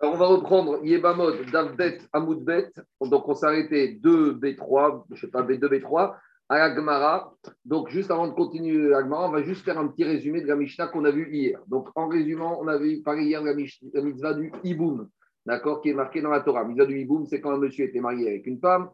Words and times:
On 0.00 0.16
va 0.16 0.26
reprendre 0.26 0.84
Yebamod, 0.84 1.50
Davdet, 1.50 1.98
Amoudbet. 2.12 2.70
Donc, 3.00 3.28
on 3.28 3.34
s'est 3.34 3.46
arrêté 3.46 3.98
2B3, 4.02 5.04
je 5.08 5.14
ne 5.14 5.18
sais 5.18 5.28
pas, 5.28 5.42
B2, 5.42 5.68
B3, 5.68 6.14
à 6.48 6.58
la 6.58 6.74
Gemara. 6.74 7.34
Donc, 7.64 7.88
juste 7.88 8.10
avant 8.10 8.28
de 8.28 8.32
continuer 8.32 8.90
la 8.90 9.00
Gemara, 9.00 9.28
on 9.28 9.32
va 9.32 9.42
juste 9.42 9.64
faire 9.64 9.78
un 9.78 9.88
petit 9.88 10.04
résumé 10.04 10.42
de 10.42 10.46
la 10.46 10.56
Mishnah 10.56 10.88
qu'on 10.88 11.04
a 11.04 11.10
vu 11.10 11.28
hier. 11.32 11.60
Donc, 11.66 11.88
en 11.94 12.08
résumant, 12.08 12.58
on 12.60 12.68
a 12.68 12.76
vu 12.76 13.02
par 13.02 13.18
hier 13.18 13.42
la, 13.42 13.52
la 13.52 14.02
mitzvah 14.02 14.34
du 14.34 14.52
Iboum, 14.64 15.08
d'accord, 15.46 15.80
qui 15.80 15.90
est 15.90 15.94
marqué 15.94 16.20
dans 16.20 16.30
la 16.30 16.40
Torah. 16.40 16.62
La 16.62 16.68
mitzvah 16.68 16.86
du 16.86 17.00
Iboum, 17.00 17.24
c'est 17.26 17.40
quand 17.40 17.52
un 17.52 17.58
monsieur 17.58 17.86
était 17.86 18.00
marié 18.00 18.28
avec 18.28 18.46
une 18.46 18.60
femme 18.60 18.90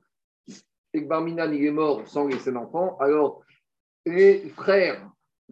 et 0.94 1.02
que 1.02 1.08
Barminan, 1.08 1.50
il 1.52 1.64
est 1.64 1.72
mort 1.72 2.06
sans 2.06 2.26
laisser 2.26 2.52
d'enfant. 2.52 2.96
Alors, 3.00 3.42
les 4.04 4.48
frères, 4.50 5.08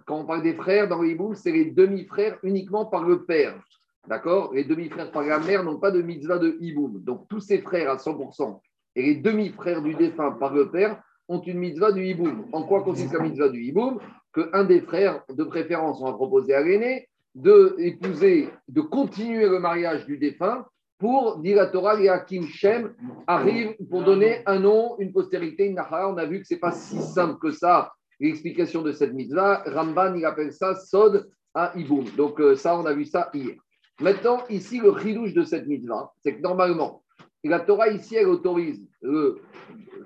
quand 0.06 0.18
on 0.18 0.26
parle 0.26 0.42
des 0.42 0.54
frères 0.54 0.88
dans 0.88 1.02
l'Iboum, 1.02 1.34
c'est 1.34 1.52
les 1.52 1.66
demi-frères 1.66 2.38
uniquement 2.42 2.86
par 2.86 3.04
le 3.04 3.24
père. 3.24 3.60
D'accord? 4.08 4.52
Les 4.54 4.64
demi-frères 4.64 5.10
par 5.10 5.22
la 5.22 5.38
mère 5.38 5.62
n'ont 5.62 5.78
pas 5.78 5.90
de 5.90 6.02
mitzvah 6.02 6.38
de 6.38 6.56
hiboum. 6.60 7.02
Donc 7.02 7.28
tous 7.28 7.40
ces 7.40 7.58
frères 7.58 7.90
à 7.90 7.96
100% 7.96 8.60
et 8.96 9.02
les 9.02 9.14
demi-frères 9.16 9.82
du 9.82 9.94
défunt 9.94 10.32
par 10.32 10.54
le 10.54 10.70
père 10.70 11.02
ont 11.28 11.40
une 11.42 11.58
mitzvah 11.58 11.92
du 11.92 12.04
hiboum. 12.04 12.46
En 12.52 12.64
quoi 12.64 12.82
consiste 12.82 13.12
la 13.12 13.20
mitzvah 13.20 13.48
du 13.48 13.62
hiboum? 13.62 14.00
Qu'un 14.32 14.64
des 14.64 14.80
frères, 14.80 15.22
de 15.28 15.44
préférence, 15.44 16.00
on 16.00 16.06
va 16.06 16.12
proposer 16.12 16.54
à 16.54 16.62
l'aîné 16.62 17.08
de 17.34 17.76
épouser, 17.78 18.48
de 18.68 18.80
continuer 18.80 19.48
le 19.48 19.60
mariage 19.60 20.06
du 20.06 20.18
défunt 20.18 20.66
pour, 20.98 21.38
dire 21.38 21.56
la 21.56 21.66
Torah, 21.66 22.18
Kim 22.20 22.46
Shem 22.46 22.94
arrive 23.26 23.74
pour 23.88 24.02
donner 24.02 24.42
un 24.46 24.58
nom, 24.58 24.96
une 24.98 25.12
postérité, 25.12 25.66
une 25.66 25.80
On 25.90 26.16
a 26.18 26.26
vu 26.26 26.40
que 26.40 26.46
ce 26.46 26.54
n'est 26.54 26.60
pas 26.60 26.72
si 26.72 27.00
simple 27.00 27.38
que 27.40 27.52
ça, 27.52 27.92
l'explication 28.18 28.82
de 28.82 28.92
cette 28.92 29.14
mitzvah. 29.14 29.62
Ramban, 29.66 30.14
il 30.14 30.24
appelle 30.24 30.52
ça 30.52 30.74
Sod 30.74 31.30
à 31.54 31.72
Iboum. 31.76 32.04
Donc 32.16 32.40
euh, 32.40 32.54
ça, 32.54 32.78
on 32.78 32.84
a 32.84 32.92
vu 32.92 33.06
ça 33.06 33.30
hier. 33.32 33.56
Maintenant, 34.00 34.44
ici, 34.48 34.80
le 34.80 34.98
chidouche 34.98 35.34
de 35.34 35.44
cette 35.44 35.66
mitzvah, 35.66 36.10
c'est 36.22 36.36
que 36.36 36.40
normalement, 36.40 37.02
la 37.44 37.60
Torah 37.60 37.88
ici, 37.88 38.16
elle 38.16 38.28
autorise 38.28 38.82
le 39.02 39.40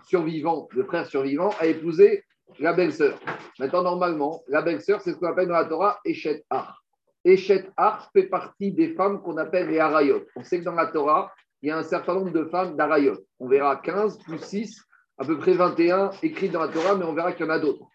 survivant, 0.07 0.69
le 0.73 0.83
frère 0.85 1.07
survivant, 1.07 1.51
à 1.61 1.67
épouser 1.67 2.25
la 2.59 2.73
belle-sœur. 2.73 3.19
Maintenant, 3.59 3.83
normalement, 3.83 4.43
la 4.49 4.63
belle-sœur, 4.63 5.01
c'est 5.01 5.13
ce 5.13 5.17
qu'on 5.17 5.29
appelle 5.29 5.49
dans 5.49 5.55
la 5.55 5.67
Torah 5.67 6.01
Eshet 6.05 6.45
Ar. 6.51 6.83
Eshet 7.25 7.71
Ar 7.77 8.11
fait 8.13 8.25
partie 8.25 8.73
des 8.73 8.95
femmes 8.95 9.23
qu'on 9.23 9.37
appelle 9.37 9.69
les 9.69 9.79
Arayot. 9.79 10.25
On 10.35 10.43
sait 10.43 10.59
que 10.59 10.65
dans 10.65 10.75
la 10.75 10.87
Torah, 10.89 11.33
il 11.63 11.69
y 11.69 11.71
a 11.71 11.79
un 11.79 11.83
certain 11.85 12.15
nombre 12.15 12.33
de 12.33 12.45
femmes 12.45 12.77
d'Arayot. 12.77 13.17
On 13.39 13.49
verra 13.49 13.77
15 13.77 14.19
plus 14.19 14.39
6 14.39 14.83
à 15.19 15.25
peu 15.25 15.39
près 15.39 15.53
21 15.53 16.11
écrits 16.23 16.49
dans 16.49 16.61
la 16.61 16.69
Torah, 16.69 16.97
mais 16.97 17.05
on 17.05 17.15
verra 17.15 17.33
qu'il 17.33 17.47
y 17.47 17.49
en 17.49 17.53
a 17.53 17.59
d'autres. 17.59 17.87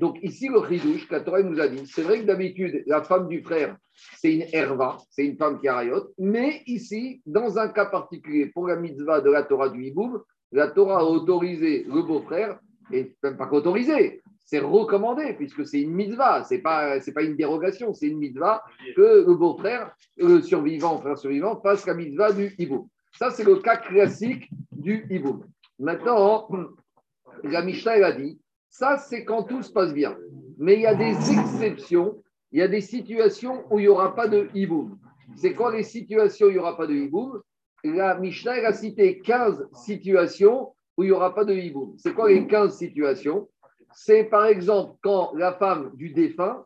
Donc 0.00 0.18
ici, 0.22 0.48
le 0.48 0.60
chidouche, 0.68 1.08
la 1.10 1.20
Torah 1.20 1.42
nous 1.42 1.60
a 1.60 1.68
dit, 1.68 1.86
c'est 1.86 2.02
vrai 2.02 2.20
que 2.20 2.24
d'habitude, 2.24 2.82
la 2.86 3.02
femme 3.02 3.28
du 3.28 3.42
frère, 3.42 3.76
c'est 4.18 4.34
une 4.34 4.44
herva, 4.52 4.98
c'est 5.10 5.24
une 5.24 5.36
femme 5.36 5.58
qui 5.58 5.68
a 5.68 5.76
rayot, 5.76 6.12
mais 6.18 6.62
ici, 6.66 7.22
dans 7.24 7.58
un 7.58 7.68
cas 7.68 7.86
particulier, 7.86 8.46
pour 8.46 8.68
la 8.68 8.76
mitzvah 8.76 9.20
de 9.20 9.30
la 9.30 9.42
Torah 9.42 9.70
du 9.70 9.84
hiboum, 9.84 10.22
la 10.52 10.68
Torah 10.68 11.00
a 11.00 11.04
autorisé 11.04 11.86
le 11.88 12.02
beau-frère, 12.02 12.58
et 12.92 13.14
même 13.22 13.36
pas 13.36 13.46
qu'autorisé, 13.46 14.20
c'est 14.44 14.60
recommandé, 14.60 15.34
puisque 15.34 15.66
c'est 15.66 15.80
une 15.80 15.92
mitzvah, 15.92 16.44
c'est 16.44 16.58
pas, 16.58 17.00
pas 17.00 17.22
une 17.22 17.36
dérogation, 17.36 17.92
c'est 17.94 18.06
une 18.06 18.18
mitzvah 18.18 18.62
que 18.94 19.24
le 19.26 19.34
beau-frère, 19.34 19.92
le 20.16 20.40
survivant, 20.40 21.00
frère 21.00 21.18
survivant, 21.18 21.60
fasse 21.60 21.84
la 21.86 21.94
mitzvah 21.94 22.32
du 22.32 22.54
hiboum. 22.58 22.86
Ça, 23.18 23.30
c'est 23.30 23.44
le 23.44 23.56
cas 23.56 23.76
classique 23.76 24.48
du 24.70 25.04
hiboum. 25.10 25.42
Maintenant, 25.78 26.48
la 27.44 27.62
Mishnah, 27.62 28.06
a 28.06 28.12
dit, 28.12 28.40
ça 28.70 28.96
c'est 28.96 29.24
quand 29.24 29.42
tout 29.44 29.62
se 29.62 29.72
passe 29.72 29.92
bien. 29.92 30.16
Mais 30.58 30.74
il 30.74 30.80
y 30.80 30.86
a 30.86 30.94
des 30.94 31.14
exceptions, 31.32 32.22
il 32.52 32.60
y 32.60 32.62
a 32.62 32.68
des 32.68 32.80
situations 32.80 33.64
où 33.70 33.78
il 33.78 33.82
n'y 33.82 33.88
aura 33.88 34.14
pas 34.14 34.28
de 34.28 34.48
hiboum. 34.54 34.98
C'est 35.36 35.52
quoi 35.52 35.74
les 35.74 35.82
situations 35.82 36.46
où 36.46 36.50
il 36.50 36.54
n'y 36.54 36.58
aura 36.58 36.76
pas 36.76 36.86
de 36.86 36.94
hiboum? 36.94 37.42
La 37.84 38.18
Mishnah, 38.18 38.66
a 38.66 38.72
cité 38.72 39.20
15 39.20 39.68
situations 39.72 40.74
où 40.96 41.02
il 41.02 41.06
n'y 41.06 41.12
aura 41.12 41.34
pas 41.34 41.44
de 41.44 41.54
hiboum. 41.54 41.94
C'est 41.98 42.14
quoi 42.14 42.30
les 42.30 42.46
15 42.46 42.74
situations? 42.76 43.48
C'est 43.92 44.24
par 44.24 44.46
exemple 44.46 44.96
quand 45.02 45.32
la 45.34 45.52
femme 45.52 45.92
du 45.94 46.10
défunt 46.10 46.64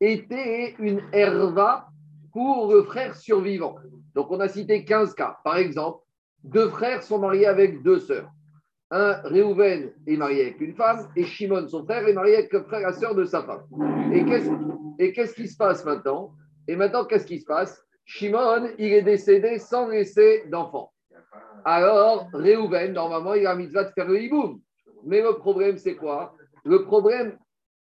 était 0.00 0.74
une 0.78 1.02
herva 1.12 1.88
pour 2.32 2.72
le 2.72 2.82
frère 2.84 3.16
survivant. 3.16 3.76
Donc 4.14 4.30
on 4.30 4.40
a 4.40 4.48
cité 4.48 4.84
15 4.84 5.14
cas. 5.14 5.38
Par 5.44 5.56
exemple, 5.56 6.04
deux 6.44 6.68
frères 6.68 7.02
sont 7.02 7.18
mariés 7.18 7.46
avec 7.46 7.82
deux 7.82 8.00
sœurs 8.00 8.30
un 8.90 9.20
Réhouven 9.22 9.92
est 10.06 10.16
marié 10.16 10.42
avec 10.42 10.60
une 10.60 10.74
femme 10.74 11.08
et 11.14 11.24
Shimon, 11.24 11.68
son 11.68 11.84
frère, 11.84 12.06
est 12.08 12.12
marié 12.12 12.36
avec 12.38 12.52
le 12.52 12.62
frère 12.64 12.88
et 12.88 12.92
sœur 12.92 13.14
de 13.14 13.24
sa 13.24 13.42
femme. 13.42 13.62
Et 14.98 15.12
qu'est-ce 15.12 15.34
qui 15.34 15.46
se 15.46 15.56
passe 15.56 15.84
maintenant? 15.84 16.32
Et 16.66 16.76
maintenant, 16.76 17.04
qu'est-ce 17.04 17.26
qui 17.26 17.38
se 17.38 17.46
passe? 17.46 17.84
Shimon, 18.04 18.70
il 18.78 18.92
est 18.92 19.02
décédé 19.02 19.58
sans 19.58 19.88
laisser 19.88 20.44
d'enfant. 20.48 20.92
Alors, 21.64 22.28
Réhouven, 22.32 22.92
normalement, 22.92 23.34
il 23.34 23.46
a 23.46 23.54
mis 23.54 23.68
de 23.68 23.72
faire 23.72 24.08
le 24.08 24.20
hiboum. 24.20 24.60
Mais 25.04 25.22
le 25.22 25.34
problème, 25.34 25.78
c'est 25.78 25.94
quoi? 25.94 26.34
Le 26.64 26.84
problème, 26.84 27.38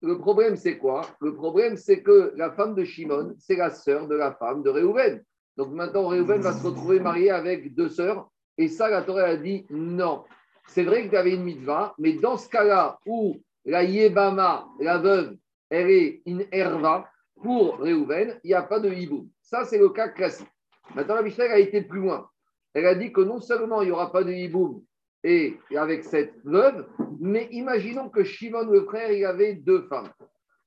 le 0.02 0.18
problème 0.18 0.56
c'est 0.56 0.78
quoi? 0.78 1.02
Le 1.20 1.34
problème, 1.34 1.76
c'est 1.76 2.02
que 2.02 2.32
la 2.36 2.50
femme 2.50 2.74
de 2.74 2.84
Shimon, 2.84 3.34
c'est 3.38 3.56
la 3.56 3.70
sœur 3.70 4.08
de 4.08 4.14
la 4.14 4.32
femme 4.32 4.62
de 4.62 4.70
Réhouven. 4.70 5.22
Donc 5.56 5.70
maintenant, 5.72 6.08
Réhouven 6.08 6.40
va 6.40 6.52
se 6.52 6.66
retrouver 6.66 6.98
marié 6.98 7.30
avec 7.30 7.74
deux 7.74 7.88
sœurs. 7.88 8.28
Et 8.58 8.68
ça, 8.68 8.88
la 8.88 9.02
Torah 9.02 9.24
a 9.24 9.36
dit 9.36 9.66
non 9.70 10.24
c'est 10.66 10.84
vrai 10.84 11.04
que 11.04 11.10
tu 11.10 11.16
avais 11.16 11.34
une 11.34 11.44
mitzvah, 11.44 11.94
mais 11.98 12.14
dans 12.14 12.36
ce 12.36 12.48
cas-là 12.48 12.98
où 13.06 13.40
la 13.64 13.82
Yébama, 13.82 14.66
la 14.80 14.98
veuve, 14.98 15.36
elle 15.70 15.90
est 15.90 16.22
une 16.26 16.46
herva, 16.52 17.08
pour 17.42 17.78
Réhouven, 17.78 18.40
il 18.42 18.48
n'y 18.48 18.54
a 18.54 18.62
pas 18.62 18.80
de 18.80 18.90
hiboum. 18.90 19.28
Ça, 19.42 19.64
c'est 19.64 19.78
le 19.78 19.90
cas 19.90 20.08
classique. 20.08 20.48
Maintenant, 20.94 21.16
la 21.16 21.22
Mishnah 21.22 21.44
a 21.44 21.58
été 21.58 21.82
plus 21.82 22.00
loin. 22.00 22.28
Elle 22.72 22.86
a 22.86 22.94
dit 22.94 23.12
que 23.12 23.20
non 23.20 23.40
seulement 23.40 23.82
il 23.82 23.86
n'y 23.86 23.90
aura 23.92 24.10
pas 24.10 24.24
de 24.24 24.32
hiboum 24.32 24.82
et 25.22 25.58
avec 25.76 26.04
cette 26.04 26.34
veuve, 26.44 26.86
mais 27.20 27.48
imaginons 27.50 28.10
que 28.10 28.24
Shimon, 28.24 28.70
le 28.70 28.84
frère, 28.84 29.10
il 29.10 29.24
avait 29.24 29.54
deux 29.54 29.82
femmes. 29.88 30.10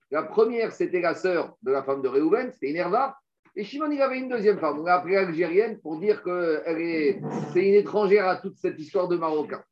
La 0.09 0.24
première, 0.24 0.72
c'était 0.72 1.02
la 1.02 1.13
sœur 1.13 1.56
de 1.62 1.72
la 1.72 1.84
femme 1.84 2.02
de 2.02 2.07
Réhouven, 2.07 2.52
c'était 2.52 2.69
une 2.69 2.78
herva, 2.78 3.18
et 3.57 3.63
Shimon, 3.63 3.90
il 3.90 4.00
avait 4.01 4.19
une 4.19 4.29
deuxième 4.29 4.59
femme. 4.59 4.79
On 4.79 4.84
l'a 4.84 4.97
appelée 4.97 5.18
algérienne 5.18 5.79
pour 5.79 6.00
dire 6.00 6.22
que 6.22 6.62
est, 6.68 7.19
c'est 7.51 7.68
une 7.68 7.73
étrangère 7.73 8.28
à 8.28 8.38
toute 8.38 8.56
cette 8.56 8.79
histoire 8.79 9.07
de 9.07 9.18
Marocain. 9.18 9.63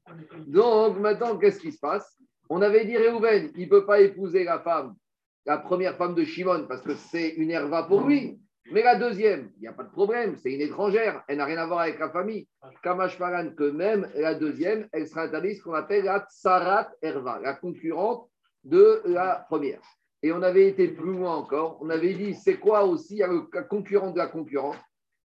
Donc 0.47 1.00
maintenant, 1.00 1.38
qu'est-ce 1.38 1.59
qui 1.59 1.72
se 1.72 1.79
passe? 1.79 2.18
On 2.50 2.63
avait 2.63 2.85
dit 2.85 2.97
Réhouven, 2.97 3.51
il 3.56 3.66
ne 3.66 3.69
peut 3.69 3.85
pas 3.85 4.01
épouser 4.01 4.44
la 4.44 4.59
femme, 4.59 4.96
la 5.46 5.59
première 5.59 5.97
femme 5.97 6.16
de 6.16 6.23
Shimon, 6.23 6.66
parce 6.68 6.81
que 6.81 6.96
c'est 6.96 7.29
une 7.29 7.51
herva 7.51 7.84
pour 7.84 8.07
lui. 8.07 8.40
Mais 8.72 8.81
la 8.81 8.96
deuxième, 8.96 9.51
il 9.57 9.62
n'y 9.62 9.68
a 9.68 9.73
pas 9.73 9.84
de 9.84 9.91
problème, 9.91 10.35
c'est 10.35 10.52
une 10.52 10.62
étrangère, 10.62 11.23
elle 11.28 11.38
n'a 11.38 11.46
rien 11.46 11.59
à 11.59 11.67
voir 11.67 11.81
avec 11.81 12.00
la 12.00 12.09
famille. 12.09 12.47
Kamash 12.81 13.16
Faran, 13.17 13.52
que 13.52 13.69
même 13.69 14.09
la 14.16 14.34
deuxième, 14.34 14.88
elle 14.94 15.07
sera 15.07 15.23
interdite, 15.23 15.57
ce 15.57 15.63
qu'on 15.63 15.73
appelle 15.73 16.06
la 16.06 16.25
Tsarat 16.28 16.90
Herva, 17.03 17.40
la 17.40 17.53
concurrente 17.53 18.28
de 18.63 19.03
la 19.06 19.46
première. 19.47 19.81
Et 20.24 20.31
on 20.31 20.42
avait 20.42 20.68
été 20.68 20.88
plus 20.88 21.14
loin 21.14 21.36
encore. 21.36 21.78
On 21.81 21.90
avait 21.90 22.14
dit, 22.14 22.34
c'est 22.34 22.58
quoi 22.58 22.86
aussi 22.86 23.20
le 23.20 23.42
concurrent 23.64 24.12
de 24.12 24.18
la 24.18 24.28
concurrence? 24.28 24.78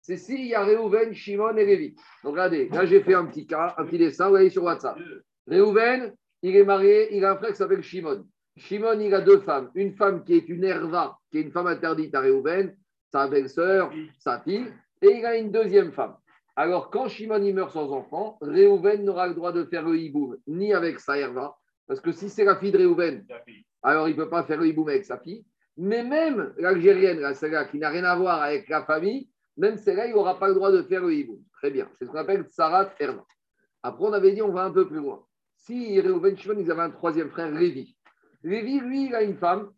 C'est 0.02 0.18
s'il 0.18 0.46
y 0.46 0.56
a 0.56 0.64
Réhouven, 0.64 1.14
Shimon 1.14 1.56
et 1.58 1.66
Lévi. 1.66 1.96
Donc 2.24 2.32
regardez, 2.32 2.70
là 2.70 2.86
j'ai 2.86 3.02
fait 3.02 3.14
un 3.14 3.26
petit 3.26 3.46
cas, 3.46 3.76
un 3.78 3.86
petit 3.86 3.98
dessin, 3.98 4.26
vous 4.26 4.32
voyez 4.32 4.50
sur 4.50 4.64
WhatsApp. 4.64 4.98
Réhouven, 5.48 6.14
il 6.42 6.56
est 6.56 6.64
marié, 6.64 7.16
il 7.16 7.24
a 7.26 7.34
un 7.34 7.36
frère 7.36 7.52
qui 7.52 7.58
s'appelle 7.58 7.84
Shimon. 7.84 8.26
Shimon, 8.58 9.00
il 9.00 9.14
a 9.14 9.22
deux 9.22 9.40
femmes. 9.42 9.70
Une 9.76 9.94
femme 9.96 10.24
qui 10.24 10.34
est 10.34 10.50
une 10.50 10.64
herva, 10.64 11.18
qui 11.32 11.38
est 11.38 11.42
une 11.42 11.52
femme 11.52 11.68
interdite 11.68 12.16
à 12.16 12.22
Réhouven, 12.22 12.76
sa 13.12 13.28
belle-sœur, 13.28 13.92
sa 14.20 14.40
fille, 14.40 14.68
et 15.02 15.12
il 15.12 15.26
a 15.26 15.38
une 15.38 15.52
deuxième 15.52 15.92
femme. 15.92 16.16
Alors, 16.56 16.90
quand 16.90 17.08
Shimon 17.08 17.42
il 17.44 17.56
meurt 17.56 17.72
sans 17.72 17.92
enfant, 17.92 18.38
Réhouven 18.42 19.04
n'aura 19.04 19.28
le 19.28 19.34
droit 19.34 19.52
de 19.52 19.64
faire 19.66 19.84
le 19.84 19.98
hiboum 19.98 20.38
ni 20.48 20.74
avec 20.74 21.00
sa 21.00 21.18
herva, 21.18 21.56
parce 21.90 22.02
que 22.02 22.12
si 22.12 22.30
c'est 22.30 22.44
la 22.44 22.56
fille 22.56 22.72
de 22.72 22.78
Réhouven, 22.78 23.26
alors 23.82 24.08
il 24.08 24.16
ne 24.16 24.22
peut 24.22 24.30
pas 24.30 24.44
faire 24.44 24.60
le 24.60 24.68
hiboum 24.68 24.88
avec 24.90 25.06
sa 25.06 25.18
fille. 25.18 25.44
Mais 25.76 26.04
même 26.04 26.54
l'Algérienne, 26.60 27.34
celle-là 27.34 27.66
qui 27.66 27.80
n'a 27.80 27.90
rien 27.90 28.04
à 28.04 28.16
voir 28.16 28.44
avec 28.44 28.70
la 28.70 28.86
famille, 28.86 29.28
même 29.58 29.76
celle-là, 29.76 30.06
il 30.06 30.14
n'aura 30.14 30.38
pas 30.38 30.50
le 30.50 30.54
droit 30.54 30.72
de 30.72 30.84
faire 30.84 31.02
le 31.02 31.12
hiboum. 31.12 31.42
Très 31.54 31.72
bien. 31.72 31.90
C'est 31.98 32.06
ce 32.06 32.12
qu'on 32.12 32.20
appelle 32.20 32.46
Sarat 32.52 32.94
Herva. 33.00 33.26
Après, 33.82 34.06
on 34.06 34.14
avait 34.14 34.34
dit, 34.34 34.42
on 34.44 34.52
va 34.52 34.66
un 34.66 34.72
peu 34.72 34.88
plus 34.88 34.98
loin. 34.98 35.26
Si 35.58 36.00
Reuven 36.00 36.38
Shimon, 36.38 36.60
ils 36.60 36.70
avaient 36.70 36.84
un 36.84 36.92
troisième 36.92 37.32
frère, 37.32 37.52
Révi. 37.52 37.98
Révi, 38.44 38.80
lui, 38.82 39.08
il 39.08 39.16
a 39.16 39.24
une 39.24 39.38
femme, 39.38 39.72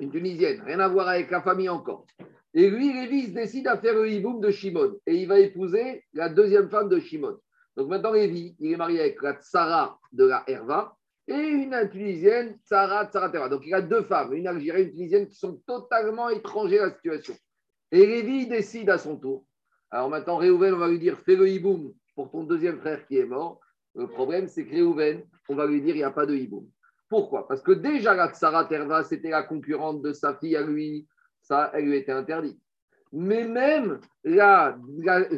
une 0.00 0.10
Tunisienne, 0.10 0.62
rien 0.64 0.80
à 0.80 0.88
voir 0.88 1.08
avec 1.08 1.30
la 1.30 1.42
famille 1.42 1.68
encore. 1.68 2.06
Et 2.54 2.70
lui, 2.70 2.90
Révi, 2.90 3.24
il 3.24 3.34
décide 3.34 3.68
à 3.68 3.76
faire 3.76 3.94
le 3.94 4.08
hiboum 4.08 4.40
de 4.40 4.50
Shimon. 4.50 4.94
Et 5.06 5.16
il 5.16 5.28
va 5.28 5.38
épouser 5.40 6.06
la 6.14 6.30
deuxième 6.30 6.70
femme 6.70 6.88
de 6.88 6.98
Shimon. 7.00 7.36
Donc 7.76 7.90
maintenant, 7.90 8.12
Révi, 8.12 8.56
il 8.60 8.72
est 8.72 8.76
marié 8.76 9.00
avec 9.00 9.20
la 9.20 9.34
Tsara 9.34 9.98
de 10.10 10.24
la 10.24 10.42
Herva 10.46 10.96
et 11.26 11.34
une 11.34 11.88
Tunisienne, 11.90 12.58
Sarah 12.64 13.06
Tsaratera. 13.06 13.48
Donc 13.48 13.62
il 13.66 13.74
a 13.74 13.80
deux 13.80 14.02
femmes, 14.02 14.34
une 14.34 14.46
Algérienne, 14.46 14.88
une 14.88 14.94
Tunisienne, 14.94 15.28
qui 15.28 15.36
sont 15.36 15.60
totalement 15.66 16.28
étrangères 16.28 16.82
à 16.82 16.86
la 16.86 16.94
situation. 16.94 17.34
Et 17.90 18.06
Lévi 18.06 18.46
décide 18.46 18.90
à 18.90 18.98
son 18.98 19.16
tour. 19.16 19.46
Alors 19.90 20.10
maintenant, 20.10 20.36
Réhouven, 20.36 20.74
on 20.74 20.78
va 20.78 20.88
lui 20.88 20.98
dire 20.98 21.18
fais 21.20 21.36
le 21.36 21.48
hiboum 21.48 21.94
pour 22.14 22.30
ton 22.30 22.44
deuxième 22.44 22.80
frère 22.80 23.06
qui 23.06 23.18
est 23.18 23.26
mort. 23.26 23.60
Le 23.94 24.08
problème, 24.08 24.48
c'est 24.48 24.66
que 24.66 24.70
Réhouven, 24.72 25.22
on 25.48 25.54
va 25.54 25.66
lui 25.66 25.80
dire 25.80 25.94
il 25.94 25.98
n'y 25.98 26.04
a 26.04 26.10
pas 26.10 26.26
de 26.26 26.34
hiboum. 26.34 26.68
Pourquoi? 27.08 27.46
Parce 27.46 27.62
que 27.62 27.72
déjà, 27.72 28.14
la 28.14 28.32
Tsara 28.32 28.64
Terva, 28.64 29.04
c'était 29.04 29.30
la 29.30 29.44
concurrente 29.44 30.02
de 30.02 30.12
sa 30.12 30.34
fille 30.34 30.56
à 30.56 30.62
lui. 30.62 31.06
Ça, 31.42 31.70
elle 31.74 31.84
lui 31.84 31.96
était 31.96 32.12
interdite. 32.12 32.58
Mais 33.12 33.46
même 33.46 34.00
la, 34.24 34.76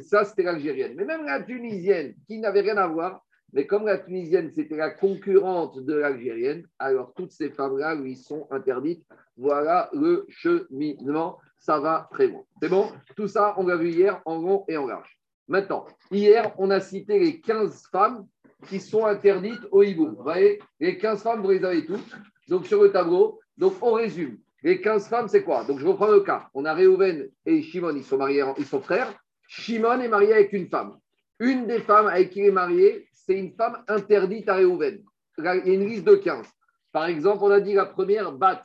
ça 0.00 0.24
c'était 0.24 0.44
l'Algérienne, 0.44 0.94
mais 0.96 1.04
même 1.04 1.26
la 1.26 1.42
Tunisienne 1.42 2.14
qui 2.26 2.38
n'avait 2.38 2.62
rien 2.62 2.78
à 2.78 2.86
voir, 2.86 3.25
mais 3.56 3.66
comme 3.66 3.86
la 3.86 3.96
Tunisienne 3.96 4.50
c'était 4.54 4.76
la 4.76 4.90
concurrente 4.90 5.80
de 5.82 5.94
l'Algérienne, 5.94 6.66
alors 6.78 7.14
toutes 7.14 7.32
ces 7.32 7.48
femmes-là 7.48 7.94
lui 7.94 8.14
sont 8.14 8.46
interdites. 8.50 9.02
Voilà 9.38 9.88
le 9.94 10.26
cheminement, 10.28 11.38
ça 11.58 11.80
va 11.80 12.06
très 12.12 12.26
loin. 12.26 12.42
C'est 12.60 12.68
bon? 12.68 12.92
Tout 13.16 13.28
ça, 13.28 13.54
on 13.56 13.66
l'a 13.66 13.76
vu 13.76 13.88
hier 13.88 14.20
en 14.26 14.42
long 14.42 14.64
et 14.68 14.76
en 14.76 14.86
large. 14.86 15.18
Maintenant, 15.48 15.86
hier, 16.10 16.54
on 16.58 16.70
a 16.70 16.80
cité 16.80 17.18
les 17.18 17.40
15 17.40 17.84
femmes 17.90 18.26
qui 18.68 18.78
sont 18.78 19.06
interdites 19.06 19.66
au 19.70 19.82
hibou. 19.82 20.10
Vous 20.14 20.22
voyez, 20.22 20.58
les 20.78 20.98
15 20.98 21.22
femmes, 21.22 21.40
vous 21.40 21.50
les 21.50 21.64
avez 21.64 21.86
toutes. 21.86 22.14
Donc, 22.48 22.66
sur 22.66 22.82
le 22.82 22.92
tableau, 22.92 23.40
donc 23.56 23.72
on 23.80 23.92
résume. 23.92 24.36
Les 24.64 24.82
15 24.82 25.08
femmes, 25.08 25.28
c'est 25.28 25.44
quoi? 25.44 25.64
Donc, 25.64 25.78
je 25.78 25.86
reprends 25.86 26.10
le 26.10 26.20
cas. 26.20 26.50
On 26.52 26.66
a 26.66 26.74
Réhouven 26.74 27.30
et 27.46 27.62
Shimon, 27.62 27.96
ils 27.96 28.04
sont 28.04 28.18
mariés, 28.18 28.44
ils 28.58 28.66
sont 28.66 28.82
frères. 28.82 29.14
Shimon 29.48 30.00
est 30.00 30.08
marié 30.08 30.34
avec 30.34 30.52
une 30.52 30.68
femme. 30.68 30.98
Une 31.38 31.66
des 31.66 31.80
femmes 31.80 32.06
avec 32.06 32.30
qui 32.30 32.40
il 32.40 32.46
est 32.46 32.50
marié, 32.50 33.06
c'est 33.26 33.38
une 33.38 33.52
femme 33.52 33.82
interdite 33.88 34.48
à 34.48 34.54
Réhouven. 34.54 35.02
Il 35.38 35.44
y 35.44 35.48
a 35.48 35.54
une 35.56 35.86
liste 35.86 36.04
de 36.04 36.14
15. 36.14 36.46
Par 36.92 37.06
exemple, 37.06 37.42
on 37.42 37.50
a 37.50 37.60
dit 37.60 37.74
la 37.74 37.86
première, 37.86 38.32
Bat. 38.32 38.62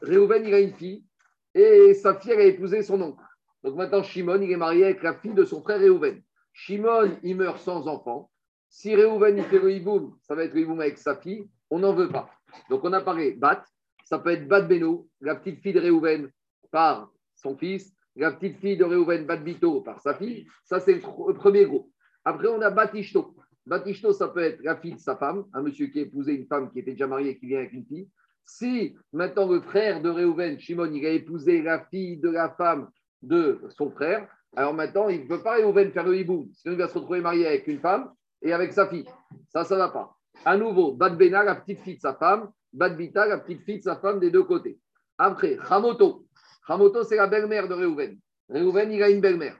Réhouven, 0.00 0.44
il 0.46 0.54
a 0.54 0.60
une 0.60 0.74
fille 0.74 1.04
et 1.54 1.94
sa 1.94 2.14
fille, 2.14 2.32
elle 2.32 2.40
a 2.40 2.44
épousé 2.44 2.82
son 2.82 3.00
oncle. 3.00 3.22
Donc 3.62 3.76
maintenant, 3.76 4.02
Shimon, 4.02 4.40
il 4.40 4.50
est 4.50 4.56
marié 4.56 4.84
avec 4.84 5.02
la 5.02 5.14
fille 5.14 5.34
de 5.34 5.44
son 5.44 5.62
frère 5.62 5.78
Réhouven. 5.78 6.22
Shimon, 6.52 7.18
il 7.22 7.36
meurt 7.36 7.58
sans 7.58 7.86
enfant. 7.86 8.30
Si 8.68 8.94
Réhouven, 8.94 9.36
il 9.36 9.44
fait 9.44 9.58
le 9.58 9.70
hiboum, 9.70 10.16
ça 10.22 10.34
va 10.34 10.44
être 10.44 10.54
le 10.54 10.62
hiboum 10.62 10.80
avec 10.80 10.98
sa 10.98 11.16
fille. 11.16 11.48
On 11.70 11.78
n'en 11.78 11.92
veut 11.92 12.08
pas. 12.08 12.30
Donc 12.70 12.84
on 12.84 12.92
a 12.92 13.00
parlé 13.00 13.32
Bat. 13.32 13.64
Ça 14.04 14.18
peut 14.18 14.30
être 14.30 14.48
Bat 14.48 14.62
Beno, 14.62 15.08
la 15.20 15.36
petite 15.36 15.60
fille 15.60 15.74
de 15.74 15.80
Réhouven 15.80 16.30
par 16.70 17.10
son 17.36 17.56
fils. 17.56 17.92
La 18.16 18.32
petite 18.32 18.58
fille 18.58 18.76
de 18.76 18.84
Réhouven, 18.84 19.24
Bat 19.24 19.36
Bito, 19.36 19.80
par 19.80 20.00
sa 20.00 20.14
fille. 20.14 20.46
Ça, 20.64 20.80
c'est 20.80 20.94
le 20.94 21.34
premier 21.34 21.64
groupe. 21.64 21.90
Après, 22.24 22.48
on 22.48 22.60
a 22.60 22.70
Batishto. 23.66 24.12
Ça 24.12 24.28
peut 24.28 24.40
être 24.40 24.62
la 24.62 24.76
fille 24.76 24.94
de 24.94 25.00
sa 25.00 25.16
femme, 25.16 25.44
un 25.52 25.62
monsieur 25.62 25.86
qui 25.86 25.98
a 26.00 26.02
épousé 26.02 26.34
une 26.34 26.46
femme 26.46 26.70
qui 26.70 26.80
était 26.80 26.92
déjà 26.92 27.06
mariée 27.06 27.30
et 27.30 27.38
qui 27.38 27.46
vient 27.46 27.58
avec 27.58 27.72
une 27.72 27.86
fille. 27.86 28.08
Si 28.44 28.96
maintenant 29.12 29.48
le 29.48 29.60
frère 29.60 30.02
de 30.02 30.08
Réhouven, 30.08 30.58
Shimon, 30.58 30.92
il 30.92 31.06
a 31.06 31.10
épousé 31.10 31.62
la 31.62 31.84
fille 31.86 32.16
de 32.16 32.28
la 32.28 32.50
femme 32.50 32.88
de 33.22 33.60
son 33.76 33.90
frère, 33.90 34.28
alors 34.54 34.74
maintenant, 34.74 35.08
il 35.08 35.22
ne 35.22 35.28
peut 35.28 35.42
pas 35.42 35.54
Réhouven 35.54 35.92
faire 35.92 36.04
le 36.04 36.16
hibou, 36.16 36.48
sinon 36.52 36.74
il 36.74 36.78
va 36.78 36.88
se 36.88 36.98
retrouver 36.98 37.20
marié 37.20 37.46
avec 37.46 37.66
une 37.66 37.80
femme 37.80 38.12
et 38.42 38.52
avec 38.52 38.72
sa 38.72 38.88
fille. 38.88 39.06
Ça, 39.48 39.64
ça 39.64 39.74
ne 39.74 39.80
va 39.80 39.88
pas. 39.88 40.16
À 40.44 40.56
nouveau, 40.56 40.92
Bad 40.92 41.16
Bena, 41.16 41.42
la 41.42 41.54
petite 41.54 41.80
fille 41.80 41.96
de 41.96 42.00
sa 42.00 42.14
femme, 42.14 42.50
Bad 42.72 42.96
Bita, 42.96 43.26
la 43.26 43.38
petite 43.38 43.62
fille 43.62 43.78
de 43.78 43.82
sa 43.82 43.96
femme 43.96 44.20
des 44.20 44.30
deux 44.30 44.42
côtés. 44.42 44.78
Après, 45.16 45.56
Hamoto. 45.70 46.26
Hamoto, 46.66 47.04
c'est 47.04 47.16
la 47.16 47.26
belle-mère 47.26 47.68
de 47.68 47.74
Réhouven. 47.74 48.18
Réhouven, 48.48 48.92
il 48.92 49.02
a 49.02 49.10
une 49.10 49.20
belle-mère. 49.20 49.58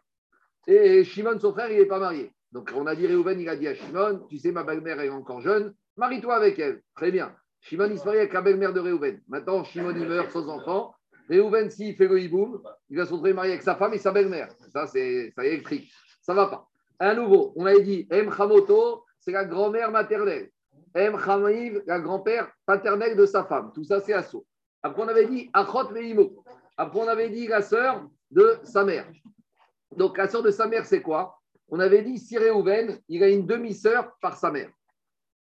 Et 0.66 1.04
Shimon, 1.04 1.38
son 1.38 1.52
frère, 1.52 1.70
il 1.70 1.78
n'est 1.78 1.86
pas 1.86 1.98
marié. 1.98 2.32
Donc, 2.52 2.70
on 2.76 2.86
a 2.86 2.94
dit 2.94 3.06
Réhouven, 3.06 3.40
il 3.40 3.48
a 3.48 3.56
dit 3.56 3.66
à 3.66 3.74
Shimon, 3.74 4.26
tu 4.28 4.38
sais, 4.38 4.52
ma 4.52 4.62
belle-mère 4.62 5.00
est 5.00 5.08
encore 5.08 5.40
jeune, 5.40 5.74
marie-toi 5.96 6.34
avec 6.34 6.58
elle. 6.58 6.82
Très 6.94 7.10
bien. 7.10 7.34
Shimon, 7.60 7.88
il 7.90 7.98
se 7.98 8.04
marie 8.04 8.18
avec 8.18 8.32
la 8.32 8.42
belle-mère 8.42 8.72
de 8.72 8.80
Réhouven. 8.80 9.20
Maintenant, 9.28 9.64
Shimon, 9.64 9.94
il 9.96 10.06
meurt 10.06 10.30
sans 10.30 10.48
enfant. 10.48 10.94
Réhouven, 11.28 11.70
s'il 11.70 11.96
fait 11.96 12.08
le 12.08 12.20
hiboum, 12.20 12.62
il 12.90 12.98
va 12.98 13.06
se 13.06 13.10
retrouver 13.10 13.32
marié 13.32 13.52
avec 13.52 13.62
sa 13.62 13.76
femme 13.76 13.94
et 13.94 13.98
sa 13.98 14.12
belle-mère. 14.12 14.48
Ça, 14.72 14.86
c'est 14.86 15.32
électrique. 15.38 15.90
Ça 16.20 16.32
ne 16.32 16.38
va 16.38 16.46
pas. 16.46 16.68
À 16.98 17.14
nouveau, 17.14 17.52
on 17.56 17.64
avait 17.64 17.82
dit 17.82 18.06
Em 18.12 18.30
Hamoto, 18.30 19.04
c'est 19.18 19.32
la 19.32 19.44
grand-mère 19.44 19.90
maternelle. 19.90 20.50
Em 20.94 21.14
Hamiv, 21.14 21.82
la 21.86 22.00
grand-père 22.00 22.52
paternel 22.66 23.16
de 23.16 23.24
sa 23.24 23.44
femme. 23.44 23.72
Tout 23.74 23.84
ça, 23.84 24.00
c'est 24.00 24.12
Asso. 24.12 24.44
Après, 24.82 25.02
on 25.02 25.08
avait 25.08 25.26
dit 25.26 25.48
Achot 25.52 25.90
Meimo. 25.90 26.44
Après, 26.76 27.00
on 27.00 27.08
avait 27.08 27.30
dit 27.30 27.46
la 27.46 27.62
sœur 27.62 28.08
de 28.30 28.58
sa 28.64 28.84
mère. 28.84 29.06
Donc, 29.96 30.18
la 30.18 30.28
sœur 30.28 30.42
de 30.42 30.50
sa 30.50 30.66
mère, 30.66 30.84
c'est 30.84 31.02
quoi? 31.02 31.38
On 31.72 31.80
avait 31.80 32.02
dit 32.02 32.18
si 32.18 32.36
Réhouven, 32.36 32.98
il 33.08 33.22
a 33.24 33.30
une 33.30 33.46
demi-sœur 33.46 34.12
par 34.20 34.36
sa 34.36 34.50
mère. 34.50 34.70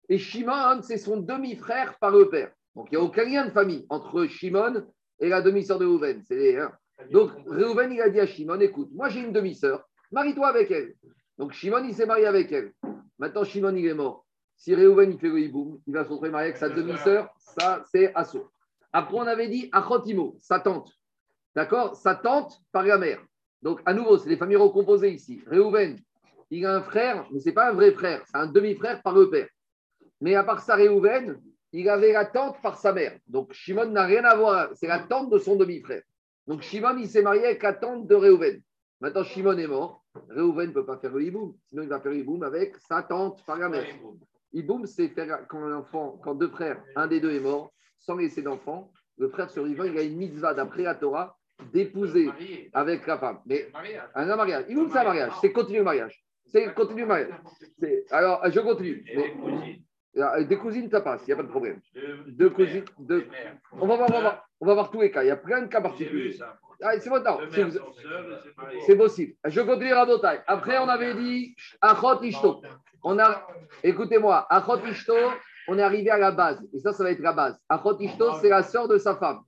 Et 0.08 0.16
Shimon, 0.16 0.80
c'est 0.80 0.96
son 0.96 1.18
demi-frère 1.18 1.98
par 1.98 2.10
le 2.10 2.30
père. 2.30 2.50
Donc, 2.74 2.88
il 2.90 2.96
n'y 2.96 3.02
a 3.02 3.04
aucun 3.04 3.24
lien 3.24 3.44
de 3.44 3.50
famille 3.50 3.84
entre 3.90 4.24
Shimon 4.24 4.82
et 5.20 5.28
la 5.28 5.42
demi-sœur 5.42 5.78
de 5.78 5.84
Réhouven. 5.84 6.22
Hein. 6.58 6.72
Donc, 7.10 7.32
Réhouven, 7.46 7.92
il 7.92 8.00
a 8.00 8.08
dit 8.08 8.18
à 8.18 8.26
Shimon 8.26 8.58
écoute, 8.60 8.88
moi 8.94 9.10
j'ai 9.10 9.20
une 9.20 9.32
demi-sœur, 9.32 9.86
marie-toi 10.10 10.48
avec 10.48 10.70
elle. 10.70 10.94
Donc, 11.36 11.52
Shimon, 11.52 11.84
il 11.84 11.94
s'est 11.94 12.06
marié 12.06 12.24
avec 12.24 12.50
elle. 12.50 12.72
Maintenant, 13.18 13.44
Shimon, 13.44 13.76
il 13.76 13.86
est 13.86 13.94
mort. 13.94 14.24
Si 14.56 14.74
Réhouven, 14.74 15.12
il 15.12 15.18
fait 15.18 15.28
le 15.28 15.38
hiboum, 15.38 15.82
il 15.86 15.92
va 15.92 16.02
se 16.02 16.08
retrouver 16.08 16.30
marié 16.30 16.48
avec 16.48 16.56
sa 16.56 16.70
demi-sœur, 16.70 17.28
ça, 17.36 17.84
c'est 17.92 18.10
Asso. 18.14 18.50
Après, 18.90 19.18
on 19.18 19.26
avait 19.26 19.48
dit 19.48 19.68
Achotimo, 19.70 20.38
sa 20.40 20.60
tante. 20.60 20.98
D'accord? 21.54 21.94
Sa 21.94 22.14
tante 22.14 22.58
par 22.72 22.84
la 22.84 22.96
mère. 22.96 23.22
Donc, 23.60 23.82
à 23.84 23.92
nouveau, 23.92 24.16
c'est 24.16 24.30
les 24.30 24.38
familles 24.38 24.56
recomposées 24.56 25.12
ici. 25.12 25.42
Réhouven, 25.46 25.98
il 26.52 26.66
a 26.66 26.76
un 26.76 26.82
frère, 26.82 27.26
mais 27.32 27.40
ce 27.40 27.46
n'est 27.46 27.54
pas 27.54 27.70
un 27.70 27.72
vrai 27.72 27.92
frère, 27.92 28.22
c'est 28.26 28.36
un 28.36 28.46
demi-frère 28.46 29.00
par 29.00 29.14
le 29.14 29.30
père. 29.30 29.48
Mais 30.20 30.34
à 30.34 30.44
part 30.44 30.60
ça, 30.60 30.74
Réhouven, 30.74 31.40
il 31.72 31.88
avait 31.88 32.12
la 32.12 32.26
tante 32.26 32.60
par 32.60 32.76
sa 32.76 32.92
mère. 32.92 33.18
Donc 33.26 33.54
Shimon 33.54 33.86
n'a 33.86 34.04
rien 34.04 34.22
à 34.24 34.36
voir, 34.36 34.68
c'est 34.74 34.86
la 34.86 34.98
tante 34.98 35.30
de 35.30 35.38
son 35.38 35.56
demi-frère. 35.56 36.02
Donc 36.46 36.60
Shimon, 36.60 36.98
il 36.98 37.08
s'est 37.08 37.22
marié 37.22 37.46
avec 37.46 37.62
la 37.62 37.72
tante 37.72 38.06
de 38.06 38.14
Réhouven. 38.14 38.60
Maintenant, 39.00 39.24
Shimon 39.24 39.56
est 39.56 39.66
mort. 39.66 40.04
Réhouven 40.28 40.68
ne 40.68 40.74
peut 40.74 40.84
pas 40.84 40.98
faire 40.98 41.12
le 41.12 41.22
hiboum, 41.22 41.56
sinon 41.68 41.84
il 41.84 41.88
va 41.88 42.00
faire 42.00 42.12
le 42.12 42.18
hiboum 42.18 42.42
avec 42.42 42.76
sa 42.76 43.02
tante 43.02 43.42
par 43.46 43.56
la 43.58 43.70
mère. 43.70 43.86
Hiboum, 44.52 44.84
c'est 44.84 45.08
faire 45.08 45.46
quand 45.48 45.64
un 45.64 45.74
enfant, 45.74 46.20
quand 46.22 46.34
deux 46.34 46.50
frères, 46.50 46.82
un 46.96 47.06
des 47.06 47.18
deux 47.18 47.32
est 47.32 47.40
mort, 47.40 47.72
sans 47.98 48.16
laisser 48.16 48.42
d'enfant, 48.42 48.92
le 49.16 49.30
frère 49.30 49.48
survivant, 49.48 49.84
il 49.84 49.96
a 49.98 50.02
une 50.02 50.18
mitzvah 50.18 50.52
d'après 50.52 50.82
la 50.82 50.96
Torah 50.96 51.38
d'épouser 51.72 52.28
avec 52.74 53.06
la 53.06 53.16
femme. 53.16 53.38
Mais 53.46 53.70
un 54.14 54.36
mariage. 54.36 54.66
Hiboum, 54.68 54.90
c'est 54.90 54.98
un 54.98 55.04
mariage, 55.04 55.32
c'est 55.40 55.52
continuer 55.52 55.78
le 55.78 55.84
mariage. 55.84 56.22
C'est 56.46 56.72
continuer 56.74 57.02
le 57.02 57.08
mariage. 57.08 57.30
Alors, 58.10 58.42
je 58.50 58.60
continue. 58.60 59.04
Des 60.14 60.58
cousines, 60.58 60.90
ça 60.90 61.00
passe, 61.00 61.22
il 61.22 61.28
n'y 61.28 61.32
a 61.32 61.36
pas 61.36 61.42
de 61.42 61.48
problème. 61.48 61.80
Deux, 62.26 62.50
cousines. 62.50 62.84
Deux... 62.98 63.26
On, 63.80 63.86
va 63.86 63.96
voir, 63.96 64.10
on, 64.12 64.20
va 64.20 64.44
on 64.60 64.66
va 64.66 64.74
voir 64.74 64.90
tous 64.90 65.00
les 65.00 65.10
cas. 65.10 65.22
Il 65.22 65.28
y 65.28 65.30
a 65.30 65.36
plein 65.36 65.62
de 65.62 65.68
cas 65.68 65.80
particuliers. 65.80 66.38
Ah, 66.82 66.98
c'est 66.98 67.08
bon, 67.08 67.22
C'est 68.86 68.96
possible. 68.96 69.34
Je 69.44 69.60
continue 69.60 69.92
à 69.92 70.06
taille. 70.20 70.42
Après, 70.46 70.78
on 70.78 70.88
avait 70.88 71.14
dit 71.14 71.54
Achot 71.80 72.22
Ishto. 72.22 72.60
On 73.04 73.18
a... 73.18 73.46
Écoutez-moi, 73.82 74.46
Achot 74.50 74.84
Ishto, 74.86 75.14
on 75.68 75.78
est 75.78 75.82
arrivé 75.82 76.10
à 76.10 76.18
la 76.18 76.32
base. 76.32 76.62
Et 76.74 76.80
ça, 76.80 76.92
ça 76.92 77.04
va 77.04 77.12
être 77.12 77.20
la 77.20 77.32
base. 77.32 77.58
Achot 77.68 77.98
Ishto, 77.98 78.34
c'est 78.40 78.48
la 78.48 78.62
sœur 78.62 78.88
de 78.88 78.98
sa 78.98 79.16
femme. 79.16 79.40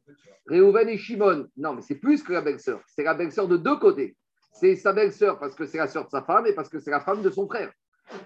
Réhouven 0.46 0.88
et 0.88 0.96
Shimon. 0.96 1.46
Non, 1.56 1.74
mais 1.74 1.82
c'est 1.82 1.96
plus 1.96 2.22
que 2.22 2.32
la 2.32 2.40
belle-sœur. 2.40 2.80
C'est 2.86 3.02
la 3.02 3.14
belle-sœur 3.14 3.48
de 3.48 3.56
deux 3.56 3.76
côtés. 3.76 4.16
C'est 4.54 4.76
sa 4.76 4.92
belle-sœur 4.92 5.40
parce 5.40 5.54
que 5.56 5.66
c'est 5.66 5.78
la 5.78 5.88
sœur 5.88 6.04
de 6.04 6.10
sa 6.10 6.22
femme 6.22 6.46
et 6.46 6.52
parce 6.52 6.68
que 6.68 6.78
c'est 6.78 6.92
la 6.92 7.00
femme 7.00 7.22
de 7.22 7.30
son 7.30 7.46
frère. 7.46 7.72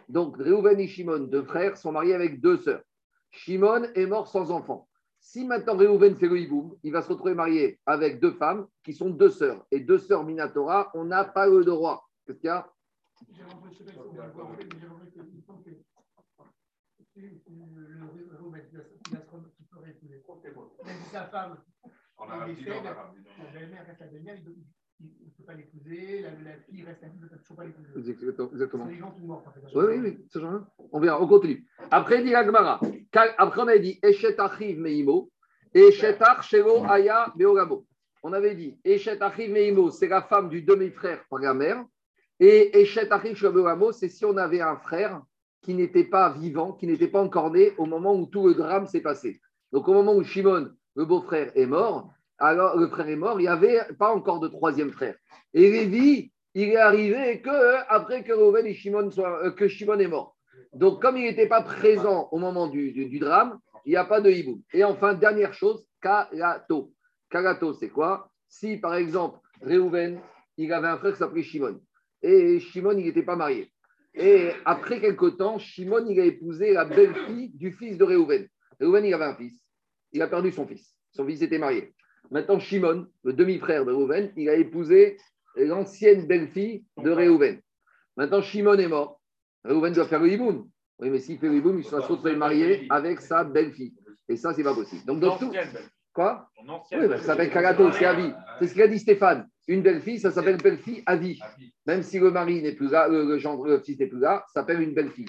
Donc, 0.09 0.37
Réhouven 0.37 0.79
et 0.79 0.87
Shimon, 0.87 1.21
deux 1.21 1.43
frères, 1.43 1.77
sont 1.77 1.91
mariés 1.91 2.15
avec 2.15 2.41
deux 2.41 2.59
sœurs. 2.59 2.83
Shimon 3.31 3.85
est 3.95 4.07
mort 4.07 4.29
sans 4.29 4.51
enfant. 4.51 4.89
Si 5.21 5.47
maintenant 5.47 5.77
Réhouven 5.77 6.17
fait 6.17 6.29
le 6.29 6.39
hiboum, 6.39 6.77
il 6.83 6.93
va 6.93 7.01
se 7.01 7.09
retrouver 7.09 7.35
marié 7.35 7.81
avec 7.87 8.21
deux 8.21 8.33
femmes 8.33 8.67
qui 8.85 8.93
sont 8.93 9.09
deux 9.09 9.31
sœurs. 9.31 9.65
Et 9.71 9.81
deux 9.81 9.99
sœurs 9.99 10.25
Minatora, 10.25 10.91
on 10.95 11.05
n'a 11.05 11.25
pas 11.25 11.47
le 11.47 11.65
droit. 11.65 12.09
Qu'est-ce 12.27 12.39
qu'il 12.39 12.49
y 12.49 12.51
a? 12.51 12.71
Sa 21.11 21.27
femme, 21.27 21.57
il 25.01 25.07
ne 25.07 25.31
peut 25.37 25.45
pas 25.45 25.55
l'épouser, 25.55 26.23
la, 26.23 26.31
la, 26.31 26.57
fille 26.59 26.83
reste 26.85 27.03
la 27.03 27.09
fille, 27.09 27.19
il 27.21 27.25
ne 27.25 27.29
peut 27.29 27.39
toujours 27.39 27.57
pas 27.57 27.65
l'épouser. 27.65 28.11
Exactement. 28.53 28.87
Les 28.87 28.97
gens 28.97 29.13
sont 29.13 29.27
morts. 29.27 29.45
En 29.47 29.53
fait, 29.53 29.61
oui, 29.75 29.85
oui, 29.89 29.99
oui, 30.03 30.19
c'est 30.31 30.41
genre. 30.41 30.63
On 30.93 31.01
verra, 31.01 31.23
on 31.23 31.29
continue. 31.29 31.67
Après, 31.91 32.23
dit 32.23 32.35
Agmara. 32.35 32.81
Après, 33.39 33.63
on 33.63 33.69
avait 33.69 33.81
dit 33.81 33.99
Eshet 34.03 34.39
Achiv 34.41 34.79
Meimo, 34.79 35.31
Eshet 35.73 36.19
Shelo 36.43 36.85
Aya 36.85 37.33
Beogamo. 37.37 37.87
On 38.23 38.33
avait 38.33 38.55
dit 38.55 38.79
Eshet 38.85 39.23
Achiv 39.23 39.51
Meimo, 39.51 39.91
c'est 39.91 40.09
la 40.09 40.23
femme 40.23 40.49
du 40.49 40.63
demi-frère 40.63 41.25
par 41.31 41.41
la 41.41 41.55
mère. 41.55 41.85
Et 42.41 42.81
Eshet 42.81 43.11
Achiv 43.13 43.37
Shelo 43.37 43.53
Beogamo, 43.53 43.93
c'est 43.93 44.09
si 44.09 44.25
on 44.25 44.37
avait 44.37 44.61
un 44.61 44.77
frère 44.77 45.23
qui 45.63 45.75
n'était 45.75 46.05
pas 46.05 46.31
vivant, 46.31 46.73
qui 46.73 46.87
n'était 46.87 47.09
pas 47.09 47.23
encore 47.23 47.51
né 47.51 47.73
au 47.79 47.87
moment 47.87 48.15
où 48.15 48.27
tout 48.27 48.47
le 48.47 48.55
drame 48.55 48.87
s'est 48.87 49.01
passé. 49.01 49.41
Donc, 49.73 49.87
au 49.89 49.93
moment 49.93 50.15
où 50.15 50.23
Shimon, 50.23 50.71
le 50.95 51.05
beau-frère, 51.05 51.53
est 51.57 51.67
mort, 51.67 52.11
alors 52.39 52.77
le 52.77 52.89
frère 52.89 53.09
est 53.09 53.17
mort, 53.17 53.41
il 53.41 53.45
n'y 53.45 53.49
avait 53.49 53.81
pas 53.99 54.15
encore 54.15 54.41
de 54.41 54.49
troisième 54.49 54.93
frère. 54.93 55.17
Et 55.55 55.71
Lévi, 55.71 56.31
il 56.55 56.71
est 56.71 56.77
arrivé 56.77 57.41
que 57.41 57.77
après 57.89 58.25
que 58.25 58.33
Reuven 58.33 58.67
et 58.67 58.75
Shimon 58.75 59.11
soient, 59.11 59.45
euh, 59.45 59.51
que 59.51 59.69
Shimon 59.69 59.99
est 59.99 60.09
mort. 60.09 60.37
Donc, 60.73 61.01
comme 61.01 61.17
il 61.17 61.25
n'était 61.25 61.49
pas 61.49 61.63
présent 61.63 62.29
au 62.33 62.39
moment 62.39 62.67
du, 62.69 63.19
drame, 63.19 63.59
il 63.85 63.91
n'y 63.91 63.97
a 63.97 64.05
pas 64.05 64.21
de 64.21 64.31
hibou. 64.31 64.63
Et 64.73 64.85
enfin, 64.85 65.15
dernière 65.15 65.55
chose, 65.55 65.87
Kalato. 66.01 66.93
Kalato, 67.31 67.73
c'est 67.75 67.89
quoi? 67.89 68.31
Si, 68.49 68.77
par 68.77 68.95
exemple, 68.95 69.39
Reuven, 69.63 70.21
il 70.57 70.73
avait 70.73 70.89
un 70.89 70.99
frère 70.99 71.13
qui 71.13 71.19
s'appelait 71.19 71.43
Shimon. 71.43 71.81
Et 72.23 72.61
Shimon, 72.61 72.99
il 72.99 73.07
n'était 73.07 73.23
pas 73.23 73.37
marié. 73.37 73.73
Et 74.15 74.51
après 74.65 75.01
quelque 75.01 75.27
temps, 75.27 75.59
Shimon, 75.59 76.07
il 76.09 76.19
a 76.21 76.25
épousé 76.25 76.73
la 76.73 76.85
belle-fille 76.85 77.51
du 77.55 77.73
fils 77.73 77.97
de 77.97 78.05
Reuven. 78.05 78.49
Reuven, 78.81 79.05
il 79.05 79.15
avait 79.15 79.25
un 79.25 79.37
fils. 79.37 79.63
Il 80.13 80.23
a 80.23 80.29
perdu 80.29 80.53
son 80.53 80.67
fils. 80.67 80.95
Son 81.13 81.27
fils 81.27 81.43
était 81.43 81.59
marié. 81.59 81.95
Maintenant, 82.31 82.59
Shimon, 82.59 83.07
le 83.25 83.33
demi-frère 83.33 83.85
de 83.85 83.93
Rouven, 83.93 84.33
il 84.37 84.49
a 84.49 84.55
épousé 84.55 85.17
l'ancienne 85.57 86.27
belle-fille 86.27 86.85
de 87.03 87.11
Réhouven. 87.11 87.61
Maintenant, 88.17 88.43
Shimon 88.43 88.79
est 88.79 88.89
mort. 88.89 89.21
Réhouven 89.65 89.93
doit 89.93 90.07
faire 90.07 90.21
le 90.21 90.33
hiboum. 90.33 90.69
Oui, 90.99 91.11
mais 91.11 91.21
s'il 91.21 91.39
fait 91.39 91.49
le 91.49 91.57
hiboum, 91.57 91.79
il 91.79 91.85
sera 91.85 92.03
se 92.03 92.09
retrouver 92.09 92.37
marié 92.37 92.87
avec 92.91 93.21
sa 93.21 93.45
belle-fille. 93.45 93.95
Et 94.29 94.37
ça, 94.37 94.53
c'est 94.53 94.63
pas 94.63 94.75
possible. 94.75 95.05
Donc, 95.07 95.21
dans 95.21 95.39
tout. 95.39 95.53
Quoi 96.13 96.51
Oui, 96.93 97.07
ben, 97.07 97.19
ça 97.19 97.27
s'appelle 97.27 97.51
Kagato, 97.51 97.93
c'est 97.93 98.05
à 98.05 98.15
vie. 98.15 98.33
C'est 98.59 98.67
ce 98.67 98.75
qu'a 98.75 98.89
dit 98.89 98.99
Stéphane. 98.99 99.49
Une 99.69 99.83
belle-fille, 99.83 100.19
ça 100.19 100.31
s'appelle 100.31 100.57
belle-fille 100.57 101.03
à 101.07 101.17
vie. 101.17 101.39
Même 101.87 102.03
si 102.03 102.19
le 102.19 102.31
mari 102.31 102.63
n'est 102.63 102.73
plus 102.73 102.91
là, 102.91 103.07
le, 103.07 103.39
gendre, 103.39 103.67
le 103.67 103.79
fils 103.79 103.99
n'est 104.01 104.07
plus 104.07 104.19
là, 104.19 104.43
ça 104.49 104.61
s'appelle 104.61 104.81
une 104.81 104.95
belle-fille. 104.95 105.29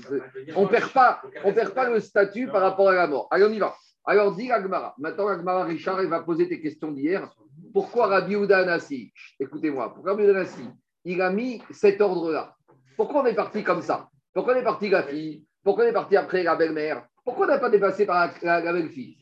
On 0.55 0.63
ne 0.63 0.67
perd, 0.67 0.91
pas, 0.91 1.21
on 1.43 1.53
perd 1.53 1.73
pas 1.73 1.89
le 1.89 1.99
statut 1.99 2.47
par 2.47 2.61
rapport 2.61 2.89
à 2.89 2.95
la 2.95 3.07
mort. 3.07 3.27
Allez, 3.31 3.43
on 3.43 3.51
y 3.51 3.59
va. 3.59 3.75
Alors, 4.09 4.35
dis 4.35 4.51
Agmara. 4.51 4.95
Maintenant, 4.97 5.27
Agmara 5.27 5.65
Richard, 5.65 6.01
il 6.01 6.09
va 6.09 6.21
poser 6.21 6.49
tes 6.49 6.59
questions 6.59 6.91
d'hier. 6.91 7.31
Pourquoi 7.71 8.07
Rabbi 8.07 8.35
Ouda 8.35 8.65
Nassi 8.65 9.13
Écoutez-moi, 9.39 9.93
pourquoi 9.93 10.13
Rabbi 10.13 10.23
Ouda 10.23 10.33
Nassi 10.33 10.63
Il 11.05 11.21
a 11.21 11.29
mis 11.29 11.61
cet 11.69 12.01
ordre-là. 12.01 12.55
Pourquoi 12.97 13.21
on 13.21 13.27
est 13.27 13.35
parti 13.35 13.63
comme 13.63 13.83
ça? 13.83 14.09
Pourquoi 14.33 14.55
on 14.55 14.57
est 14.57 14.63
parti 14.63 14.89
la 14.89 15.03
fille? 15.03 15.45
Pourquoi 15.63 15.83
on 15.83 15.89
est 15.89 15.93
parti 15.93 16.17
après 16.17 16.41
la 16.41 16.55
belle-mère? 16.55 17.05
Pourquoi 17.23 17.45
on 17.45 17.49
n'a 17.49 17.59
pas 17.59 17.69
dépassé 17.69 18.07
par 18.07 18.33
la, 18.41 18.73
belle-fille? 18.73 19.15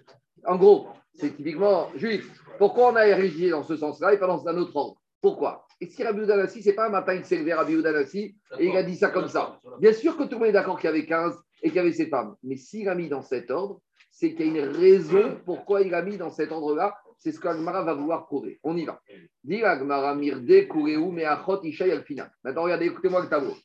En 0.46 0.56
gros, 0.56 0.88
c'est 1.14 1.36
typiquement 1.36 1.90
juif. 1.96 2.42
Pourquoi 2.58 2.94
on 2.94 2.96
a 2.96 3.06
érigé 3.08 3.50
dans 3.50 3.64
ce 3.64 3.76
sens-là 3.76 4.14
et 4.14 4.18
pas 4.18 4.28
dans 4.28 4.48
un 4.48 4.56
autre 4.56 4.74
ordre? 4.74 5.02
Pourquoi? 5.22 5.66
Et 5.82 5.88
si 5.88 6.02
Rabbi 6.02 6.22
Oudanassi, 6.22 6.64
ce 6.64 6.70
n'est 6.70 6.76
pas 6.76 6.88
un 6.88 6.92
matin 6.92 7.14
il 7.14 7.26
s'est 7.26 7.40
levé 7.40 7.54
Rabbi 7.54 7.76
Oudanassi 7.76 8.38
et 8.58 8.66
il 8.66 8.78
a 8.78 8.84
dit 8.84 8.96
ça 8.96 9.10
comme 9.10 9.28
ça. 9.28 9.60
Bien 9.82 9.92
sûr 9.92 10.16
que 10.16 10.24
tout 10.24 10.36
le 10.36 10.38
monde 10.38 10.48
est 10.48 10.54
d'accord 10.54 10.80
qu'il 10.80 10.90
y 10.90 10.94
avait 10.94 11.06
15 11.06 11.38
et 11.62 11.68
qu'il 11.68 11.76
y 11.76 11.80
avait 11.80 11.92
ces 11.92 12.08
femmes. 12.08 12.38
Mais 12.42 12.56
s'il 12.56 12.88
a 12.88 12.96
mis 12.96 13.10
dans 13.10 13.22
cet 13.22 13.52
ordre, 13.52 13.82
c'est 14.20 14.34
qu'il 14.34 14.48
y 14.52 14.60
a 14.60 14.66
une 14.66 14.72
raison 14.76 15.40
pourquoi 15.46 15.84
il 15.84 15.94
a 15.94 16.02
mis 16.02 16.18
dans 16.18 16.32
cet 16.32 16.52
ordre-là. 16.52 16.98
C'est 17.20 17.32
ce 17.32 17.40
qu'Agmara 17.40 17.84
va 17.84 17.94
vouloir 17.94 18.26
prouver. 18.26 18.60
On 18.64 18.76
y 18.76 18.84
va. 18.84 19.00
Dis 19.44 19.64
Agmara 19.64 20.16
mirde 20.16 20.68
kureu 20.68 21.12
meachot 21.12 21.62
ishay 21.64 21.92
alfina. 21.92 22.28
Maintenant, 22.44 22.64
regardez, 22.64 22.88
écoutez-moi 22.88 23.22
le 23.22 23.30
tableau. 23.30 23.56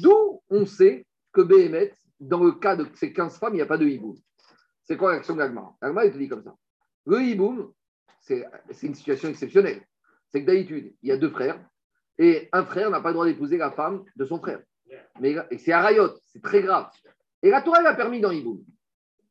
D'où 0.00 0.40
on 0.48 0.64
sait 0.64 1.04
que 1.30 1.42
Béhémet, 1.42 1.92
dans 2.18 2.42
le 2.42 2.52
cas 2.52 2.74
de 2.74 2.86
ces 2.94 3.12
15 3.12 3.38
femmes, 3.38 3.52
il 3.52 3.56
n'y 3.56 3.62
a 3.62 3.66
pas 3.66 3.76
de 3.76 3.86
hiboum. 3.86 4.16
C'est 4.84 4.96
quoi 4.96 5.12
l'action 5.12 5.36
d'Agmara? 5.36 5.76
Agmara, 5.82 6.06
il 6.06 6.12
te 6.12 6.16
dit 6.16 6.28
comme 6.28 6.42
ça. 6.42 6.54
Le 7.04 7.20
hiboum, 7.20 7.70
c'est 8.20 8.46
une 8.82 8.94
situation 8.94 9.28
exceptionnelle. 9.28 9.82
C'est 10.30 10.40
que 10.40 10.46
d'habitude, 10.46 10.94
il 11.02 11.10
y 11.10 11.12
a 11.12 11.18
deux 11.18 11.30
frères, 11.30 11.60
et 12.18 12.48
un 12.50 12.64
frère 12.64 12.88
n'a 12.90 13.02
pas 13.02 13.10
le 13.10 13.14
droit 13.14 13.26
d'épouser 13.26 13.58
la 13.58 13.72
femme 13.72 14.04
de 14.16 14.24
son 14.24 14.38
frère. 14.38 14.62
Mais 15.20 15.36
c'est 15.58 15.72
Arayot, 15.72 16.14
c'est 16.28 16.42
très 16.42 16.62
grave. 16.62 16.88
Et 17.42 17.50
la 17.50 17.60
Torah, 17.60 17.80
elle 17.80 17.86
a 17.88 17.94
permis 17.94 18.20
dans 18.20 18.30
Hiboum. 18.30 18.64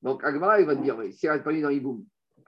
Donc 0.06 0.24
Agmara, 0.24 0.62
il 0.62 0.68
va 0.68 0.76
dire, 0.76 0.96
oui, 1.00 1.12
si 1.14 1.26
elle 1.26 1.34
a 1.34 1.40
permis 1.40 1.64
dans 1.64 1.70
Hiboum, 1.70 2.06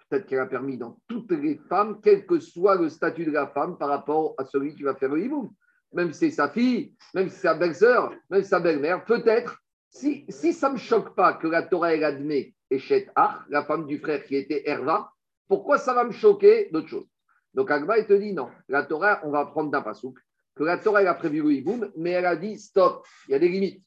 peut-être 0.09 0.27
qu'elle 0.27 0.39
a 0.39 0.45
permis 0.45 0.77
dans 0.77 0.99
toutes 1.07 1.31
les 1.31 1.59
femmes, 1.67 1.99
quel 2.03 2.27
que 2.27 2.39
soit 2.39 2.75
le 2.75 2.87
statut 2.87 3.25
de 3.25 3.31
la 3.31 3.47
femme 3.47 3.79
par 3.79 3.89
rapport 3.89 4.35
à 4.37 4.45
celui 4.45 4.75
qui 4.75 4.83
va 4.83 4.93
faire 4.93 5.09
le 5.09 5.23
Hiboum. 5.23 5.49
Même 5.91 6.13
si 6.13 6.19
c'est 6.19 6.35
sa 6.35 6.49
fille, 6.49 6.93
même 7.15 7.29
si 7.29 7.35
c'est 7.35 7.47
sa 7.47 7.55
belle-sœur, 7.55 8.13
même 8.29 8.43
si 8.43 8.49
sa 8.49 8.59
belle-mère, 8.59 9.03
peut-être, 9.05 9.57
si, 9.89 10.23
ça 10.29 10.69
ne 10.69 10.73
me 10.75 10.77
choque 10.77 11.15
pas 11.15 11.33
que 11.33 11.47
la 11.47 11.63
Torah, 11.63 11.95
elle 11.95 12.03
admet 12.03 12.53
Eshet 12.69 13.09
Ach, 13.15 13.39
la 13.49 13.63
femme 13.63 13.87
du 13.87 13.97
frère 13.97 14.23
qui 14.23 14.35
était 14.35 14.69
Herva, 14.69 15.11
pourquoi 15.47 15.79
ça 15.79 15.95
va 15.95 16.03
me 16.03 16.11
choquer 16.11 16.69
d'autre 16.71 16.89
chose 16.89 17.07
Donc 17.55 17.71
Agma, 17.71 17.97
il 17.97 18.05
te 18.05 18.13
dit 18.13 18.33
non. 18.33 18.49
La 18.69 18.83
Torah, 18.83 19.21
on 19.23 19.31
va 19.31 19.47
prendre 19.47 19.71
d'un 19.71 19.81
pasouk, 19.81 20.19
que 20.53 20.63
la 20.63 20.77
Torah, 20.77 21.01
elle 21.01 21.07
a 21.07 21.15
prévu 21.15 21.41
le 21.41 21.53
hiboum, 21.53 21.91
mais 21.97 22.11
elle 22.11 22.27
a 22.27 22.35
dit 22.35 22.59
stop, 22.59 23.07
il 23.27 23.31
y 23.31 23.35
a 23.35 23.39
des 23.39 23.49
limites. 23.49 23.81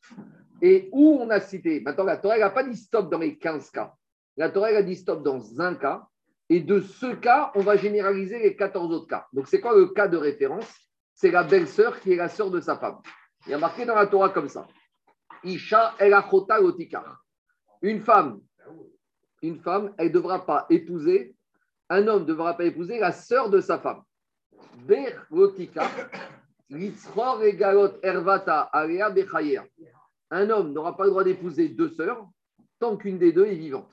Et 0.63 0.89
où 0.93 1.19
on 1.21 1.31
a 1.31 1.41
cité 1.41 1.81
Maintenant, 1.81 2.05
la 2.05 2.17
Torah, 2.17 2.39
n'a 2.39 2.51
pas 2.51 2.65
dit 2.65 2.77
stop 2.77 3.11
dans 3.11 3.19
les 3.19 3.39
15 3.39 3.71
cas. 3.71 3.95
La 4.37 4.51
Torah, 4.51 4.69
a 4.69 4.83
dit 4.83 4.97
stop 4.97 5.23
dans 5.23 5.61
un 5.61 5.75
cas. 5.75 6.07
Et 6.49 6.61
de 6.61 6.81
ce 6.81 7.15
cas, 7.15 7.53
on 7.55 7.61
va 7.61 7.77
généraliser 7.77 8.39
les 8.39 8.57
14 8.57 8.93
autres 8.93 9.07
cas. 9.07 9.27
Donc, 9.33 9.47
c'est 9.49 9.61
quoi 9.61 9.75
le 9.77 9.87
cas 9.89 10.09
de 10.09 10.17
référence? 10.17 10.69
C'est 11.15 11.31
la 11.31 11.45
belle-sœur 11.45 12.01
qui 12.01 12.13
est 12.13 12.17
la 12.17 12.29
sœur 12.29 12.51
de 12.51 12.61
sa 12.61 12.77
femme. 12.77 12.99
Il 13.47 13.53
y 13.53 13.55
a 13.55 13.59
marqué 13.59 13.85
dans 13.85 13.95
la 13.95 14.07
Torah 14.07 14.31
comme 14.31 14.49
ça. 14.49 14.67
Isha 15.45 15.95
el 15.99 16.15
otikar. 16.15 17.23
Une 17.83 18.01
femme, 18.01 18.41
une 19.43 19.59
femme, 19.61 19.95
elle 19.97 20.09
ne 20.09 20.13
devra 20.13 20.45
pas 20.45 20.67
épouser 20.69 21.35
un 21.91 22.07
homme 22.07 22.23
ne 22.23 22.27
devra 22.29 22.57
pas 22.57 22.65
épouser 22.65 22.99
la 22.99 23.13
sœur 23.13 23.51
de 23.51 23.61
sa 23.61 23.79
femme. 23.79 24.03
Un 30.31 30.51
homme 30.51 30.73
n'aura 30.73 30.97
pas 30.97 31.05
le 31.05 31.11
droit 31.11 31.25
d'épouser 31.25 31.69
deux 31.69 31.91
sœurs 31.91 32.27
tant 32.79 32.97
qu'une 32.97 33.19
des 33.19 33.33
deux 33.33 33.47
est 33.47 33.57
vivante. 33.57 33.93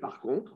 Par 0.00 0.20
contre, 0.20 0.52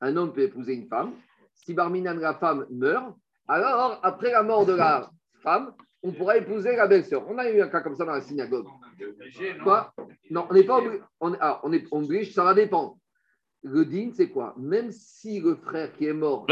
un 0.00 0.16
homme 0.16 0.32
peut 0.32 0.42
épouser 0.42 0.74
une 0.74 0.88
femme. 0.88 1.12
Si 1.54 1.74
Barminan, 1.74 2.14
la 2.14 2.34
femme, 2.34 2.66
meurt, 2.70 3.14
alors 3.46 3.98
après 4.02 4.30
la 4.30 4.42
mort 4.42 4.66
de 4.66 4.74
la 4.74 5.10
femme, 5.42 5.74
on 6.02 6.12
pourra 6.12 6.36
épouser 6.36 6.76
la 6.76 6.86
belle-sœur. 6.86 7.24
On 7.28 7.38
a 7.38 7.50
eu 7.50 7.60
un 7.60 7.68
cas 7.68 7.80
comme 7.80 7.96
ça 7.96 8.04
dans 8.04 8.12
la 8.12 8.20
synagogue. 8.20 8.66
Quoi 9.62 9.92
Non, 10.30 10.46
on 10.48 10.54
n'est 10.54 10.64
pas 10.64 10.78
obligé. 10.78 11.02
On, 11.20 11.34
ah, 11.40 11.60
on 11.64 11.72
est 11.72 11.84
obligé, 11.90 12.30
ça 12.30 12.44
va 12.44 12.54
dépendre. 12.54 12.96
Le 13.62 13.84
din, 13.84 14.10
c'est 14.14 14.28
quoi? 14.28 14.54
Même 14.56 14.92
si 14.92 15.40
le 15.40 15.56
frère 15.56 15.92
qui 15.96 16.06
est 16.06 16.12
mort. 16.12 16.46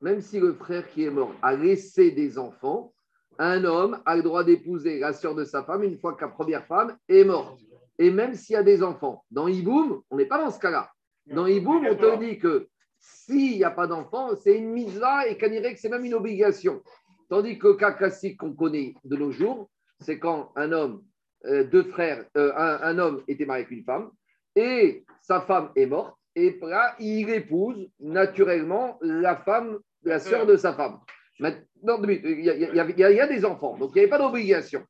Même 0.00 0.20
si 0.20 0.38
le 0.38 0.54
frère 0.54 0.88
qui 0.88 1.04
est 1.04 1.10
mort 1.10 1.32
a 1.42 1.54
laissé 1.56 2.12
des 2.12 2.38
enfants, 2.38 2.92
un 3.38 3.64
homme 3.64 4.00
a 4.04 4.16
le 4.16 4.22
droit 4.22 4.44
d'épouser 4.44 4.98
la 4.98 5.12
sœur 5.12 5.34
de 5.34 5.44
sa 5.44 5.62
femme 5.64 5.82
une 5.82 5.98
fois 5.98 6.14
que 6.14 6.24
la 6.24 6.30
première 6.30 6.66
femme 6.66 6.96
est 7.08 7.24
morte. 7.24 7.60
Et 7.98 8.10
même 8.10 8.34
s'il 8.34 8.54
y 8.54 8.56
a 8.56 8.62
des 8.62 8.82
enfants. 8.82 9.24
Dans 9.30 9.48
Iboum, 9.48 10.02
on 10.10 10.16
n'est 10.16 10.26
pas 10.26 10.38
dans 10.38 10.50
ce 10.50 10.58
cas-là. 10.58 10.90
Dans 11.26 11.46
Iboum, 11.46 11.86
on 11.86 11.94
te 11.96 12.18
dit 12.18 12.38
que 12.38 12.68
s'il 12.98 13.56
n'y 13.56 13.64
a 13.64 13.70
pas 13.70 13.86
d'enfants, 13.86 14.36
c'est 14.36 14.56
une 14.56 14.70
mise 14.70 14.98
là 14.98 15.26
et 15.26 15.38
qu'on 15.38 15.48
dirait 15.48 15.74
que 15.74 15.80
c'est 15.80 15.88
même 15.88 16.04
une 16.04 16.14
obligation. 16.14 16.82
Tandis 17.28 17.58
que 17.58 17.68
le 17.68 17.74
cas 17.74 17.92
classique 17.92 18.38
qu'on 18.38 18.52
connaît 18.52 18.94
de 19.04 19.16
nos 19.16 19.32
jours, 19.32 19.70
c'est 20.00 20.18
quand 20.18 20.52
un 20.56 20.72
homme, 20.72 21.02
euh, 21.46 21.64
deux 21.64 21.84
frères, 21.84 22.24
euh, 22.36 22.52
un, 22.54 22.98
homme 22.98 23.22
était 23.26 23.46
marié 23.46 23.64
avec 23.64 23.76
une 23.76 23.84
femme, 23.84 24.10
et 24.54 25.04
sa 25.20 25.40
femme 25.40 25.70
est 25.74 25.86
morte, 25.86 26.16
et 26.34 26.58
là, 26.62 26.94
il 26.98 27.30
épouse 27.30 27.88
naturellement 27.98 28.98
la 29.00 29.36
femme, 29.36 29.78
la 30.02 30.20
sœur 30.20 30.46
de 30.46 30.56
sa 30.56 30.74
femme. 30.74 30.98
Maintenant, 31.38 32.02
il 32.02 32.44
y, 32.44 32.50
a, 32.50 32.54
il, 32.54 32.98
y 32.98 33.20
a, 33.20 33.26
des 33.26 33.44
enfants, 33.44 33.76
donc 33.76 33.90
il 33.90 33.94
n'y 33.94 34.00
avait 34.00 34.10
pas 34.10 34.18
d'obligation. 34.18 34.82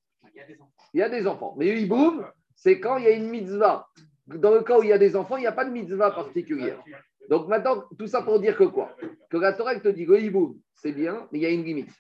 Il 0.94 1.00
y 1.00 1.02
a 1.02 1.08
des 1.08 1.26
enfants. 1.26 1.54
Mais 1.58 1.80
Iboum, 1.80 2.24
c'est 2.54 2.78
quand 2.78 2.98
il 2.98 3.04
y 3.04 3.08
a 3.08 3.10
une 3.10 3.28
mitzvah. 3.28 3.86
Dans 4.26 4.52
le 4.52 4.62
cas 4.62 4.78
où 4.78 4.82
il 4.82 4.88
y 4.88 4.92
a 4.92 4.98
des 4.98 5.16
enfants, 5.16 5.36
il 5.36 5.40
n'y 5.40 5.46
a 5.46 5.52
pas 5.52 5.64
de 5.64 5.70
mitzvah 5.70 6.10
particulière. 6.10 6.82
Donc 7.28 7.48
maintenant, 7.48 7.84
tout 7.98 8.06
ça 8.06 8.22
pour 8.22 8.40
dire 8.40 8.56
que 8.56 8.64
quoi 8.64 8.96
Que 9.30 9.36
la 9.36 9.52
Torah 9.52 9.78
te 9.78 9.88
dit 9.88 10.06
que 10.06 10.20
Iboum, 10.20 10.58
c'est 10.74 10.92
bien, 10.92 11.26
mais 11.32 11.38
il 11.38 11.42
y 11.42 11.46
a 11.46 11.50
une 11.50 11.64
limite. 11.64 11.90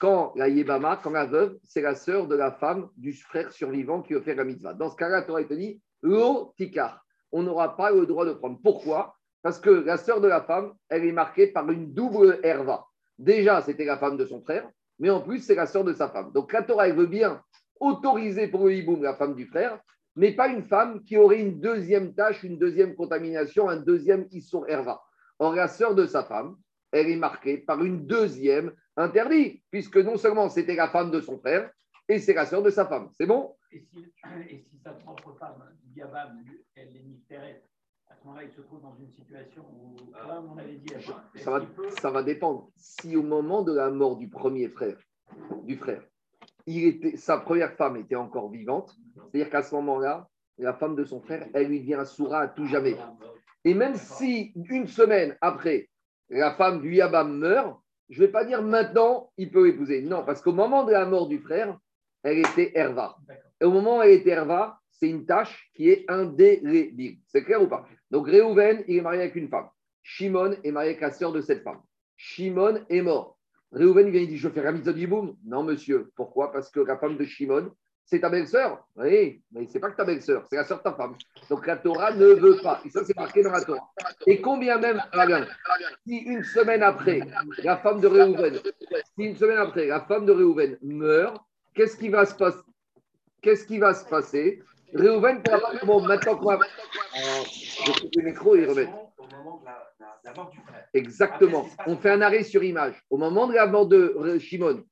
Quand 0.00 0.32
la 0.34 0.48
Yébama, 0.48 0.98
quand 1.02 1.10
la 1.10 1.26
veuve, 1.26 1.58
c'est 1.62 1.82
la 1.82 1.94
sœur 1.94 2.26
de 2.26 2.34
la 2.34 2.50
femme 2.50 2.88
du 2.96 3.12
frère 3.12 3.52
survivant 3.52 4.02
qui 4.02 4.14
veut 4.14 4.22
faire 4.22 4.36
la 4.36 4.44
mitzvah. 4.44 4.74
Dans 4.74 4.90
ce 4.90 4.96
cas-là, 4.96 5.20
la 5.20 5.22
Torah 5.22 5.44
te 5.44 5.54
dit 5.54 5.80
Lo 6.02 6.52
tikar. 6.56 7.04
On 7.30 7.42
n'aura 7.42 7.76
pas 7.76 7.90
le 7.90 8.06
droit 8.06 8.26
de 8.26 8.32
prendre. 8.32 8.58
Pourquoi 8.62 9.14
Parce 9.42 9.60
que 9.60 9.70
la 9.70 9.96
sœur 9.96 10.20
de 10.20 10.28
la 10.28 10.42
femme, 10.42 10.72
elle 10.88 11.04
est 11.04 11.12
marquée 11.12 11.46
par 11.46 11.70
une 11.70 11.92
double 11.92 12.40
herva. 12.42 12.86
Déjà, 13.18 13.60
c'était 13.62 13.84
la 13.84 13.98
femme 13.98 14.16
de 14.16 14.24
son 14.24 14.40
frère, 14.42 14.68
mais 14.98 15.10
en 15.10 15.20
plus, 15.20 15.40
c'est 15.40 15.54
la 15.54 15.66
sœur 15.66 15.84
de 15.84 15.92
sa 15.92 16.08
femme. 16.08 16.32
Donc 16.32 16.52
la 16.52 16.62
Torah, 16.62 16.88
elle 16.88 16.96
veut 16.96 17.06
bien 17.06 17.42
autoriser 17.80 18.48
pour 18.48 18.64
le 18.66 18.74
hiboum 18.74 19.02
la 19.02 19.14
femme 19.14 19.34
du 19.34 19.46
frère, 19.46 19.80
mais 20.14 20.32
pas 20.32 20.48
une 20.48 20.62
femme 20.62 21.02
qui 21.04 21.16
aurait 21.16 21.40
une 21.40 21.60
deuxième 21.60 22.14
tâche, 22.14 22.42
une 22.42 22.58
deuxième 22.58 22.94
contamination, 22.94 23.68
un 23.68 23.78
deuxième 23.78 24.26
issour 24.30 24.68
herva. 24.68 25.02
Or, 25.38 25.54
la 25.54 25.68
sœur 25.68 25.94
de 25.94 26.06
sa 26.06 26.22
femme, 26.24 26.56
elle 26.92 27.10
est 27.10 27.16
marquée 27.16 27.58
par 27.58 27.82
une 27.82 28.06
deuxième 28.06 28.72
interdit, 28.96 29.62
puisque 29.70 29.96
non 29.96 30.16
seulement 30.16 30.48
c'était 30.48 30.76
la 30.76 30.88
femme 30.88 31.10
de 31.10 31.20
son 31.20 31.38
frère, 31.38 31.70
et 32.08 32.18
c'est 32.18 32.34
la 32.34 32.46
sœur 32.46 32.62
de 32.62 32.70
sa 32.70 32.86
femme. 32.86 33.08
C'est 33.12 33.26
bon? 33.26 33.56
Et 33.72 33.80
si, 33.80 34.78
sa 34.84 34.92
propre 34.92 35.34
femme, 35.38 35.64
elle 36.76 36.96
est 36.96 37.71
à 38.12 38.14
ce 38.20 38.26
moment-là, 38.26 38.44
il 38.44 38.52
se 38.52 38.60
trouve 38.60 38.82
dans 38.82 38.94
une 39.00 39.10
situation 39.10 39.62
où, 39.62 39.96
comme 40.12 40.52
on 40.52 40.58
avait 40.58 40.74
dit, 40.74 40.92
ça 41.36 41.50
va, 41.50 41.62
ça 42.00 42.10
va 42.10 42.22
dépendre. 42.22 42.68
Si 42.76 43.16
au 43.16 43.22
moment 43.22 43.62
de 43.62 43.72
la 43.72 43.90
mort 43.90 44.16
du 44.16 44.28
premier 44.28 44.68
frère, 44.68 44.98
du 45.64 45.76
frère, 45.76 46.02
il 46.66 46.84
était, 46.84 47.16
sa 47.16 47.38
première 47.38 47.72
femme 47.72 47.96
était 47.96 48.16
encore 48.16 48.50
vivante, 48.50 48.94
c'est-à-dire 49.14 49.50
qu'à 49.50 49.62
ce 49.62 49.74
moment-là, 49.76 50.28
la 50.58 50.74
femme 50.74 50.94
de 50.94 51.04
son 51.04 51.20
frère, 51.22 51.48
elle 51.54 51.68
lui 51.68 51.80
vient 51.80 52.04
soura 52.04 52.40
à 52.40 52.48
tout 52.48 52.66
jamais. 52.66 52.96
Et 53.64 53.72
même 53.72 53.94
si 53.94 54.52
une 54.68 54.86
semaine 54.86 55.36
après, 55.40 55.88
la 56.28 56.52
femme 56.52 56.82
du 56.82 56.94
Yabam 56.94 57.38
meurt, 57.38 57.80
je 58.10 58.20
ne 58.20 58.26
vais 58.26 58.32
pas 58.32 58.44
dire 58.44 58.62
maintenant, 58.62 59.32
il 59.38 59.50
peut 59.50 59.68
épouser. 59.68 60.02
Non, 60.02 60.22
parce 60.24 60.42
qu'au 60.42 60.52
moment 60.52 60.84
de 60.84 60.92
la 60.92 61.06
mort 61.06 61.28
du 61.28 61.38
frère, 61.38 61.78
elle 62.22 62.38
était 62.38 62.72
Herva. 62.74 63.16
Et 63.60 63.64
au 63.64 63.70
moment 63.70 63.98
où 63.98 64.02
elle 64.02 64.12
était 64.12 64.30
Herva, 64.30 64.78
c'est 64.90 65.08
une 65.08 65.24
tâche 65.24 65.70
qui 65.74 65.88
est 65.88 66.04
indélébile. 66.08 67.18
C'est 67.26 67.42
clair 67.42 67.62
ou 67.62 67.66
pas? 67.66 67.88
Donc 68.12 68.28
Réhouven, 68.28 68.84
il 68.86 68.98
est 68.98 69.00
marié 69.00 69.22
avec 69.22 69.34
une 69.34 69.48
femme. 69.48 69.68
Shimon 70.04 70.54
est 70.62 70.70
marié 70.70 70.90
avec 70.90 71.00
la 71.00 71.10
sœur 71.10 71.32
de 71.32 71.40
cette 71.40 71.64
femme. 71.64 71.80
Shimon 72.16 72.84
est 72.88 73.02
mort. 73.02 73.36
Réhouven, 73.72 74.10
vient, 74.10 74.20
il 74.20 74.28
dit 74.28 74.36
Je 74.36 74.48
fais 74.48 74.62
la 74.62 74.72
du 74.72 75.06
boum 75.08 75.36
Non, 75.44 75.64
monsieur. 75.64 76.12
Pourquoi? 76.14 76.52
Parce 76.52 76.70
que 76.70 76.78
la 76.78 76.96
femme 76.98 77.16
de 77.16 77.24
Shimon, 77.24 77.72
c'est 78.04 78.20
ta 78.20 78.28
belle-sœur. 78.28 78.86
Oui, 78.96 79.42
mais 79.50 79.66
c'est 79.66 79.80
pas 79.80 79.90
que 79.90 79.96
ta 79.96 80.04
belle-sœur, 80.04 80.46
c'est 80.48 80.56
la 80.56 80.64
sœur 80.64 80.78
de 80.78 80.82
ta 80.84 80.92
femme. 80.92 81.16
Donc 81.50 81.66
la 81.66 81.76
Torah 81.76 82.14
ne 82.14 82.26
veut 82.26 82.58
pas. 82.62 82.80
Et 82.84 82.90
ça, 82.90 83.02
c'est 83.04 83.16
marqué 83.16 83.42
dans 83.42 83.50
la 83.52 83.62
Torah. 83.62 83.90
Et 84.26 84.40
combien 84.40 84.78
même, 84.78 85.00
si 86.06 86.18
une 86.18 86.44
semaine 86.44 86.84
après, 86.84 87.20
la 87.64 87.78
femme 87.78 88.00
de 88.00 88.06
Réhouven, 88.06 88.60
si 89.16 89.24
une 89.24 89.36
semaine 89.36 89.58
après, 89.58 89.86
la 89.86 90.02
femme 90.02 90.26
de 90.26 90.32
Réhouven 90.32 90.78
meurt, 90.82 91.42
Qu'est-ce 91.74 91.96
qui 91.96 92.08
va 92.08 92.26
se 92.26 94.04
passer? 94.04 94.62
Réhouven 94.94 95.42
pourra 95.42 95.60
pas. 95.60 95.84
Bon, 95.84 96.00
maintenant 96.00 96.36
qu'on 96.36 96.56
va. 96.56 96.58
Je 97.14 98.00
coupe 98.00 98.10
le 98.16 98.22
micro 98.22 98.54
et 98.56 98.66
remet. 98.66 98.88
Exactement. 100.94 101.66
On 101.86 101.96
fait 101.96 102.10
un 102.10 102.20
arrêt 102.20 102.42
sur 102.42 102.62
image. 102.62 103.02
Au 103.10 103.16
moment 103.16 103.46
de 103.46 103.54
la 103.54 103.66
mort 103.66 103.86
de 103.86 104.38
Shimon, 104.38 104.84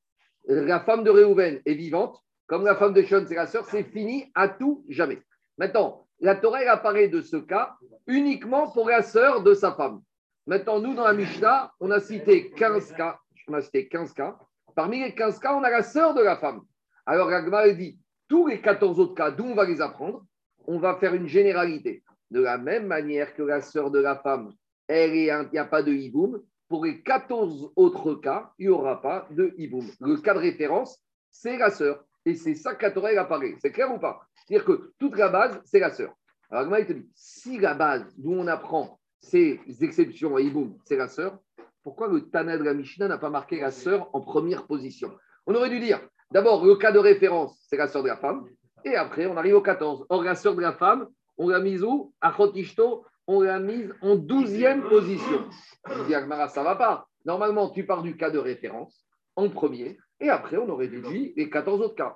la 0.47 0.79
femme 0.79 1.03
de 1.03 1.09
Réhouven 1.09 1.61
est 1.65 1.73
vivante 1.73 2.21
comme 2.51 2.65
la 2.65 2.75
femme 2.75 2.91
de 2.91 3.01
Shon, 3.03 3.23
c'est 3.25 3.35
la 3.35 3.47
sœur, 3.47 3.63
c'est 3.63 3.85
fini 3.85 4.29
à 4.35 4.49
tout 4.49 4.83
jamais. 4.89 5.21
Maintenant, 5.57 6.05
la 6.19 6.35
Torah 6.35 6.59
apparaît 6.69 7.07
de 7.07 7.21
ce 7.21 7.37
cas 7.37 7.77
uniquement 8.07 8.69
pour 8.69 8.89
la 8.89 9.03
sœur 9.03 9.41
de 9.41 9.53
sa 9.53 9.71
femme. 9.71 10.01
Maintenant, 10.45 10.81
nous, 10.81 10.93
dans 10.93 11.05
la 11.05 11.13
Mishnah, 11.13 11.71
on 11.79 11.89
a 11.91 12.01
cité 12.01 12.51
15 12.51 12.91
cas. 12.91 13.17
On 13.47 13.53
a 13.53 13.61
cité 13.61 13.87
15 13.87 14.11
cas. 14.11 14.37
Parmi 14.75 14.99
les 14.99 15.15
15 15.15 15.39
cas, 15.39 15.55
on 15.55 15.63
a 15.63 15.69
la 15.69 15.81
sœur 15.81 16.13
de 16.13 16.21
la 16.21 16.35
femme. 16.35 16.59
Alors, 17.05 17.29
Ragma 17.29 17.69
dit 17.69 17.97
tous 18.31 18.47
les 18.47 18.61
14 18.61 18.97
autres 18.97 19.13
cas, 19.13 19.29
d'où 19.29 19.43
on 19.43 19.55
va 19.55 19.65
les 19.65 19.81
apprendre 19.81 20.23
On 20.65 20.79
va 20.79 20.95
faire 20.95 21.13
une 21.13 21.27
généralité. 21.27 22.01
De 22.29 22.39
la 22.39 22.57
même 22.57 22.87
manière 22.87 23.35
que 23.35 23.43
la 23.43 23.61
sœur 23.61 23.91
de 23.91 23.99
la 23.99 24.15
femme, 24.15 24.53
elle 24.87 25.13
il 25.13 25.49
n'y 25.51 25.59
a 25.59 25.65
pas 25.65 25.83
de 25.83 25.91
hiboum. 25.91 26.41
Pour 26.69 26.85
les 26.85 27.01
14 27.01 27.73
autres 27.75 28.15
cas, 28.15 28.53
il 28.57 28.67
n'y 28.67 28.71
aura 28.71 29.01
pas 29.01 29.27
de 29.31 29.53
hiboum. 29.57 29.85
Le 29.99 30.15
cas 30.15 30.33
de 30.33 30.39
référence, 30.39 31.03
c'est 31.29 31.57
la 31.57 31.71
sœur. 31.71 32.05
Et 32.25 32.35
c'est 32.35 32.55
ça 32.55 32.73
Torah 32.75 33.09
apparaît. 33.19 33.55
C'est 33.61 33.73
clair 33.73 33.93
ou 33.93 33.99
pas? 33.99 34.21
C'est-à-dire 34.35 34.63
que 34.63 34.93
toute 34.97 35.17
la 35.17 35.27
base, 35.27 35.59
c'est 35.65 35.79
la 35.79 35.91
sœur. 35.91 36.13
Alors, 36.49 36.77
il 36.79 36.85
te 36.85 36.93
dit, 36.93 37.09
si 37.13 37.59
la 37.59 37.73
base 37.73 38.15
d'où 38.17 38.31
on 38.31 38.47
apprend 38.47 38.97
ces 39.19 39.59
exceptions 39.81 40.37
et 40.37 40.43
Iboum, 40.43 40.77
c'est 40.85 40.95
la 40.95 41.09
sœur, 41.09 41.37
pourquoi 41.83 42.07
le 42.07 42.29
Tana 42.29 42.57
de 42.57 42.63
la 42.63 42.73
Mishnah 42.73 43.09
n'a 43.09 43.17
pas 43.17 43.29
marqué 43.29 43.59
la 43.59 43.71
sœur 43.71 44.09
en 44.15 44.21
première 44.21 44.67
position? 44.67 45.11
On 45.45 45.55
aurait 45.55 45.69
dû 45.69 45.81
dire, 45.81 45.99
d'abord, 46.31 46.65
le 46.65 46.75
cas 46.75 46.91
de 46.91 46.99
référence, 46.99 47.63
c'est 47.67 47.77
la 47.77 47.87
sœur 47.87 48.03
de 48.03 48.07
la 48.07 48.17
femme, 48.17 48.45
et 48.83 48.95
après, 48.95 49.25
on 49.25 49.37
arrive 49.37 49.55
au 49.55 49.61
14. 49.61 50.05
Or, 50.09 50.23
la 50.23 50.35
sœur 50.35 50.55
de 50.55 50.61
la 50.61 50.73
femme, 50.73 51.07
on 51.37 51.49
l'a 51.49 51.59
mise 51.59 51.83
où? 51.83 52.13
À 52.19 52.31
Chotishto, 52.31 53.05
on 53.27 53.41
l'a 53.41 53.59
mise 53.59 53.93
en 54.01 54.15
douzième 54.15 54.83
position. 54.83 55.47
Je 55.87 56.03
dis, 56.05 56.15
Agmara, 56.15 56.47
ça 56.47 56.63
va 56.63 56.75
pas. 56.75 57.07
Normalement, 57.25 57.69
tu 57.69 57.85
pars 57.85 58.01
du 58.01 58.17
cas 58.17 58.31
de 58.31 58.39
référence 58.39 59.05
en 59.35 59.49
premier, 59.49 59.97
et 60.19 60.29
après, 60.29 60.57
on 60.57 60.69
aurait 60.69 60.87
déduit 60.87 61.33
les 61.35 61.49
14 61.49 61.81
autres 61.81 61.95
cas. 61.95 62.15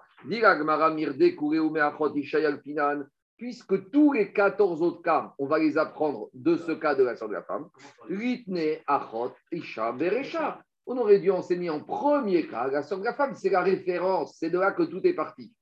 Puisque 3.37 3.91
tous 3.91 4.13
les 4.13 4.31
14 4.31 4.81
autres 4.81 5.01
cas, 5.01 5.33
on 5.37 5.45
va 5.45 5.59
les 5.59 5.77
apprendre 5.77 6.29
de 6.33 6.55
ce 6.55 6.71
cas 6.71 6.95
de 6.95 7.03
la 7.03 7.15
sœur 7.15 7.27
de 7.27 7.33
la 7.33 7.43
femme. 7.43 7.67
On 10.85 10.97
aurait 10.97 11.19
dû 11.19 11.31
enseigner 11.31 11.69
en 11.69 11.79
premier 11.79 12.47
cas 12.47 12.67
la 12.67 12.83
sœur 12.83 12.99
de 12.99 13.05
la 13.05 13.13
femme. 13.13 13.35
C'est 13.35 13.49
la 13.49 13.61
référence. 13.61 14.37
C'est 14.39 14.49
de 14.49 14.59
là 14.59 14.71
que 14.71 14.83
tout 14.83 15.05
est 15.05 15.13
parti. 15.13 15.53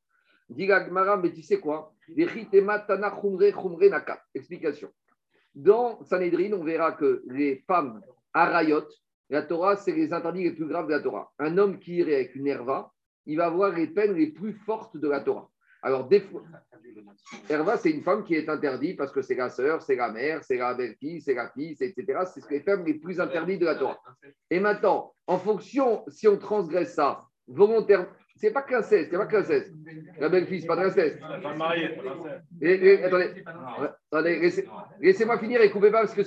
Dit 0.50 0.68
mais 0.68 1.32
tu 1.32 1.42
sais 1.42 1.60
quoi? 1.60 1.94
Explication. 4.36 4.90
Dans 5.56 6.04
Sanhedrin, 6.04 6.52
on 6.54 6.64
verra 6.64 6.92
que 6.92 7.24
les 7.28 7.64
femmes 7.68 8.02
arayot, 8.34 8.88
la 9.30 9.44
Torah, 9.44 9.76
c'est 9.78 9.94
les 9.94 10.12
interdits 10.14 10.44
les 10.44 10.52
plus 10.52 10.68
graves 10.68 10.88
de 10.88 10.92
la 10.92 11.00
Torah. 11.00 11.32
Un 11.40 11.58
homme 11.58 11.80
qui 11.80 11.96
irait 11.96 12.16
avec 12.16 12.36
une 12.36 12.48
herva, 12.48 12.92
il 13.26 13.38
va 13.38 13.46
avoir 13.46 13.72
les 13.72 13.88
peines 13.88 14.14
les 14.14 14.28
plus 14.28 14.54
fortes 14.54 14.98
de 14.98 15.08
la 15.08 15.22
Torah. 15.22 15.50
Alors, 15.84 16.08
des 16.08 16.22
fois, 16.22 16.42
Herva, 17.50 17.78
c'est 17.78 17.92
une 17.92 18.04
femme 18.04 18.24
qui 18.24 18.36
est 18.36 18.48
interdite 18.48 18.98
parce 18.98 19.12
que 19.12 19.22
c'est 19.22 19.36
la 19.36 19.50
sœur, 19.50 19.82
c'est 19.82 19.96
la 19.96 20.12
mère, 20.12 20.44
c'est 20.44 20.58
la 20.58 20.74
belle-fille, 20.74 21.22
c'est 21.22 21.34
la 21.34 21.50
fille, 21.50 21.76
etc. 21.80 22.22
C'est 22.34 22.50
les 22.50 22.62
femmes 22.62 22.86
les 22.86 22.96
plus 22.96 23.20
interdites 23.20 23.60
de 23.60 23.66
la 23.66 23.76
Torah. 23.76 24.00
Et 24.50 24.60
maintenant, 24.60 25.14
en 25.28 25.38
fonction, 25.38 26.04
si 26.08 26.28
on 26.28 26.38
transgresse 26.38 26.94
ça 26.94 27.24
volontairement, 27.48 28.08
c'est 28.36 28.52
pas 28.52 28.62
quinze, 28.64 28.88
c'est 28.88 29.10
pas 29.10 29.26
quinze. 29.26 29.52
La 30.20 30.30
belle-fille, 30.30 30.62
c'est 30.62 30.68
pas 30.68 30.76
l'inceste. 30.76 31.20
Attendez, 33.04 33.44
attendez 34.12 34.52
laissez-moi 35.00 35.38
finir 35.38 35.62
et 35.62 35.70
coupez 35.70 35.92
pas 35.92 36.02
parce 36.02 36.14
que. 36.14 36.22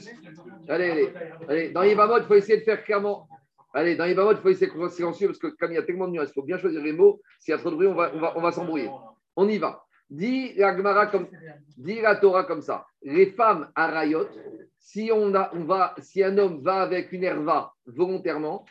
Allez, 0.68 0.90
allez, 0.90 1.12
allez. 1.48 1.70
Dans 1.70 1.82
Yvamot, 1.82 2.18
il 2.18 2.24
faut 2.24 2.34
essayer 2.34 2.58
de 2.58 2.64
faire 2.64 2.84
clairement. 2.84 3.28
Allez, 3.72 3.96
dans 3.96 4.04
Yvamot, 4.04 4.32
il 4.32 4.38
faut 4.38 4.48
essayer 4.50 4.70
de 4.70 4.88
silencieux 4.88 5.28
parce 5.28 5.38
que 5.38 5.48
comme 5.48 5.72
il 5.72 5.74
y 5.76 5.78
a 5.78 5.82
tellement 5.82 6.06
de 6.06 6.12
nuances, 6.12 6.30
il 6.30 6.34
faut 6.34 6.42
bien 6.42 6.58
choisir 6.58 6.82
les 6.82 6.92
mots. 6.92 7.20
S'il 7.40 7.52
y 7.52 7.54
a 7.54 7.58
trop 7.58 7.70
de 7.70 7.76
bruit, 7.76 7.86
on 7.86 7.94
va, 7.94 8.12
on 8.14 8.18
va, 8.18 8.32
on 8.36 8.40
va 8.40 8.52
s'embrouiller. 8.52 8.90
On 9.36 9.48
y 9.48 9.58
va. 9.58 9.84
Dit 10.08 10.54
la, 10.54 11.06
comme, 11.06 11.28
dit 11.76 12.00
la 12.00 12.16
Torah 12.16 12.44
comme 12.44 12.62
ça. 12.62 12.86
Les 13.02 13.26
femmes 13.26 13.70
à 13.74 13.88
Rayot, 13.88 14.28
si, 14.78 15.10
on 15.12 15.34
a, 15.34 15.50
on 15.54 15.64
va, 15.64 15.94
si 15.98 16.22
un 16.22 16.36
homme 16.38 16.62
va 16.62 16.82
avec 16.82 17.12
une 17.12 17.24
herva 17.24 17.74
volontairement, 17.86 18.64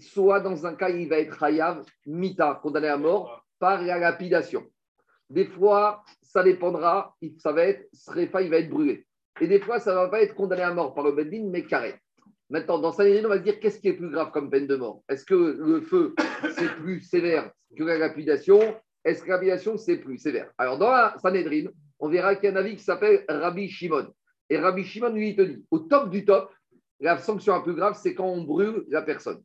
soit 0.00 0.40
dans 0.40 0.66
un 0.66 0.74
cas, 0.74 0.90
il 0.90 1.08
va 1.08 1.18
être 1.18 1.42
Hayav, 1.42 1.84
Mita, 2.06 2.60
condamné 2.62 2.88
à 2.88 2.96
mort, 2.96 3.44
par 3.58 3.82
la 3.82 3.98
lapidation. 3.98 4.64
Des 5.28 5.46
fois, 5.46 6.02
ça 6.22 6.42
dépendra, 6.42 7.16
ça 7.38 7.52
va 7.52 7.64
être 7.64 7.88
Srefa, 7.92 8.42
il 8.42 8.50
va 8.50 8.58
être 8.58 8.70
brûlé. 8.70 9.06
Et 9.40 9.46
des 9.46 9.60
fois, 9.60 9.78
ça 9.78 9.92
ne 9.92 9.96
va 9.96 10.08
pas 10.08 10.22
être 10.22 10.34
condamné 10.34 10.62
à 10.62 10.74
mort 10.74 10.92
par 10.92 11.04
le 11.04 11.12
Beddin, 11.12 11.48
mais 11.50 11.64
carré. 11.64 11.94
Maintenant, 12.48 12.78
dans 12.78 12.90
Sanhedrin, 12.92 13.26
on 13.26 13.28
va 13.28 13.38
se 13.38 13.44
dire 13.44 13.60
qu'est-ce 13.60 13.78
qui 13.78 13.88
est 13.88 13.92
plus 13.92 14.10
grave 14.10 14.32
comme 14.32 14.50
peine 14.50 14.66
de 14.66 14.74
mort? 14.74 15.02
Est-ce 15.08 15.24
que 15.24 15.34
le 15.34 15.80
feu, 15.82 16.14
c'est 16.56 16.74
plus 16.76 17.00
sévère 17.00 17.52
que 17.76 17.84
la 17.84 17.96
lapidation? 17.96 18.60
Est-ce 19.04 19.76
c'est 19.78 19.96
plus 19.96 20.18
sévère? 20.18 20.50
Alors, 20.58 20.78
dans 20.78 20.90
la 20.90 21.16
Sanhedrin, 21.22 21.70
on 21.98 22.08
verra 22.08 22.34
qu'il 22.34 22.50
y 22.50 22.52
a 22.52 22.54
un 22.54 22.56
avis 22.56 22.76
qui 22.76 22.82
s'appelle 22.82 23.24
Rabbi 23.28 23.68
Shimon. 23.68 24.12
Et 24.48 24.58
Rabbi 24.58 24.84
Shimon, 24.84 25.10
lui, 25.10 25.30
il 25.30 25.36
te 25.36 25.42
dit 25.42 25.64
au 25.70 25.78
top 25.80 26.10
du 26.10 26.24
top, 26.24 26.52
la 27.00 27.16
sanction 27.18 27.54
la 27.54 27.60
plus 27.60 27.74
grave, 27.74 27.98
c'est 28.00 28.14
quand 28.14 28.26
on 28.26 28.42
brûle 28.42 28.84
la 28.88 29.02
personne. 29.02 29.42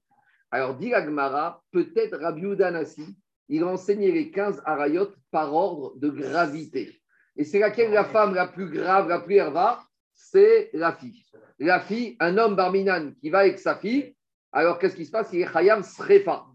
Alors, 0.52 0.76
dit 0.76 0.94
Agmara, 0.94 1.64
peut-être 1.72 2.18
Rabbi 2.18 2.42
Udanasi, 2.42 3.18
il 3.48 3.64
a 3.64 3.68
enseigné 3.68 4.12
les 4.12 4.32
15 4.32 4.62
arayot 4.66 5.10
par 5.32 5.54
ordre 5.54 5.94
de 5.98 6.10
gravité. 6.10 7.02
Et 7.38 7.44
c'est 7.44 7.60
laquelle 7.60 7.92
la 7.92 8.06
femme 8.06 8.34
la 8.34 8.48
plus 8.48 8.70
grave, 8.70 9.08
la 9.08 9.20
plus 9.20 9.36
herva 9.36 9.84
C'est 10.14 10.70
la 10.74 10.94
fille. 10.94 11.26
La 11.60 11.80
fille, 11.80 12.16
un 12.20 12.38
homme 12.38 12.56
barminan 12.56 13.14
qui 13.22 13.30
va 13.30 13.40
avec 13.40 13.60
sa 13.60 13.76
fille, 13.76 14.16
alors 14.52 14.80
qu'est-ce 14.80 14.96
qui 14.96 15.06
se 15.06 15.12
passe? 15.12 15.32
Il 15.34 15.42
est 15.42 15.52
Chayam 15.52 15.84
Srefa. 15.84 16.46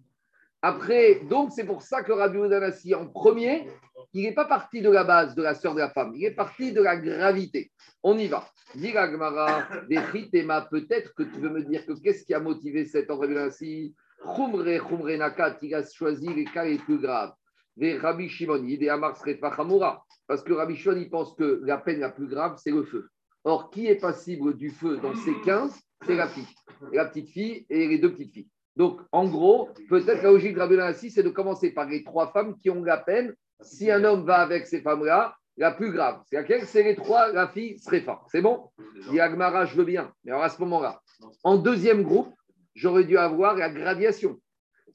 Après, 0.63 1.21
donc 1.29 1.53
c'est 1.53 1.65
pour 1.65 1.83
ça 1.83 2.03
que 2.03 2.13
Rabbi 2.13 2.39
Udanasi, 2.39 2.95
en 2.95 3.07
premier, 3.07 3.67
il 4.13 4.25
n'est 4.25 4.35
pas 4.35 4.45
parti 4.45 4.83
de 4.83 4.91
la 4.91 5.05
base 5.05 5.35
de 5.35 5.43
la 5.43 5.55
sœur 5.55 5.75
de 5.75 5.81
la 5.81 5.91
femme, 5.91 6.13
il 6.15 6.25
est 6.25 6.35
parti 6.35 6.73
de 6.73 6.83
la 6.83 6.97
gravité. 6.97 7.73
On 8.03 8.19
y 8.19 8.27
va. 8.27 8.47
Dit 8.75 8.97
Agmara, 8.97 9.63
peut-être 9.89 11.15
que 11.15 11.23
tu 11.23 11.41
veux 11.41 11.51
me 11.51 11.63
dire 11.63 11.87
que 11.87 11.93
qu'est-ce 12.01 12.25
qui 12.25 12.35
a 12.35 12.41
motivé 12.41 12.85
cet 12.85 13.11
ordre 13.11 13.39
ainsi 13.39 13.95
Khumre, 14.23 14.87
Khumre 14.87 15.17
Nakat, 15.17 15.57
il 15.63 15.75
a 15.75 15.83
choisi 15.83 16.29
les 16.35 16.45
cas 16.45 16.65
les 16.65 16.79
plus 16.79 16.99
graves. 16.99 17.33
Rabbi 17.81 18.29
Shimon, 18.29 18.67
Parce 20.27 20.43
que 20.43 20.53
Rabbi 20.53 20.77
Shimon, 20.77 20.97
il 20.97 21.09
pense 21.09 21.35
que 21.35 21.63
la 21.65 21.79
peine 21.79 22.01
la 22.01 22.11
plus 22.11 22.27
grave, 22.27 22.59
c'est 22.63 22.71
le 22.71 22.85
feu. 22.85 23.09
Or, 23.45 23.71
qui 23.71 23.87
est 23.87 23.97
passible 23.97 24.55
du 24.57 24.71
feu 24.71 24.99
dans 24.99 25.15
ces 25.15 25.35
15 25.41 25.75
C'est 26.07 26.17
la 26.17 26.29
fille. 26.29 26.47
La 26.93 27.07
petite 27.07 27.31
fille 27.31 27.65
et 27.71 27.89
les 27.89 27.99
deux 27.99 28.13
petites 28.13 28.33
filles. 28.33 28.49
Donc, 28.81 29.03
en 29.13 29.29
gros, 29.29 29.69
peut-être 29.91 30.23
la 30.23 30.31
logique 30.31 30.55
de 30.55 30.61
Rabbi 30.61 30.81
ainsi, 30.81 31.11
c'est 31.11 31.23
de 31.23 31.29
commencer 31.29 31.71
par 31.71 31.87
les 31.87 32.03
trois 32.03 32.33
femmes 32.33 32.57
qui 32.57 32.71
ont 32.71 32.83
la 32.83 32.97
peine. 32.97 33.35
Si 33.61 33.91
un 33.91 34.03
homme 34.05 34.25
va 34.25 34.37
avec 34.37 34.67
ces 34.67 34.81
femmes-là, 34.81 35.37
la 35.59 35.71
plus 35.71 35.93
grave. 35.93 36.23
C'est 36.31 36.37
laquelle 36.37 36.65
C'est 36.65 36.83
les 36.83 36.97
trois, 36.97 37.31
la 37.31 37.47
fille 37.49 37.79
serait 37.79 38.01
femme. 38.01 38.21
C'est 38.29 38.41
bon 38.41 38.71
Il 39.13 39.21
Agmara, 39.21 39.67
je 39.67 39.77
veux 39.77 39.85
bien. 39.85 40.11
Mais 40.25 40.31
alors 40.31 40.45
à 40.45 40.49
ce 40.49 40.59
moment-là, 40.63 41.03
en 41.45 41.59
deuxième 41.59 42.05
groupe, 42.05 42.35
j'aurais 42.75 43.05
dû 43.05 43.19
avoir 43.19 43.55
la 43.55 43.69
graduation. 43.69 44.41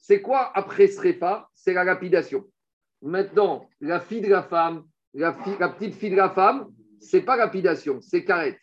C'est 0.00 0.20
quoi 0.20 0.50
après 0.56 0.88
Srefa 0.88 1.48
C'est 1.54 1.72
la 1.72 1.84
lapidation. 1.84 2.44
Maintenant, 3.02 3.68
la 3.80 4.00
fille 4.00 4.20
de 4.20 4.28
la 4.28 4.42
femme, 4.42 4.82
la, 5.14 5.30
petite 5.30 5.94
fille 5.94 6.10
de 6.10 6.16
la 6.16 6.30
femme, 6.30 6.66
c'est 6.98 7.22
pas 7.22 7.36
lapidation, 7.36 8.00
c'est 8.00 8.24
carrette. 8.24 8.58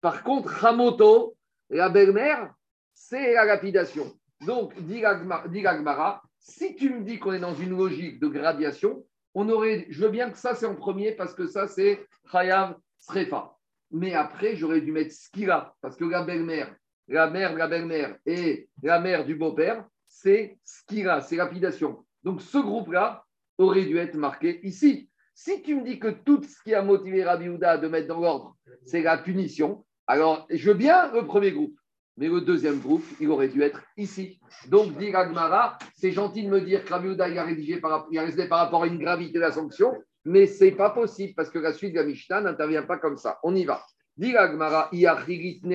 Par 0.00 0.24
contre, 0.24 0.64
Hamoto, 0.64 1.36
la 1.70 1.88
belle-mère, 1.90 2.52
c'est 2.92 3.34
la 3.34 3.44
lapidation. 3.44 4.12
Donc, 4.46 4.74
dit 4.82 5.04
Agmara, 5.04 6.22
si 6.38 6.74
tu 6.76 6.90
me 6.90 7.02
dis 7.02 7.18
qu'on 7.18 7.32
est 7.32 7.40
dans 7.40 7.54
une 7.54 7.76
logique 7.76 8.20
de 8.20 8.28
graduation, 8.28 9.04
on 9.34 9.48
aurait, 9.48 9.86
je 9.88 10.00
veux 10.04 10.10
bien 10.10 10.30
que 10.30 10.38
ça 10.38 10.54
c'est 10.54 10.66
en 10.66 10.74
premier 10.74 11.12
parce 11.12 11.34
que 11.34 11.46
ça 11.46 11.66
c'est 11.66 12.06
Chayav 12.30 12.76
Srefa. 12.98 13.56
Mais 13.90 14.14
après, 14.14 14.56
j'aurais 14.56 14.80
dû 14.80 14.92
mettre 14.92 15.12
Skira 15.12 15.74
parce 15.80 15.96
que 15.96 16.04
la 16.04 16.22
belle-mère, 16.22 16.74
la 17.08 17.30
mère 17.30 17.52
de 17.52 17.58
la 17.58 17.68
belle-mère 17.68 18.16
et 18.26 18.68
la 18.82 19.00
mère 19.00 19.24
du 19.24 19.34
beau-père, 19.34 19.84
c'est 20.06 20.58
Skira, 20.64 21.20
c'est 21.20 21.36
lapidation. 21.36 22.04
Donc 22.22 22.40
ce 22.40 22.58
groupe-là 22.58 23.24
aurait 23.58 23.84
dû 23.84 23.98
être 23.98 24.16
marqué 24.16 24.60
ici. 24.66 25.10
Si 25.34 25.62
tu 25.62 25.74
me 25.74 25.82
dis 25.82 25.98
que 25.98 26.08
tout 26.08 26.42
ce 26.42 26.62
qui 26.62 26.74
a 26.74 26.82
motivé 26.82 27.24
Rabbi 27.24 27.48
Houda 27.48 27.76
de 27.76 27.88
mettre 27.88 28.08
dans 28.08 28.20
l'ordre, 28.20 28.56
c'est 28.84 29.02
la 29.02 29.18
punition, 29.18 29.84
alors 30.06 30.46
je 30.50 30.70
veux 30.70 30.76
bien 30.76 31.12
le 31.12 31.26
premier 31.26 31.52
groupe. 31.52 31.76
Mais 32.16 32.28
le 32.28 32.40
deuxième 32.40 32.78
groupe, 32.78 33.04
il 33.20 33.28
aurait 33.28 33.48
dû 33.48 33.62
être 33.62 33.82
ici. 33.96 34.38
Donc, 34.68 34.96
dit 34.98 35.12
Agmara, 35.14 35.78
c'est 35.96 36.12
gentil 36.12 36.44
de 36.44 36.48
me 36.48 36.60
dire 36.60 36.84
que 36.84 36.90
Rabbi 36.90 37.08
il 37.08 37.20
a 37.20 37.44
rédigé 37.44 37.78
par, 37.78 38.06
il 38.10 38.18
a 38.18 38.22
rédigé 38.22 38.46
par 38.46 38.60
rapport 38.60 38.84
à 38.84 38.86
une 38.86 38.98
gravité 38.98 39.32
de 39.32 39.40
la 39.40 39.50
sanction, 39.50 39.92
mais 40.24 40.46
ce 40.46 40.64
n'est 40.64 40.72
pas 40.72 40.90
possible 40.90 41.34
parce 41.34 41.50
que 41.50 41.58
la 41.58 41.72
suite 41.72 41.92
de 41.92 41.98
la 41.98 42.04
Mishnah 42.04 42.40
n'intervient 42.40 42.84
pas 42.84 42.98
comme 42.98 43.16
ça. 43.16 43.38
On 43.42 43.54
y 43.54 43.64
va. 43.64 43.84
Dit 44.16 44.36
Agmara, 44.36 44.90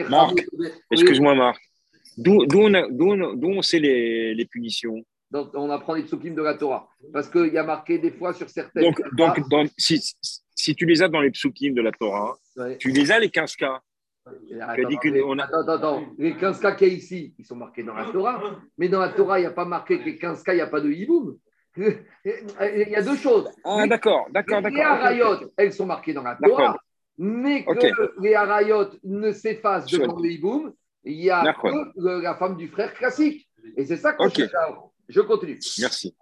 Marc, 0.10 0.40
excuse-moi 0.92 1.36
Marc. 1.36 1.62
D'où 2.18 2.46
on, 2.54 3.58
on, 3.58 3.62
sait 3.62 3.80
les, 3.80 4.34
les 4.34 4.46
punitions? 4.46 5.04
On 5.32 5.70
apprend 5.70 5.94
les 5.94 6.04
psukim 6.04 6.34
de 6.34 6.42
la 6.42 6.56
Torah. 6.56 6.90
Parce 7.14 7.30
qu'il 7.30 7.54
y 7.54 7.58
a 7.58 7.64
marqué 7.64 8.00
des 8.00 8.12
fois 8.12 8.34
sur 8.34 8.50
certaines. 8.50 8.84
Donc, 8.84 9.50
donc 9.50 9.70
si, 9.78 10.02
si, 10.56 10.76
tu 10.76 10.86
les 10.86 11.02
as 11.02 11.08
dans 11.08 11.22
les 11.22 11.32
psukim 11.32 11.74
de 11.74 11.82
la 11.82 11.92
Torah, 11.92 12.38
tu 12.80 12.90
les 12.90 13.12
as 13.12 13.20
les 13.20 13.30
15 13.30 13.56
cas? 13.56 13.82
Attends, 14.62 15.62
attends, 15.62 15.72
attends, 15.72 16.06
Les 16.18 16.36
15 16.36 16.60
cas 16.60 16.72
qu'il 16.74 16.88
y 16.88 16.92
a 16.92 16.94
ici, 16.94 17.34
ils 17.38 17.46
sont 17.46 17.56
marqués 17.56 17.84
dans 17.84 17.94
la 17.94 18.06
Torah. 18.06 18.42
Mais 18.78 18.90
dans 18.90 19.00
la 19.00 19.10
Torah, 19.10 19.40
il 19.40 19.44
n'y 19.44 19.48
a 19.48 19.52
pas 19.52 19.66
marqué 19.66 20.00
que 20.00 20.06
les 20.06 20.18
15 20.18 20.44
cas, 20.44 20.54
il 20.54 20.58
n'y 20.58 20.62
a 20.62 20.68
pas 20.68 20.82
de 20.82 20.92
hiboum. 20.92 21.38
Il 21.78 22.90
y 22.90 22.96
a 22.96 23.02
deux 23.02 23.16
choses. 23.16 23.48
Ah, 23.64 23.88
d'accord, 23.88 24.28
d'accord, 24.32 24.62
d'accord. 24.62 24.78
Les 24.78 24.82
harayot, 24.82 25.52
elles 25.56 25.72
sont 25.72 25.86
marquées 25.86 26.14
dans 26.14 26.24
la 26.24 26.36
Torah. 26.36 26.78
Mais 27.18 27.64
que 27.64 28.22
les 28.22 28.34
harayot 28.34 28.90
ne 29.04 29.32
s'effacent 29.32 29.86
devant 29.86 30.20
le 30.20 30.30
hiboum, 30.30 30.74
il 31.04 31.22
y 31.22 31.30
a 31.30 31.54
que 31.54 32.22
la 32.22 32.36
femme 32.36 32.58
du 32.58 32.68
frère 32.68 32.94
classique. 32.94 33.48
Et 33.78 33.86
c'est 33.86 33.98
ça 33.98 34.14
qu'on 34.14 34.28
okay. 34.28 34.48
Je 35.08 35.22
continue. 35.22 35.60
Merci. 35.80 36.16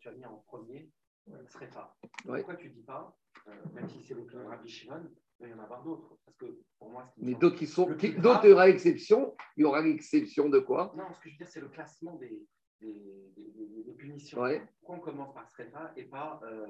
Tu 0.00 0.08
as 0.08 0.12
mis 0.12 0.24
en 0.24 0.42
premier, 0.48 0.90
ne 1.28 1.46
serait 1.46 1.68
pas. 1.68 1.96
Pourquoi 2.24 2.54
tu 2.56 2.68
ne 2.68 2.72
dis 2.72 2.82
pas, 2.82 3.16
euh, 3.46 3.52
même 3.74 3.88
si 3.88 4.02
c'est 4.02 4.14
le 4.14 4.24
Rabbi 4.48 4.68
Shimon, 4.68 5.08
il 5.42 5.48
va 5.48 5.56
y 5.56 5.58
en 5.58 5.62
avoir 5.62 5.82
d'autres 5.82 6.16
Parce 6.24 6.36
que 6.36 6.46
pour 6.78 6.90
moi, 6.90 7.04
ce 7.06 7.24
Mais 7.24 7.34
d'autres 7.34 7.56
qui 7.56 7.66
sont. 7.66 7.86
D'autres, 7.86 8.44
il 8.44 8.50
y 8.50 8.52
aura 8.52 8.68
exception. 8.68 9.34
Il 9.56 9.62
y 9.62 9.64
aura 9.64 9.82
l'exception 9.82 10.48
de 10.48 10.58
quoi? 10.58 10.92
Non, 10.96 11.04
ce 11.12 11.20
que 11.20 11.28
je 11.28 11.34
veux 11.34 11.38
dire, 11.38 11.48
c'est 11.48 11.60
le 11.60 11.68
classement 11.68 12.14
des, 12.16 12.46
des, 12.80 13.32
des, 13.36 13.84
des 13.84 13.92
punitions. 13.92 14.40
Ouais. 14.40 14.62
Pourquoi 14.80 14.96
on 14.96 15.00
commence 15.00 15.34
par 15.34 15.48
Srefa 15.48 15.92
et 15.96 16.04
pas 16.04 16.40
euh, 16.44 16.66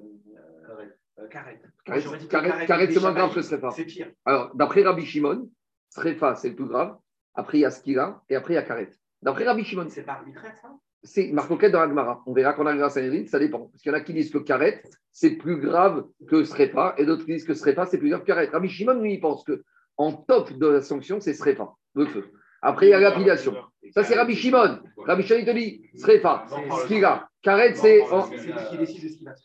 euh, 1.19 1.29
Karet 1.29 1.61
Karet, 1.85 2.93
c'est 2.93 3.01
moins 3.01 3.13
grave 3.13 3.35
que 3.35 3.43
Srefa. 3.43 3.71
C'est 3.71 3.85
pire. 3.85 4.11
Alors, 4.25 4.55
d'après 4.55 4.83
Rabbi 4.83 5.05
Shimon, 5.05 5.51
Srefa, 5.91 6.35
c'est 6.35 6.51
le 6.51 6.57
plus 6.57 6.67
grave. 6.67 6.99
Après, 7.35 7.59
il 7.59 7.63
y 7.63 7.65
a 7.65 7.71
Skila 7.71 8.23
et 8.29 8.37
après, 8.37 8.55
il 8.55 8.57
y 8.57 8.59
a 8.59 8.63
Karet. 8.63 8.91
D'après 9.21 9.45
Rabbi 9.45 9.65
Shimon. 9.65 9.89
C'est 9.89 10.03
pas 10.03 10.15
arbitraire, 10.15 10.57
ça? 10.57 10.75
C'est 11.03 11.33
Marcoquette 11.33 11.73
dans 11.73 11.81
Agmara. 11.81 12.23
On 12.27 12.33
verra 12.33 12.53
qu'on 12.53 12.67
arrivera 12.67 12.87
à 12.87 12.91
Sanhedrin, 12.91 13.27
ça 13.27 13.39
dépend. 13.39 13.67
Parce 13.67 13.83
qu'il 13.83 13.91
y 13.91 13.95
en 13.95 13.99
a 13.99 14.01
qui 14.01 14.13
disent 14.13 14.31
que 14.31 14.39
Karet, 14.39 14.83
c'est 15.11 15.33
plus 15.33 15.59
grave 15.59 16.05
que 16.29 16.45
Srepa, 16.45 16.95
et 16.99 17.05
d'autres 17.05 17.25
qui 17.25 17.33
disent 17.33 17.45
que 17.45 17.55
Srepa, 17.55 17.87
c'est 17.87 17.99
plus 17.99 18.09
grave 18.09 18.23
que 18.23 18.27
Karet. 18.27 18.47
Rabbi 18.47 18.69
Shimon, 18.69 19.01
lui, 19.01 19.15
il 19.15 19.21
pense 19.21 19.45
que 19.45 19.63
en 19.97 20.13
top 20.13 20.53
de 20.53 20.67
la 20.67 20.81
sanction, 20.81 21.21
c'est 21.21 21.35
Srepa, 21.35 21.73
le 21.95 22.07
feu. 22.07 22.31
Après, 22.63 22.87
il 22.87 22.91
y 22.91 22.95
a 22.95 23.01
lapidation. 23.01 23.55
Ça, 23.93 24.05
c'est 24.05 24.15
Rabbi 24.15 24.37
Shimon. 24.37 24.79
Rabbi 25.05 25.23
Shimon, 25.25 25.41
il 25.41 25.47
te 25.47 25.51
dit 25.51 25.83
Srepa, 25.97 26.47
Skira. 26.85 27.29
Karet, 27.43 27.75
c'est. 27.75 28.01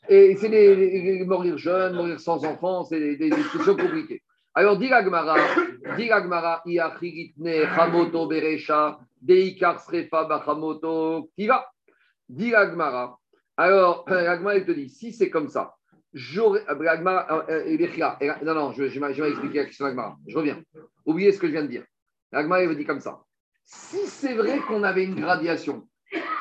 Et 0.08 0.36
c'est 0.36 0.50
les, 0.50 1.26
mourir 1.26 1.58
jeunes, 1.58 1.96
mourir 1.96 2.20
sans 2.20 2.46
enfants, 2.46 2.84
c'est 2.84 3.00
des, 3.00 3.18
des, 3.18 3.30
discussions 3.32 3.76
compliquées. 3.76 4.22
Alors, 4.58 4.76
dit 4.80 4.88
l'Agmara, 4.88 5.36
dit 5.98 6.08
l'Agmara, 6.08 6.64
Iachiritne, 6.66 7.62
Hamoto 7.78 8.26
Berecha, 8.26 9.00
Deikar 9.22 9.80
Srefa 9.80 10.24
Bachamoto 10.24 11.30
Kiva. 11.38 11.72
Dit 12.28 12.50
l'Agmara. 12.50 13.20
Alors, 13.56 14.04
l'Agmara, 14.08 14.58
il 14.58 14.66
te 14.66 14.72
dit, 14.72 14.90
si 14.90 15.14
c'est 15.14 15.30
comme 15.30 15.48
ça, 15.48 15.76
j'aurais. 16.12 16.66
Euh, 16.70 16.74
euh, 17.50 18.36
non, 18.42 18.56
non, 18.56 18.72
je, 18.72 18.82
vais 18.86 19.30
expliquer 19.30 19.60
la 19.60 19.66
question 19.66 19.86
d'Agmara. 19.86 20.18
Je 20.26 20.36
reviens. 20.36 20.60
Oubliez 21.06 21.32
ce 21.34 21.38
que 21.38 21.46
je 21.46 21.52
viens 21.52 21.62
de 21.62 21.68
dire. 21.68 21.84
L'Agmara, 22.32 22.64
il 22.64 22.70
me 22.70 22.76
dit 22.76 22.86
comme 22.86 23.00
ça. 23.00 23.22
Si 23.64 24.08
c'est 24.08 24.34
vrai 24.34 24.58
qu'on 24.62 24.82
avait 24.82 25.04
une 25.04 25.22
gradiation, 25.22 25.88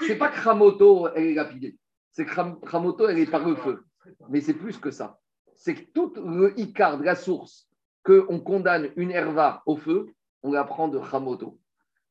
c'est 0.00 0.16
pas 0.16 0.31
que 0.31 0.40
Ramoto, 0.40 1.09
elle 1.14 1.26
est 1.26 1.35
lapidée. 1.35 1.76
C'est 2.12 2.24
que 2.24 2.35
Ramoto, 2.66 3.09
elle 3.09 3.18
est 3.18 3.31
par 3.31 3.46
le 3.46 3.57
feu. 3.57 3.85
Mais 4.31 4.40
c'est 4.40 4.55
plus 4.55 4.79
que 4.79 4.90
ça. 4.90 5.18
C'est 5.55 5.74
que 5.74 5.92
tout 5.92 6.14
le 6.16 6.59
Icar 6.59 6.96
de 6.96 7.05
la 7.05 7.14
source 7.14 7.65
qu'on 8.07 8.38
condamne 8.38 8.90
une 8.97 9.11
herva 9.11 9.62
au 9.66 9.77
feu, 9.77 10.07
on 10.42 10.53
la 10.53 10.64
prend 10.64 10.88
de 10.88 10.97
Ramoto. 10.97 11.59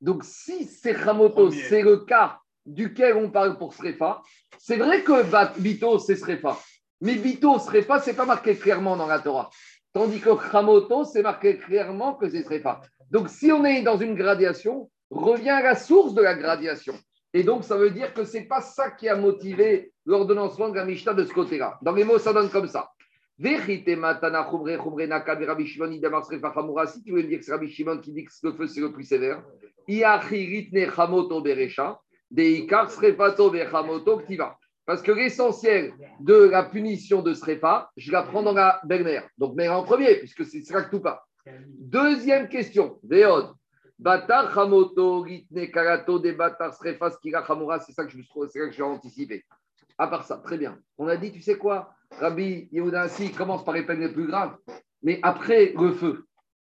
Donc, 0.01 0.23
si 0.25 0.65
c'est 0.65 0.91
Ramoto, 0.91 1.51
c'est 1.51 1.81
le 1.81 1.97
cas 1.97 2.39
duquel 2.65 3.15
on 3.15 3.29
parle 3.29 3.57
pour 3.57 3.73
Srefa, 3.73 4.21
c'est 4.59 4.77
vrai 4.77 5.03
que 5.03 5.59
Bito, 5.59 5.99
c'est 5.99 6.17
Srefa. 6.17 6.57
Mais 6.99 7.15
Bito, 7.15 7.57
Srefa, 7.59 7.99
ce 7.99 8.09
n'est 8.09 8.15
pas 8.15 8.25
marqué 8.25 8.55
clairement 8.57 8.97
dans 8.97 9.07
la 9.07 9.19
Torah. 9.19 9.49
Tandis 9.93 10.19
que 10.19 10.29
Ramoto, 10.29 11.05
c'est 11.05 11.21
marqué 11.21 11.57
clairement 11.57 12.15
que 12.15 12.29
c'est 12.29 12.43
Srefa. 12.43 12.81
Donc, 13.09 13.29
si 13.29 13.51
on 13.51 13.63
est 13.63 13.81
dans 13.81 13.97
une 13.97 14.15
gradation, 14.15 14.89
revient 15.09 15.51
à 15.51 15.61
la 15.61 15.75
source 15.75 16.13
de 16.13 16.21
la 16.21 16.33
gradation. 16.33 16.95
Et 17.33 17.43
donc, 17.43 17.63
ça 17.63 17.77
veut 17.77 17.91
dire 17.91 18.13
que 18.13 18.25
ce 18.25 18.37
n'est 18.37 18.45
pas 18.45 18.61
ça 18.61 18.91
qui 18.91 19.07
a 19.07 19.15
motivé 19.15 19.93
l'ordonnancement 20.05 20.69
de 20.69 20.75
la 20.75 20.85
Mishnah 20.85 21.13
de 21.13 21.23
ce 21.23 21.33
côté-là. 21.33 21.77
Dans 21.81 21.93
les 21.93 22.03
mots, 22.03 22.19
ça 22.19 22.33
donne 22.33 22.49
comme 22.49 22.67
ça. 22.67 22.89
Si 23.37 23.43
tu 23.43 23.95
veux 27.11 27.21
me 27.21 27.27
dire 27.27 27.39
que 27.39 27.45
c'est 27.45 27.51
Rabbi 27.51 27.69
Shimon 27.69 27.97
qui 27.99 28.13
dit 28.13 28.23
que 28.23 28.31
le 28.43 28.53
feu 28.53 28.67
c'est 28.67 28.79
le 28.79 28.93
plus 28.93 29.03
sévère, 29.03 29.43
parce 34.85 35.01
que 35.01 35.11
l'essentiel 35.11 35.93
de 36.21 36.35
la 36.35 36.63
punition 36.63 37.21
de 37.21 37.33
Srefa, 37.33 37.91
je 37.97 38.11
la 38.11 38.23
prends 38.23 38.43
dans 38.43 38.53
la 38.53 38.79
belle-mère. 38.85 39.27
Donc, 39.37 39.55
mère 39.55 39.73
en 39.73 39.83
premier, 39.83 40.15
puisque 40.15 40.45
c'est 40.45 40.61
ça 40.61 40.83
tout 40.83 41.01
pas. 41.01 41.25
Deuxième 41.67 42.47
question, 42.47 42.99
Véod. 43.03 43.53
Batar 43.97 44.57
Hamoto, 44.57 45.21
Ritne 45.21 45.71
Karato, 45.71 46.19
des 46.19 46.33
Batar 46.33 46.73
Srefa, 46.73 47.11
Skira 47.11 47.39
Hamura, 47.49 47.79
c'est 47.79 47.93
ça 47.93 48.05
que 48.05 48.11
je 48.11 48.17
vais 48.17 48.81
anticiper. 48.81 49.43
À 49.97 50.07
part 50.07 50.25
ça, 50.25 50.37
très 50.37 50.57
bien. 50.57 50.77
On 50.97 51.07
a 51.07 51.15
dit, 51.15 51.31
tu 51.31 51.41
sais 51.41 51.57
quoi? 51.57 51.94
Rabbi 52.19 52.69
Yehuda 52.71 53.09
si 53.09 53.31
commence 53.31 53.63
par 53.65 53.73
les 53.73 53.83
peines 53.83 53.99
les 53.99 54.11
plus 54.11 54.27
graves, 54.27 54.55
mais 55.03 55.19
après 55.23 55.73
le 55.77 55.91
feu, 55.91 56.25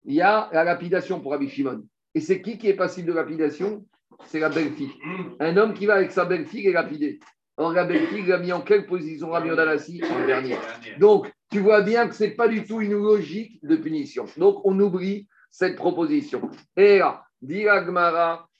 il 0.05 0.14
y 0.14 0.20
a 0.20 0.48
la 0.52 0.64
lapidation 0.64 1.20
pour 1.20 1.33
Rabbi 1.33 1.48
Shimon. 1.48 1.85
Et 2.14 2.20
c'est 2.20 2.42
qui 2.42 2.59
qui 2.59 2.68
est 2.68 2.74
passible 2.74 3.09
de 3.09 3.12
lapidation? 3.12 3.85
C'est 4.26 4.40
la 4.40 4.48
belle-fille. 4.48 4.92
Un 5.40 5.57
homme 5.57 5.74
qui 5.74 5.87
va 5.87 5.94
avec 5.94 6.12
sa 6.12 6.24
belle-fille 6.24 6.68
est 6.68 6.72
lapidé. 6.72 7.18
Or, 7.57 7.72
la 7.72 7.85
belle-fille 7.85 8.26
l'a 8.26 8.38
mis 8.38 8.52
en 8.52 8.61
quelle 8.61 8.87
position 8.87 9.31
Rabbi 9.31 9.48
Yehuda 9.48 9.74
En 9.74 10.26
dernier. 10.26 10.57
Donc, 10.98 11.31
tu 11.50 11.61
vois 11.61 11.83
bien 11.83 12.09
que 12.09 12.14
ce 12.14 12.24
n'est 12.24 12.31
pas 12.31 12.48
du 12.48 12.64
tout 12.64 12.81
une 12.81 12.92
logique 12.92 13.59
de 13.64 13.76
punition. 13.76 14.26
Donc, 14.37 14.61
on 14.64 14.78
oublie 14.81 15.28
cette 15.50 15.76
proposition. 15.76 16.50
Et 16.76 16.98
là, 16.98 17.24
dit 17.40 17.66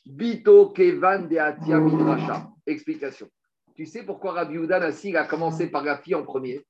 Bito 0.05 0.71
Kevan 0.71 1.29
de 1.29 1.37
Atia 1.37 1.81
Explication. 2.67 3.29
Tu 3.75 3.87
sais 3.87 4.03
pourquoi 4.05 4.33
Rabbi 4.33 4.55
Yehuda 4.55 4.81
a 4.81 5.25
commencé 5.25 5.69
par 5.69 5.85
la 5.85 5.97
fille 5.97 6.15
en 6.15 6.23
premier? 6.23 6.61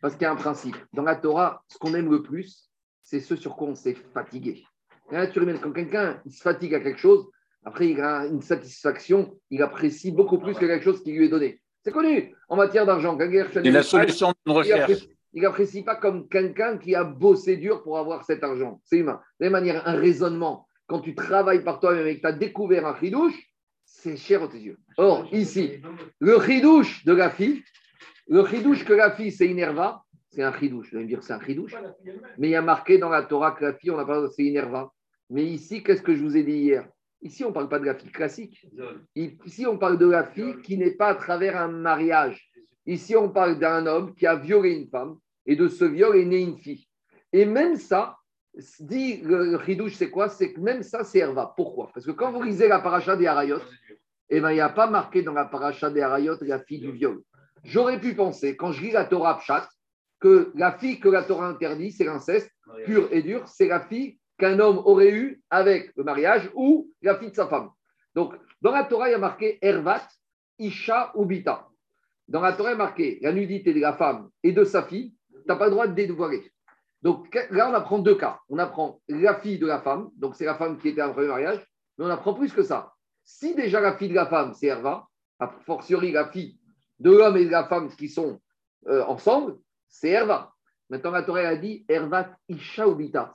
Parce 0.00 0.14
qu'il 0.14 0.22
y 0.22 0.26
a 0.26 0.32
un 0.32 0.36
principe. 0.36 0.76
Dans 0.92 1.02
la 1.02 1.16
Torah, 1.16 1.62
ce 1.68 1.78
qu'on 1.78 1.94
aime 1.94 2.10
le 2.10 2.22
plus, 2.22 2.70
c'est 3.02 3.20
ce 3.20 3.36
sur 3.36 3.56
quoi 3.56 3.68
on 3.68 3.74
s'est 3.74 3.96
fatigué. 4.14 4.64
Quand 5.10 5.72
quelqu'un 5.72 6.20
se 6.28 6.42
fatigue 6.42 6.74
à 6.74 6.80
quelque 6.80 7.00
chose, 7.00 7.28
après 7.64 7.88
il 7.88 8.00
a 8.00 8.26
une 8.26 8.42
satisfaction, 8.42 9.38
il 9.50 9.62
apprécie 9.62 10.10
beaucoup 10.10 10.38
plus 10.38 10.54
que 10.54 10.66
quelque 10.66 10.84
chose 10.84 11.02
qui 11.02 11.12
lui 11.12 11.26
est 11.26 11.28
donné. 11.28 11.60
C'est 11.84 11.92
connu 11.92 12.34
en 12.48 12.56
matière 12.56 12.86
d'argent. 12.86 13.18
C'est 13.18 13.62
la 13.62 13.82
solution 13.82 14.32
de 14.46 14.52
recherche. 14.52 15.06
Il 15.34 15.42
n'apprécie 15.42 15.82
pas 15.82 15.96
comme 15.96 16.28
quelqu'un 16.28 16.76
qui 16.76 16.94
a 16.94 17.04
bossé 17.04 17.56
dur 17.56 17.82
pour 17.82 17.98
avoir 17.98 18.24
cet 18.24 18.44
argent. 18.44 18.80
C'est 18.84 18.98
humain. 18.98 19.20
De 19.40 19.46
la 19.46 19.50
même 19.50 19.52
manière, 19.52 19.88
un 19.88 19.96
raisonnement, 19.96 20.68
quand 20.86 21.00
tu 21.00 21.14
travailles 21.14 21.64
par 21.64 21.80
toi-même 21.80 22.06
et 22.06 22.16
que 22.16 22.20
tu 22.20 22.26
as 22.26 22.32
découvert 22.32 22.86
un 22.86 22.92
ridouche, 22.92 23.38
c'est 23.84 24.16
cher 24.16 24.42
aux 24.42 24.48
tes 24.48 24.60
yeux. 24.60 24.78
Or, 24.98 25.26
ici, 25.32 25.80
le 26.18 26.36
ridouche 26.36 27.04
de 27.04 27.14
la 27.14 27.30
fille, 27.30 27.62
le 28.32 28.40
ridouche 28.40 28.86
que 28.86 28.94
la 28.94 29.10
fille, 29.10 29.30
c'est 29.30 29.46
Inerva, 29.46 30.02
c'est 30.30 30.42
un 30.42 30.50
ridouche. 30.50 30.88
Vous 30.90 30.96
allez 30.96 31.04
me 31.04 31.08
dire 31.10 31.22
c'est 31.22 31.34
un 31.34 31.38
ridouche. 31.38 31.74
Mais 32.38 32.48
il 32.48 32.52
y 32.52 32.56
a 32.56 32.62
marqué 32.62 32.96
dans 32.96 33.10
la 33.10 33.22
Torah 33.24 33.52
que 33.52 33.62
la 33.62 33.74
fille, 33.74 33.90
on 33.90 33.98
a 33.98 34.06
parlé 34.06 34.26
c'est 34.34 34.44
Inerva. 34.44 34.90
Mais 35.28 35.44
ici, 35.44 35.82
qu'est-ce 35.82 36.00
que 36.00 36.14
je 36.14 36.22
vous 36.22 36.34
ai 36.34 36.42
dit 36.42 36.56
hier? 36.56 36.88
Ici, 37.20 37.44
on 37.44 37.48
ne 37.48 37.52
parle 37.52 37.68
pas 37.68 37.78
de 37.78 37.84
la 37.84 37.94
fille 37.94 38.10
classique. 38.10 38.66
Ici, 39.14 39.66
on 39.66 39.76
parle 39.76 39.98
de 39.98 40.08
la 40.08 40.24
fille 40.24 40.62
qui 40.62 40.78
n'est 40.78 40.92
pas 40.92 41.08
à 41.08 41.14
travers 41.14 41.60
un 41.60 41.68
mariage. 41.68 42.50
Ici, 42.86 43.14
on 43.14 43.28
parle 43.28 43.58
d'un 43.58 43.86
homme 43.86 44.14
qui 44.14 44.26
a 44.26 44.34
violé 44.34 44.70
une 44.76 44.88
femme 44.88 45.18
et 45.44 45.54
de 45.54 45.68
ce 45.68 45.84
viol 45.84 46.16
est 46.16 46.24
née 46.24 46.40
une 46.40 46.56
fille. 46.56 46.88
Et 47.34 47.44
même 47.44 47.76
ça, 47.76 48.16
dit 48.80 49.18
le 49.18 49.56
ridouche, 49.56 49.96
c'est 49.96 50.10
quoi? 50.10 50.30
C'est 50.30 50.54
que 50.54 50.60
même 50.60 50.82
ça, 50.82 51.04
c'est 51.04 51.18
Herva. 51.18 51.52
Pourquoi? 51.54 51.90
Parce 51.92 52.06
que 52.06 52.12
quand 52.12 52.32
vous 52.32 52.42
lisez 52.42 52.66
la 52.66 52.80
paracha 52.80 53.14
des 53.14 53.26
Harayot, 53.26 53.60
eh 54.30 54.40
ben, 54.40 54.52
il 54.52 54.54
n'y 54.54 54.60
a 54.60 54.70
pas 54.70 54.88
marqué 54.88 55.22
dans 55.22 55.34
la 55.34 55.44
paracha 55.44 55.90
des 55.90 56.00
Harayot 56.00 56.36
la 56.40 56.58
fille 56.58 56.80
du 56.80 56.92
viol. 56.92 57.22
J'aurais 57.64 58.00
pu 58.00 58.14
penser, 58.14 58.56
quand 58.56 58.72
je 58.72 58.82
lis 58.82 58.90
la 58.90 59.04
Torah 59.04 59.38
Pshat, 59.38 59.68
que 60.20 60.52
la 60.54 60.72
fille 60.72 61.00
que 61.00 61.08
la 61.08 61.22
Torah 61.22 61.48
interdit, 61.48 61.92
c'est 61.92 62.04
l'inceste 62.04 62.50
pur 62.84 63.08
et 63.10 63.22
dur, 63.22 63.46
c'est 63.46 63.68
la 63.68 63.80
fille 63.80 64.18
qu'un 64.38 64.58
homme 64.60 64.78
aurait 64.78 65.10
eu 65.10 65.42
avec 65.50 65.92
le 65.96 66.04
mariage 66.04 66.50
ou 66.54 66.90
la 67.02 67.18
fille 67.18 67.30
de 67.30 67.36
sa 67.36 67.48
femme. 67.48 67.70
Donc, 68.14 68.34
dans 68.60 68.72
la 68.72 68.84
Torah, 68.84 69.08
il 69.08 69.12
y 69.12 69.14
a 69.14 69.18
marqué 69.18 69.58
Hervat, 69.62 70.06
Isha 70.58 71.12
ou 71.14 71.24
Bita. 71.24 71.68
Dans 72.28 72.40
la 72.40 72.52
Torah, 72.52 72.70
il 72.70 72.72
y 72.72 72.74
a 72.74 72.78
marqué 72.78 73.18
la 73.20 73.32
nudité 73.32 73.74
de 73.74 73.80
la 73.80 73.92
femme 73.94 74.30
et 74.42 74.52
de 74.52 74.64
sa 74.64 74.84
fille, 74.84 75.14
tu 75.30 75.38
n'as 75.48 75.56
pas 75.56 75.66
le 75.66 75.72
droit 75.72 75.86
de 75.86 75.94
dévoiler. 75.94 76.52
Donc 77.02 77.34
là, 77.50 77.68
on 77.68 77.74
apprend 77.74 77.98
deux 77.98 78.14
cas. 78.14 78.38
On 78.48 78.58
apprend 78.58 79.00
la 79.08 79.34
fille 79.40 79.58
de 79.58 79.66
la 79.66 79.80
femme, 79.80 80.10
donc 80.16 80.36
c'est 80.36 80.44
la 80.44 80.54
femme 80.54 80.78
qui 80.78 80.88
était 80.88 81.02
en 81.02 81.12
premier 81.12 81.28
mariage, 81.28 81.58
Mais 81.98 82.04
on 82.04 82.10
apprend 82.10 82.34
plus 82.34 82.52
que 82.52 82.62
ça. 82.62 82.92
Si 83.24 83.54
déjà 83.54 83.80
la 83.80 83.96
fille 83.96 84.08
de 84.08 84.14
la 84.14 84.26
femme, 84.26 84.54
c'est 84.54 84.66
Herva, 84.66 85.08
a 85.40 85.48
fortiori 85.66 86.12
la 86.12 86.28
fille 86.28 86.58
de 87.02 87.10
l'homme 87.10 87.36
et 87.36 87.44
de 87.44 87.50
la 87.50 87.64
femme 87.64 87.90
qui 87.94 88.08
sont 88.08 88.40
euh, 88.86 89.02
ensemble, 89.04 89.56
c'est 89.88 90.10
Herva. 90.10 90.52
Maintenant, 90.88 91.10
la 91.10 91.22
Torah 91.22 91.40
a 91.40 91.56
dit 91.56 91.84
Hervat 91.88 92.36
Isha 92.48 92.84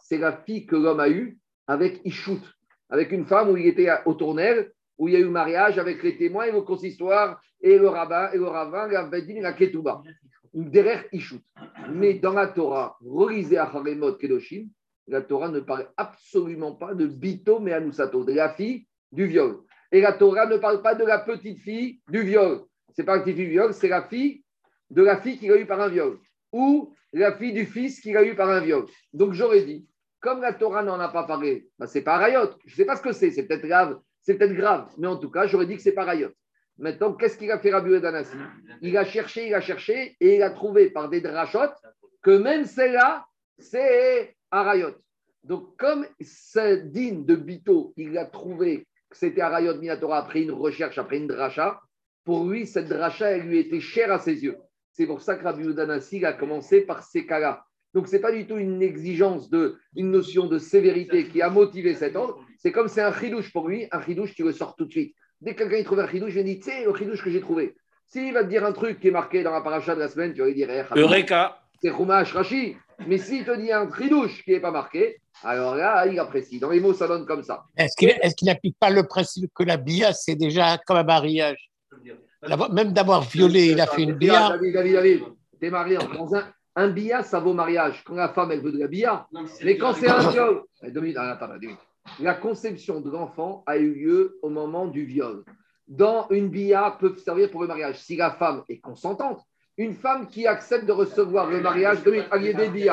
C'est 0.01 0.17
la 0.17 0.37
fille 0.37 0.65
que 0.65 0.75
l'homme 0.75 0.99
a 0.99 1.09
eue 1.09 1.37
avec 1.67 2.01
Ishut, 2.05 2.41
avec 2.89 3.11
une 3.11 3.25
femme 3.25 3.49
où 3.49 3.57
il 3.57 3.67
était 3.67 3.89
au 4.05 4.13
tournel, 4.13 4.71
où 4.97 5.07
il 5.07 5.13
y 5.13 5.17
a 5.17 5.19
eu 5.19 5.25
mariage 5.25 5.77
avec 5.77 6.01
les 6.01 6.17
témoins 6.17 6.45
et 6.45 6.51
le 6.51 6.61
consistoire 6.61 7.41
et 7.61 7.77
le 7.77 7.89
rabbin 7.89 8.31
et 8.31 8.37
le 8.37 8.45
ravin, 8.45 8.87
la 8.87 9.03
Vedin 9.03 9.41
la 9.41 9.53
Ketouba. 9.53 10.01
Derrière 10.53 11.03
Ishut. 11.11 11.41
Mais 11.91 12.15
dans 12.15 12.33
la 12.33 12.47
Torah, 12.47 12.97
relisez 13.03 13.57
à 13.57 13.71
Kedoshim, 14.19 14.67
la 15.07 15.21
Torah 15.21 15.49
ne 15.49 15.59
parle 15.59 15.89
absolument 15.97 16.73
pas 16.73 16.93
de 16.93 17.05
Bito 17.07 17.59
mais 17.59 17.79
de 17.79 18.33
la 18.33 18.53
fille 18.53 18.87
du 19.11 19.25
viol. 19.25 19.61
Et 19.91 20.01
la 20.01 20.13
Torah 20.13 20.45
ne 20.45 20.57
parle 20.57 20.81
pas 20.81 20.95
de 20.95 21.05
la 21.05 21.19
petite 21.19 21.59
fille 21.59 22.01
du 22.09 22.21
viol. 22.21 22.61
C'est 22.97 23.03
pas 23.03 23.17
la 23.17 23.23
du 23.23 23.45
viol, 23.45 23.75
c'est 23.75 23.89
la 23.89 24.01
fille 24.01 24.43
de 24.89 25.03
la 25.03 25.21
fille 25.21 25.37
qu'il 25.37 25.51
a 25.51 25.57
eu 25.59 25.67
par 25.67 25.79
un 25.79 25.87
viol. 25.87 26.17
Ou 26.51 26.95
la 27.13 27.31
fille 27.37 27.53
du 27.53 27.67
fils 27.67 27.99
qu'il 28.01 28.17
a 28.17 28.23
eu 28.23 28.33
par 28.33 28.49
un 28.49 28.59
viol. 28.59 28.87
Donc 29.13 29.33
j'aurais 29.33 29.61
dit, 29.61 29.87
comme 30.19 30.41
la 30.41 30.51
Torah 30.51 30.81
n'en 30.81 30.99
a 30.99 31.09
pas 31.09 31.23
parlé, 31.25 31.69
bah, 31.77 31.85
c'est 31.85 32.01
pas 32.01 32.17
rayot. 32.17 32.49
Je 32.65 32.73
ne 32.73 32.75
sais 32.75 32.85
pas 32.85 32.95
ce 32.95 33.03
que 33.03 33.11
c'est, 33.11 33.29
c'est 33.29 33.43
peut-être 33.43 33.67
grave, 33.67 33.99
c'est 34.23 34.33
peut-être 34.33 34.55
grave, 34.55 34.89
mais 34.97 35.05
en 35.05 35.17
tout 35.17 35.29
cas, 35.29 35.45
j'aurais 35.45 35.67
dit 35.67 35.75
que 35.75 35.81
c'est 35.83 35.91
pas 35.91 36.05
rayot. 36.05 36.31
Maintenant, 36.79 37.13
qu'est-ce 37.13 37.37
qu'il 37.37 37.51
a 37.51 37.59
fait 37.59 37.71
Rabbi 37.71 38.01
Danassi 38.01 38.35
Il 38.81 38.97
a 38.97 39.05
cherché, 39.05 39.45
il 39.45 39.53
a 39.53 39.61
cherché, 39.61 40.17
et 40.19 40.37
il 40.37 40.41
a 40.41 40.49
trouvé 40.49 40.89
par 40.89 41.07
des 41.07 41.21
drachotes 41.21 41.77
que 42.23 42.31
même 42.31 42.65
celle-là, 42.65 43.27
c'est 43.59 44.35
Arayot. 44.49 44.95
Donc, 45.43 45.77
comme 45.77 46.07
c'est 46.19 46.91
digne 46.91 47.25
de 47.25 47.35
Bito, 47.35 47.93
il 47.95 48.17
a 48.17 48.25
trouvé 48.25 48.87
que 49.07 49.17
c'était 49.17 49.41
Arayot 49.41 49.77
Minatora 49.77 50.17
après 50.17 50.41
une 50.41 50.51
recherche, 50.51 50.97
après 50.97 51.17
une 51.17 51.27
dracha, 51.27 51.79
pour 52.27 52.45
lui, 52.45 52.67
cette 52.67 52.89
dracha, 52.89 53.31
elle 53.31 53.43
lui 53.43 53.57
était 53.57 53.79
chère 53.79 54.11
à 54.11 54.19
ses 54.19 54.43
yeux. 54.43 54.57
C'est 54.91 55.07
pour 55.07 55.21
ça 55.21 55.37
que 55.37 55.45
Rabbi 55.45 55.73
Danassi 55.73 56.25
a 56.25 56.33
commencé 56.33 56.81
par 56.81 57.01
ces 57.01 57.25
cas-là. 57.25 57.63
Donc, 57.93 58.09
ce 58.09 58.17
n'est 58.17 58.21
pas 58.21 58.33
du 58.33 58.45
tout 58.45 58.57
une 58.57 58.81
exigence, 58.81 59.49
de, 59.49 59.77
une 59.95 60.11
notion 60.11 60.45
de 60.45 60.59
sévérité 60.59 61.29
qui 61.29 61.41
a 61.41 61.49
motivé 61.49 61.95
cet 61.95 62.17
ordre. 62.17 62.37
C'est 62.57 62.73
comme 62.73 62.89
c'est 62.89 63.01
un 63.01 63.17
chidouche 63.17 63.53
pour 63.53 63.69
lui, 63.69 63.87
un 63.93 64.01
chidouche, 64.01 64.35
tu 64.35 64.43
le 64.43 64.51
sors 64.51 64.75
tout 64.75 64.83
de 64.83 64.91
suite. 64.91 65.15
Dès 65.39 65.55
que 65.55 65.63
quelqu'un 65.63 65.81
trouve 65.85 66.01
un 66.01 66.09
chidouche, 66.09 66.33
je 66.33 66.41
dis, 66.41 66.59
tu 66.59 66.69
sais, 66.69 66.83
le 66.83 66.93
chidouche 66.93 67.23
que 67.23 67.29
j'ai 67.29 67.39
trouvé. 67.39 67.77
S'il 68.07 68.33
va 68.33 68.43
te 68.43 68.49
dire 68.49 68.65
un 68.65 68.73
truc 68.73 68.99
qui 68.99 69.07
est 69.07 69.11
marqué 69.11 69.41
dans 69.41 69.51
la 69.51 69.61
paracha 69.61 69.95
de 69.95 70.01
la 70.01 70.09
semaine, 70.09 70.33
tu 70.33 70.41
vas 70.41 70.47
lui 70.47 70.53
dire, 70.53 70.69
eh, 70.69 70.99
Eureka 70.99 71.61
C'est 71.81 71.91
Chumash 71.95 72.33
Rashi. 72.33 72.75
Mais 73.07 73.19
s'il 73.19 73.45
te 73.45 73.55
dit 73.55 73.71
un 73.71 73.89
chidouche 73.89 74.43
qui 74.43 74.51
n'est 74.51 74.59
pas 74.59 74.71
marqué, 74.71 75.21
alors 75.45 75.75
là, 75.75 76.05
il 76.07 76.19
apprécie. 76.19 76.59
Dans 76.59 76.71
les 76.71 76.81
mots, 76.81 76.93
ça 76.93 77.07
donne 77.07 77.25
comme 77.25 77.43
ça. 77.43 77.63
Est-ce 77.77 77.95
qu'il 78.35 78.47
n'applique 78.47 78.77
pas 78.77 78.89
le 78.89 79.07
principe 79.07 79.49
que 79.55 79.63
la 79.63 79.77
bia, 79.77 80.11
c'est 80.11 80.35
déjà 80.35 80.77
comme 80.85 80.97
un 80.97 81.03
mariage? 81.03 81.66
Même 82.71 82.93
d'avoir 82.93 83.21
violé, 83.21 83.71
il 83.71 83.81
a 83.81 83.87
fait 83.87 84.03
une 84.03 84.13
bia. 84.13 84.49
David, 84.49 84.73
David, 84.73 84.93
David, 84.93 85.23
t'es 85.59 85.69
marié 85.69 85.97
dans 85.97 86.35
un, 86.35 86.43
un 86.75 86.89
bia, 86.89 87.23
ça 87.23 87.39
vaut 87.39 87.53
mariage. 87.53 88.03
Quand 88.05 88.15
la 88.15 88.29
femme, 88.29 88.51
elle 88.51 88.61
veut 88.61 88.71
de 88.71 88.79
la 88.79 88.87
bia. 88.87 89.27
mais 89.63 89.77
quand 89.77 89.93
c'est 89.93 90.09
un 90.09 90.29
viol. 90.29 90.63
La 92.19 92.35
conception 92.35 93.01
de 93.01 93.09
l'enfant 93.09 93.63
a 93.65 93.77
eu 93.77 93.93
lieu 93.93 94.39
au 94.41 94.49
moment 94.49 94.87
du 94.87 95.03
viol. 95.03 95.43
Dans 95.87 96.27
une 96.29 96.49
bia 96.49 96.95
peut 96.99 97.15
servir 97.15 97.49
pour 97.49 97.61
le 97.61 97.67
mariage. 97.67 97.97
Si 97.99 98.15
la 98.15 98.31
femme 98.31 98.63
est 98.69 98.79
consentante, 98.79 99.41
une 99.77 99.93
femme 99.93 100.27
qui 100.27 100.45
accepte 100.47 100.85
de 100.85 100.91
recevoir 100.91 101.49
le 101.49 101.61
mariage, 101.61 102.03
de 102.03 102.11
des 102.11 102.69
billets. 102.69 102.91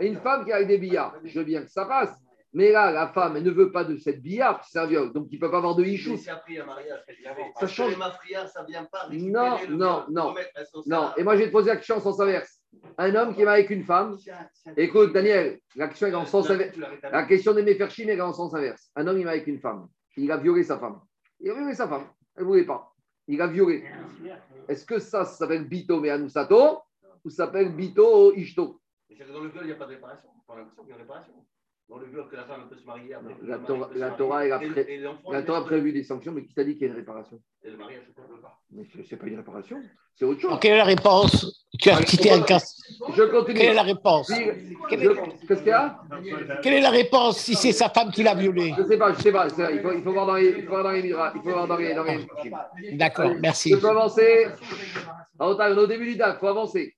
Une 0.00 0.16
femme 0.16 0.44
qui 0.44 0.52
a 0.52 0.64
des 0.64 0.78
billets, 0.78 1.00
je 1.24 1.38
veux 1.38 1.44
bien 1.44 1.62
que 1.62 1.70
ça 1.70 1.84
passe. 1.84 2.14
Mais 2.54 2.70
là, 2.70 2.90
la 2.92 3.08
femme, 3.08 3.36
elle 3.36 3.44
ne 3.44 3.50
veut 3.50 3.72
pas 3.72 3.84
de 3.84 3.96
cette 3.96 4.20
billard, 4.20 4.62
c'est 4.68 4.78
un 4.78 4.86
viol. 4.86 5.12
Donc, 5.12 5.28
il 5.30 5.36
ne 5.36 5.40
peut 5.40 5.50
pas 5.50 5.56
avoir 5.56 5.74
de 5.74 5.84
hichou. 5.84 6.16
Ça 6.18 7.66
change. 7.66 7.96
ça 8.46 8.62
vient 8.64 8.84
pas. 8.84 9.08
Non, 9.10 9.58
non, 9.70 10.04
non. 10.10 10.34
Non. 10.86 11.10
Et 11.16 11.24
moi, 11.24 11.34
je 11.34 11.40
vais 11.40 11.46
te 11.46 11.52
poser 11.52 11.70
la 11.70 11.76
question 11.76 11.96
en 11.96 12.00
sens 12.00 12.20
inverse. 12.20 12.60
Un 12.98 13.14
homme 13.14 13.34
qui 13.34 13.42
est 13.42 13.46
avec 13.46 13.70
une 13.70 13.84
femme. 13.84 14.16
Écoute, 14.76 15.12
Daniel, 15.12 15.60
la 15.76 15.88
question 15.88 16.08
est 16.08 16.14
en 16.14 16.26
sens 16.26 16.50
inverse. 16.50 16.76
La 17.02 17.24
question 17.24 17.54
de 17.54 17.62
Meferchim 17.62 18.08
est 18.08 18.20
en 18.20 18.32
sens 18.32 18.54
inverse. 18.54 18.90
Un 18.96 19.06
homme, 19.06 19.18
il 19.18 19.26
est 19.26 19.30
avec 19.30 19.46
une 19.46 19.60
femme. 19.60 19.88
Il 20.16 20.30
a 20.30 20.36
violé 20.36 20.62
sa 20.62 20.78
femme. 20.78 21.00
Il 21.40 21.50
a 21.50 21.54
violé 21.54 21.74
sa 21.74 21.88
femme. 21.88 22.06
Elle 22.36 22.42
ne 22.42 22.48
voulait 22.48 22.66
pas. 22.66 22.92
Il 23.28 23.40
a 23.40 23.46
violé. 23.46 23.84
Est-ce 24.68 24.84
que 24.84 24.98
ça, 24.98 25.24
ça 25.24 25.36
s'appelle 25.36 25.66
Bito 25.66 26.00
Meanusato 26.00 26.80
ou 27.24 27.30
ça 27.30 27.46
s'appelle 27.46 27.74
Bito 27.74 28.34
Ishto? 28.34 28.80
Dans 29.32 29.40
le 29.40 29.48
viol, 29.50 29.64
il 29.64 29.66
n'y 29.68 29.72
a 29.72 29.76
pas 29.76 29.86
de 29.86 29.90
réparation. 29.90 30.28
Pas 30.46 30.56
l'impression 30.56 30.82
qu'il 30.82 30.90
y 30.90 30.94
a 30.94 30.98
réparation. 30.98 31.32
Dans 31.92 31.98
le 31.98 32.06
viol, 32.06 32.26
que 32.30 32.36
la 32.36 32.44
femme 32.44 32.68
peut 32.70 32.76
se 32.76 32.86
marier. 32.86 33.14
la, 33.42 33.58
Torah, 33.58 33.90
la, 33.94 34.10
Torah, 34.12 34.38
a, 34.38 34.60
la 35.30 35.42
Torah 35.42 35.58
a 35.58 35.62
prévu 35.62 35.92
des 35.92 36.02
sanctions, 36.02 36.32
mais 36.32 36.42
qui 36.42 36.54
t'a 36.54 36.64
dit 36.64 36.72
qu'il 36.72 36.86
y 36.86 36.90
a 36.90 36.92
une 36.92 36.96
réparation? 36.96 37.38
Et 37.62 37.70
le 37.70 37.76
mariage, 37.76 38.04
je 38.06 38.22
ne 38.22 38.40
pas. 38.40 38.62
Mais 38.70 38.84
ce 38.90 39.14
n'est 39.14 39.20
pas 39.20 39.26
une 39.26 39.36
réparation, 39.36 39.82
c'est 40.14 40.24
autre 40.24 40.40
chose. 40.40 40.58
quelle 40.58 40.72
est 40.72 40.78
la 40.78 40.84
réponse 40.84 41.68
Tu 41.78 41.90
as 41.90 42.02
quitté 42.02 42.30
un 42.30 42.42
cas. 42.42 42.58
Je 43.16 43.22
continue. 43.22 43.58
Quelle 43.58 43.70
est 43.70 43.74
la 43.74 43.82
réponse? 43.82 44.28
Qu'est-ce 44.88 45.54
qu'il 45.54 45.66
y 45.66 45.70
a? 45.70 45.98
Quelle 46.62 46.74
est 46.74 46.80
la 46.80 46.90
réponse 46.90 47.38
si 47.38 47.54
c'est 47.54 47.72
sa 47.72 47.88
femme 47.88 48.10
qui 48.10 48.22
l'a 48.22 48.34
violé 48.34 48.74
Je 48.76 48.82
ne 48.82 48.86
sais 48.86 48.98
pas, 48.98 49.12
je 49.12 49.18
ne 49.18 49.22
sais 49.22 49.32
pas. 49.32 49.48
Il 49.72 49.80
faut, 49.80 49.92
il 49.92 50.02
faut 50.02 50.12
voir 50.12 50.26
dans 50.26 50.34
les, 50.34 50.50
il 50.50 50.64
faut 50.64 50.70
voir 50.70 50.84
dans 50.84 50.90
les, 50.90 51.00
il 51.00 51.12
faut 51.12 51.50
voir 51.50 51.66
dans 51.66 51.76
les, 51.76 51.94
dans 51.94 52.04
les... 52.04 52.96
D'accord, 52.96 53.32
merci. 53.40 53.70
Je 53.70 53.76
peux 53.76 53.88
avancer. 53.88 54.48
On 55.38 55.58
est 55.58 55.72
au 55.78 55.86
début 55.86 56.06
du 56.06 56.16
DAC, 56.16 56.36
il 56.36 56.40
faut 56.40 56.46
avancer. 56.48 56.94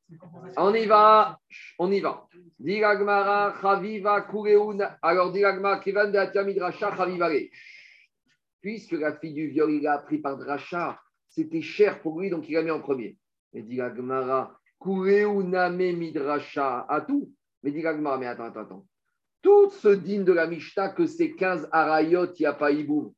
On 0.56 0.74
y 0.74 0.86
va, 0.86 1.38
on 1.78 1.90
y 1.90 2.00
va. 2.00 2.26
Diragmara, 2.58 3.54
Chaviva, 3.60 4.22
Kureun. 4.22 4.78
Alors, 5.02 5.32
Diragmara, 5.32 5.78
Kivan 5.78 6.10
de 6.10 6.18
Atiamidrasha, 6.18 6.96
Chavivare. 6.96 7.48
Puisque 8.60 8.92
la 8.92 9.16
fille 9.16 9.34
du 9.34 9.48
viol, 9.48 9.72
il 9.72 9.86
a 9.86 9.94
appris 9.94 10.18
par 10.18 10.36
Dracha, 10.36 10.98
c'était 11.28 11.62
cher 11.62 12.00
pour 12.00 12.20
lui, 12.20 12.30
donc 12.30 12.48
il 12.48 12.54
l'a 12.54 12.62
mis 12.62 12.70
en 12.70 12.80
premier. 12.80 13.16
Mais 13.52 13.62
Diragmara, 13.62 14.58
Kureuname 14.84 15.96
Midrasha, 15.96 16.86
à 16.88 17.00
tout. 17.00 17.32
Mais 17.62 17.70
Diragmara, 17.70 18.18
mais 18.18 18.26
attends, 18.26 18.44
attends, 18.44 18.60
attends. 18.60 18.86
Tout 19.40 19.70
se 19.70 19.88
digne 19.88 20.24
de 20.24 20.32
la 20.32 20.46
Mishta 20.46 20.90
que 20.90 21.06
c'est 21.06 21.32
15 21.32 21.68
arayot, 21.72 22.26
il 22.26 22.40
n'y 22.42 22.46
a 22.46 22.52
pas 22.52 22.70
hiboum. 22.70 23.12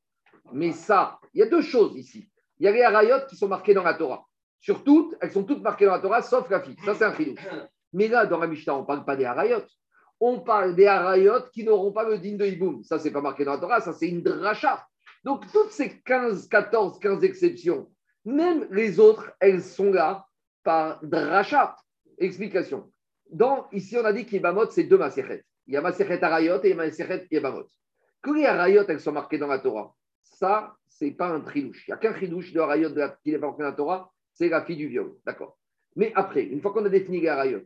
Mais 0.52 0.70
ça, 0.72 1.18
il 1.34 1.40
y 1.40 1.42
a 1.42 1.46
deux 1.46 1.62
choses 1.62 1.96
ici. 1.96 2.28
Il 2.58 2.64
y 2.64 2.68
a 2.68 2.72
les 2.72 2.82
arayot 2.82 3.26
qui 3.28 3.36
sont 3.36 3.48
marqués 3.48 3.74
dans 3.74 3.82
la 3.82 3.94
Torah. 3.94 4.24
Sur 4.60 4.84
toutes, 4.84 5.16
elles 5.20 5.32
sont 5.32 5.44
toutes 5.44 5.62
marquées 5.62 5.86
dans 5.86 5.92
la 5.92 5.98
Torah, 5.98 6.22
sauf 6.22 6.48
la 6.48 6.60
fille. 6.60 6.76
Ça, 6.84 6.94
c'est 6.94 7.04
un 7.04 7.14
chidouche. 7.14 7.44
Mais 7.92 8.08
là, 8.08 8.26
dans 8.26 8.38
la 8.38 8.46
Mishnah, 8.46 8.76
on 8.76 8.80
ne 8.82 8.86
parle 8.86 9.04
pas 9.04 9.16
des 9.16 9.24
harayot. 9.24 9.62
On 10.20 10.40
parle 10.40 10.74
des 10.76 10.86
harayot 10.86 11.50
qui 11.52 11.64
n'auront 11.64 11.92
pas 11.92 12.08
le 12.08 12.18
din 12.18 12.36
de 12.36 12.46
Hiboum. 12.46 12.82
Ça, 12.84 12.98
c'est 12.98 13.10
pas 13.10 13.20
marqué 13.20 13.44
dans 13.44 13.52
la 13.52 13.58
Torah, 13.58 13.80
ça, 13.80 13.92
c'est 13.92 14.08
une 14.08 14.22
dracha. 14.22 14.86
Donc, 15.24 15.50
toutes 15.52 15.70
ces 15.70 16.00
15, 16.00 16.48
14, 16.48 16.98
15 17.00 17.24
exceptions, 17.24 17.90
même 18.24 18.66
les 18.70 18.98
autres, 18.98 19.32
elles 19.40 19.62
sont 19.62 19.92
là 19.92 20.25
par. 20.66 21.00
Explication. 22.18 22.90
Dans, 23.30 23.68
ici, 23.72 23.96
on 23.96 24.04
a 24.04 24.12
dit 24.12 24.24
qu'Ibamot, 24.26 24.70
c'est 24.70 24.84
deux 24.84 24.98
maserhet. 24.98 25.44
Il 25.66 25.74
y 25.74 25.76
a 25.76 25.80
maserhet 25.80 26.22
harayot 26.22 26.62
et 26.62 26.74
maserhet 26.74 27.26
Ibamot. 27.30 27.66
Que 28.22 28.30
les 28.30 28.46
harayot, 28.46 28.84
elles 28.88 29.00
sont 29.00 29.12
marquées 29.12 29.38
dans 29.38 29.46
la 29.46 29.58
Torah, 29.58 29.94
ça, 30.22 30.74
c'est 30.88 31.10
pas 31.10 31.28
un 31.28 31.40
tridouche. 31.40 31.86
Il 31.86 31.90
n'y 31.90 31.94
a 31.94 31.98
qu'un 31.98 32.12
tridouche 32.12 32.52
de 32.52 32.60
harayot 32.60 32.90
qui 33.22 33.32
n'est 33.32 33.38
pas 33.38 33.46
marqué 33.46 33.62
dans 33.62 33.68
la 33.68 33.76
Torah, 33.76 34.12
c'est 34.32 34.48
la 34.48 34.64
fille 34.64 34.76
du 34.76 34.88
viol. 34.88 35.14
D'accord. 35.24 35.58
Mais 35.94 36.12
après, 36.14 36.42
une 36.42 36.60
fois 36.60 36.72
qu'on 36.72 36.84
a 36.84 36.88
défini 36.88 37.20
les 37.20 37.28
harayot, 37.28 37.62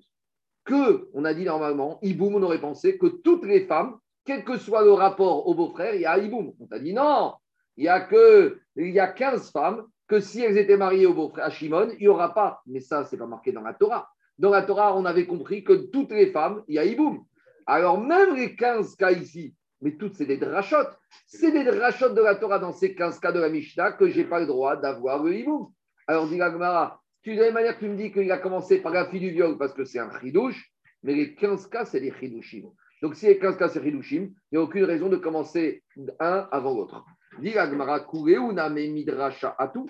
que, 0.64 1.08
on 1.14 1.24
a 1.24 1.34
dit 1.34 1.44
normalement, 1.44 1.98
Iboum, 2.02 2.34
on 2.36 2.42
aurait 2.42 2.60
pensé 2.60 2.98
que 2.98 3.06
toutes 3.06 3.44
les 3.44 3.66
femmes, 3.66 3.98
quel 4.24 4.44
que 4.44 4.58
soit 4.58 4.84
le 4.84 4.92
rapport 4.92 5.46
au 5.46 5.54
beau-frère, 5.54 5.94
il 5.94 6.02
y 6.02 6.06
a 6.06 6.18
Iboum. 6.18 6.52
On 6.60 6.66
a 6.74 6.78
dit 6.78 6.92
non, 6.92 7.34
il 7.76 7.84
y 7.84 7.88
a 7.88 8.00
que, 8.00 8.60
il 8.76 8.90
y 8.90 9.00
a 9.00 9.08
15 9.08 9.50
femmes 9.52 9.86
que 10.10 10.18
si 10.18 10.42
elles 10.42 10.58
étaient 10.58 10.76
mariées 10.76 11.06
au 11.06 11.14
beau-frère 11.14 11.44
à 11.44 11.50
Shimon, 11.50 11.90
il 11.92 12.00
n'y 12.00 12.08
aura 12.08 12.34
pas. 12.34 12.62
Mais 12.66 12.80
ça, 12.80 13.04
c'est 13.04 13.16
pas 13.16 13.28
marqué 13.28 13.52
dans 13.52 13.62
la 13.62 13.74
Torah. 13.74 14.10
Dans 14.38 14.50
la 14.50 14.62
Torah, 14.62 14.96
on 14.96 15.04
avait 15.04 15.24
compris 15.24 15.62
que 15.62 15.72
toutes 15.72 16.10
les 16.10 16.32
femmes, 16.32 16.64
il 16.66 16.74
y 16.74 16.78
a 16.80 16.84
Iboum. 16.84 17.24
Alors 17.64 18.00
même 18.00 18.34
les 18.34 18.56
15 18.56 18.96
cas 18.96 19.12
ici, 19.12 19.54
mais 19.80 19.96
toutes, 19.96 20.14
c'est 20.14 20.26
des 20.26 20.36
drachotes. 20.36 20.98
C'est 21.26 21.52
des 21.52 21.62
drachotes 21.62 22.16
de 22.16 22.22
la 22.22 22.34
Torah 22.34 22.58
dans 22.58 22.72
ces 22.72 22.96
15 22.96 23.20
cas 23.20 23.30
de 23.30 23.38
la 23.38 23.48
Mishnah 23.48 23.92
que 23.92 24.08
je 24.08 24.18
n'ai 24.18 24.24
pas 24.24 24.40
le 24.40 24.46
droit 24.46 24.76
d'avoir 24.76 25.22
le 25.22 25.32
Iboum. 25.32 25.68
Alors, 26.08 26.26
dit 26.26 26.38
Gagmara, 26.38 27.00
tu, 27.22 27.36
de 27.36 27.38
la 27.38 27.44
même 27.44 27.54
manière 27.54 27.78
tu 27.78 27.88
me 27.88 27.94
dis 27.96 28.10
qu'il 28.10 28.32
a 28.32 28.38
commencé 28.38 28.80
par 28.80 28.92
la 28.92 29.06
fille 29.06 29.20
du 29.20 29.30
viol 29.30 29.56
parce 29.58 29.72
que 29.72 29.84
c'est 29.84 30.00
un 30.00 30.10
chidouche, 30.18 30.72
mais 31.04 31.14
les 31.14 31.36
15 31.36 31.68
cas, 31.68 31.84
c'est 31.84 32.00
des 32.00 32.10
chidushim. 32.10 32.64
Donc, 33.00 33.14
si 33.14 33.26
les 33.26 33.38
15 33.38 33.56
cas, 33.56 33.68
c'est 33.68 33.80
chidushim, 33.80 34.22
il 34.24 34.32
n'y 34.50 34.58
a 34.58 34.62
aucune 34.62 34.84
raison 34.84 35.08
de 35.08 35.18
commencer 35.18 35.84
un 36.18 36.48
avant 36.50 36.74
l'autre. 36.74 37.04
Dit 37.38 37.56
Agmara, 37.56 38.04
ou 38.12 38.52
midrasha 38.52 39.54
atu 39.56 39.82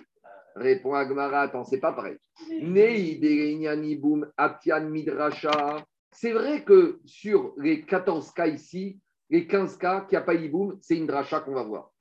Répond 0.56 0.94
Agmara, 0.94 1.42
attends, 1.42 1.64
c'est 1.64 1.80
pas 1.80 1.92
pareil. 1.92 2.16
atian 4.36 4.88
midrasha. 4.88 5.84
C'est 6.12 6.32
vrai 6.32 6.64
que 6.64 7.00
sur 7.04 7.54
les 7.56 7.84
14 7.84 8.32
cas 8.32 8.46
ici, 8.46 9.00
les 9.30 9.46
15 9.46 9.78
cas 9.78 10.00
qui 10.02 10.16
a 10.16 10.20
pas 10.20 10.34
iboum, 10.34 10.76
c'est 10.80 10.96
une 10.96 11.06
dracha 11.06 11.40
qu'on 11.40 11.54
va 11.54 11.62
voir. 11.62 11.92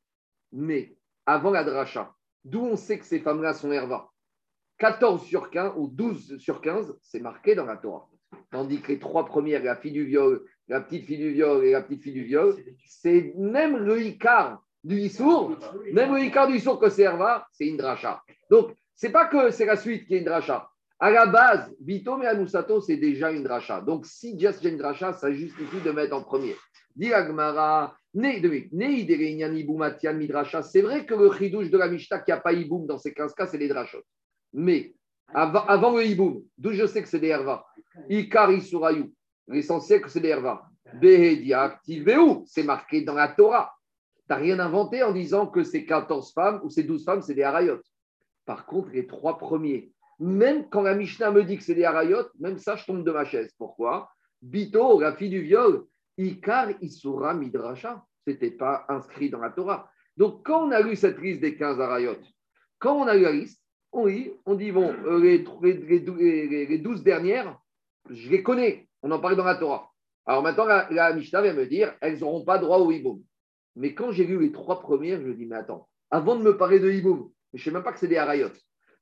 Mais 0.51 0.97
avant 1.25 1.51
la 1.51 1.63
dracha, 1.63 2.15
d'où 2.43 2.61
on 2.61 2.75
sait 2.75 2.97
que 2.97 3.05
ces 3.05 3.19
femmes-là 3.19 3.53
sont 3.53 3.71
herva 3.71 4.11
14 4.79 5.23
sur 5.23 5.51
15 5.51 5.73
ou 5.77 5.87
12 5.87 6.37
sur 6.39 6.61
15, 6.61 6.97
c'est 7.01 7.19
marqué 7.19 7.53
dans 7.53 7.65
la 7.65 7.77
Torah. 7.77 8.09
Tandis 8.51 8.81
que 8.81 8.93
les 8.93 8.99
trois 8.99 9.25
premières, 9.25 9.63
la 9.63 9.75
fille 9.75 9.91
du 9.91 10.05
viol, 10.05 10.43
la 10.67 10.81
petite 10.81 11.05
fille 11.05 11.17
du 11.17 11.33
viol 11.33 11.63
et 11.65 11.71
la 11.71 11.81
petite 11.81 12.01
fille 12.01 12.13
du 12.13 12.23
viol, 12.23 12.55
c'est 12.85 13.33
même 13.35 13.77
le 13.77 14.01
Icar, 14.01 14.63
du 14.83 14.99
Issour, 14.99 15.57
même 15.91 16.13
le 16.13 16.21
Ikar 16.21 16.47
du 16.47 16.55
Issour 16.55 16.79
que 16.79 16.89
c'est 16.89 17.03
Herva, 17.03 17.47
c'est 17.51 17.67
une 17.67 17.77
dracha. 17.77 18.21
Donc, 18.49 18.73
c'est 18.95 19.11
pas 19.11 19.25
que 19.25 19.51
c'est 19.51 19.65
la 19.65 19.75
suite 19.75 20.05
qui 20.07 20.15
est 20.15 20.19
une 20.19 20.25
dracha. 20.25 20.69
À 20.99 21.11
la 21.11 21.25
base, 21.25 21.73
Bito 21.79 22.21
et 22.21 22.27
Anusato, 22.27 22.81
c'est 22.81 22.97
déjà 22.97 23.31
une 23.31 23.43
dracha. 23.43 23.81
Donc, 23.81 24.05
si 24.05 24.37
just 24.39 24.63
une 24.63 24.77
dracha, 24.77 25.13
ça 25.13 25.31
justifie 25.31 25.81
de 25.81 25.91
mettre 25.91 26.15
en 26.15 26.23
premier. 26.23 26.55
Dit 26.95 27.13
Agmara, 27.13 27.95
c'est 28.11 28.41
vrai 30.81 31.05
que 31.05 31.13
le 31.13 31.31
chidouche 31.37 31.69
de 31.69 31.77
la 31.77 31.87
Mishnah 31.87 32.19
qui 32.19 32.31
n'a 32.31 32.37
pas 32.37 32.53
Iboum 32.53 32.87
dans 32.87 32.97
ces 32.97 33.13
15 33.13 33.35
cas, 33.35 33.45
c'est 33.45 33.59
les 33.59 33.67
drachot. 33.67 34.01
Mais 34.51 34.95
avant, 35.31 35.95
le 35.95 36.05
Iboum, 36.05 36.41
d'où 36.57 36.71
je 36.71 36.87
sais 36.87 37.03
que 37.03 37.07
c'est 37.07 37.19
des 37.19 37.27
Herva, 37.27 37.65
Ikari 38.09 38.61
Surayu, 38.61 39.13
l'essentiel 39.47 40.01
que 40.01 40.09
c'est 40.09 40.21
des 40.21 40.29
Herva. 40.29 40.67
c'est 42.47 42.63
marqué 42.63 43.01
dans 43.03 43.13
la 43.13 43.27
Torah. 43.27 43.71
N'as 44.29 44.35
rien 44.35 44.59
inventé 44.59 45.03
en 45.03 45.11
disant 45.11 45.47
que 45.47 45.63
ces 45.63 45.85
14 45.85 46.33
femmes 46.33 46.61
ou 46.63 46.69
ces 46.69 46.83
12 46.83 47.03
femmes, 47.03 47.21
c'est 47.21 47.33
des 47.33 47.43
Harayot. 47.43 47.81
Par 48.45 48.65
contre, 48.65 48.89
les 48.91 49.07
trois 49.07 49.37
premiers, 49.37 49.91
même 50.19 50.69
quand 50.69 50.81
la 50.81 50.95
Mishnah 50.95 51.31
me 51.31 51.43
dit 51.43 51.57
que 51.57 51.63
c'est 51.63 51.75
des 51.75 51.85
Harayot, 51.85 52.25
même 52.39 52.57
ça, 52.57 52.75
je 52.75 52.85
tombe 52.85 53.03
de 53.03 53.11
ma 53.11 53.25
chaise. 53.25 53.51
Pourquoi? 53.57 54.11
Bito, 54.41 54.99
la 54.99 55.13
fille 55.13 55.29
du 55.29 55.41
viol, 55.41 55.85
Ikar 56.17 56.69
Isura 56.81 57.33
Midrasha. 57.33 58.03
Ce 58.25 58.31
n'était 58.31 58.51
pas 58.51 58.85
inscrit 58.89 59.29
dans 59.29 59.39
la 59.39 59.49
Torah. 59.49 59.89
Donc, 60.17 60.45
quand 60.45 60.67
on 60.67 60.71
a 60.71 60.81
lu 60.81 60.95
cette 60.95 61.19
liste 61.19 61.41
des 61.41 61.55
15 61.55 61.79
Arayot, 61.79 62.17
quand 62.77 62.95
on 62.95 63.07
a 63.07 63.15
lu 63.15 63.23
la 63.23 63.31
liste, 63.31 63.61
on 63.91 64.07
dit, 64.07 64.31
on 64.45 64.55
dit 64.55 64.71
bon, 64.71 64.93
euh, 65.05 65.19
les, 65.19 65.43
les, 65.63 66.65
les, 66.67 66.77
12 66.77 67.03
dernières, 67.03 67.57
je 68.09 68.29
les 68.29 68.43
connais. 68.43 68.87
On 69.01 69.11
en 69.11 69.19
parlait 69.19 69.37
dans 69.37 69.45
la 69.45 69.55
Torah. 69.55 69.89
Alors 70.25 70.43
maintenant, 70.43 70.65
la, 70.65 71.13
Mishnah 71.13 71.41
vient 71.41 71.53
me 71.53 71.65
dire, 71.65 71.95
elles 72.01 72.19
n'auront 72.19 72.43
pas 72.43 72.59
droit 72.59 72.77
au 72.77 72.91
hiboum. 72.91 73.23
Mais 73.75 73.93
quand 73.93 74.11
j'ai 74.11 74.25
lu 74.25 74.39
les 74.39 74.51
trois 74.51 74.79
premières, 74.79 75.21
je 75.21 75.27
me 75.27 75.33
dis, 75.33 75.45
mais 75.45 75.57
attends, 75.57 75.87
avant 76.11 76.35
de 76.35 76.43
me 76.43 76.57
parler 76.57 76.79
de 76.79 76.91
hiboum, 76.91 77.29
je 77.53 77.59
ne 77.59 77.63
sais 77.63 77.71
même 77.71 77.83
pas 77.83 77.93
que 77.93 77.99
c'est 77.99 78.07
des 78.07 78.17
Arayot. 78.17 78.51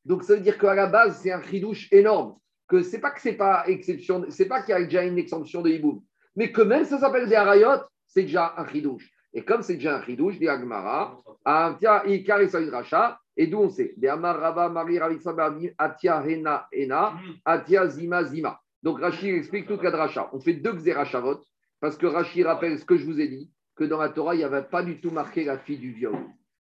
Donc 0.05 0.23
ça 0.23 0.35
veut 0.35 0.41
dire 0.41 0.57
qu'à 0.57 0.73
la 0.73 0.87
base, 0.87 1.19
c'est 1.21 1.31
un 1.31 1.41
chidouche 1.41 1.91
énorme. 1.91 2.37
Que 2.67 2.81
c'est 2.81 2.99
pas 2.99 3.11
que 3.11 3.21
c'est 3.21 3.33
pas 3.33 3.63
exception, 3.67 4.25
c'est 4.29 4.47
pas 4.47 4.61
qu'il 4.61 4.71
y 4.71 4.73
a 4.73 4.83
déjà 4.83 5.03
une 5.03 5.17
exemption 5.17 5.61
de 5.61 5.69
hiboum 5.69 6.01
mais 6.37 6.51
que 6.51 6.61
même 6.61 6.85
ça 6.85 6.99
s'appelle 6.99 7.27
des 7.27 7.35
harayot, 7.35 7.81
c'est 8.05 8.21
déjà 8.21 8.53
un 8.57 8.67
chidouche. 8.67 9.11
Et 9.33 9.43
comme 9.43 9.63
c'est 9.63 9.73
déjà 9.73 9.97
un 9.97 10.03
chidouche, 10.03 10.37
dit 10.37 10.47
Agmara, 10.47 11.17
et 13.35 13.47
d'où 13.47 13.57
on 13.57 13.69
sait? 13.69 13.93
Des 13.97 14.07
Amar 14.07 14.39
Rava 14.39 14.69
Mari 14.69 14.99
Atia 15.77 16.23
Hena 16.25 16.67
Hena, 16.71 17.13
Atia 17.43 17.87
Zima 17.87 18.23
Zima. 18.23 18.59
Donc 18.83 18.99
Rachid 18.99 19.33
explique 19.33 19.67
toute 19.67 19.81
la 19.81 19.89
dracha. 19.89 20.29
On 20.31 20.39
fait 20.39 20.53
deux 20.53 20.73
xerachavot, 20.73 21.41
parce 21.79 21.97
que 21.97 22.05
Rachid 22.05 22.45
rappelle 22.45 22.77
ce 22.77 22.85
que 22.85 22.97
je 22.97 23.05
vous 23.05 23.19
ai 23.19 23.27
dit, 23.27 23.51
que 23.77 23.83
dans 23.83 23.99
la 23.99 24.09
Torah, 24.09 24.35
il 24.35 24.39
n'y 24.39 24.43
avait 24.43 24.63
pas 24.63 24.83
du 24.83 24.99
tout 24.99 25.11
marqué 25.11 25.45
la 25.45 25.57
fille 25.59 25.77
du 25.77 25.91
viol. 25.91 26.17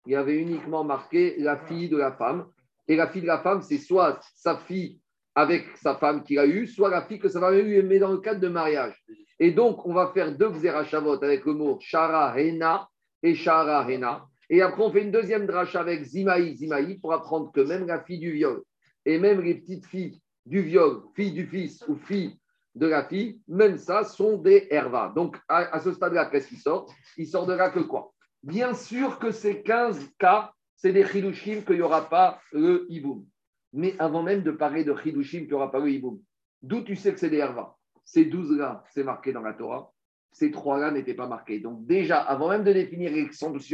Il 0.07 0.13
y 0.13 0.17
avait 0.17 0.37
uniquement 0.37 0.85
marqué 0.85 1.37
la 1.39 1.57
fille 1.57 1.89
de 1.89 1.97
la 1.97 2.13
femme. 2.13 2.47
Et 2.87 2.97
la 2.97 3.09
fille 3.09 3.23
de 3.23 3.27
la 3.27 3.41
femme, 3.41 3.63
c'est 3.63 3.79
soit 3.79 4.21
sa 4.35 4.59
fille 4.59 5.01
avec 5.35 5.77
sa 5.77 5.97
femme 5.97 6.23
qu'il 6.23 6.39
a 6.39 6.47
eue, 6.47 6.67
soit 6.67 6.91
la 6.91 7.03
fille 7.03 7.19
que 7.19 7.29
sa 7.29 7.41
femme 7.41 7.55
a 7.55 7.59
eue, 7.59 7.83
mais 7.83 7.99
dans 7.99 8.13
le 8.13 8.19
cadre 8.19 8.41
de 8.41 8.49
mariage. 8.49 8.95
Et 9.39 9.53
donc, 9.53 9.87
on 9.87 9.93
va 9.93 10.11
faire 10.13 10.37
deux 10.37 10.51
Xerashavot 10.51 11.23
avec 11.23 11.45
le 11.45 11.55
mot 11.55 11.79
Shara 11.81 12.39
Hena 12.41 12.89
et 13.23 13.35
Shara 13.35 13.91
Hena. 13.91 14.27
Et 14.51 14.63
après, 14.63 14.83
on 14.83 14.91
fait 14.91 15.03
une 15.03 15.11
deuxième 15.11 15.47
dracha 15.47 15.81
avec 15.81 16.03
Zimaï, 16.03 16.57
Zimaï, 16.57 16.99
pour 16.99 17.13
apprendre 17.13 17.53
que 17.53 17.61
même 17.61 17.87
la 17.87 18.03
fille 18.03 18.19
du 18.19 18.33
viol 18.33 18.63
et 19.05 19.19
même 19.19 19.41
les 19.41 19.55
petites 19.55 19.87
filles 19.87 20.21
du 20.47 20.63
viol, 20.63 21.03
filles 21.15 21.33
du 21.33 21.47
fils 21.47 21.85
ou 21.87 21.97
filles 21.97 22.38
de 22.79 22.87
la 22.87 23.05
fille, 23.05 23.41
même 23.49 23.77
ça 23.77 24.05
sont 24.05 24.37
des 24.37 24.69
Herva. 24.71 25.13
Donc, 25.15 25.37
à, 25.49 25.79
ce 25.81 25.93
stade-là, 25.93 26.27
qu'est-ce 26.27 26.49
qui 26.49 26.57
sort? 26.57 26.93
Il 27.17 27.27
sort 27.27 27.47
de 27.47 27.53
là 27.53 27.71
que 27.71 27.81
quoi? 27.81 28.13
Bien 28.43 28.75
sûr 28.75 29.19
que 29.19 29.31
ces 29.31 29.63
15 29.63 30.13
cas, 30.19 30.53
c'est 30.77 30.93
des 30.93 31.05
Chidushim 31.05 31.63
qu'il 31.63 31.77
n'y 31.77 31.83
aura 31.83 32.09
pas 32.09 32.41
le 32.53 32.87
Iboum. 32.89 33.27
Mais 33.73 33.95
avant 33.99 34.23
même 34.23 34.43
de 34.43 34.53
parler 34.53 34.85
de 34.85 34.95
Chidushim 34.95 35.41
qu'il 35.41 35.49
n'y 35.49 35.55
aura 35.55 35.71
pas 35.71 35.81
le 35.81 35.91
Iboum, 35.91 36.21
d'où 36.63 36.83
tu 36.83 36.97
sais 36.97 37.13
que 37.13 37.19
c'est 37.19 37.31
des 37.31 37.39
Herva 37.39 37.79
ces 38.09 38.25
douze-là, 38.25 38.83
c'est 38.95 39.05
marqué 39.05 39.33
dans 39.33 39.43
la 39.43 39.53
Torah. 39.53 39.93
Ces 40.33 40.51
trois-là 40.51 40.91
n'étaient 40.91 41.15
pas 41.15 41.27
marqués. 41.27 41.61
Donc, 41.61 41.85
déjà, 41.85 42.21
avant 42.21 42.49
même 42.49 42.65
de 42.65 42.73
définir 42.73 43.13
l'extension 43.13 43.51
du 43.51 43.65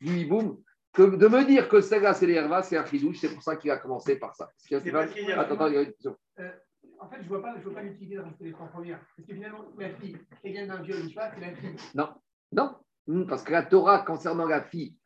hiboum, 0.00 0.58
que 0.92 1.02
de 1.02 1.28
me 1.28 1.44
dire 1.44 1.68
que 1.68 1.80
celle-là, 1.82 2.14
c'est 2.14 2.26
les 2.26 2.42
c'est 2.62 2.78
un 2.78 2.84
fidouche, 2.84 3.18
c'est 3.20 3.32
pour 3.34 3.42
ça 3.42 3.56
qu'il 3.56 3.70
a 3.70 3.76
commencé 3.76 4.16
par 4.16 4.34
ça. 4.34 4.48
Attends, 4.72 5.54
attends, 5.54 5.66
il 5.66 5.74
y 5.74 5.76
a 5.76 5.82
une 5.82 5.92
question. 5.92 6.16
En 7.04 7.08
fait, 7.08 7.16
je 7.18 7.24
ne 7.24 7.28
vois 7.28 7.42
pas, 7.42 7.54
pas 7.54 7.82
l'utilité 7.82 8.16
de 8.16 8.20
rajouter 8.20 8.44
les 8.44 8.52
trois 8.52 8.68
premières. 8.68 8.98
Parce 9.16 9.28
que 9.28 9.34
finalement, 9.34 9.64
la 9.78 9.90
fille 9.90 10.16
qui 10.42 10.52
vient 10.52 10.66
d'un 10.66 10.82
viol, 10.82 10.96
c'est 11.06 11.40
la 11.40 11.54
fille. 11.54 11.76
Non, 11.94 12.08
non, 12.52 12.74
hmm, 13.06 13.26
parce 13.26 13.42
que 13.42 13.52
la 13.52 13.62
Torah, 13.62 13.98
concernant 14.00 14.46
la 14.46 14.62
fille, 14.62 14.96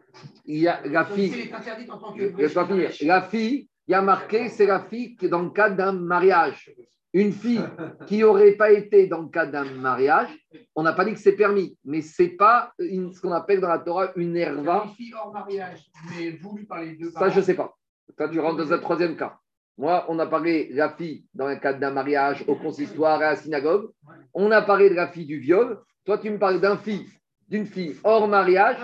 il 0.44 0.60
y 0.60 0.68
a 0.68 0.86
la 0.86 1.04
fille. 1.04 1.30
C'est 1.30 1.52
interdite 1.52 1.90
en 1.90 1.98
tant 1.98 2.12
que. 2.12 3.04
La 3.04 3.22
fille, 3.22 3.68
il 3.88 3.90
y 3.90 3.94
a 3.94 4.02
marqué, 4.02 4.48
c'est 4.48 4.66
la 4.66 4.80
fille 4.80 5.16
qui 5.16 5.26
est 5.26 5.28
dans 5.28 5.42
le 5.42 5.50
cadre 5.50 5.76
d'un 5.76 5.92
mariage 5.92 6.72
une 7.12 7.32
fille 7.32 7.64
qui 8.06 8.18
n'aurait 8.18 8.52
pas 8.52 8.70
été 8.70 9.06
dans 9.06 9.22
le 9.22 9.28
cas 9.28 9.46
d'un 9.46 9.64
mariage, 9.64 10.28
on 10.74 10.82
n'a 10.82 10.92
pas 10.92 11.04
dit 11.04 11.14
que 11.14 11.18
c'est 11.18 11.36
permis, 11.36 11.76
mais 11.84 12.02
ce 12.02 12.22
n'est 12.22 12.28
pas 12.30 12.72
ce 12.78 13.20
qu'on 13.20 13.32
appelle 13.32 13.60
dans 13.60 13.68
la 13.68 13.78
Torah 13.78 14.12
une 14.16 14.36
herva. 14.36 14.84
Une 14.86 14.94
fille 14.94 15.14
hors 15.14 15.32
mariage, 15.32 15.90
mais 16.10 16.32
voulue 16.32 16.66
par 16.66 16.82
les 16.82 16.96
deux 16.96 17.10
Ça, 17.10 17.28
je 17.28 17.40
ne 17.40 17.44
sais 17.44 17.54
pas. 17.54 17.74
Ça, 18.16 18.28
tu 18.28 18.40
rentres 18.40 18.58
dans 18.58 18.72
un 18.72 18.78
troisième 18.78 19.16
cas. 19.16 19.38
Moi, 19.78 20.04
on 20.08 20.18
a 20.18 20.26
parlé 20.26 20.66
de 20.66 20.76
la 20.76 20.90
fille 20.90 21.24
dans 21.34 21.46
le 21.46 21.54
cadre 21.56 21.78
d'un 21.78 21.92
mariage 21.92 22.44
au 22.48 22.56
consistoire 22.56 23.20
à 23.20 23.30
la 23.30 23.36
synagogue. 23.36 23.90
On 24.34 24.50
a 24.50 24.60
parlé 24.60 24.90
de 24.90 24.94
la 24.94 25.06
fille 25.06 25.24
du 25.24 25.38
viol. 25.38 25.78
Toi, 26.04 26.18
tu 26.18 26.30
me 26.30 26.38
parles 26.38 26.60
d'un 26.60 26.76
fille, 26.76 27.06
d'une 27.48 27.64
fille 27.64 27.96
hors 28.02 28.26
mariage. 28.26 28.76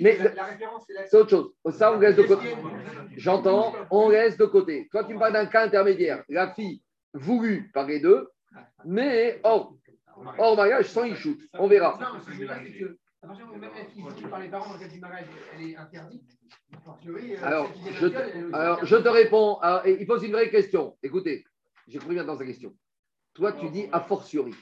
mais 0.00 0.18
c'est 1.06 1.16
autre 1.18 1.30
chose. 1.30 1.52
Ça, 1.76 1.92
on 1.92 2.00
laisse 2.00 2.16
de 2.16 2.22
côté. 2.22 2.48
J'entends, 3.16 3.74
on 3.90 4.08
laisse 4.08 4.38
de 4.38 4.46
côté. 4.46 4.88
Toi, 4.90 5.04
tu 5.04 5.12
me 5.12 5.18
parles 5.18 5.34
d'un 5.34 5.46
cas 5.46 5.66
intermédiaire. 5.66 6.24
La 6.30 6.54
fille 6.54 6.82
voulu 7.12 7.70
par 7.74 7.86
les 7.86 8.00
deux, 8.00 8.28
mais 8.86 9.40
hors, 9.42 9.74
hors 10.38 10.56
mariage 10.56 10.86
sans 10.86 11.14
shoot. 11.14 11.38
On 11.54 11.68
verra. 11.68 11.98
Non, 12.00 12.18
je. 17.02 17.10
Euh, 17.10 17.36
alors, 17.42 17.68
je, 17.92 18.54
alors, 18.54 18.84
je 18.84 18.96
te 18.96 19.08
réponds. 19.08 19.58
il 19.86 20.06
pose 20.06 20.22
une 20.22 20.32
vraie 20.32 20.50
question. 20.50 20.96
Écoutez, 21.02 21.44
j'ai 21.88 21.98
bien 21.98 22.24
dans 22.24 22.38
sa 22.38 22.44
question. 22.44 22.74
Toi, 23.34 23.52
tu 23.52 23.70
dis 23.70 23.88
a 23.92 24.00
fortiori. 24.00 24.54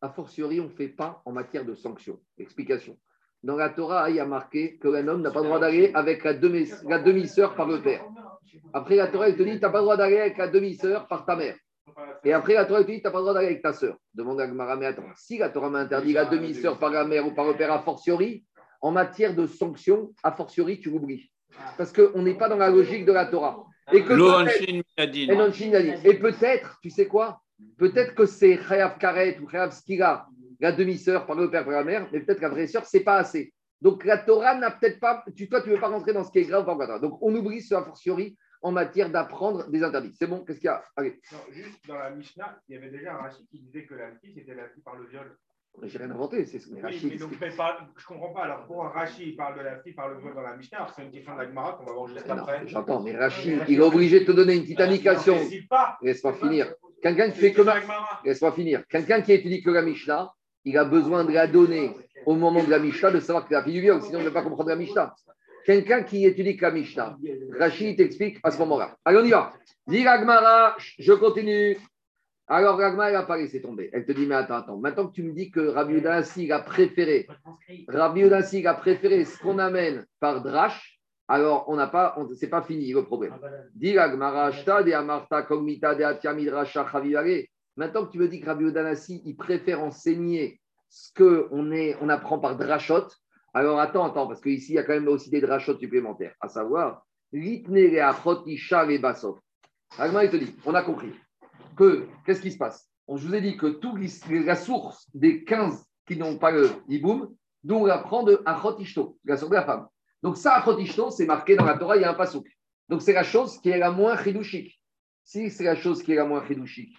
A 0.00 0.08
fortiori, 0.08 0.60
on 0.60 0.64
ne 0.64 0.68
fait 0.68 0.88
pas 0.88 1.22
en 1.24 1.32
matière 1.32 1.64
de 1.64 1.74
sanctions. 1.74 2.20
Explication. 2.38 2.98
Dans 3.44 3.56
la 3.56 3.70
Torah, 3.70 4.10
il 4.10 4.16
y 4.16 4.20
a 4.20 4.26
marqué 4.26 4.78
que 4.78 4.88
l'un 4.88 5.06
homme 5.08 5.22
n'a 5.22 5.30
pas 5.30 5.40
le 5.40 5.46
droit 5.46 5.58
d'aller 5.60 5.92
avec 5.94 6.24
la 6.24 6.34
demi-sœur 6.34 7.54
par 7.54 7.66
le 7.66 7.82
père. 7.82 8.04
Après, 8.72 8.96
la 8.96 9.08
Torah, 9.08 9.28
elle 9.28 9.36
te 9.36 9.42
dit, 9.42 9.54
tu 9.54 9.60
n'as 9.60 9.70
pas 9.70 9.78
le 9.78 9.84
droit 9.84 9.96
d'aller 9.96 10.18
avec 10.18 10.38
la 10.38 10.48
demi-sœur 10.48 11.06
par 11.08 11.24
ta 11.24 11.36
mère. 11.36 11.56
Et 12.24 12.32
après, 12.32 12.54
la 12.54 12.64
Torah 12.64 12.82
te 12.82 12.90
dit, 12.90 13.00
tu 13.00 13.04
n'as 13.04 13.10
pas 13.10 13.18
le 13.18 13.22
droit 13.22 13.34
d'aller 13.34 13.46
avec 13.46 13.62
ta 13.62 13.72
sœur. 13.72 13.96
Demande 14.14 14.40
à 14.40 14.46
Gmara, 14.46 14.76
mais 14.76 14.86
attends, 14.86 15.04
si 15.16 15.38
la 15.38 15.50
Torah 15.50 15.70
m'interdit 15.70 16.12
la 16.12 16.24
demi-sœur 16.24 16.78
par 16.78 16.90
la 16.90 17.04
mère 17.04 17.26
ou 17.26 17.32
par 17.32 17.46
le 17.46 17.54
père 17.54 17.72
a 17.72 17.82
fortiori, 17.82 18.44
en 18.80 18.90
matière 18.90 19.34
de 19.34 19.46
sanctions, 19.46 20.12
a 20.22 20.32
fortiori, 20.32 20.80
tu 20.80 20.90
l'oublies. 20.90 21.30
Parce 21.76 21.92
qu'on 21.92 22.22
n'est 22.22 22.36
pas 22.36 22.48
dans 22.48 22.56
la 22.56 22.70
logique 22.70 23.04
de 23.04 23.12
la 23.12 23.26
Torah. 23.26 23.64
Et 23.92 24.04
que 24.04 24.14
et 26.04 26.14
peut-être, 26.14 26.78
tu 26.82 26.90
sais 26.90 27.06
quoi? 27.06 27.40
Peut-être 27.78 28.14
que 28.14 28.26
c'est 28.26 28.58
Khayav 28.58 28.98
Karet 28.98 29.38
ou 29.40 29.46
Khayav 29.46 29.72
Skira, 29.72 30.26
la 30.60 30.72
demi-sœur 30.72 31.26
par 31.26 31.36
le 31.36 31.50
père 31.50 31.64
par 31.64 31.74
la 31.74 31.84
mère, 31.84 32.08
mais 32.12 32.20
peut-être 32.20 32.38
que 32.38 32.42
la 32.42 32.48
vraie 32.48 32.66
sœur, 32.66 32.84
c'est 32.86 33.00
pas 33.00 33.16
assez. 33.16 33.52
Donc 33.80 34.04
la 34.04 34.18
Torah 34.18 34.54
n'a 34.54 34.70
peut-être 34.70 35.00
pas. 35.00 35.24
Tu, 35.36 35.48
toi, 35.48 35.60
tu 35.60 35.68
ne 35.68 35.74
veux 35.74 35.80
pas 35.80 35.88
rentrer 35.88 36.12
dans 36.12 36.22
ce 36.22 36.30
qui 36.30 36.38
est 36.38 36.44
grave. 36.44 36.64
Donc 37.00 37.18
on 37.20 37.34
oublie 37.34 37.60
ce 37.60 37.74
a 37.74 37.82
fortiori 37.82 38.36
en 38.62 38.72
matière 38.72 39.10
d'apprendre 39.10 39.68
des 39.68 39.82
interdits. 39.82 40.14
C'est 40.18 40.26
bon 40.26 40.44
Qu'est-ce 40.44 40.58
qu'il 40.58 40.66
y 40.66 40.68
a 40.68 40.82
Allez. 40.96 41.20
juste 41.50 41.86
dans 41.86 41.96
la 41.96 42.10
Mishnah, 42.10 42.58
il 42.68 42.74
y 42.74 42.78
avait 42.78 42.90
déjà 42.90 43.14
un 43.14 43.18
Rachid 43.18 43.46
qui 43.48 43.58
disait 43.60 43.84
que 43.84 43.94
la 43.94 44.12
fille, 44.12 44.32
c'était 44.34 44.54
la 44.54 44.68
fille 44.68 44.82
par 44.82 44.96
le 44.96 45.06
viol. 45.06 45.36
J'ai 45.84 45.98
rien 45.98 46.10
inventé, 46.10 46.44
c'est 46.44 46.58
ce 46.58 46.68
que 46.68 46.74
oui, 46.74 47.00
mais 47.04 47.16
donc, 47.16 47.32
Je 47.96 48.06
comprends 48.06 48.32
pas. 48.32 48.42
Alors, 48.42 48.66
pour 48.66 48.84
un 48.84 48.90
Rachid, 48.90 49.36
parle 49.36 49.58
de 49.58 49.62
la 49.64 49.80
fille 49.80 49.94
par 49.94 50.10
le 50.10 50.18
viol 50.18 50.34
dans 50.34 50.42
la 50.42 50.56
Mishnah, 50.56 50.86
c'est 50.94 51.02
une 51.02 51.10
question 51.10 51.32
de 51.34 51.38
la 51.38 51.46
Gemara 51.46 51.72
qu'on 51.72 51.84
va 51.84 51.92
voir 51.92 52.08
juste 52.08 52.28
après. 52.28 52.68
J'entends, 52.68 53.02
mais 53.02 53.16
Rachid, 53.16 53.62
il 53.68 53.78
est 53.78 53.82
obligé 53.82 54.20
de 54.20 54.24
te 54.26 54.32
donner 54.32 54.54
une 54.54 54.62
petite 54.62 54.80
indication. 54.80 55.36
Laisse-moi 56.02 56.34
finir. 56.34 56.74
Quelqu'un 57.02 57.30
qui 57.30 57.40
fait 57.40 57.52
que 57.52 57.62
Laisse-moi 58.24 58.52
finir. 58.52 58.86
Quelqu'un 58.86 59.22
qui 59.22 59.32
étudie 59.32 59.62
que 59.62 59.70
la 59.70 59.82
Mishnah, 59.82 60.32
il 60.64 60.76
a 60.78 60.84
besoin 60.84 61.24
de 61.24 61.32
la 61.32 61.46
donner 61.46 61.96
au 62.26 62.36
moment 62.36 62.62
de 62.62 62.70
la 62.70 62.78
Mishnah, 62.78 63.10
de 63.10 63.18
savoir 63.18 63.48
que 63.48 63.54
la 63.54 63.64
fille 63.64 63.72
du 63.72 63.80
viol, 63.80 64.00
sinon 64.02 64.20
il 64.20 64.24
ne 64.24 64.28
va 64.28 64.40
pas 64.40 64.48
comprendre 64.48 64.68
la 64.68 64.76
Mishnah. 64.76 65.14
Quelqu'un 65.64 66.02
qui 66.02 66.24
étudie 66.24 66.56
la 66.60 66.70
Mishnah, 66.70 67.16
Rachid 67.58 67.96
t'explique 67.96 68.38
à 68.42 68.50
ce 68.50 68.58
moment-là. 68.58 68.96
Allez, 69.04 69.18
on 69.18 69.24
y 69.24 69.30
va. 69.30 69.52
Dis 69.86 70.06
Ragmara, 70.06 70.76
je 70.78 71.12
continue. 71.12 71.76
Alors 72.48 72.78
Ragmara, 72.78 73.08
elle 73.08 73.14
n'a 73.14 73.22
pas 73.22 73.36
laissé 73.36 73.62
tomber. 73.62 73.88
Elle 73.92 74.04
te 74.04 74.12
dit, 74.12 74.26
mais 74.26 74.34
attends, 74.34 74.56
attends. 74.56 74.76
Maintenant 74.76 75.06
que 75.06 75.12
tu 75.12 75.22
me 75.22 75.32
dis 75.32 75.50
que 75.50 75.60
Rabbi 75.60 75.94
Udansi 75.94 76.50
a 76.50 76.60
préféré, 76.60 77.28
Rabbi 77.88 78.22
Udansi 78.22 78.66
a 78.66 78.74
préféré 78.74 79.24
ce 79.24 79.38
qu'on 79.38 79.58
amène 79.58 80.04
par 80.18 80.42
Drash, 80.42 81.00
alors 81.28 81.64
on 81.68 81.76
n'a 81.76 81.86
pas, 81.86 82.16
c'est 82.38 82.50
pas 82.50 82.62
fini 82.62 82.92
le 82.92 83.04
problème. 83.04 83.34
Dis 83.74 83.96
Ragmara, 83.96 84.50
de 84.50 84.92
Amarta, 84.92 85.42
Kogmita, 85.42 85.94
de 85.94 86.02
Atiamidrasha, 86.02 86.86
Maintenant 87.76 88.04
que 88.04 88.12
tu 88.12 88.18
me 88.18 88.28
dis 88.28 88.40
que 88.40 88.46
Rabbi 88.46 88.64
Udanasi, 88.64 89.22
il 89.24 89.36
préfère 89.36 89.82
enseigner 89.82 90.60
ce 90.90 91.10
qu'on 91.14 91.72
on 92.00 92.08
apprend 92.10 92.38
par 92.38 92.56
Drashot, 92.56 93.08
Alors 93.54 93.80
attends, 93.80 94.04
attends, 94.04 94.26
parce 94.26 94.40
qu'ici, 94.40 94.72
il 94.72 94.74
y 94.76 94.78
a 94.78 94.82
quand 94.82 94.94
même 94.94 95.08
aussi 95.08 95.28
des 95.30 95.40
drachot 95.40 95.78
supplémentaires, 95.78 96.34
à 96.40 96.48
savoir, 96.48 97.04
l'itne 97.32 97.76
et 97.76 98.00
achot 98.00 98.46
isha 98.46 98.90
et 98.90 98.98
basov. 98.98 99.38
il 99.98 100.30
te 100.30 100.36
dit, 100.36 100.54
on 100.64 100.74
a 100.74 100.82
compris 100.82 101.12
que, 101.76 102.06
qu'est-ce 102.24 102.40
qui 102.40 102.52
se 102.52 102.58
passe? 102.58 102.88
Je 103.08 103.26
vous 103.26 103.34
ai 103.34 103.42
dit 103.42 103.58
que 103.58 103.66
tout, 103.66 103.98
la 104.30 104.56
source 104.56 105.06
des 105.12 105.44
15 105.44 105.84
qui 106.06 106.16
n'ont 106.16 106.38
pas 106.38 106.50
le 106.50 106.70
hiboum, 106.88 107.34
d'où 107.62 107.74
on 107.74 107.86
apprend 107.86 108.22
de 108.22 108.40
achot 108.46 108.78
ishto, 108.78 109.18
la 109.24 109.36
source 109.36 109.50
de 109.50 109.56
la 109.56 109.64
femme. 109.64 109.86
Donc 110.22 110.38
ça, 110.38 110.54
achot 110.54 110.78
ishto, 110.78 111.10
c'est 111.10 111.26
marqué 111.26 111.56
dans 111.56 111.66
la 111.66 111.76
Torah, 111.76 111.96
il 111.96 112.02
y 112.02 112.04
a 112.04 112.10
un 112.10 112.14
pasouk. 112.14 112.46
Donc 112.88 113.02
c'est 113.02 113.12
la 113.12 113.22
chose 113.22 113.58
qui 113.60 113.68
est 113.68 113.78
la 113.78 113.90
moins 113.90 114.16
chidouchique. 114.16 114.80
Si 115.24 115.50
c'est 115.50 115.64
la 115.64 115.76
chose 115.76 116.02
qui 116.02 116.12
est 116.12 116.16
la 116.16 116.24
moins 116.24 116.46
chidouchique, 116.46 116.96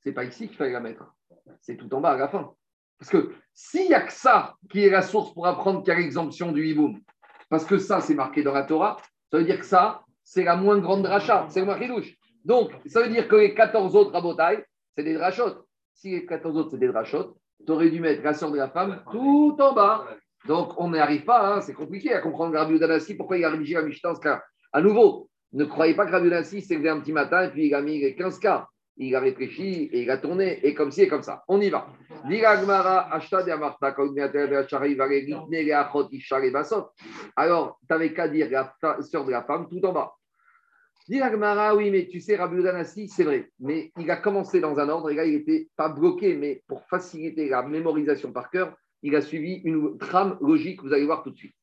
c'est 0.00 0.12
pas 0.12 0.24
ici 0.24 0.48
qu'il 0.48 0.56
fallait 0.56 0.72
la 0.72 0.80
mettre. 0.80 1.14
C'est 1.60 1.76
tout 1.76 1.92
en 1.94 2.00
bas 2.00 2.12
à 2.12 2.16
la 2.16 2.28
fin. 2.28 2.54
Parce 2.98 3.10
que 3.10 3.32
s'il 3.52 3.88
n'y 3.88 3.94
a 3.94 4.00
que 4.00 4.12
ça 4.12 4.54
qui 4.70 4.84
est 4.84 4.90
la 4.90 5.02
source 5.02 5.32
pour 5.32 5.46
apprendre 5.46 5.82
qu'il 5.82 5.92
y 5.92 5.96
a 5.96 6.00
l'exemption 6.00 6.52
du 6.52 6.66
hiboum, 6.66 7.00
parce 7.48 7.64
que 7.64 7.78
ça, 7.78 8.00
c'est 8.00 8.14
marqué 8.14 8.42
dans 8.42 8.52
la 8.52 8.64
Torah, 8.64 8.96
ça 9.30 9.38
veut 9.38 9.44
dire 9.44 9.58
que 9.58 9.66
ça, 9.66 10.02
c'est 10.22 10.44
la 10.44 10.56
moins 10.56 10.78
grande 10.78 11.06
rachat, 11.06 11.46
c'est 11.50 11.60
le 11.60 11.66
marquidouche. 11.66 12.14
Donc, 12.44 12.72
ça 12.86 13.02
veut 13.02 13.10
dire 13.10 13.28
que 13.28 13.36
les 13.36 13.54
14 13.54 13.94
autres 13.94 14.12
rabotailles, 14.12 14.64
c'est 14.96 15.04
des 15.04 15.14
drachotes. 15.14 15.64
Si 15.92 16.10
les 16.10 16.26
14 16.26 16.56
autres, 16.56 16.70
c'est 16.72 16.78
des 16.78 16.88
drachotes, 16.88 17.36
tu 17.64 17.72
aurais 17.72 17.90
dû 17.90 18.00
mettre 18.00 18.22
la 18.22 18.34
sœur 18.34 18.50
de 18.50 18.56
la 18.56 18.68
femme 18.68 19.02
tout 19.10 19.56
en 19.60 19.72
bas. 19.72 20.06
Donc, 20.46 20.74
on 20.78 20.90
n'y 20.90 20.98
arrive 20.98 21.24
pas, 21.24 21.54
hein, 21.54 21.60
c'est 21.60 21.72
compliqué 21.72 22.12
à 22.12 22.20
comprendre 22.20 22.56
Rabbi 22.56 22.78
pourquoi 23.16 23.38
il 23.38 23.44
a 23.44 23.50
rédigé 23.50 23.74
la 23.74 23.82
Mishnah. 23.82 24.42
À 24.72 24.80
nouveau, 24.82 25.28
ne 25.52 25.64
croyez 25.64 25.94
pas 25.94 26.04
que 26.06 26.10
Rabbi 26.10 26.28
Danassi 26.28 26.60
s'est 26.60 26.74
levé 26.74 26.88
un 26.88 27.00
petit 27.00 27.12
matin 27.12 27.44
et 27.44 27.50
puis 27.50 27.66
il 27.68 27.74
a 27.74 27.80
mis 27.80 28.00
les 28.00 28.14
15 28.14 28.38
cas 28.40 28.66
il 28.96 29.14
a 29.14 29.20
réfléchi 29.20 29.90
et 29.92 30.02
il 30.02 30.10
a 30.10 30.18
tourné, 30.18 30.64
et 30.66 30.74
comme 30.74 30.90
ci 30.90 31.02
et 31.02 31.08
comme 31.08 31.22
ça. 31.22 31.44
On 31.48 31.60
y 31.60 31.70
va. 31.70 31.88
Alors, 37.36 37.78
tu 37.80 37.86
n'avais 37.90 38.12
qu'à 38.12 38.28
dire 38.28 38.48
la 38.50 38.74
sœur 39.02 39.24
de 39.24 39.30
la 39.30 39.42
femme 39.42 39.68
tout 39.68 39.84
en 39.84 39.92
bas. 39.92 40.14
Dit 41.08 41.20
oui, 41.76 41.90
mais 41.90 42.06
tu 42.06 42.20
sais, 42.20 42.36
Rabbi 42.36 42.56
Udanassi, 42.56 43.08
c'est 43.08 43.24
vrai, 43.24 43.50
mais 43.58 43.92
il 43.98 44.10
a 44.10 44.16
commencé 44.16 44.60
dans 44.60 44.78
un 44.78 44.88
ordre, 44.88 45.10
et 45.10 45.14
là, 45.14 45.26
il 45.26 45.34
n'était 45.34 45.68
pas 45.76 45.90
bloqué, 45.90 46.34
mais 46.34 46.62
pour 46.66 46.82
faciliter 46.86 47.48
la 47.48 47.62
mémorisation 47.62 48.32
par 48.32 48.50
cœur, 48.50 48.74
il 49.02 49.14
a 49.14 49.20
suivi 49.20 49.60
une 49.64 49.98
trame 49.98 50.38
logique, 50.40 50.82
vous 50.82 50.94
allez 50.94 51.04
voir 51.04 51.22
tout 51.22 51.30
de 51.30 51.36
suite. 51.36 51.54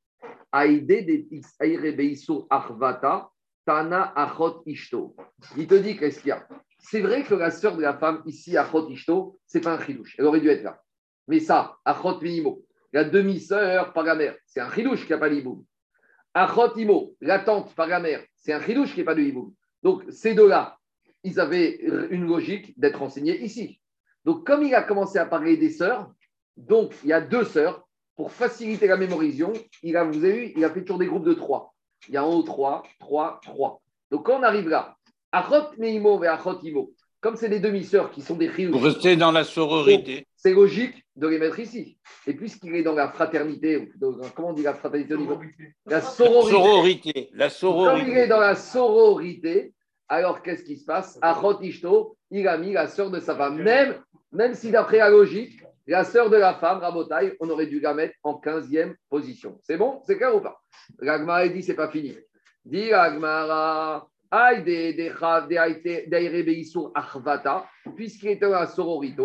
Tana 3.66 4.12
Achot 4.16 4.64
Ishto. 4.66 5.16
Il 5.56 5.68
te 5.68 5.76
dit 5.76 5.98
qu'est-ce 5.98 6.20
qu'il 6.20 6.30
y 6.30 6.32
a? 6.32 6.48
C'est 6.82 7.02
vrai 7.02 7.24
que 7.24 7.36
la 7.36 7.52
sœur 7.52 7.78
de 7.78 7.82
la 7.82 7.98
femme, 7.98 8.22
ici, 8.26 8.58
Achot 8.58 8.90
Ishto, 8.90 9.40
ce 9.48 9.58
n'est 9.58 9.62
pas 9.64 9.74
un 9.74 9.86
chidouche. 9.86 10.16
Elle 10.18 10.26
aurait 10.26 10.42
dû 10.42 10.50
être 10.50 10.64
là. 10.64 10.82
Mais 11.28 11.40
ça, 11.40 11.78
Achot 11.86 12.20
Minimo, 12.20 12.66
la 12.92 13.04
demi-sœur 13.04 13.94
par 13.94 14.04
la 14.04 14.16
mère, 14.16 14.36
c'est 14.46 14.60
un 14.60 14.72
chidouche 14.72 15.06
qui 15.06 15.12
n'a 15.12 15.18
pas 15.18 15.30
de 15.30 15.36
hiboum. 15.36 15.64
Achot 16.34 16.76
Imo, 16.78 17.16
la 17.22 17.40
tante 17.40 17.74
par 17.76 17.88
la 17.88 18.00
mère, 18.00 18.24
c'est 18.36 18.54
un 18.54 18.62
chidouche 18.62 18.94
qui 18.94 19.00
n'a 19.00 19.06
pas 19.06 19.16
de 19.16 19.22
hiboum. 19.22 19.54
Donc, 19.84 20.04
ces 20.10 20.34
deux-là, 20.34 20.78
ils 21.24 21.40
avaient 21.40 21.80
une 22.10 22.26
logique 22.26 22.78
d'être 22.80 23.02
enseignés 23.02 23.42
ici. 23.42 23.80
Donc, 24.26 24.46
comme 24.46 24.64
il 24.64 24.74
a 24.74 24.82
commencé 24.82 25.20
à 25.20 25.26
parler 25.26 25.58
des 25.58 25.70
sœurs, 25.70 26.12
donc 26.58 26.94
il 27.04 27.10
y 27.10 27.14
a 27.14 27.22
deux 27.22 27.44
sœurs, 27.44 27.88
pour 28.16 28.32
faciliter 28.32 28.88
la 28.88 28.98
mémorisation, 28.98 29.54
il 29.82 29.98
a, 29.98 30.04
vous 30.04 30.24
avez 30.24 30.34
vu, 30.34 30.54
il 30.56 30.66
a 30.66 30.70
fait 30.70 30.82
toujours 30.82 31.00
des 31.00 31.08
groupes 31.08 31.26
de 31.26 31.34
trois. 31.34 31.74
Il 32.08 32.14
y 32.14 32.18
a 32.18 32.26
en 32.26 32.34
haut 32.34 32.44
trois, 32.44 32.84
trois, 33.00 33.40
trois. 33.42 33.82
Donc, 34.10 34.26
quand 34.26 34.40
on 34.40 34.44
arrive 34.44 34.68
là, 34.68 34.98
Achot 35.32 35.76
Meimo 35.78 36.24
et 36.24 36.28
Achot 36.28 36.60
Imo. 36.64 36.94
Comme 37.22 37.36
c'est 37.36 37.50
des 37.50 37.60
demi-sœurs 37.60 38.10
qui 38.12 38.22
sont 38.22 38.36
des 38.36 38.52
chiyush. 38.52 38.72
Vous 38.72 38.80
restez 38.80 39.16
dans 39.16 39.32
la 39.32 39.44
sororité. 39.44 40.28
C'est 40.36 40.54
logique 40.54 41.06
de 41.16 41.28
les 41.28 41.38
mettre 41.38 41.60
ici. 41.60 42.00
Et 42.26 42.34
puisqu'il 42.34 42.76
est 42.76 42.82
dans 42.82 42.96
la 42.96 43.10
fraternité, 43.10 43.92
comment 44.36 44.50
on 44.50 44.54
dit 44.54 44.64
la 44.64 44.74
fraternité 44.74 45.16
La 45.86 46.02
sororité. 46.02 47.30
La 47.34 47.50
sororité. 47.50 48.02
Comme 48.06 48.12
il 48.12 48.18
est 48.18 48.28
dans 48.28 48.40
la 48.40 48.56
sororité, 48.56 49.74
alors 50.10 50.42
qu'est-ce 50.42 50.64
qui 50.64 50.78
se 50.78 50.86
passe? 50.86 51.20
Achot 51.22 51.62
Ishto, 51.62 52.18
il 52.32 52.48
a 52.48 52.58
mis 52.58 52.74
la 52.74 52.88
sœur 52.88 53.12
de 53.12 53.20
sa 53.20 53.36
femme. 53.36 53.62
Même, 53.62 54.02
même 54.32 54.56
si 54.56 54.72
d'après 54.72 54.98
la 54.98 55.10
logique, 55.10 55.62
la 55.86 56.04
sœur 56.04 56.30
de 56.30 56.38
la 56.38 56.56
femme, 56.56 56.80
Rabotai, 56.80 57.38
on 57.40 57.50
aurait 57.50 57.68
dû 57.68 57.80
la 57.80 57.94
mettre 57.94 58.16
en 58.24 58.34
15e 58.34 58.96
position. 59.10 59.60
C'est 59.62 59.78
bon? 59.78 60.02
C'est 60.06 60.18
clair 60.18 60.36
ou 60.36 60.42
pas? 60.42 60.60
L'Agmara 61.00 61.48
dit 61.48 61.62
c'est 61.62 61.76
pas 61.76 61.90
fini. 61.90 62.16
Dit 62.66 62.90
l'Agmara, 62.90 64.08
puisqu'il 67.96 68.30
était 68.30 68.46
dans 68.46 68.52
la 68.52 68.68
sororité, 68.68 69.16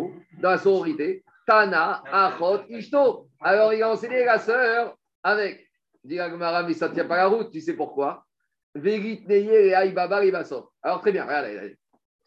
dans 0.41 0.51
la 0.51 0.59
sororité, 0.59 1.25
Tana, 1.47 2.03
Achot, 2.11 2.63
Ishto. 2.69 3.29
Alors 3.41 3.73
il 3.73 3.83
a 3.83 3.91
enseigné 3.91 4.25
la 4.25 4.39
sœur 4.39 4.97
avec. 5.23 5.65
Dit 6.03 6.19
mais 6.19 6.75
ça 6.75 6.89
ne 6.89 6.95
tient 6.95 7.05
pas 7.05 7.17
la 7.17 7.27
route, 7.27 7.51
tu 7.51 7.61
sais 7.61 7.75
pourquoi? 7.75 8.25
Alors 10.83 11.01
très 11.01 11.13
bien, 11.13 11.25
regardez. 11.25 11.77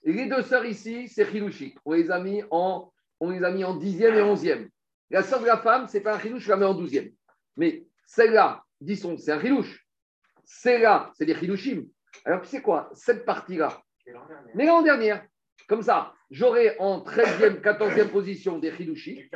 Les 0.03 0.27
deux 0.27 0.41
sœurs 0.41 0.65
ici, 0.65 1.07
c'est 1.07 1.25
Chilouchi. 1.25 1.75
On 1.85 1.93
les 1.93 2.09
a 2.09 2.19
mis 2.19 2.43
en, 2.49 2.91
on 3.19 3.29
les 3.29 3.43
a 3.43 3.51
mis 3.51 3.63
en 3.63 3.75
dixième 3.75 4.15
et 4.15 4.21
onzième. 4.21 4.69
La 5.09 5.23
sœur 5.23 5.41
de 5.41 5.45
la 5.45 5.57
femme, 5.57 5.87
c'est 5.87 6.01
pas 6.01 6.15
un 6.15 6.19
Chilouche, 6.19 6.43
je 6.43 6.49
la 6.49 6.57
mets 6.57 6.65
en 6.65 6.73
douzième. 6.73 7.09
Mais 7.57 7.85
celle-là, 8.05 8.63
disons, 8.79 9.17
c'est 9.17 9.31
un 9.31 9.39
Chilouche. 9.39 9.85
Celle-là, 10.45 11.11
c'est 11.15 11.25
des 11.25 11.35
Chilouchim. 11.35 11.85
Alors, 12.25 12.41
tu 12.41 12.47
sais 12.47 12.61
quoi 12.61 12.89
Cette 12.93 13.25
partie-là, 13.25 13.81
mais 14.55 14.65
l'an 14.65 14.81
dernière, 14.81 15.25
comme 15.67 15.83
ça, 15.83 16.13
j'aurai 16.31 16.77
en 16.79 16.99
13e, 16.99 17.61
14e 17.61 18.09
position 18.09 18.57
des 18.59 18.73
Hidushi 18.79 19.29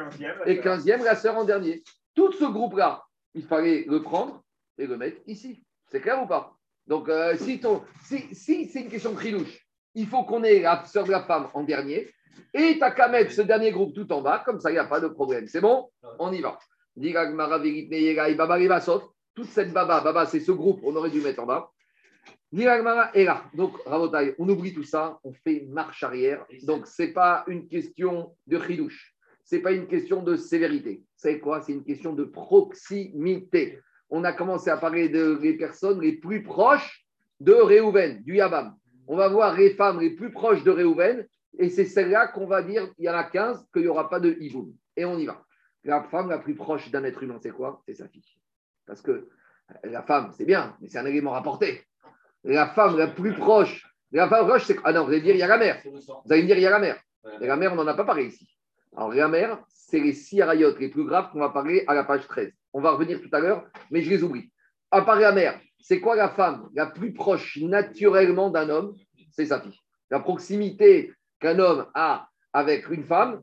et 0.45 0.59
15e, 0.59 1.03
la 1.03 1.15
sœur 1.15 1.37
en 1.37 1.43
dernier. 1.43 1.83
Tout 2.15 2.31
ce 2.31 2.45
groupe-là, 2.45 3.03
il 3.33 3.43
fallait 3.43 3.85
le 3.87 4.01
prendre 4.01 4.43
et 4.77 4.87
le 4.87 4.97
mettre 4.97 5.21
ici. 5.27 5.63
C'est 5.91 6.01
clair 6.01 6.21
ou 6.21 6.27
pas? 6.27 6.55
Donc, 6.87 7.07
euh, 7.09 7.35
si, 7.37 7.61
si, 8.33 8.67
c'est 8.67 8.81
une 8.81 8.89
question 8.89 9.13
de 9.13 9.21
Hidush, 9.21 9.67
il 9.95 10.07
faut 10.07 10.23
qu'on 10.23 10.43
ait 10.43 10.61
la 10.61 10.83
sœur 10.85 11.05
de 11.05 11.11
la 11.11 11.21
femme 11.21 11.47
en 11.53 11.63
dernier 11.63 12.09
et 12.53 12.73
tu 12.73 12.79
n'as 12.79 12.91
qu'à 12.91 13.07
mettre 13.07 13.31
ce 13.31 13.41
dernier 13.41 13.71
groupe 13.71 13.93
tout 13.93 14.11
en 14.11 14.21
bas, 14.21 14.41
comme 14.45 14.59
ça, 14.59 14.69
il 14.69 14.73
n'y 14.73 14.79
a 14.79 14.85
pas 14.85 14.99
de 14.99 15.07
problème. 15.07 15.47
C'est 15.47 15.61
bon? 15.61 15.89
On 16.19 16.31
y 16.31 16.41
va. 16.41 16.57
Toute 19.35 19.47
cette 19.47 19.73
baba, 19.73 20.01
baba, 20.01 20.25
c'est 20.25 20.39
ce 20.39 20.51
groupe, 20.51 20.81
on 20.83 20.95
aurait 20.95 21.09
dû 21.09 21.21
mettre 21.21 21.41
en 21.41 21.45
bas. 21.45 21.71
Et 22.55 23.25
là, 23.25 23.45
donc, 23.55 23.77
Rabotai, 23.83 24.35
on 24.37 24.47
oublie 24.47 24.75
tout 24.75 24.83
ça, 24.83 25.19
on 25.23 25.33
fait 25.33 25.65
marche 25.69 26.03
arrière. 26.03 26.45
Donc, 26.63 26.85
ce 26.85 27.01
n'est 27.01 27.13
pas 27.13 27.43
une 27.47 27.67
question 27.67 28.35
de 28.45 28.59
chidouche, 28.59 29.15
ce 29.43 29.55
n'est 29.55 29.61
pas 29.63 29.71
une 29.71 29.87
question 29.87 30.21
de 30.21 30.35
sévérité. 30.35 31.03
C'est 31.15 31.39
quoi? 31.39 31.61
C'est 31.61 31.71
une 31.71 31.83
question 31.83 32.13
de 32.13 32.25
proximité. 32.25 33.79
On 34.11 34.23
a 34.23 34.33
commencé 34.33 34.69
à 34.69 34.77
parler 34.77 35.09
de 35.09 35.39
les 35.41 35.57
personnes 35.57 35.99
les 35.99 36.13
plus 36.13 36.43
proches 36.43 37.07
de 37.39 37.53
Réhouven, 37.53 38.21
du 38.21 38.35
Yabam. 38.35 38.75
On 39.07 39.17
va 39.17 39.29
voir 39.29 39.57
les 39.57 39.71
femmes 39.71 39.99
les 39.99 40.11
plus 40.11 40.31
proches 40.31 40.63
de 40.63 40.69
Réhouven, 40.69 41.27
et 41.57 41.69
c'est 41.69 41.85
celle-là 41.85 42.27
qu'on 42.27 42.45
va 42.45 42.61
dire, 42.61 42.87
il 42.99 43.05
y 43.05 43.09
en 43.09 43.15
a 43.15 43.23
15, 43.23 43.67
qu'il 43.73 43.81
n'y 43.81 43.87
aura 43.87 44.11
pas 44.11 44.19
de 44.19 44.37
hiboum. 44.39 44.71
Et 44.95 45.05
on 45.05 45.17
y 45.17 45.25
va. 45.25 45.43
La 45.83 46.03
femme 46.03 46.29
la 46.29 46.37
plus 46.37 46.53
proche 46.53 46.91
d'un 46.91 47.03
être 47.03 47.23
humain, 47.23 47.39
c'est 47.41 47.49
quoi? 47.49 47.81
C'est 47.87 47.95
sa 47.95 48.07
fille. 48.07 48.37
Parce 48.85 49.01
que 49.01 49.27
la 49.83 50.03
femme, 50.03 50.31
c'est 50.37 50.45
bien, 50.45 50.77
mais 50.79 50.87
c'est 50.87 50.99
un 50.99 51.05
élément 51.07 51.31
rapporté 51.31 51.81
la 52.43 52.67
femme 52.67 52.97
la 52.97 53.07
plus 53.07 53.33
proche, 53.33 53.85
la 54.11 54.27
femme 54.27 54.47
proche, 54.47 54.65
c'est. 54.65 54.77
Ah 54.83 54.93
non, 54.93 55.05
vous 55.05 55.11
allez 55.11 55.21
dire, 55.21 55.35
il 55.35 55.39
y 55.39 55.43
a 55.43 55.47
la 55.47 55.57
mère. 55.57 55.81
Vous 55.85 56.31
allez 56.31 56.43
me 56.43 56.47
dire, 56.47 56.57
il 56.57 56.63
y 56.63 56.67
a 56.67 56.69
la 56.69 56.79
mère. 56.79 57.01
Et 57.41 57.47
la 57.47 57.55
mère, 57.55 57.73
on 57.73 57.75
n'en 57.75 57.87
a 57.87 57.93
pas 57.93 58.03
parlé 58.03 58.25
ici. 58.25 58.47
Alors, 58.95 59.13
la 59.13 59.27
mère, 59.27 59.59
c'est 59.69 59.99
les 59.99 60.13
six 60.13 60.41
arayotes 60.41 60.79
les 60.79 60.89
plus 60.89 61.05
graves 61.05 61.31
qu'on 61.31 61.39
va 61.39 61.49
parler 61.49 61.83
à 61.87 61.93
la 61.93 62.03
page 62.03 62.27
13. 62.27 62.51
On 62.73 62.81
va 62.81 62.91
revenir 62.91 63.21
tout 63.21 63.29
à 63.31 63.39
l'heure, 63.39 63.65
mais 63.91 64.01
je 64.01 64.09
les 64.09 64.23
oublie. 64.23 64.51
À 64.91 65.01
part 65.01 65.19
la 65.19 65.31
mère, 65.31 65.59
c'est 65.79 65.99
quoi 65.99 66.15
la 66.15 66.29
femme 66.29 66.69
la 66.75 66.85
plus 66.85 67.13
proche 67.13 67.57
naturellement 67.61 68.49
d'un 68.49 68.69
homme? 68.69 68.95
C'est 69.31 69.47
sa 69.47 69.59
fille. 69.61 69.79
La 70.11 70.19
proximité 70.19 71.13
qu'un 71.39 71.57
homme 71.57 71.87
a 71.95 72.27
avec 72.51 72.89
une 72.89 73.03
femme, 73.03 73.41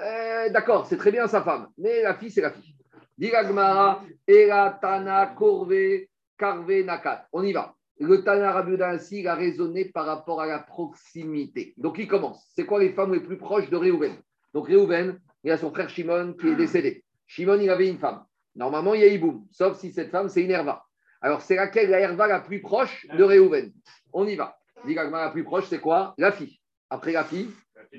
euh, 0.00 0.48
d'accord, 0.50 0.86
c'est 0.86 0.96
très 0.96 1.10
bien 1.10 1.26
sa 1.26 1.42
femme, 1.42 1.68
mais 1.76 2.02
la 2.02 2.14
fille, 2.14 2.30
c'est 2.30 2.40
la 2.40 2.52
fille. 2.52 2.74
Diragmara, 3.18 4.02
Eratana, 4.26 5.34
Korve, 5.36 6.06
Karve, 6.38 6.84
Nakat. 6.84 7.26
On 7.32 7.42
y 7.42 7.52
va. 7.52 7.74
Le 8.00 8.24
Tana 8.24 8.52
Rabbi 8.52 8.76
il 9.12 9.28
a 9.28 9.34
raisonné 9.34 9.84
par 9.86 10.06
rapport 10.06 10.40
à 10.40 10.46
la 10.46 10.58
proximité. 10.58 11.74
Donc 11.76 11.98
il 11.98 12.08
commence. 12.08 12.44
C'est 12.54 12.64
quoi 12.64 12.80
les 12.80 12.92
femmes 12.92 13.12
les 13.12 13.20
plus 13.20 13.36
proches 13.36 13.70
de 13.70 13.76
Réhouven? 13.76 14.16
Donc 14.54 14.66
Réhouven, 14.68 15.18
il 15.44 15.50
a 15.50 15.58
son 15.58 15.70
frère 15.70 15.88
Shimon 15.88 16.34
qui 16.34 16.48
est 16.48 16.56
décédé. 16.56 17.04
Shimon, 17.26 17.58
il 17.60 17.70
avait 17.70 17.88
une 17.88 17.98
femme. 17.98 18.24
Normalement, 18.54 18.94
il 18.94 19.00
y 19.00 19.04
a 19.04 19.08
Iboum, 19.08 19.46
sauf 19.50 19.78
si 19.78 19.92
cette 19.92 20.10
femme, 20.10 20.28
c'est 20.28 20.42
une 20.42 20.50
Herva. 20.50 20.84
Alors, 21.20 21.40
c'est 21.40 21.56
laquelle 21.56 21.90
la 21.90 22.00
Herva 22.00 22.26
la 22.26 22.40
plus 22.40 22.60
proche 22.60 23.06
de 23.16 23.22
Réhouven? 23.22 23.72
On 24.12 24.26
y 24.26 24.36
va. 24.36 24.58
La 24.84 25.30
plus 25.30 25.44
proche, 25.44 25.66
c'est 25.68 25.80
quoi? 25.80 26.14
La 26.18 26.32
fille. 26.32 26.58
Après 26.90 27.12
la 27.12 27.24
fille, 27.24 27.48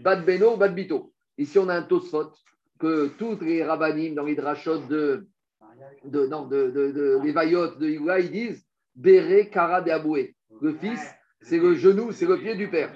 Bad 0.02 0.26
Beno, 0.26 0.58
Bad 0.58 0.76
Bito. 0.76 1.12
Ici, 1.38 1.58
on 1.58 1.70
a 1.70 1.76
un 1.76 1.84
Tosfot 1.84 2.32
que 2.78 3.08
toutes 3.18 3.42
les 3.42 3.64
rabbinim 3.64 4.14
dans 4.14 4.26
les 4.26 4.36
drachot 4.36 4.80
de, 4.80 5.28
de, 6.04 6.28
non, 6.28 6.46
de, 6.48 6.70
de, 6.70 7.20
les 7.24 7.32
vaillotes 7.32 7.80
de 7.80 7.90
Igoua, 7.90 8.20
ils 8.20 8.32
disent 8.32 8.66
Béré 8.96 9.50
Kara 9.50 9.82
de 9.82 9.92
Aboué. 9.92 10.36
Le 10.62 10.74
fils, 10.74 11.02
c'est 11.42 11.58
le 11.58 11.74
genou, 11.76 12.12
c'est 12.12 12.26
le 12.26 12.38
pied 12.38 12.56
du 12.56 12.70
père. 12.70 12.94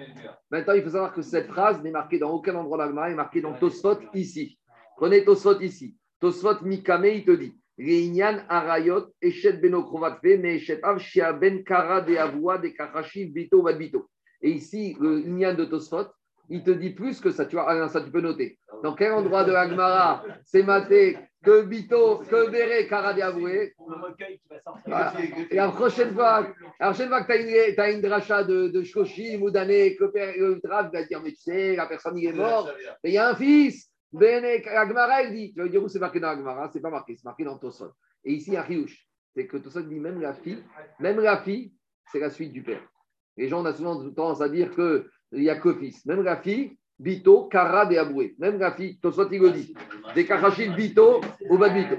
Maintenant, 0.51 0.73
il 0.73 0.83
faut 0.83 0.89
savoir 0.89 1.13
que 1.13 1.21
cette 1.21 1.47
phrase 1.47 1.81
n'est 1.81 1.91
marquée 1.91 2.19
dans 2.19 2.31
aucun 2.31 2.55
endroit 2.55 2.77
d'Agma, 2.77 3.07
elle 3.07 3.13
est 3.13 3.15
marquée 3.15 3.41
dans 3.41 3.53
Tosfot 3.53 3.99
ici. 4.13 4.57
Prenez 4.95 5.25
Tosfot 5.25 5.59
ici. 5.59 5.95
Tosfot 6.19 6.61
Mikame, 6.63 7.05
il 7.05 7.25
te 7.25 7.31
dit 7.31 7.53
Reinyan 7.77 8.43
Arayot, 8.49 9.13
Meeshet 9.21 10.79
Av, 10.83 10.97
Shia 10.99 11.33
Ben 11.33 11.63
Kara 11.63 12.01
de 12.01 12.13
de 12.13 12.67
Karashi, 12.69 13.25
Bito, 13.25 13.61
Vadbito. 13.61 14.09
Et 14.41 14.51
ici, 14.51 14.95
le 14.99 15.19
Inyan 15.19 15.53
de 15.53 15.65
Tosfot, 15.65 16.07
il 16.49 16.63
te 16.63 16.71
dit 16.71 16.91
plus 16.91 17.19
que 17.19 17.31
ça. 17.31 17.45
Tu 17.45 17.55
vois, 17.55 17.89
ça 17.89 18.01
tu 18.01 18.11
peux 18.11 18.21
noter. 18.21 18.57
Dans 18.83 18.95
quel 18.95 19.11
endroit 19.11 19.43
de 19.43 19.51
Agmara 19.53 20.23
c'est 20.45 20.63
maté 20.63 21.17
que 21.43 21.61
Bito, 21.63 22.19
que 22.29 22.49
Béré, 22.49 22.87
Kara 22.87 23.13
de 23.13 23.21
Avoué 23.21 23.73
Et 25.49 25.55
la 25.55 25.69
prochaine 25.69 26.13
fois, 26.13 26.47
la 26.79 26.87
prochaine 26.87 27.09
fois 27.09 27.23
que 27.23 27.73
tu 27.73 27.79
as, 27.79 27.91
une 27.91 28.01
dracha 28.01 28.43
de, 28.43 28.67
de 28.67 28.83
Shoshim 28.83 29.41
ou 29.41 29.51
d'année, 29.51 29.95
que 29.95 30.05
le 30.05 30.59
Drav 30.63 30.91
va 30.91 31.03
dire 31.03 31.21
Mais 31.21 31.31
tu 31.31 31.41
sais, 31.41 31.75
la 31.75 31.85
personne 31.85 32.17
il 32.17 32.27
est 32.27 32.33
morte, 32.33 32.73
et 33.03 33.09
il 33.09 33.13
y 33.13 33.17
a 33.17 33.29
un 33.29 33.35
fils. 33.35 33.91
Bene, 34.11 34.61
Agmara, 34.65 35.23
il 35.23 35.33
dit, 35.33 35.53
tu 35.53 35.61
vas 35.61 35.67
dire 35.67 35.83
où 35.83 35.89
c'est 35.89 35.99
marqué 35.99 36.19
dans 36.19 36.29
Agmara? 36.29 36.69
C'est 36.71 36.79
pas 36.79 36.89
marqué, 36.89 37.15
c'est 37.15 37.25
marqué 37.25 37.43
dans 37.43 37.57
Tosot. 37.57 37.91
Et 38.23 38.33
ici, 38.33 38.51
il 38.51 38.53
y 38.53 38.57
a 38.57 38.61
Riouche. 38.61 39.05
C'est 39.35 39.47
que 39.47 39.57
Tosot 39.57 39.81
dit 39.81 39.99
même 39.99 40.21
la 40.21 40.33
fille, 40.33 40.63
même 40.99 41.19
la 41.19 41.37
fille, 41.41 41.73
c'est 42.11 42.19
la 42.19 42.29
suite 42.29 42.53
du 42.53 42.63
père. 42.63 42.81
Les 43.35 43.49
gens, 43.49 43.65
ont 43.65 43.73
souvent 43.73 43.97
tendance 44.11 44.41
à 44.41 44.49
dire 44.49 44.73
qu'il 44.73 45.05
n'y 45.33 45.49
a 45.49 45.59
que 45.59 45.73
fils. 45.75 46.05
Même 46.05 46.23
la 46.23 46.37
fille, 46.37 46.77
Bito, 46.99 47.45
Kara 47.45 47.85
de 47.85 47.95
Aboué. 47.97 48.35
Même 48.39 48.57
la 48.59 48.71
fille, 48.71 48.97
Tosot, 48.99 49.29
il 49.31 49.41
le 49.41 49.51
dit. 49.51 49.73
Des 50.15 50.25
Karachil, 50.25 50.75
Bito, 50.75 51.21
ou 51.49 51.57
Bad 51.57 51.73
Bito. 51.73 51.95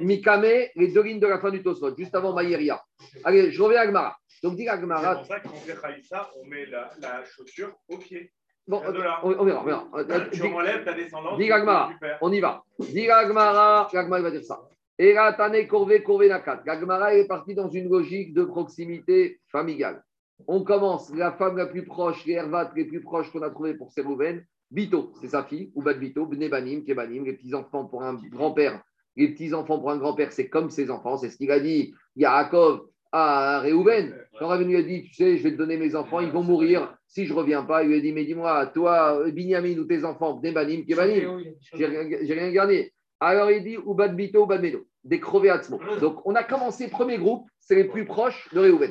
Mikame, 0.00 0.68
les 0.76 0.88
deux 0.88 1.02
lignes 1.02 1.20
de 1.20 1.26
la 1.26 1.38
fin 1.38 1.50
du 1.50 1.62
Tosot, 1.62 1.96
juste 1.96 2.14
avant 2.14 2.34
Maïria. 2.34 2.82
Allez, 3.24 3.50
je 3.50 3.62
reviens 3.62 3.80
à 3.80 3.82
Agmara. 3.82 4.16
Donc, 4.42 4.56
dit 4.56 4.68
Agmara. 4.68 5.14
C'est 5.14 5.18
pour 5.18 5.26
ça 5.26 5.40
qu'on 5.40 5.56
fait 5.56 5.80
Khaïssa, 5.80 6.30
on 6.40 6.46
met 6.46 6.66
la, 6.66 6.90
la 7.00 7.24
chaussure 7.24 7.72
au 7.88 7.96
pied. 7.96 8.30
Bon, 8.66 8.82
on, 8.86 8.92
verra, 8.92 9.20
on 9.24 9.44
verra. 9.44 9.84
Tu 10.32 10.42
enlèves 10.42 10.84
ta 10.84 10.94
descendance. 10.94 11.38
Dis 11.38 11.48
Gagmara, 11.48 11.92
on 12.22 12.32
y 12.32 12.40
va. 12.40 12.62
Dis 12.78 13.06
Gagmara, 13.06 13.88
Gagmara 13.92 14.22
va 14.22 14.30
dire 14.30 14.44
ça. 14.44 14.60
Et 14.98 15.12
là, 15.12 15.32
Tane 15.32 15.66
Korvé, 15.66 16.02
Korvé 16.02 16.28
Nakat. 16.28 16.62
Gagmara 16.64 17.14
est 17.14 17.26
parti 17.26 17.54
dans 17.54 17.68
une 17.68 17.90
logique 17.90 18.32
de 18.32 18.44
proximité 18.44 19.40
familiale. 19.50 20.02
On 20.46 20.62
commence, 20.62 21.12
la 21.14 21.32
femme 21.32 21.56
la 21.56 21.66
plus 21.66 21.84
proche, 21.84 22.24
les 22.26 22.34
Hervat 22.34 22.72
les 22.76 22.84
plus 22.84 23.00
proches 23.00 23.30
qu'on 23.30 23.42
a 23.42 23.50
trouvé 23.50 23.74
pour 23.74 23.92
Sérouven, 23.92 24.44
Bito, 24.70 25.12
c'est 25.20 25.28
sa 25.28 25.44
fille, 25.44 25.70
ou 25.74 25.82
Bito, 25.82 26.26
Bnebanim, 26.26 26.84
Kebanim, 26.84 27.24
les 27.24 27.34
petits-enfants 27.34 27.84
pour 27.84 28.02
un 28.02 28.14
grand-père. 28.14 28.82
Les 29.16 29.28
petits-enfants 29.28 29.78
pour 29.78 29.90
un 29.90 29.98
grand-père, 29.98 30.32
c'est 30.32 30.48
comme 30.48 30.70
ses 30.70 30.90
enfants, 30.90 31.16
c'est 31.16 31.28
ce 31.28 31.36
qu'il 31.36 31.50
a 31.50 31.60
dit. 31.60 31.94
Yaakov, 32.16 32.86
à 33.12 33.60
Réhouven. 33.60 34.12
Quand 34.38 34.48
Rabbi 34.48 34.64
lui 34.64 34.76
a 34.76 34.82
dit, 34.82 35.04
tu 35.04 35.14
sais, 35.14 35.36
je 35.36 35.42
vais 35.44 35.52
te 35.52 35.56
donner 35.56 35.76
mes 35.76 35.94
enfants, 35.94 36.18
ils 36.18 36.32
vont 36.32 36.42
mourir 36.42 36.96
si 37.06 37.26
je 37.26 37.32
ne 37.32 37.38
reviens 37.38 37.62
pas. 37.62 37.84
Il 37.84 37.90
lui 37.90 37.98
a 37.98 38.00
dit, 38.00 38.12
mais 38.12 38.24
dis-moi, 38.24 38.66
toi, 38.66 39.22
Binyamin 39.30 39.78
ou 39.78 39.84
tes 39.84 40.04
enfants, 40.04 40.40
Nebanim, 40.42 40.84
Kebanim, 40.84 41.44
j'ai 41.74 41.86
rien 41.86 42.50
gardé. 42.50 42.92
Alors 43.20 43.50
il 43.52 43.62
dit, 43.62 43.78
ou 43.78 43.94
Bito, 43.94 44.42
ou 44.42 44.46
Badmedo, 44.46 44.84
des 45.04 45.20
crevés. 45.20 45.54
Donc 46.00 46.26
on 46.26 46.34
a 46.34 46.42
commencé, 46.42 46.88
premier 46.88 47.18
groupe, 47.18 47.46
c'est 47.60 47.76
les 47.76 47.84
plus 47.84 48.04
proches 48.04 48.48
de 48.52 48.58
Réhouven. 48.58 48.90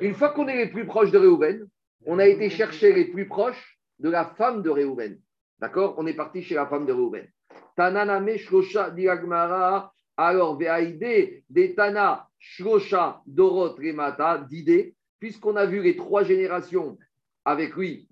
Une 0.00 0.14
fois 0.14 0.30
qu'on 0.30 0.48
est 0.48 0.56
les 0.56 0.70
plus 0.70 0.86
proches 0.86 1.10
de 1.10 1.18
Réhouven, 1.18 1.66
on 2.06 2.18
a 2.18 2.26
été 2.26 2.50
chercher 2.50 2.92
les 2.92 3.06
plus 3.06 3.28
proches 3.28 3.78
de 3.98 4.10
la 4.10 4.24
femme 4.24 4.62
de 4.62 4.70
Réhouven. 4.70 5.18
D'accord? 5.60 5.94
On 5.98 6.06
est 6.06 6.14
parti 6.14 6.42
chez 6.42 6.54
la 6.54 6.66
femme 6.66 6.86
de 6.86 6.92
Réhouven. 6.92 7.28
Tananame 7.76 8.30
Diagmara, 8.94 9.92
alors 10.16 10.58
Veaïde, 10.58 11.44
Detana 11.48 12.26
Shlosha 12.38 13.22
Dorot 13.26 13.76
Remata, 13.76 14.46
puisqu'on 15.20 15.56
a 15.56 15.66
vu 15.66 15.80
les 15.80 15.96
trois 15.96 16.24
générations 16.24 16.98
avec 17.44 17.76
lui, 17.76 18.08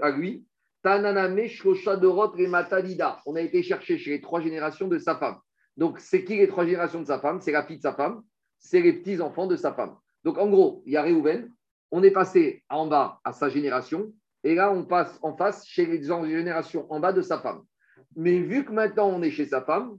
à 0.00 0.10
lui, 0.10 0.44
Tananame 0.82 1.46
Shlosha 1.46 1.96
Dorot 1.96 2.32
Remata 2.32 2.82
Dida. 2.82 3.20
On 3.24 3.34
a 3.36 3.40
été 3.40 3.62
chercher 3.62 3.96
chez 3.98 4.10
les 4.10 4.20
trois 4.20 4.40
générations 4.40 4.88
de 4.88 4.98
sa 4.98 5.16
femme. 5.16 5.38
Donc, 5.76 5.98
c'est 5.98 6.24
qui 6.24 6.36
les 6.36 6.48
trois 6.48 6.66
générations 6.66 7.00
de 7.00 7.06
sa 7.06 7.18
femme? 7.18 7.40
C'est 7.40 7.52
la 7.52 7.64
fille 7.64 7.78
de 7.78 7.82
sa 7.82 7.94
femme, 7.94 8.22
c'est 8.58 8.80
les 8.80 8.92
petits-enfants 8.92 9.46
de 9.46 9.56
sa 9.56 9.72
femme. 9.72 9.96
Donc, 10.24 10.38
en 10.38 10.48
gros, 10.48 10.82
il 10.86 10.92
y 10.92 10.96
a 10.96 11.02
Réhouven, 11.02 11.50
on 11.90 12.02
est 12.02 12.10
passé 12.10 12.62
en 12.68 12.86
bas 12.86 13.20
à 13.24 13.32
sa 13.32 13.48
génération, 13.48 14.12
et 14.44 14.54
là, 14.54 14.72
on 14.72 14.84
passe 14.84 15.18
en 15.22 15.36
face 15.36 15.66
chez 15.66 15.86
les 15.86 16.02
générations 16.02 16.86
en 16.92 17.00
bas 17.00 17.12
de 17.12 17.22
sa 17.22 17.38
femme. 17.38 17.62
Mais 18.16 18.38
vu 18.38 18.64
que 18.64 18.72
maintenant 18.72 19.08
on 19.08 19.22
est 19.22 19.30
chez 19.30 19.46
sa 19.46 19.62
femme, 19.62 19.98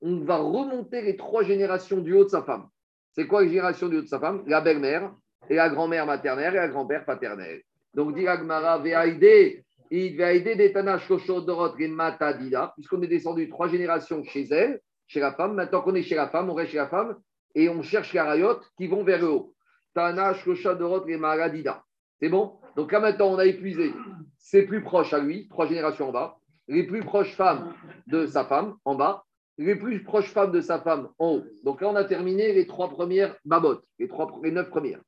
on 0.00 0.20
va 0.20 0.36
remonter 0.36 1.02
les 1.02 1.16
trois 1.16 1.42
générations 1.42 1.98
du 1.98 2.12
haut 2.14 2.24
de 2.24 2.28
sa 2.28 2.42
femme. 2.42 2.68
C'est 3.12 3.26
quoi 3.26 3.42
les 3.42 3.48
générations 3.48 3.88
du 3.88 3.96
haut 3.96 4.02
de 4.02 4.06
sa 4.06 4.20
femme? 4.20 4.44
La 4.46 4.60
belle-mère 4.60 5.12
et 5.48 5.56
la 5.56 5.68
grand-mère 5.68 6.06
maternelle 6.06 6.54
et 6.54 6.58
la 6.58 6.68
grand-père 6.68 7.04
paternel. 7.04 7.62
Donc, 7.94 8.14
dit 8.14 8.28
Agmara, 8.28 8.78
Veaïde, 8.78 9.64
Detana 9.90 10.98
Shochodorot 10.98 11.76
Matadida, 11.88 12.72
puisqu'on 12.76 13.02
est 13.02 13.08
descendu 13.08 13.48
trois 13.48 13.68
générations 13.68 14.22
chez 14.22 14.46
elle, 14.50 14.80
chez 15.06 15.20
la 15.20 15.32
femme. 15.32 15.54
Maintenant 15.54 15.80
qu'on 15.80 15.94
est 15.94 16.02
chez 16.02 16.14
la 16.14 16.28
femme, 16.28 16.50
on 16.50 16.54
reste 16.54 16.72
chez 16.72 16.76
la 16.76 16.88
femme 16.88 17.16
et 17.54 17.68
on 17.68 17.82
cherche 17.82 18.12
les 18.12 18.20
rayotes 18.20 18.70
qui 18.76 18.86
vont 18.86 19.02
vers 19.02 19.20
le 19.20 19.30
haut. 19.30 19.54
Tana 19.94 20.34
Shochodorot 20.34 21.06
Maradida. 21.18 21.84
C'est 22.20 22.28
bon? 22.28 22.58
Donc 22.76 22.92
là 22.92 23.00
maintenant, 23.00 23.28
on 23.28 23.38
a 23.38 23.46
épuisé 23.46 23.92
ses 24.38 24.64
plus 24.64 24.82
proches 24.82 25.12
à 25.12 25.18
lui, 25.18 25.48
trois 25.48 25.66
générations 25.66 26.08
en 26.08 26.12
bas, 26.12 26.38
les 26.68 26.84
plus 26.86 27.00
proches 27.00 27.34
femmes 27.34 27.74
de 28.06 28.26
sa 28.26 28.44
femme 28.44 28.76
en 28.84 28.94
bas, 28.94 29.24
les 29.56 29.74
plus 29.74 30.02
proches 30.02 30.30
femmes 30.30 30.52
de 30.52 30.60
sa 30.60 30.80
femme 30.80 31.08
en 31.18 31.36
haut. 31.36 31.44
Donc 31.64 31.80
là, 31.80 31.88
on 31.88 31.96
a 31.96 32.04
terminé 32.04 32.52
les 32.52 32.66
trois 32.66 32.88
premières 32.88 33.36
babottes, 33.44 33.84
les, 33.98 34.08
trois, 34.08 34.32
les 34.42 34.52
neuf 34.52 34.68
premières. 34.70 35.00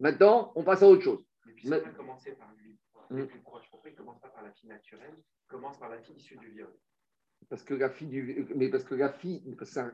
Maintenant, 0.00 0.52
on 0.56 0.64
passe 0.64 0.82
à 0.82 0.88
autre 0.88 1.02
chose. 1.02 1.24
Mais 1.64 1.80
ça 1.80 1.86
a 1.86 1.90
commencé 1.90 2.32
par 2.32 2.52
lui, 2.58 2.76
les 3.10 3.26
plus 3.26 3.40
proches. 3.40 3.68
Pourquoi 3.70 3.90
il 3.90 3.92
ne 3.92 3.98
commence 3.98 4.20
pas 4.20 4.28
par 4.28 4.42
la 4.42 4.50
fille 4.50 4.68
naturelle 4.68 5.14
Il 5.16 5.48
commence 5.48 5.78
par 5.78 5.88
la 5.88 5.98
fille 5.98 6.16
issue 6.16 6.36
du 6.38 6.50
viol? 6.50 6.72
Parce 7.48 7.62
que 7.62 7.74
la 7.74 7.90
fille 7.90 8.08
du. 8.08 8.48
Mais 8.56 8.68
parce 8.68 8.84
que 8.84 8.94
la 8.94 9.12
fille. 9.12 9.42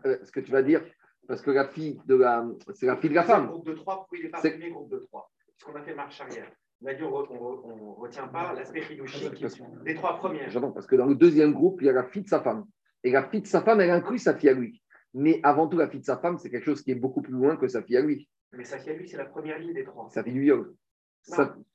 Euh, 0.07 0.19
ce 0.23 0.33
que 0.33 0.41
tu 0.41 0.51
vas 0.51 0.63
dire, 0.63 0.83
parce 1.27 1.43
que 1.43 1.51
la 1.51 1.69
fille 1.69 2.01
de 2.07 2.15
la. 2.15 2.47
C'est 2.75 2.87
la 2.87 2.97
fille 2.97 3.11
de 3.11 3.15
la 3.15 3.25
femme. 3.25 3.49
Groupe 3.49 3.67
de 3.67 3.75
3, 3.75 3.97
pourquoi 3.97 4.19
il 4.19 4.25
n'est 4.25 4.31
pas 4.31 4.41
premier 4.41 4.71
groupe 4.71 4.91
de 4.91 4.99
3 4.99 5.31
Puisqu'on 5.57 5.79
a 5.79 5.83
fait 5.83 5.95
marche 5.95 6.21
arrière. 6.21 6.51
On 6.81 6.87
a 6.87 6.95
dit 6.95 7.03
on 7.03 7.11
ne 7.11 8.01
retient 8.01 8.29
pas 8.29 8.55
l'aspect 8.55 8.83
philosophique 8.83 9.45
des 9.85 9.95
trois 9.95 10.17
premières. 10.19 10.49
J'entends, 10.49 10.71
parce 10.71 10.87
que 10.87 10.95
dans 10.95 11.07
le 11.07 11.17
deuxième 11.17 11.53
groupe, 11.53 11.81
il 11.81 11.87
y 11.87 11.91
a 11.91 11.93
la 11.93 12.05
fille 12.05 12.23
de 12.23 12.29
sa 12.29 12.41
femme. 12.41 12.65
Et 13.03 13.11
la 13.11 13.29
fille 13.29 13.43
de 13.43 13.47
sa 13.47 13.63
femme, 13.63 13.81
elle 13.81 13.91
inclut 13.91 14.19
sa 14.19 14.35
fille 14.35 14.49
à 14.49 14.53
lui. 14.53 14.81
Mais 15.15 15.41
avant 15.43 15.67
tout, 15.67 15.77
la 15.77 15.89
fille 15.89 16.01
de 16.01 16.05
sa 16.05 16.19
femme, 16.19 16.39
c'est 16.39 16.51
quelque 16.51 16.65
chose 16.65 16.83
qui 16.83 16.93
est 16.93 16.97
beaucoup 16.97 17.23
plus 17.23 17.33
loin 17.33 17.57
que 17.57 17.67
sa 17.67 17.83
fille 17.83 17.97
à 17.97 18.01
lui. 18.01 18.29
Mais 18.53 18.65
sa 18.65 18.79
fille 18.79 18.91
à 18.91 18.95
lui, 18.95 19.09
c'est 19.09 19.17
la 19.17 19.25
première 19.25 19.59
ligne 19.59 19.75
des 19.75 19.85
trois. 19.85 20.09
Sa 20.11 20.23
fille 20.23 20.33
du 20.33 20.43
viol. 20.43 20.75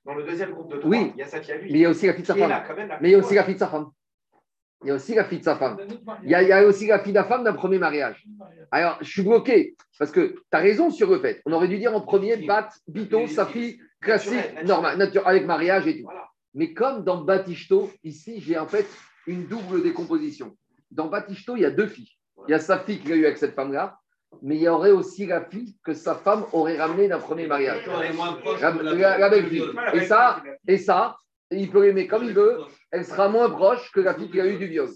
Dans 0.06 0.16
le 0.16 0.24
deuxième 0.24 0.52
groupe 0.52 0.72
de 0.72 0.78
trois, 0.78 0.90
oui. 0.90 1.12
il 1.16 1.20
y 1.20 1.22
a 1.22 1.28
sa 1.28 1.42
fille 1.42 1.52
à 1.52 1.58
lui. 1.58 1.72
Mais 1.72 1.80
il 1.80 1.82
y 1.82 1.86
a 1.86 1.90
aussi 1.90 2.08
la 2.08 2.14
fille 2.14 2.22
de 2.22 2.28
sa 2.28 2.36
femme. 2.36 2.50
Là, 2.50 2.76
même, 2.76 2.98
mais 3.02 3.10
il 3.10 3.12
y 3.12 3.16
a 3.16 3.18
aussi 3.18 3.36
la 3.36 3.44
fille 3.44 3.56
de 3.56 3.60
sa 3.60 3.68
femme. 3.68 3.90
Il 4.84 4.90
y 4.90 4.92
a 4.92 4.96
aussi 4.96 5.16
la 5.16 5.24
fille 5.24 5.40
de 5.40 5.44
sa 5.44 5.56
femme. 5.56 5.78
Il 6.24 6.30
y 6.30 6.36
a, 6.36 6.42
il 6.42 6.50
y 6.50 6.52
a 6.52 6.66
aussi 6.66 6.88
la 6.88 7.00
fille 7.00 7.14
de 7.14 7.18
la 7.18 7.24
femme 7.24 7.44
d'un 7.44 7.54
premier 7.54 7.80
mariage. 7.80 8.26
Alors, 8.72 8.98
je 9.02 9.10
suis 9.10 9.22
bloqué 9.22 9.76
parce 9.98 10.12
que 10.12 10.22
tu 10.22 10.42
as 10.52 10.58
raison 10.58 10.90
sur 10.90 11.10
le 11.10 11.20
fait. 11.20 11.42
On 11.46 11.54
aurait 11.54 11.68
dû 11.68 11.78
dire 11.78 11.96
en 11.96 12.02
premier, 12.02 12.38
Bat, 12.38 12.70
Bito, 12.88 13.28
sa 13.28 13.46
fille 13.46 13.80
classique, 14.02 14.64
normale, 14.66 14.98
nature, 14.98 15.26
avec 15.28 15.46
mariage 15.46 15.88
et 15.88 16.02
tout. 16.02 16.10
Mais 16.54 16.74
comme 16.74 17.04
dans 17.04 17.22
Batisto, 17.22 17.92
ici, 18.04 18.42
j'ai 18.42 18.58
en 18.58 18.68
fait 18.68 18.86
une 19.26 19.48
double 19.48 19.82
décomposition. 19.82 20.56
Dans 20.92 21.08
Batisto, 21.08 21.56
il 21.56 21.62
y 21.62 21.66
a 21.66 21.72
deux 21.72 21.88
filles. 21.88 22.12
Il 22.48 22.52
y 22.52 22.54
a 22.54 22.60
sa 22.60 22.80
fille 22.80 23.00
qu'il 23.00 23.12
a 23.14 23.16
eu 23.16 23.26
avec 23.26 23.38
cette 23.38 23.56
femme-là, 23.56 23.98
mais 24.42 24.58
il 24.58 24.62
y 24.62 24.68
aurait 24.68 24.92
aussi 24.92 25.26
la 25.26 25.46
fille 25.46 25.78
que 25.84 25.94
sa 25.94 26.16
femme 26.16 26.44
aurait 26.52 26.78
ramenée 26.78 27.08
d'un 27.08 27.20
premier 27.20 27.48
mariage. 27.48 27.88
La, 28.60 28.72
la, 28.72 29.18
la 29.18 29.30
belle 29.30 29.48
fille. 29.48 29.64
Et 29.94 30.78
ça, 30.78 31.16
et 31.54 31.58
il 31.58 31.70
peut 31.70 31.84
l'aimer 31.86 32.08
comme 32.08 32.24
il 32.24 32.34
veut, 32.34 32.62
elle 32.92 33.06
sera 33.06 33.30
moins 33.30 33.50
proche 33.50 33.92
que 33.92 34.00
la 34.00 34.16
fille 34.16 34.30
qui 34.30 34.42
a 34.42 34.48
eu 34.48 34.58
du 34.58 34.68
viol. 34.68 34.90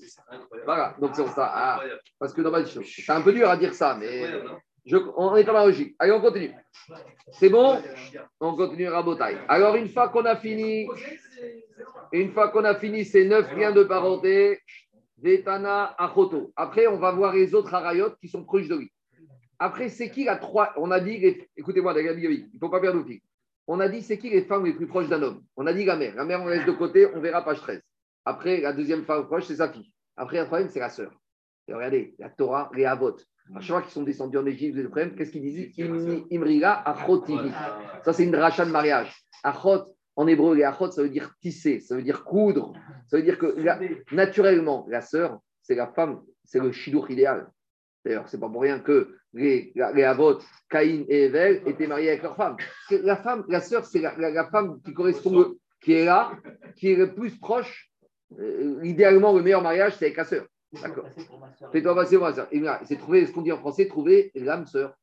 Voilà, 0.66 0.96
donc 1.00 1.12
c'est 1.16 1.24
pour 1.24 1.32
ça. 1.34 1.52
Ah, 1.54 1.82
parce 2.20 2.34
que 2.34 2.42
dans 2.42 2.52
Batisto, 2.52 2.82
c'est 2.84 3.12
un 3.12 3.22
peu 3.22 3.32
dur 3.32 3.48
à 3.50 3.58
dire 3.58 3.74
ça, 3.74 3.96
mais 4.00 4.24
je, 4.86 4.98
on 5.16 5.36
est 5.36 5.44
dans 5.44 5.54
la 5.54 5.66
logique. 5.66 5.96
Allez, 6.00 6.14
on 6.14 6.22
continue. 6.22 6.52
C'est 7.32 7.50
bon? 7.50 7.82
On 8.40 8.56
continue 8.56 8.88
à 8.88 9.02
Botaille. 9.02 9.38
Alors, 9.48 9.76
une 9.76 9.90
fois 9.90 10.10
qu'on 10.10 10.26
a 10.26 10.36
fini, 10.36 10.88
une 12.12 12.32
fois 12.32 12.50
qu'on 12.50 12.64
a 12.64 12.74
fini 12.76 13.06
ces 13.06 13.26
neuf 13.26 13.54
liens 13.56 13.72
de 13.72 13.84
parenté, 13.84 14.60
Vetana 15.22 15.96
Achoto. 15.98 16.54
Après, 16.56 16.88
on 16.88 16.98
va 16.98 17.12
voir 17.12 17.34
les 17.34 17.54
autres 17.54 17.74
Arayot 17.74 18.12
qui 18.22 18.30
sont 18.30 18.44
proches 18.44 18.68
de 18.68 18.76
lui. 18.76 18.92
Après, 19.60 19.90
c'est 19.90 20.10
qui 20.10 20.24
la 20.24 20.38
trois? 20.38 20.72
On 20.78 20.92
a 20.92 21.00
dit, 21.00 21.36
écoutez-moi, 21.58 21.94
il 22.00 22.50
ne 22.54 22.60
faut 22.60 22.70
pas 22.70 22.80
perdre 22.80 23.00
le 23.00 23.06
On 23.68 23.80
a 23.82 23.90
dit, 23.90 24.02
c'est 24.02 24.18
qui 24.18 24.30
les 24.30 24.44
femmes 24.44 24.66
les 24.66 24.74
plus 24.74 24.88
proches 24.88 25.10
d'un 25.10 25.22
homme? 25.22 25.44
On 25.58 25.68
a 25.68 25.74
dit 25.74 25.84
la 25.84 25.98
mère. 25.98 26.16
La 26.16 26.24
mère, 26.24 26.42
on 26.42 26.48
laisse 26.48 26.66
de 26.66 26.72
côté, 26.72 27.06
on 27.14 27.20
verra 27.20 27.44
page 27.44 27.60
13. 27.60 27.82
Après, 28.24 28.62
la 28.62 28.72
deuxième 28.74 29.04
femme 29.04 29.26
proche, 29.26 29.46
c'est 29.46 29.58
sa 29.58 29.70
fille. 29.70 29.92
Après, 30.16 30.38
la 30.38 30.46
troisième, 30.46 30.70
c'est 30.70 30.80
la 30.80 30.90
sœur. 30.90 31.12
Et 31.68 31.74
regardez, 31.74 32.16
la 32.18 32.30
Torah, 32.30 32.72
les 32.74 32.86
Avot. 32.86 33.18
À 33.56 33.60
chaque 33.60 33.68
fois 33.68 33.82
qu'ils 33.82 33.92
sont 33.92 34.04
descendus 34.04 34.38
en 34.38 34.46
Égypte, 34.46 34.78
qu'est-ce 35.18 35.32
qu'ils 35.32 35.42
disent? 35.42 35.74
Imriga 36.32 36.74
Achotivi. 36.74 37.52
Ça, 38.04 38.14
c'est 38.14 38.24
une 38.24 38.32
dracha 38.32 38.66
de 38.66 38.72
mariage. 38.72 39.14
Achot, 39.44 39.84
en 40.16 40.28
hébreu, 40.28 40.56
les 40.56 40.64
achot, 40.64 40.90
ça 40.92 41.04
veut 41.04 41.10
dire 41.10 41.34
tisser, 41.40 41.80
ça 41.80 41.96
veut 41.96 42.04
dire 42.04 42.24
coudre. 42.24 42.74
Ça 43.08 43.18
veut 43.18 43.24
dire 43.24 43.38
que 43.38 43.56
naturellement, 44.14 44.86
la 44.90 45.02
sœur, 45.02 45.40
c'est 45.62 45.76
la 45.76 45.88
femme, 45.88 46.22
c'est 46.44 46.60
le 46.60 46.72
chidour 46.72 47.10
idéal. 47.12 47.50
D'ailleurs, 48.08 48.30
c'est 48.30 48.40
pas 48.40 48.48
pour 48.48 48.62
rien 48.62 48.80
que 48.80 49.18
les, 49.34 49.74
les 49.76 50.04
avot, 50.04 50.40
Caïn 50.70 51.04
et 51.10 51.26
Evel, 51.26 51.62
étaient 51.66 51.88
mariés 51.88 52.12
avec 52.12 52.24
leur 52.24 52.38
femme. 52.38 52.56
La 52.90 53.18
femme, 53.18 53.44
la 53.50 53.60
sœur, 53.60 53.84
c'est 53.84 54.00
la, 54.00 54.16
la, 54.18 54.30
la, 54.32 54.50
femme 54.50 54.80
qui 54.82 54.94
correspond, 54.94 55.56
qui 55.82 55.92
est 55.92 56.06
là, 56.06 56.32
qui 56.78 56.94
est 56.94 56.96
le 56.96 57.14
plus 57.14 57.38
proche. 57.38 57.92
Euh, 58.40 58.80
idéalement, 58.84 59.34
le 59.34 59.42
meilleur 59.42 59.62
mariage, 59.62 59.98
c'est 59.98 60.06
avec 60.06 60.18
la 60.18 60.24
sœur. 60.24 60.46
D'accord. 60.82 61.06
Fais-toi 61.74 61.96
passer 61.96 62.18
pour 62.18 62.28
ma. 62.28 62.86
C'est 62.86 62.98
trouver 62.98 63.26
ce 63.26 63.34
qu'on 63.34 63.42
dit 63.42 63.52
en 63.52 63.58
français, 63.58 63.88
trouver 63.88 64.32
l'âme 64.36 64.66
sœur. 64.66 64.96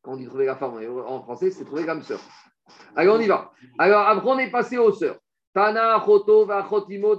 Quand 0.00 0.12
on 0.12 0.16
dit 0.16 0.26
trouver 0.26 0.46
la 0.46 0.56
femme 0.56 0.80
en 1.06 1.22
français, 1.22 1.50
c'est 1.50 1.64
trouver 1.66 1.84
l'âme 1.84 2.02
sœur. 2.02 2.20
Allez, 2.96 3.10
on 3.10 3.20
y 3.20 3.26
va. 3.26 3.52
Alors, 3.78 4.08
après, 4.08 4.30
on 4.30 4.38
est 4.38 4.50
passé 4.50 4.78
aux 4.78 4.92
sœurs. 4.92 5.18
Tana, 5.52 6.02
Choto, 6.06 6.46
Vachotimo, 6.46 7.14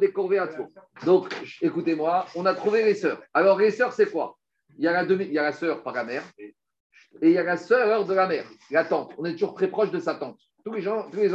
Donc, 1.06 1.36
écoutez-moi, 1.62 2.26
on 2.36 2.48
a 2.48 2.56
trouvé 2.56 2.84
les 2.84 2.96
sœurs. 2.96 3.22
Alors, 3.32 3.60
les 3.60 3.70
sœurs, 3.70 3.94
c'est 3.94 4.12
quoi? 4.12 4.38
Il 4.78 4.84
y, 4.84 4.88
a 4.88 4.92
la 4.92 5.06
demi, 5.06 5.26
il 5.26 5.34
y 5.34 5.40
a 5.40 5.44
la 5.44 5.52
sœur 5.52 5.84
par 5.84 5.94
la 5.94 6.04
mère 6.04 6.24
et 6.40 6.54
il 7.22 7.32
y 7.32 7.38
a 7.38 7.44
la 7.44 7.58
sœur 7.58 8.06
de 8.06 8.14
la 8.14 8.28
mère, 8.28 8.46
la 8.72 8.86
tante. 8.86 9.14
On 9.18 9.26
est 9.26 9.34
toujours 9.34 9.54
très 9.54 9.68
proche 9.68 9.92
de 9.92 10.00
sa 10.00 10.16
tante. 10.16 10.40
Tous 10.66 10.74
les 10.74 10.82
gens, 10.82 11.10
tous 11.10 11.18
les 11.18 11.32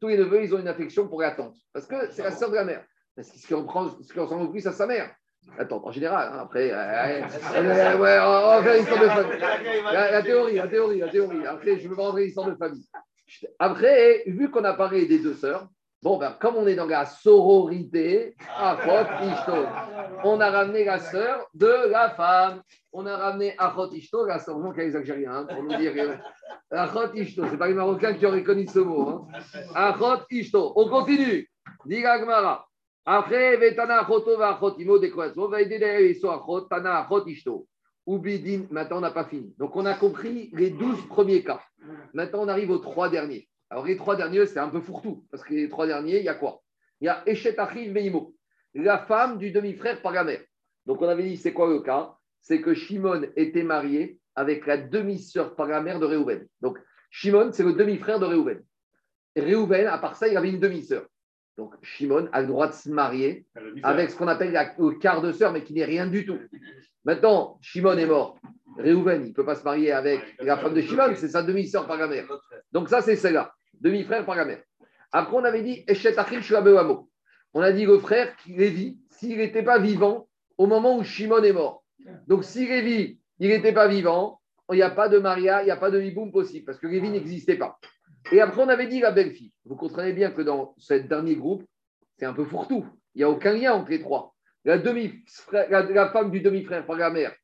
tous 0.00 0.08
les 0.08 0.16
neveux, 0.16 0.42
ils 0.42 0.54
ont 0.54 0.58
une 0.58 0.68
affection 0.68 1.06
pour 1.06 1.20
la 1.20 1.32
tante. 1.32 1.56
Parce 1.72 1.86
que 1.86 2.10
c'est 2.10 2.22
la 2.22 2.30
sœur 2.30 2.50
de 2.50 2.54
la 2.56 2.64
mère. 2.64 2.84
Parce 3.14 3.30
que 3.30 3.38
ce 3.38 3.54
qu'on 3.54 3.64
prend, 3.64 3.88
ce 3.88 4.12
qu'on 4.14 4.26
s'en 4.26 4.46
plus 4.46 4.66
à 4.66 4.72
sa 4.72 4.86
mère. 4.86 5.14
Attends, 5.58 5.82
en 5.84 5.90
général, 5.90 6.30
hein, 6.32 6.38
après, 6.42 6.70
euh, 6.70 7.22
euh, 7.54 7.98
ouais, 7.98 8.18
on 8.20 8.30
va 8.30 8.62
faire 8.62 8.74
une 8.76 8.82
histoire 8.82 9.02
de 9.02 9.08
famille. 9.08 9.82
La, 9.92 10.22
théorie, 10.22 10.54
la 10.56 10.68
théorie, 10.68 10.98
la 10.98 11.08
théorie. 11.08 11.46
Après, 11.46 11.78
je 11.78 11.88
veux 11.88 11.96
pas 11.96 12.02
rentrer 12.02 12.22
une 12.22 12.28
histoire 12.28 12.48
de 12.48 12.54
famille. 12.56 12.86
Après, 13.58 14.22
vu 14.26 14.50
qu'on 14.50 14.64
a 14.64 14.74
parlé 14.74 15.06
des 15.06 15.18
deux 15.18 15.34
sœurs, 15.34 15.68
bon, 16.02 16.18
ben, 16.18 16.36
comme 16.40 16.56
on 16.56 16.66
est 16.66 16.74
dans 16.74 16.86
la 16.86 17.06
sororité, 17.06 18.36
on 20.24 20.40
a 20.40 20.50
ramené 20.50 20.84
la 20.84 20.98
sœur 20.98 21.46
de 21.54 21.88
la 21.90 22.10
femme. 22.10 22.62
On 22.92 23.06
a 23.06 23.16
ramené 23.16 23.54
Achot 23.56 23.92
Ishto, 23.92 24.26
la 24.26 24.38
sœur, 24.38 24.58
non, 24.58 24.72
les 24.72 24.96
Algériens, 24.96 25.44
pour 25.44 25.62
nous 25.62 25.76
dire. 25.76 26.20
Achot 26.70 27.14
Ishto, 27.14 27.44
c'est 27.48 27.56
pas 27.56 27.68
les 27.68 27.74
Marocains 27.74 28.14
qui 28.14 28.26
ont 28.26 28.32
reconnu 28.32 28.66
ce 28.66 28.80
mot. 28.80 29.28
Hein. 29.74 30.20
Ishto. 30.30 30.72
On 30.76 30.88
continue. 30.88 31.48
Diga 31.86 32.18
Gmara. 32.18 32.66
Après, 33.04 33.56
Vetana 33.56 34.00
Achoto 34.00 34.36
va 34.36 34.56
Achotimo 34.56 34.98
va 35.48 35.62
aider 35.62 35.78
les 35.78 36.24
Achot, 36.24 36.62
Tana 36.62 37.00
Achot 37.00 37.26
Ishto. 37.26 37.66
Ubidin, 38.06 38.66
maintenant 38.70 38.98
on 38.98 39.00
n'a 39.00 39.10
pas 39.10 39.24
fini. 39.24 39.54
Donc 39.58 39.76
on 39.76 39.86
a 39.86 39.94
compris 39.94 40.50
les 40.54 40.70
douze 40.70 41.06
premiers 41.06 41.44
cas. 41.44 41.60
Maintenant 42.12 42.40
on 42.42 42.48
arrive 42.48 42.70
aux 42.70 42.78
trois 42.78 43.08
derniers. 43.08 43.48
Alors 43.68 43.86
les 43.86 43.96
trois 43.96 44.16
derniers, 44.16 44.46
c'est 44.46 44.58
un 44.58 44.68
peu 44.68 44.80
fourre-tout, 44.80 45.24
parce 45.30 45.44
que 45.44 45.54
les 45.54 45.68
trois 45.68 45.86
derniers, 45.86 46.18
il 46.18 46.24
y 46.24 46.28
a 46.28 46.34
quoi? 46.34 46.60
Il 47.00 47.06
y 47.06 47.08
a 47.08 47.22
Echet 47.26 47.58
Achil 47.58 47.92
Meimo, 47.92 48.34
la 48.74 48.98
femme 48.98 49.38
du 49.38 49.52
demi-frère 49.52 50.02
par 50.02 50.12
la 50.12 50.24
mère. 50.24 50.42
Donc 50.86 51.00
on 51.00 51.08
avait 51.08 51.22
dit, 51.22 51.36
c'est 51.36 51.52
quoi 51.52 51.68
le 51.68 51.80
cas? 51.80 52.16
C'est 52.42 52.60
que 52.60 52.74
Shimon 52.74 53.26
était 53.36 53.62
marié 53.62 54.18
avec 54.34 54.66
la 54.66 54.76
demi-sœur 54.76 55.54
par 55.54 55.66
la 55.66 55.80
mère 55.80 56.00
de 56.00 56.06
Réhouven. 56.06 56.46
Donc 56.60 56.78
Shimon, 57.10 57.50
c'est 57.52 57.62
le 57.62 57.74
demi-frère 57.74 58.18
de 58.18 58.26
Réhouven. 58.26 58.62
Réhouven, 59.36 59.86
à 59.86 59.98
part 59.98 60.16
ça, 60.16 60.28
il 60.28 60.36
avait 60.36 60.50
une 60.50 60.60
demi-sœur. 60.60 61.06
Donc 61.56 61.74
Shimon 61.82 62.28
a 62.32 62.40
le 62.40 62.46
droit 62.46 62.68
de 62.68 62.72
se 62.72 62.88
marier 62.88 63.46
avec 63.82 64.10
ce 64.10 64.16
qu'on 64.16 64.28
appelle 64.28 64.52
le 64.78 64.90
quart 64.98 65.20
de 65.20 65.32
sœur, 65.32 65.52
mais 65.52 65.62
qui 65.62 65.74
n'est 65.74 65.84
rien 65.84 66.06
du 66.06 66.24
tout. 66.24 66.38
Maintenant, 67.04 67.58
Shimon 67.60 67.98
est 67.98 68.06
mort. 68.06 68.38
Réhouven, 68.78 69.22
il 69.24 69.28
ne 69.28 69.34
peut 69.34 69.44
pas 69.44 69.56
se 69.56 69.64
marier 69.64 69.92
avec 69.92 70.20
la 70.38 70.56
femme 70.56 70.74
de 70.74 70.80
Shimon, 70.80 71.14
c'est 71.16 71.28
sa 71.28 71.42
demi-sœur 71.42 71.86
par 71.86 71.98
la 71.98 72.06
mère. 72.06 72.26
Donc 72.72 72.88
ça, 72.88 73.02
c'est 73.02 73.16
celle-là, 73.16 73.52
demi-frère 73.80 74.24
par 74.24 74.36
la 74.36 74.44
mère. 74.44 74.62
Après, 75.12 75.36
on 75.36 75.44
avait 75.44 75.62
dit 75.62 75.84
Eshet 75.86 76.18
Achil 76.18 76.56
On 77.52 77.60
a 77.60 77.72
dit 77.72 77.84
le 77.84 77.98
frère, 77.98 78.34
Lévi, 78.46 78.98
s'il 79.10 79.38
n'était 79.38 79.62
pas 79.62 79.78
vivant 79.78 80.28
au 80.56 80.66
moment 80.66 80.96
où 80.96 81.02
Shimon 81.02 81.42
est 81.42 81.52
mort. 81.52 81.79
Donc 82.26 82.44
si 82.44 82.66
Lévi, 82.66 83.18
il 83.38 83.48
n'était 83.48 83.72
pas 83.72 83.88
vivant, 83.88 84.40
il 84.72 84.76
n'y 84.76 84.82
a 84.82 84.90
pas 84.90 85.08
de 85.08 85.18
Maria, 85.18 85.62
il 85.62 85.66
n'y 85.66 85.70
a 85.70 85.76
pas 85.76 85.90
de 85.90 86.00
Hiboum 86.00 86.30
possible, 86.30 86.64
parce 86.64 86.78
que 86.78 86.86
Lévi 86.86 87.10
n'existait 87.10 87.56
pas. 87.56 87.78
Et 88.32 88.40
après, 88.40 88.62
on 88.62 88.68
avait 88.68 88.86
dit 88.86 89.00
la 89.00 89.10
belle-fille. 89.10 89.52
Vous 89.64 89.76
comprenez 89.76 90.12
bien 90.12 90.30
que 90.30 90.42
dans 90.42 90.74
ce 90.78 90.94
dernier 90.94 91.36
groupe, 91.36 91.64
c'est 92.18 92.26
un 92.26 92.34
peu 92.34 92.44
fourre-tout. 92.44 92.86
Il 93.14 93.18
n'y 93.18 93.24
a 93.24 93.30
aucun 93.30 93.54
lien 93.54 93.72
entre 93.72 93.90
les 93.90 94.00
trois. 94.00 94.34
La, 94.64 94.78
demi 94.78 95.12
la, 95.52 96.10
femme 96.10 96.30
du 96.30 96.40
demi-frère 96.40 96.84
par 96.84 96.96
la 96.96 97.10
mère, 97.10 97.34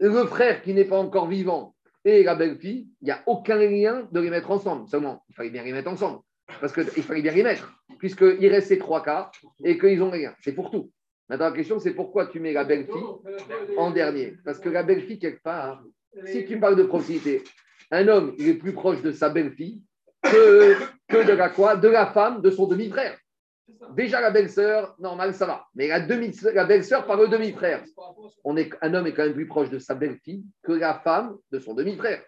le 0.00 0.24
frère 0.24 0.62
qui 0.62 0.72
n'est 0.72 0.86
pas 0.86 0.98
encore 0.98 1.28
vivant 1.28 1.74
et 2.04 2.22
la 2.22 2.34
belle-fille, 2.34 2.88
il 3.02 3.04
n'y 3.04 3.10
a 3.10 3.22
aucun 3.26 3.56
lien 3.56 4.08
de 4.10 4.20
les 4.20 4.30
mettre 4.30 4.50
ensemble. 4.50 4.88
Seulement, 4.88 5.22
il 5.28 5.34
fallait 5.34 5.50
bien 5.50 5.62
les 5.62 5.72
mettre 5.72 5.90
ensemble. 5.90 6.20
Parce 6.60 6.72
qu'il 6.72 7.02
fallait 7.02 7.22
bien 7.22 7.32
les 7.32 7.42
mettre, 7.42 7.72
puisqu'il 7.98 8.48
reste 8.48 8.68
ces 8.68 8.78
trois 8.78 9.02
cas 9.02 9.30
et 9.62 9.78
qu'ils 9.78 10.02
ont 10.02 10.10
rien. 10.10 10.34
C'est 10.40 10.52
pour 10.52 10.70
tout. 10.70 10.90
Maintenant, 11.28 11.46
la 11.46 11.56
question, 11.56 11.78
c'est 11.78 11.94
pourquoi 11.94 12.26
tu 12.26 12.40
mets 12.40 12.52
la 12.52 12.64
belle-fille 12.64 13.76
en 13.78 13.90
dernier? 13.90 14.36
Parce 14.44 14.58
que 14.58 14.68
la 14.68 14.82
belle-fille, 14.82 15.18
quelque 15.18 15.42
part, 15.42 15.82
si 16.26 16.44
tu 16.44 16.60
parles 16.60 16.76
de 16.76 16.84
proximité, 16.84 17.42
un 17.90 18.08
homme, 18.08 18.34
il 18.38 18.48
est 18.48 18.54
plus 18.54 18.72
proche 18.72 19.02
de 19.02 19.10
sa 19.10 19.30
belle-fille 19.30 19.82
que, 20.22 20.76
de 21.10 21.88
la 21.88 22.06
femme 22.06 22.42
de 22.42 22.50
son 22.50 22.66
demi-frère. 22.66 23.16
Déjà, 23.94 24.20
la 24.20 24.30
belle-sœur, 24.30 24.94
normal, 24.98 25.34
ça 25.34 25.46
va. 25.46 25.66
Mais 25.74 25.88
la, 25.88 26.64
belle-sœur 26.64 27.06
par 27.06 27.16
le 27.16 27.28
demi-frère. 27.28 27.82
Un 28.82 28.94
homme 28.94 29.06
est 29.06 29.12
quand 29.14 29.24
même 29.24 29.34
plus 29.34 29.46
proche 29.46 29.70
de 29.70 29.78
sa 29.78 29.94
belle-fille 29.94 30.44
que 30.62 30.72
la 30.72 30.94
femme 31.00 31.36
de 31.50 31.58
son 31.58 31.74
demi-frère. 31.74 32.22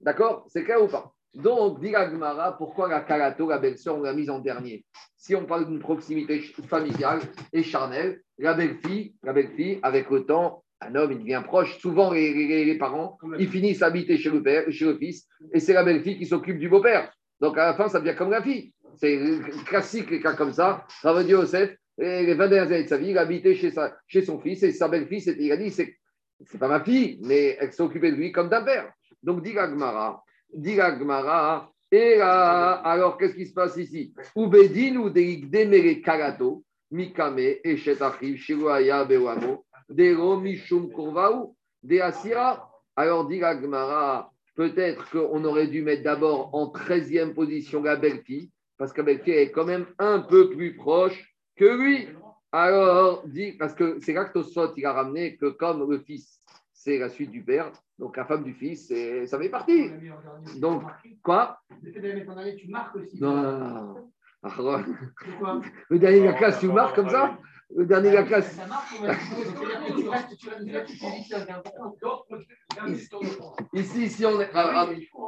D'accord? 0.00 0.46
C'est 0.48 0.62
clair 0.62 0.82
ou 0.82 0.86
pas? 0.86 1.12
Donc, 1.34 1.80
dit 1.80 1.90
Gmara, 1.90 2.56
pourquoi 2.56 2.88
la 2.88 3.00
calato, 3.00 3.48
la 3.48 3.58
belle-sœur, 3.58 3.98
on 3.98 4.02
l'a 4.02 4.14
mise 4.14 4.30
en 4.30 4.38
dernier? 4.38 4.84
Si 5.16 5.34
on 5.34 5.44
parle 5.44 5.66
d'une 5.66 5.80
proximité 5.80 6.40
familiale 6.40 7.20
et 7.52 7.62
charnelle, 7.62 8.22
la 8.38 8.54
belle-fille, 8.54 9.14
la 9.22 9.32
belle-fille, 9.32 9.78
avec 9.82 10.10
le 10.10 10.24
temps, 10.24 10.64
un 10.80 10.94
homme, 10.94 11.12
il 11.12 11.18
devient 11.18 11.42
proche. 11.44 11.78
Souvent, 11.78 12.12
les, 12.12 12.76
parents, 12.78 13.18
ils 13.38 13.48
finissent 13.48 13.82
à 13.82 13.86
habiter 13.86 14.18
chez 14.18 14.30
le, 14.30 14.42
père, 14.42 14.64
chez 14.70 14.84
le 14.84 14.96
fils, 14.98 15.26
et 15.52 15.60
c'est 15.60 15.72
la 15.72 15.84
belle-fille 15.84 16.18
qui 16.18 16.26
s'occupe 16.26 16.58
du 16.58 16.68
beau-père. 16.68 17.10
Donc, 17.40 17.56
à 17.58 17.66
la 17.66 17.74
fin, 17.74 17.88
ça 17.88 18.00
devient 18.00 18.16
comme 18.16 18.30
la 18.30 18.42
fille. 18.42 18.72
C'est 18.98 19.18
classique, 19.66 20.10
les 20.10 20.20
cas 20.20 20.34
comme 20.34 20.52
ça. 20.52 20.84
Ça 21.02 21.12
veut 21.12 21.24
dire 21.24 21.40
Joseph, 21.40 21.76
les 21.98 22.34
20 22.34 22.48
dernières 22.48 22.72
années 22.72 22.84
de 22.84 22.88
sa 22.88 22.98
vie, 22.98 23.10
il 23.10 23.18
habitait 23.18 23.54
chez, 23.54 23.70
sa, 23.70 23.96
chez 24.06 24.22
son 24.22 24.38
fils 24.40 24.62
et 24.62 24.72
sa 24.72 24.88
belle-fille, 24.88 25.34
il 25.38 25.52
a 25.52 25.56
dit 25.56 25.70
c'est, 25.70 25.96
c'est 26.44 26.58
pas 26.58 26.68
ma 26.68 26.82
fille, 26.82 27.18
mais 27.22 27.56
elle 27.58 27.72
s'occupait 27.72 28.10
de 28.10 28.16
lui 28.16 28.32
comme 28.32 28.48
d'un 28.48 28.62
père. 28.62 28.92
Donc, 29.22 29.42
dit 29.42 29.52
Gmara, 29.52 30.22
dit 30.52 30.76
Gmara, 30.76 31.70
et 31.90 32.16
là, 32.16 32.72
alors 32.84 33.16
qu'est-ce 33.16 33.34
qui 33.34 33.46
se 33.46 33.54
passe 33.54 33.76
ici? 33.76 34.12
Ubedin 34.36 34.96
ou 34.96 35.08
demere 35.08 36.02
karato, 36.02 36.64
mikame, 36.90 37.58
et 37.64 37.76
shetachiv, 37.76 38.36
shiroaya 38.36 39.04
bewamo, 39.04 39.64
dero 39.88 40.40
mishum 40.40 40.90
kurvaou, 40.92 41.56
de 41.82 42.00
asira. 42.00 42.70
Alors, 42.96 43.26
dit 43.26 43.38
Gmara, 43.38 44.32
peut-être 44.54 45.10
qu'on 45.10 45.44
aurait 45.44 45.66
dû 45.66 45.82
mettre 45.82 46.02
d'abord 46.02 46.54
en 46.54 46.72
13e 46.72 47.34
position 47.34 47.82
la 47.82 47.96
belle-fille, 47.96 48.50
parce 48.78 48.92
qu'avec 48.92 49.28
est 49.28 49.50
quand 49.50 49.66
même 49.66 49.86
un 49.98 50.20
peu 50.20 50.48
plus 50.50 50.74
proche 50.76 51.36
que 51.56 51.64
lui. 51.64 52.08
Alors, 52.52 53.22
dit, 53.26 53.52
parce 53.52 53.74
que 53.74 53.98
c'est 54.00 54.14
là 54.14 54.24
que 54.24 54.32
Tosfot, 54.32 54.72
il 54.76 54.86
a 54.86 54.92
ramené 54.94 55.36
que 55.36 55.46
comme 55.46 55.90
le 55.90 55.98
fils, 55.98 56.40
c'est 56.72 56.98
la 56.98 57.10
suite 57.10 57.30
du 57.30 57.42
père, 57.44 57.70
donc 57.98 58.16
la 58.16 58.24
femme 58.24 58.44
du 58.44 58.54
fils, 58.54 58.92
ça 59.26 59.38
fait 59.38 59.50
partie. 59.50 59.90
Donc, 60.58 60.84
quoi? 61.22 61.58
Tu 61.82 62.68
marques 62.68 62.96
aussi. 62.96 63.20
Non, 63.20 63.36
non, 63.36 63.58
non. 63.58 64.10
Le 65.90 65.98
dernier 65.98 66.20
de 66.20 66.24
la 66.24 66.32
classe, 66.34 66.60
tu 66.60 66.68
marques 66.68 66.94
comme 66.94 67.10
ça 67.10 67.38
le 67.74 67.86
dernier 67.86 68.10
de 68.10 68.14
la 68.14 68.22
classe. 68.22 68.58
Ici, 73.74 74.04
ici, 74.04 74.24
on 74.26 74.40
est. 74.40 74.48
Ah, 74.54 74.86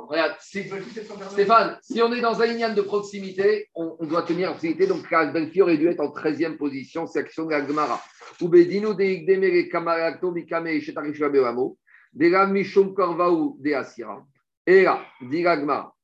regarde, 0.09 0.35
Stéphane, 0.41 1.79
si 1.83 2.01
on 2.01 2.13
est 2.13 2.21
dans 2.21 2.41
un 2.41 2.47
lignane 2.47 2.75
de 2.75 2.83
proximité, 2.83 3.69
on, 3.75 3.97
doit 4.07 4.23
tenir 4.23 4.49
en 4.49 4.53
proximité. 4.53 4.87
Donc, 4.87 5.11
Belfi 5.11 5.63
aurait 5.63 5.79
dû 5.79 5.89
être 5.89 6.01
en 6.01 6.13
13e 6.13 6.57
position, 6.57 7.07
c'est 7.07 7.21
action 7.21 7.47
de 7.47 7.51
la 7.51 7.67
Gemara. 7.67 8.01
Ubedino 8.41 8.95
de 8.95 9.05
Igdemere 9.05 9.69
Kamarakto 9.69 10.31
Mikame 10.31 10.81
Shetarishwa 10.81 11.29
Beamo, 11.29 11.77
de 12.13 12.29
la 12.29 12.47
Mishum 12.47 12.95
Korvaou 12.95 13.57
de 13.61 13.73
Asira. 13.73 14.25
Et 14.67 14.83
là, 14.83 15.01
dit 15.23 15.43
la 15.43 15.59
Gemara. 15.59 15.98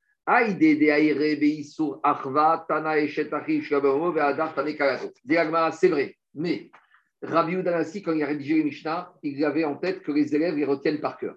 C'est 5.80 5.88
vrai. 5.88 6.16
Mais 6.34 6.70
Rabbi 7.22 7.54
Udanassi, 7.54 8.02
quand 8.02 8.12
il 8.12 8.22
a 8.22 8.26
rédigé 8.26 8.56
les 8.56 8.64
Mishnah, 8.64 9.12
il 9.22 9.44
avait 9.44 9.64
en 9.64 9.76
tête 9.76 10.02
que 10.02 10.12
les 10.12 10.34
élèves 10.34 10.56
les 10.56 10.64
retiennent 10.64 11.00
par 11.00 11.18
cœur. 11.18 11.36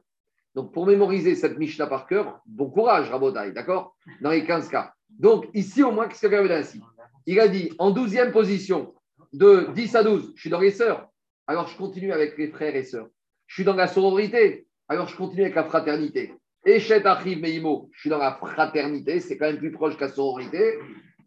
Donc, 0.55 0.73
pour 0.73 0.87
mémoriser 0.87 1.35
cette 1.35 1.57
Mishnah 1.57 1.87
par 1.87 2.07
cœur, 2.07 2.41
bon 2.45 2.69
courage, 2.69 3.09
Rabotai, 3.09 3.51
d'accord? 3.51 3.95
Dans 4.21 4.31
les 4.31 4.45
15 4.45 4.69
cas. 4.69 4.93
Donc, 5.09 5.47
ici, 5.53 5.83
au 5.83 5.91
moins, 5.91 6.07
qu'est-ce 6.07 6.27
que 6.27 6.35
Rabbi 6.35 6.81
Il 7.25 7.39
a 7.39 7.47
dit 7.47 7.71
en 7.77 7.91
12e 7.91 8.31
position, 8.31 8.95
de 9.33 9.67
10 9.75 9.95
à 9.95 10.03
12, 10.03 10.33
je 10.35 10.41
suis 10.41 10.49
dans 10.49 10.59
les 10.59 10.71
sœurs, 10.71 11.09
alors 11.45 11.67
je 11.67 11.77
continue 11.77 12.11
avec 12.11 12.37
les 12.37 12.47
frères 12.47 12.75
et 12.75 12.83
sœurs. 12.83 13.07
Je 13.45 13.55
suis 13.55 13.63
dans 13.63 13.75
la 13.75 13.87
sororité, 13.87 14.67
alors 14.87 15.07
je 15.07 15.15
continue 15.15 15.43
avec 15.43 15.55
la 15.55 15.65
fraternité. 15.65 16.33
Et 16.69 16.81
arrive 17.05 17.39
Meimo, 17.39 17.89
je 17.93 18.01
suis 18.01 18.09
dans 18.09 18.17
la 18.17 18.33
fraternité, 18.33 19.21
c'est 19.21 19.37
quand 19.37 19.45
même 19.45 19.57
plus 19.57 19.71
proche 19.71 19.97
la 20.01 20.09
sororité. 20.09 20.77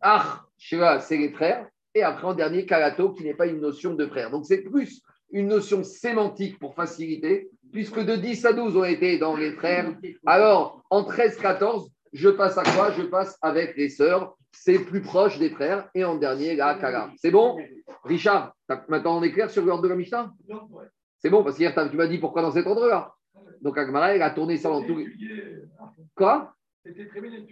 Ah, 0.03 0.43
c'est 0.59 1.17
les 1.17 1.31
frères. 1.31 1.67
Et 1.95 2.03
après, 2.03 2.27
en 2.27 2.35
dernier, 2.35 2.67
Kalato, 2.67 3.15
qui 3.15 3.25
n'est 3.25 3.33
pas 3.33 3.47
une 3.47 3.61
notion 3.61 3.95
de 3.95 4.07
frère. 4.07 4.31
Donc, 4.31 4.45
c'est 4.45 4.61
plus 4.61 5.01
une 5.33 5.49
notion 5.49 5.83
sémantique 5.83 6.59
pour 6.59 6.75
faciliter, 6.75 7.49
puisque 7.73 8.05
de 8.05 8.17
10 8.17 8.45
à 8.45 8.53
12 8.53 8.77
ont 8.77 8.85
été 8.85 9.17
dans 9.17 9.35
les 9.35 9.53
frères. 9.53 9.91
Alors, 10.27 10.83
en 10.91 11.05
13-14, 11.05 11.89
je 12.13 12.29
passe 12.29 12.59
à 12.59 12.63
quoi? 12.63 12.91
Je 12.91 13.03
passe 13.05 13.39
avec 13.41 13.79
les 13.79 13.89
sœurs. 13.89 14.35
C'est 14.53 14.81
plus 14.81 15.01
proche 15.01 15.39
des 15.39 15.49
frères. 15.49 15.89
Et 15.95 16.05
en 16.05 16.17
dernier, 16.17 16.55
la 16.55 16.75
Kala. 16.75 17.13
C'est 17.17 17.31
bon? 17.31 17.57
Richard, 18.05 18.53
maintenant 18.89 19.19
on 19.19 19.23
est 19.23 19.33
clair 19.33 19.49
sur 19.49 19.65
l'ordre 19.65 19.85
de 19.85 19.89
la 19.89 19.97
Mishnah? 19.97 20.33
C'est 21.19 21.31
bon, 21.31 21.43
parce 21.43 21.57
qu'hier, 21.57 21.73
tu 21.91 21.97
m'as 21.97 22.07
dit 22.07 22.19
pourquoi 22.19 22.43
dans 22.43 22.53
cet 22.53 22.67
endroit-là. 22.67 23.15
Donc 23.63 23.79
Agmara, 23.79 24.15
elle 24.15 24.23
a 24.23 24.31
tourné 24.31 24.57
ça 24.57 24.69
dans 24.69 24.83
tout. 24.83 24.99
Quoi 26.15 26.55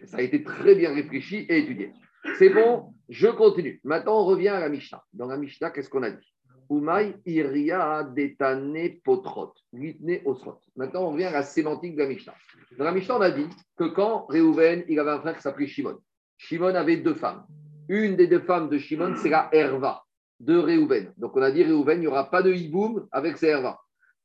Ça 0.07 0.18
a 0.18 0.22
été 0.22 0.42
très 0.42 0.74
bien 0.74 0.94
réfléchi 0.94 1.46
et 1.49 1.59
étudié. 1.59 1.92
C'est 2.38 2.51
bon, 2.51 2.92
je 3.09 3.28
continue. 3.28 3.80
Maintenant, 3.84 4.20
on 4.20 4.24
revient 4.24 4.49
à 4.49 4.61
la 4.61 4.68
Mishnah. 4.68 5.03
Dans 5.12 5.26
la 5.26 5.36
Mishnah, 5.36 5.70
qu'est-ce 5.70 5.88
qu'on 5.88 6.03
a 6.03 6.11
dit? 6.11 6.34
Umay 6.70 7.14
iria 7.24 8.05
detane 8.05 9.01
potrot, 9.03 9.55
litne 9.72 10.20
osrot. 10.24 10.61
Maintenant, 10.76 11.05
on 11.05 11.12
revient 11.12 11.24
à 11.24 11.32
la 11.32 11.42
sémantique 11.42 11.94
de 11.94 12.03
la 12.03 12.09
Mishnah. 12.09 12.34
Dans 12.76 12.84
la 12.84 12.92
Mishnah, 12.92 13.16
on 13.16 13.20
a 13.22 13.30
dit 13.30 13.46
que 13.76 13.84
quand 13.84 14.26
Réhouven, 14.26 14.84
il 14.88 14.99
avait 14.99 15.12
un 15.12 15.20
frère 15.20 15.36
qui 15.36 15.42
s'appelait 15.42 15.66
Shimon. 15.66 15.99
Shimon 16.36 16.74
avait 16.74 16.99
deux 16.99 17.14
femmes. 17.14 17.46
Une 17.88 18.16
des 18.16 18.26
deux 18.26 18.40
femmes 18.40 18.68
de 18.68 18.76
Shimon, 18.76 19.14
c'est 19.16 19.30
la 19.30 19.49
Herva 19.53 20.03
de 20.40 20.57
Réhouven. 20.57 21.12
Donc, 21.16 21.36
on 21.36 21.42
a 21.42 21.51
dit 21.51 21.64
Réhouven, 21.64 21.99
il 21.99 22.01
n'y 22.01 22.07
aura 22.07 22.30
pas 22.30 22.42
de 22.42 22.53
hiboum 22.53 23.09
avec 23.12 23.38
ses 23.38 23.49
Herva. 23.49 23.78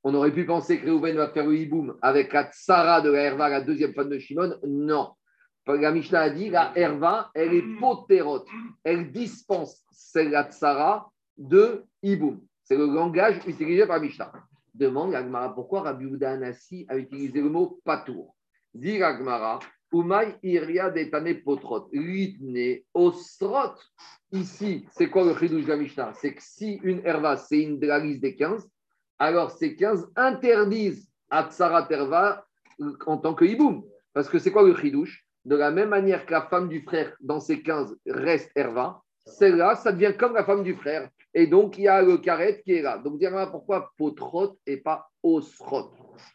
On 0.04 0.14
aurait 0.14 0.34
pu 0.34 0.46
penser 0.46 0.80
que 0.80 0.86
Réhouven 0.86 1.16
va 1.16 1.30
faire 1.30 1.46
le 1.46 1.98
avec 2.02 2.34
la 2.34 2.52
Tsara 2.52 3.02
de 3.02 3.10
la 3.10 3.22
Herva, 3.22 3.50
la 3.50 3.62
deuxième 3.62 3.94
femme 3.94 4.10
de 4.10 4.20
Shimon. 4.20 4.56
Non. 4.68 5.12
La 5.66 5.92
Mishnah 5.92 6.22
a 6.22 6.30
dit 6.30 6.50
la 6.50 6.74
Herva, 6.76 7.32
elle 7.34 7.54
est 7.54 7.80
potérote. 7.80 8.48
Elle 8.84 9.12
dispense 9.12 9.86
la 10.16 10.44
Tsara 10.44 11.10
de 11.38 11.86
hiboum. 12.02 12.42
C'est 12.64 12.78
le 12.78 12.86
langage 12.86 13.38
utilisé 13.48 13.86
par 13.88 14.02
Mishnah. 14.02 14.32
Demande 14.74 15.14
Agmara 15.14 15.54
pourquoi 15.54 15.82
Rabbi 15.82 16.06
Uda 16.06 16.32
Anassi 16.32 16.86
a 16.90 16.98
utilisé 16.98 17.42
le 17.42 17.50
mot 17.50 17.80
patour? 17.86 18.36
Dit 18.74 19.02
Agmara, 19.04 19.60
Umay 19.94 20.36
iria 20.42 20.90
detane 20.90 21.44
potrot, 21.44 21.90
litne 21.94 22.82
osrot. 22.94 23.76
Ici, 24.32 24.88
c'est 24.92 25.10
quoi 25.10 25.24
le 25.26 25.38
chidouche 25.38 25.66
de 25.66 25.70
la 25.70 25.78
Mishnah? 25.78 26.14
C'est 26.16 26.34
que 26.34 26.42
si 26.42 26.80
une 26.84 27.06
herva, 27.06 27.38
c'est 27.38 27.62
une 27.62 27.78
de 27.78 27.86
la 27.86 28.00
liste 28.00 28.22
des 28.22 28.36
15, 28.36 28.68
alors 29.24 29.52
ces 29.52 29.76
15 29.76 30.12
interdisent 30.18 31.10
à 31.30 31.50
Tsarat 31.50 31.88
herva 31.90 32.46
en 33.06 33.18
tant 33.18 33.34
que 33.34 33.46
hiboum. 33.46 33.84
Parce 34.14 34.28
que 34.28 34.38
c'est 34.38 34.52
quoi 34.52 34.64
le 34.64 34.76
chidouche? 34.76 35.26
De 35.46 35.56
la 35.56 35.72
même 35.72 35.90
manière 35.90 36.26
que 36.26 36.32
la 36.32 36.42
femme 36.42 36.68
du 36.68 36.82
frère 36.82 37.16
dans 37.22 37.40
ces 37.40 37.62
15 37.62 37.96
reste 38.06 38.52
herva, 38.56 39.02
celle-là, 39.26 39.76
ça 39.76 39.94
devient 39.94 40.14
comme 40.18 40.34
la 40.34 40.44
femme 40.44 40.64
du 40.64 40.76
frère. 40.76 41.10
Et 41.34 41.48
donc, 41.48 41.78
il 41.78 41.86
y 41.86 41.88
a 41.88 42.02
le 42.02 42.18
carré 42.18 42.62
qui 42.64 42.74
est 42.74 42.82
là. 42.82 42.98
Donc, 42.98 43.18
dire 43.18 43.32
pourquoi 43.50 43.92
potrot 43.98 44.58
et 44.68 44.78
pas 44.78 45.10
osrot 45.24 45.92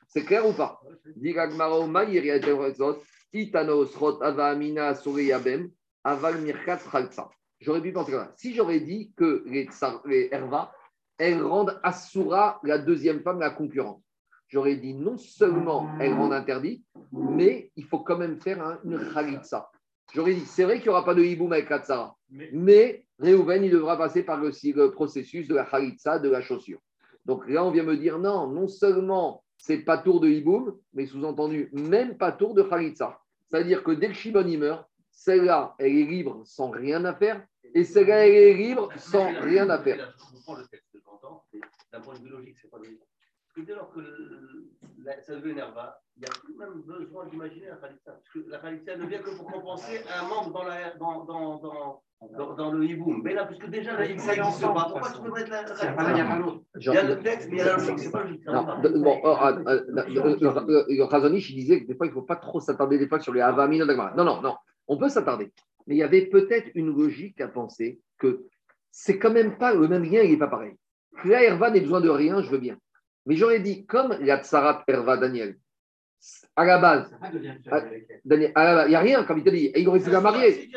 C'est 0.09 0.25
clair 0.25 0.47
ou 0.47 0.55
pas? 0.55 0.81
J'aurais 7.61 7.83
pu 7.83 7.93
penser 7.93 8.13
ça. 8.13 8.33
Si 8.37 8.55
j'aurais 8.55 8.81
dit 8.81 9.13
que 9.17 9.45
les 9.47 10.29
Herva, 10.33 10.73
elles 11.19 11.43
rendent 11.43 11.79
Asura, 11.83 12.61
la 12.63 12.79
deuxième 12.79 13.21
femme, 13.23 13.41
la 13.41 13.51
concurrente, 13.51 14.03
j'aurais 14.49 14.77
dit 14.77 14.95
non 14.95 15.19
seulement 15.19 15.89
elles 16.01 16.15
rendent 16.15 16.33
interdit, 16.33 16.83
mais 17.13 17.71
il 17.77 17.85
faut 17.85 18.01
quand 18.01 18.17
même 18.17 18.41
faire 18.41 18.79
une 18.85 18.99
Khalitsa. 19.13 19.71
J'aurais 20.15 20.35
dit, 20.35 20.47
c'est 20.47 20.65
vrai 20.65 20.77
qu'il 20.77 20.85
n'y 20.85 20.91
aura 20.91 21.05
pas 21.05 21.15
de 21.15 21.23
hiboum 21.23 21.53
avec 21.53 21.69
la 21.69 21.81
tsara, 21.81 22.17
mais, 22.31 22.49
mais 22.53 23.05
Réhouven, 23.19 23.65
il 23.65 23.71
devra 23.71 23.99
passer 23.99 24.23
par 24.23 24.39
le, 24.39 24.51
le, 24.51 24.91
processus 24.91 25.49
de 25.49 25.55
la 25.55 25.65
khalitsa, 25.65 26.19
de 26.19 26.31
la 26.31 26.41
chaussure. 26.41 26.79
Donc 27.27 27.49
là, 27.49 27.65
on 27.65 27.71
vient 27.71 27.83
me 27.83 27.97
dire, 27.97 28.19
non, 28.19 28.47
non 28.47 28.69
seulement 28.69 29.43
c'est 29.59 29.79
pas 29.79 29.99
tour 29.99 30.21
de 30.21 30.29
hiboum, 30.29 30.79
mais 30.95 31.05
sous-entendu, 31.05 31.69
même 31.73 32.17
pas 32.17 32.33
tour 32.33 32.55
de 32.55 32.63
khalitsa. 32.63 33.19
C'est-à-dire 33.51 33.83
que 33.83 33.91
dès 33.91 34.09
que 34.09 34.15
Shimon 34.15 34.47
y 34.47 34.57
meurt, 34.57 34.87
celle-là, 35.11 35.75
elle 35.79 35.97
est 35.97 36.05
libre 36.05 36.41
sans 36.45 36.71
rien 36.71 37.05
à 37.05 37.15
faire, 37.15 37.45
et 37.75 37.85
celle-là, 37.85 38.27
elle 38.27 38.35
est 38.35 38.55
libre 38.55 38.89
sans 38.97 39.33
rien 39.41 39.69
à 39.69 39.79
faire. 39.79 40.15
Le 41.53 41.59
de 41.59 41.65
j'entends, 41.65 41.89
d'un 41.93 42.01
point 42.01 42.15
de 42.15 42.21
vue 42.21 42.31
logique, 42.31 42.57
c'est 42.61 42.71
pas 42.71 42.79
logique. 42.79 43.01
Parce 43.01 43.55
que 43.55 43.61
dès 43.63 43.75
lors 43.75 43.91
que 43.93 44.01
ça 45.23 45.37
devient 45.37 45.55
nerva, 45.55 46.01
il 46.17 46.21
n'y 46.21 46.27
a 46.27 46.31
plus 46.31 46.55
même 46.55 46.83
besoin 46.83 47.27
d'imaginer 47.27 47.67
la 47.67 47.77
khalitsa. 47.77 48.13
Parce 48.13 48.29
que 48.29 48.51
la 48.51 48.59
khalitsa 48.59 48.97
ne 48.97 49.07
vient 49.07 49.23
que 49.23 49.31
pour 49.31 49.47
compenser 49.47 50.01
un 50.09 50.29
membre 50.29 50.53
dans, 50.53 50.65
la, 50.65 50.95
dans, 50.97 51.25
dans, 51.25 51.59
dans 51.59 52.03
dans, 52.37 52.55
dans, 52.55 52.73
le 52.73 52.85
hiboum. 52.85 53.23
Mais 53.23 53.33
là, 53.33 53.47
puisque 53.47 53.71
déjà 53.71 53.93
la 53.93 54.05
ça 54.19 54.35
n'existe 54.35 54.61
pas, 54.61 54.89
pourquoi 54.91 55.11
tu 55.13 55.23
peux 55.23 55.33
mettre 55.33 55.51
la 55.51 55.63
khalitsa 55.63 56.59
Il 56.77 56.83
y 56.83 56.97
a 56.97 57.03
le 57.05 57.23
texte, 57.23 57.49
mais 57.49 57.57
il 57.57 57.59
y 57.59 57.63
a 57.63 57.65
la 57.65 57.73
logique, 57.77 57.99
c'est 58.01 58.11
pas 58.11 58.25
logique. 58.25 58.45
Bon, 58.45 59.21
ah, 59.25 59.53
le 59.57 61.03
Razonich, 61.05 61.51
il 61.51 61.57
disait 61.57 61.83
que 61.83 61.87
des 61.87 61.95
fois, 61.95 62.07
il 62.07 62.11
ne 62.11 62.15
faut 62.15 62.23
pas 62.23 62.37
trop 62.37 62.61
s'attarder 62.61 62.99
des 62.99 63.09
fois 63.09 63.21
sur 63.21 63.33
les 63.33 63.41
avamines. 63.41 63.85
Non, 63.85 64.25
non, 64.25 64.41
non, 64.43 64.57
on 64.89 64.97
peut 64.97 65.09
s'attarder. 65.09 65.53
Mais 65.87 65.95
il 65.95 65.99
y 65.99 66.03
avait 66.03 66.27
peut-être 66.27 66.71
une 66.75 66.95
logique 66.95 67.41
à 67.41 67.49
penser 67.49 68.01
que 68.19 68.47
c'est 68.91 69.19
quand 69.19 69.33
même 69.33 69.57
pas 69.57 69.73
le 69.75 69.87
même 69.87 70.03
lien, 70.03 70.23
il 70.23 70.33
n'est 70.33 70.39
pas 70.39 70.49
pareil. 70.49 70.75
La 71.25 71.43
Herva 71.43 71.71
n'ait 71.71 71.81
besoin 71.81 72.01
de 72.01 72.09
rien, 72.09 72.43
je 72.43 72.51
veux 72.51 72.59
bien. 72.59 72.77
Mais 73.27 73.37
j'aurais 73.37 73.61
dit, 73.61 73.87
comme 73.87 74.17
la 74.21 74.43
Tsarat 74.43 74.85
Herva 74.87 75.17
Daniel, 75.17 75.59
à 76.57 76.65
la 76.65 76.79
base, 76.79 77.15
il 78.25 78.39
n'y 78.89 78.95
a 78.95 79.01
rien, 79.01 79.25
comme 79.25 79.39
il 79.39 79.45
t'a 79.45 79.51
dit, 79.51 79.71
il 79.75 79.89
aurait 79.89 80.01
pu 80.01 80.11
la 80.11 80.21
marier. 80.21 80.71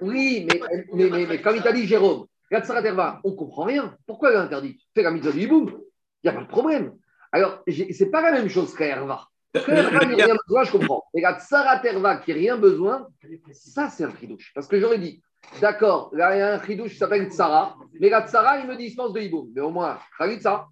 Oui, 0.00 0.46
mais, 0.50 0.60
mais, 0.92 1.10
mais, 1.10 1.26
mais, 1.26 1.40
comme 1.40 1.56
il 1.56 1.62
t'a 1.62 1.72
dit 1.72 1.86
Jérôme, 1.86 2.26
la 2.50 2.62
Tsarat 2.62 2.82
Herva, 2.82 3.20
on 3.24 3.30
ne 3.30 3.36
comprend 3.36 3.64
rien. 3.64 3.96
Pourquoi 4.06 4.30
elle 4.30 4.36
est 4.36 4.40
interdite 4.40 4.80
Fais 4.94 5.02
la 5.02 5.10
mise 5.10 5.26
du 5.26 5.48
boum, 5.48 5.80
il 6.22 6.30
n'y 6.30 6.36
a 6.36 6.38
pas 6.38 6.44
de 6.44 6.48
problème. 6.48 6.96
Alors, 7.32 7.62
ce 7.66 8.04
n'est 8.04 8.10
pas 8.10 8.22
la 8.22 8.32
même 8.32 8.48
chose 8.48 8.74
qu'à 8.74 8.86
Herva. 8.86 9.28
Herva 9.54 10.04
n'a 10.04 10.16
rien 10.16 10.36
besoin, 10.46 10.64
je 10.64 10.72
comprends. 10.72 11.04
Mais 11.14 11.22
la 11.22 11.38
Tsarat 11.38 11.84
Herva 11.84 12.16
qui 12.18 12.32
n'a 12.32 12.36
rien 12.36 12.56
besoin, 12.56 13.08
ça 13.52 13.88
c'est 13.88 14.04
un 14.04 14.14
chidouche. 14.16 14.52
Parce 14.54 14.68
que 14.68 14.78
j'aurais 14.78 14.98
dit, 14.98 15.22
d'accord, 15.60 16.10
là 16.12 16.34
il 16.34 16.38
y 16.38 16.42
a 16.42 16.54
un 16.54 16.64
chidouche 16.64 16.92
qui 16.92 16.98
s'appelle 16.98 17.28
Tsara, 17.28 17.76
mais 18.00 18.08
la 18.08 18.26
Tsara, 18.26 18.58
il 18.58 18.66
me 18.66 18.76
dispense 18.76 19.12
de 19.12 19.20
hiboum. 19.20 19.50
Mais 19.54 19.60
au 19.60 19.70
moins, 19.70 19.98
ça. 20.40 20.66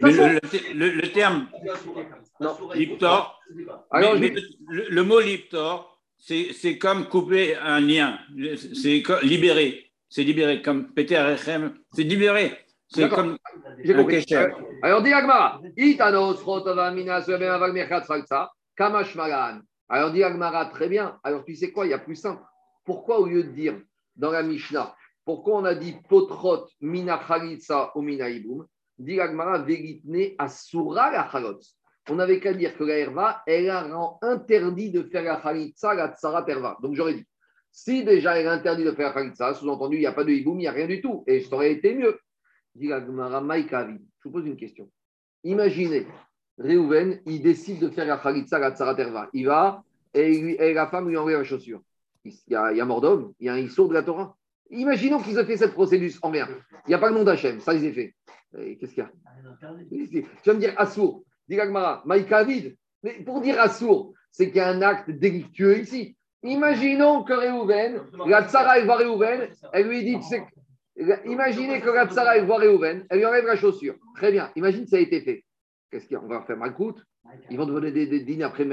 Mais 0.00 0.10
le, 0.10 0.40
le, 0.74 0.90
le, 0.90 1.12
terme 1.12 1.46
Liptor, 2.74 3.40
le, 3.92 5.02
mot 5.02 5.20
Liptor, 5.20 6.00
c'est 6.18 6.78
comme 6.78 7.08
couper 7.08 7.56
un 7.56 7.80
lien, 7.80 8.18
c'est 8.74 9.02
libérer, 9.22 9.90
c'est 10.08 10.24
libéré, 10.24 10.62
comme 10.62 10.92
péter 10.92 11.16
un 11.16 11.36
c'est 11.36 12.02
libéré. 12.02 12.58
C'est 12.88 13.08
comme. 13.08 13.38
J'ai 13.82 13.94
compris. 13.94 14.24
Alors, 14.82 15.02
dit 15.02 15.12
Agmara, 15.12 15.60
alors, 19.88 20.12
dit 20.12 20.22
Agmara, 20.22 20.66
très 20.66 20.88
bien. 20.88 21.18
Alors, 21.22 21.44
tu 21.44 21.54
sais 21.54 21.70
quoi, 21.72 21.86
il 21.86 21.90
y 21.90 21.94
a 21.94 21.98
plus 21.98 22.16
simple. 22.16 22.42
Pourquoi, 22.84 23.18
au 23.20 23.26
lieu 23.26 23.42
de 23.44 23.50
dire 23.50 23.74
dans 24.16 24.30
la 24.30 24.42
Mishnah, 24.42 24.94
pourquoi 25.24 25.56
on 25.56 25.64
a 25.64 25.74
dit 25.74 25.96
potrot 26.08 26.66
mina 26.80 27.18
chalitza 27.26 27.92
ou 27.94 28.02
mina 28.02 28.28
iboum 28.28 28.66
Dit 28.98 29.16
veritne 29.16 30.34
asura 30.38 31.10
la. 31.10 31.28
On 32.10 32.16
n'avait 32.16 32.38
qu'à 32.38 32.52
dire 32.52 32.76
que 32.76 32.84
la 32.84 32.98
herva, 32.98 33.42
elle 33.46 33.70
a 33.70 33.82
rend 33.82 34.18
interdit 34.22 34.90
de 34.90 35.02
faire 35.02 35.24
la 35.24 35.40
chalitza, 35.42 35.94
la 35.94 36.14
tsara 36.14 36.42
terva. 36.42 36.76
Donc, 36.82 36.94
j'aurais 36.94 37.14
dit, 37.14 37.26
si 37.72 38.04
déjà 38.04 38.38
elle 38.38 38.46
a 38.46 38.52
interdit 38.52 38.84
de 38.84 38.92
faire 38.92 39.08
la 39.08 39.14
chalitza, 39.14 39.54
sous-entendu, 39.54 39.96
il 39.96 40.00
n'y 40.00 40.06
a 40.06 40.12
pas 40.12 40.22
de 40.22 40.30
iboum, 40.30 40.60
il 40.60 40.62
n'y 40.62 40.68
a 40.68 40.72
rien 40.72 40.86
du 40.86 41.00
tout. 41.00 41.24
Et 41.26 41.40
ça 41.40 41.56
aurait 41.56 41.72
été 41.72 41.94
mieux. 41.94 42.20
Dit 42.74 42.92
Agmara, 42.92 43.42
Je 43.58 43.98
vous 44.24 44.30
pose 44.30 44.46
une 44.46 44.56
question. 44.56 44.90
Imaginez, 45.42 46.06
Réhouven, 46.58 47.20
il 47.26 47.42
décide 47.42 47.80
de 47.80 47.88
faire 47.88 48.06
la 48.06 48.20
chalitza, 48.22 48.58
la 48.58 48.72
tsara 48.72 48.94
terva. 48.94 49.28
Il 49.32 49.46
va 49.46 49.82
et, 50.12 50.72
la 50.72 50.86
femme 50.86 51.08
lui 51.08 51.16
envoie 51.16 51.32
la 51.32 51.44
chaussure 51.44 51.80
il 52.24 52.32
y 52.48 52.54
a, 52.54 52.72
il 52.72 52.84
mort 52.84 53.34
il 53.38 53.46
y 53.46 53.48
a 53.48 53.54
un 53.54 53.58
issour 53.58 53.88
de 53.88 53.94
la 53.94 54.02
Torah. 54.02 54.36
Imaginons 54.70 55.20
qu'ils 55.20 55.38
aient 55.38 55.44
fait 55.44 55.56
cette 55.56 55.72
procédure 55.72 56.12
en 56.22 56.30
mer. 56.30 56.48
Il 56.86 56.88
n'y 56.88 56.94
a 56.94 56.98
pas 56.98 57.10
le 57.10 57.14
nom 57.14 57.24
d'Hachem, 57.24 57.60
ça 57.60 57.74
ils 57.74 57.88
ont 57.88 57.92
fait. 57.92 58.14
Qu'est-ce 58.52 58.94
qu'il 58.94 58.98
y 58.98 59.00
a 59.02 59.10
Tu 59.92 60.26
vas 60.46 60.54
me 60.54 60.60
dire 60.60 60.74
Assour, 60.76 61.24
dit 61.48 61.56
Maïkavid. 62.04 62.76
Mais 63.02 63.22
pour 63.24 63.40
dire 63.40 63.60
Assour, 63.60 64.14
c'est 64.30 64.46
qu'il 64.48 64.56
y 64.56 64.60
a 64.60 64.68
un 64.68 64.82
acte 64.82 65.10
délictueux 65.10 65.80
ici. 65.80 66.16
Imaginons 66.42 67.24
que 67.24 67.32
Réhouven, 67.32 68.02
la 68.26 68.48
Tsara, 68.48 68.78
elle 68.78 68.84
voit 68.84 68.96
Réhouven, 68.96 69.48
elle 69.72 69.88
lui 69.88 70.04
dit, 70.04 70.18
imaginez 71.24 71.80
que 71.80 71.90
la 71.90 72.06
Tsara, 72.06 72.36
elle 72.36 72.44
voit 72.44 72.58
Réhouven, 72.58 73.06
elle 73.08 73.18
lui 73.18 73.26
enlève 73.26 73.46
la 73.46 73.56
chaussure. 73.56 73.94
Très 74.16 74.30
bien, 74.30 74.50
imagine 74.56 74.84
que 74.84 74.90
ça 74.90 74.96
a 74.96 75.00
été 75.00 75.20
fait. 75.22 75.44
Qu'est-ce 75.90 76.06
qu'il 76.06 76.14
y 76.14 76.16
a? 76.16 76.22
On 76.22 76.26
va 76.26 76.42
faire 76.42 76.56
Malkout 76.56 76.96
Ils 77.50 77.56
vont 77.56 77.66
donner 77.66 77.92
des, 77.92 78.06
des 78.06 78.20
dîners 78.20 78.44
après 78.44 78.64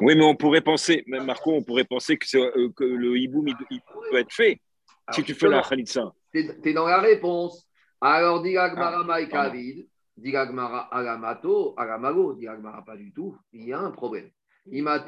Oui, 0.00 0.14
mais 0.16 0.24
on 0.24 0.34
pourrait 0.34 0.60
penser, 0.60 1.04
Marco, 1.06 1.52
on 1.52 1.62
pourrait 1.62 1.84
penser 1.84 2.16
que, 2.16 2.36
euh, 2.36 2.70
que 2.74 2.84
le 2.84 3.16
hiboum 3.18 3.48
il, 3.48 3.56
peut 4.10 4.18
être 4.18 4.32
fait 4.32 4.60
si 5.12 5.22
tu 5.22 5.34
fais 5.34 5.48
la 5.48 5.62
khalitsa. 5.62 6.12
Tu 6.32 6.50
es, 6.64 6.72
dans 6.72 6.86
la 6.86 7.00
réponse. 7.00 7.68
Alors, 8.00 8.42
dit 8.42 8.56
Agmara 8.56 9.00
ah, 9.00 9.04
Maïkavid, 9.04 9.86
dit 10.16 10.36
Agmara 10.36 10.94
Agamato, 10.94 11.74
Agamago, 11.76 12.34
dit 12.34 12.48
Agmara 12.48 12.84
pas 12.84 12.96
du 12.96 13.12
tout. 13.12 13.36
Il 13.52 13.64
y 13.64 13.72
a 13.72 13.78
un 13.78 13.90
problème. 13.90 14.30
La 14.66 15.00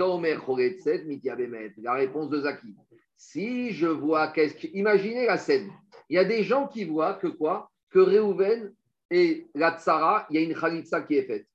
réponse 1.94 2.28
de 2.28 2.40
Zaki. 2.40 2.76
Si 3.16 3.72
je 3.72 3.86
vois 3.86 4.28
qu'est-ce 4.28 4.54
que. 4.54 4.66
Imaginez 4.74 5.26
la 5.26 5.38
scène. 5.38 5.70
Il 6.08 6.16
y 6.16 6.18
a 6.18 6.24
des 6.24 6.42
gens 6.44 6.68
qui 6.68 6.84
voient 6.84 7.14
que 7.14 7.26
quoi? 7.28 7.70
Que 7.90 7.98
Réhouven 7.98 8.72
et 9.10 9.46
la 9.54 9.78
Tsara, 9.78 10.26
il 10.30 10.36
y 10.36 10.38
a 10.38 10.42
une 10.42 10.54
khalitsa 10.54 11.00
qui 11.02 11.16
est 11.16 11.22
faite. 11.22 11.46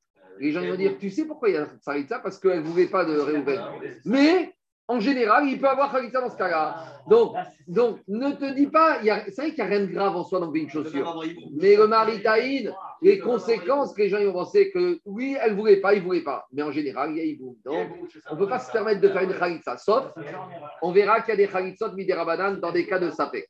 Les 0.41 0.51
gens 0.51 0.61
vont 0.65 0.75
dire, 0.75 0.97
tu 0.97 1.09
sais 1.09 1.25
pourquoi 1.25 1.49
il 1.49 1.55
y 1.55 1.57
a 1.57 1.67
Saritza 1.81 2.19
Parce 2.19 2.39
qu'elle 2.39 2.61
ne 2.61 2.65
voulait 2.65 2.87
pas 2.87 3.05
de 3.05 3.17
Réhouven. 3.17 3.61
Mais 4.05 4.53
En 4.91 4.99
général, 4.99 5.47
il 5.47 5.57
peut 5.57 5.69
avoir 5.69 5.89
Khalitsa 5.89 6.19
dans 6.19 6.29
ce 6.29 6.35
cas-là. 6.35 7.01
Donc, 7.07 7.33
donc, 7.65 8.01
ne 8.09 8.31
te 8.31 8.53
dis 8.53 8.67
pas, 8.67 8.99
c'est 9.01 9.35
vrai 9.37 9.53
qu'il 9.53 9.55
n'y 9.55 9.61
a 9.61 9.65
rien 9.77 9.79
de 9.79 9.85
grave 9.85 10.17
en 10.17 10.25
soi 10.25 10.41
dans 10.41 10.51
une 10.51 10.69
chaussure. 10.69 11.23
Mais 11.53 11.77
le 11.77 11.87
maritaïn, 11.87 12.73
les 13.01 13.17
conséquences 13.17 13.93
que 13.93 14.01
les 14.01 14.09
gens 14.09 14.19
ont 14.19 14.33
pensé 14.33 14.69
que 14.69 14.99
oui, 15.05 15.37
elle 15.39 15.51
ne 15.51 15.55
voulait 15.55 15.77
pas, 15.79 15.93
il 15.93 16.01
ne 16.01 16.03
voulait 16.05 16.23
pas. 16.23 16.45
Mais 16.51 16.61
en 16.61 16.73
général, 16.73 17.11
il 17.11 17.17
y 17.17 17.21
a 17.21 17.23
Iboum. 17.23 17.55
Donc, 17.63 17.87
on 18.29 18.35
ne 18.35 18.39
peut 18.39 18.49
pas 18.49 18.59
se 18.59 18.69
permettre 18.69 18.99
de 18.99 19.07
faire 19.07 19.21
une 19.21 19.33
Khalitsa. 19.33 19.77
Sauf, 19.77 20.11
on 20.81 20.91
verra 20.91 21.21
qu'il 21.21 21.29
y 21.29 21.33
a 21.35 21.37
des 21.37 21.47
Khalitsot 21.47 21.93
Midirabanan 21.93 22.59
dans 22.59 22.73
des 22.73 22.85
cas 22.85 22.99
de 22.99 23.11
sapé. 23.11 23.45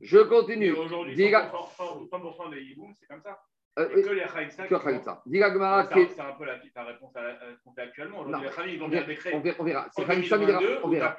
Je 0.00 0.20
continue. 0.20 0.72
Aujourd'hui, 0.72 1.16
100% 1.16 2.50
des 2.50 2.62
Iboum, 2.62 2.94
c'est 2.98 3.06
comme 3.06 3.20
ça. 3.20 3.38
Euh, 3.78 4.02
que 4.02 4.10
les 4.10 4.22
Khaïtsa. 4.22 4.66
Que 4.66 4.74
Khaïtsa. 4.74 5.22
C'est 5.30 6.20
un 6.20 6.32
peu 6.32 6.44
la, 6.44 6.58
ta 6.74 6.84
réponse 6.84 7.14
à, 7.16 7.20
ce 7.56 7.62
qu'on 7.64 7.72
fait 7.72 7.82
actuellement. 7.82 8.20
Aujourd'hui, 8.20 8.48
les 8.48 8.54
Khaïtsa, 8.54 8.66
ils 8.66 8.82
ont 8.82 8.88
bien 8.88 9.04
décret. 9.04 9.32
On 9.34 9.40
verra. 9.40 9.56
On 9.58 9.64
verra. 9.64 9.88
C'est 9.92 10.04
Khaïtsa 10.04 10.36
On 10.82 10.88
verra. 10.88 11.16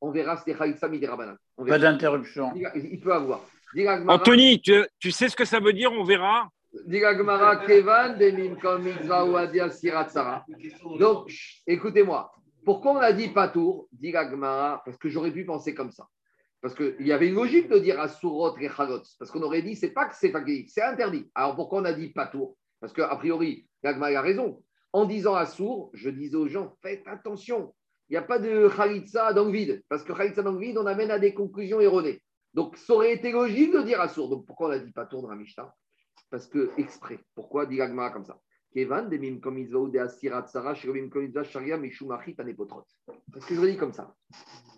On 0.00 0.10
verra, 0.10 0.36
c'est 0.38 0.54
Khaïtsa 0.54 0.88
Midirabanan. 0.88 1.36
Pas 1.66 1.78
d'interruption. 1.78 2.52
Il 2.74 3.00
peut 3.00 3.12
avoir. 3.12 3.40
Anthony, 4.08 4.60
tu, 4.60 4.84
tu, 4.98 5.10
sais 5.10 5.28
ce 5.28 5.36
que 5.36 5.44
ça 5.44 5.60
veut 5.60 5.72
dire 5.72 5.92
On 5.92 6.04
verra. 6.04 6.48
Kevan, 7.66 8.18
Donc, 10.98 11.30
écoutez-moi. 11.66 12.32
Pourquoi 12.64 12.92
on 12.92 12.98
a 12.98 13.12
dit 13.12 13.28
pas 13.28 13.48
tour? 13.48 13.88
Parce 14.00 14.96
que 14.98 15.08
j'aurais 15.08 15.32
pu 15.32 15.44
penser 15.44 15.74
comme 15.74 15.90
ça. 15.90 16.06
Parce 16.62 16.74
qu'il 16.76 17.06
y 17.06 17.12
avait 17.12 17.28
une 17.28 17.34
logique 17.34 17.68
de 17.68 17.78
dire 17.78 18.00
Asurot 18.00 18.56
et 18.58 18.68
Chalot. 18.68 19.02
Parce 19.18 19.32
qu'on 19.32 19.42
aurait 19.42 19.62
dit, 19.62 19.74
c'est 19.74 19.90
pas 19.90 20.06
que 20.06 20.14
c'est 20.14 20.32
c'est 20.68 20.82
interdit. 20.82 21.28
Alors 21.34 21.56
pourquoi 21.56 21.80
on 21.80 21.84
a 21.84 21.92
dit 21.92 22.10
pas 22.10 22.28
tour? 22.28 22.56
Parce 22.80 22.92
qu'a 22.92 23.14
priori, 23.16 23.68
Gagma 23.82 24.06
a 24.06 24.20
raison. 24.20 24.62
En 24.92 25.04
disant 25.04 25.34
Assour, 25.34 25.90
je 25.92 26.08
disais 26.08 26.36
aux 26.36 26.46
gens, 26.48 26.76
faites 26.80 27.02
attention. 27.06 27.74
Il 28.08 28.12
n'y 28.12 28.18
a 28.18 28.22
pas 28.22 28.38
de 28.38 28.68
Khalitsa 28.68 29.32
dans 29.32 29.46
le 29.46 29.50
vide. 29.50 29.82
Parce 29.88 30.04
que 30.04 30.12
Khalitsa 30.12 30.42
dans 30.42 30.52
le 30.52 30.60
vide, 30.60 30.78
on 30.78 30.86
amène 30.86 31.10
à 31.10 31.18
des 31.18 31.34
conclusions 31.34 31.80
erronées. 31.80 32.22
Donc 32.54 32.76
ça 32.76 32.92
aurait 32.92 33.12
été 33.12 33.32
logique 33.32 33.72
de 33.72 33.82
dire 33.82 34.00
Assour. 34.00 34.28
Donc 34.28 34.46
pourquoi 34.46 34.68
on 34.68 34.72
a 34.72 34.78
dit 34.78 34.92
pas 34.92 35.06
tour 35.06 35.22
dans 35.22 35.30
la 35.30 35.36
Mishnah? 35.36 35.74
Parce 36.30 36.46
que 36.46 36.70
exprès. 36.78 37.18
Pourquoi 37.34 37.66
dit 37.66 37.76
Gagma 37.76 38.10
comme 38.10 38.24
ça? 38.24 38.38
Kevan, 38.72 39.08
de 39.08 39.98
Asirat 39.98 40.46
Sarah. 40.46 40.74
Parce 40.74 40.84
que 43.46 43.54
j'aurais 43.54 43.72
dit 43.72 43.76
comme 43.76 43.92
ça. 43.92 44.14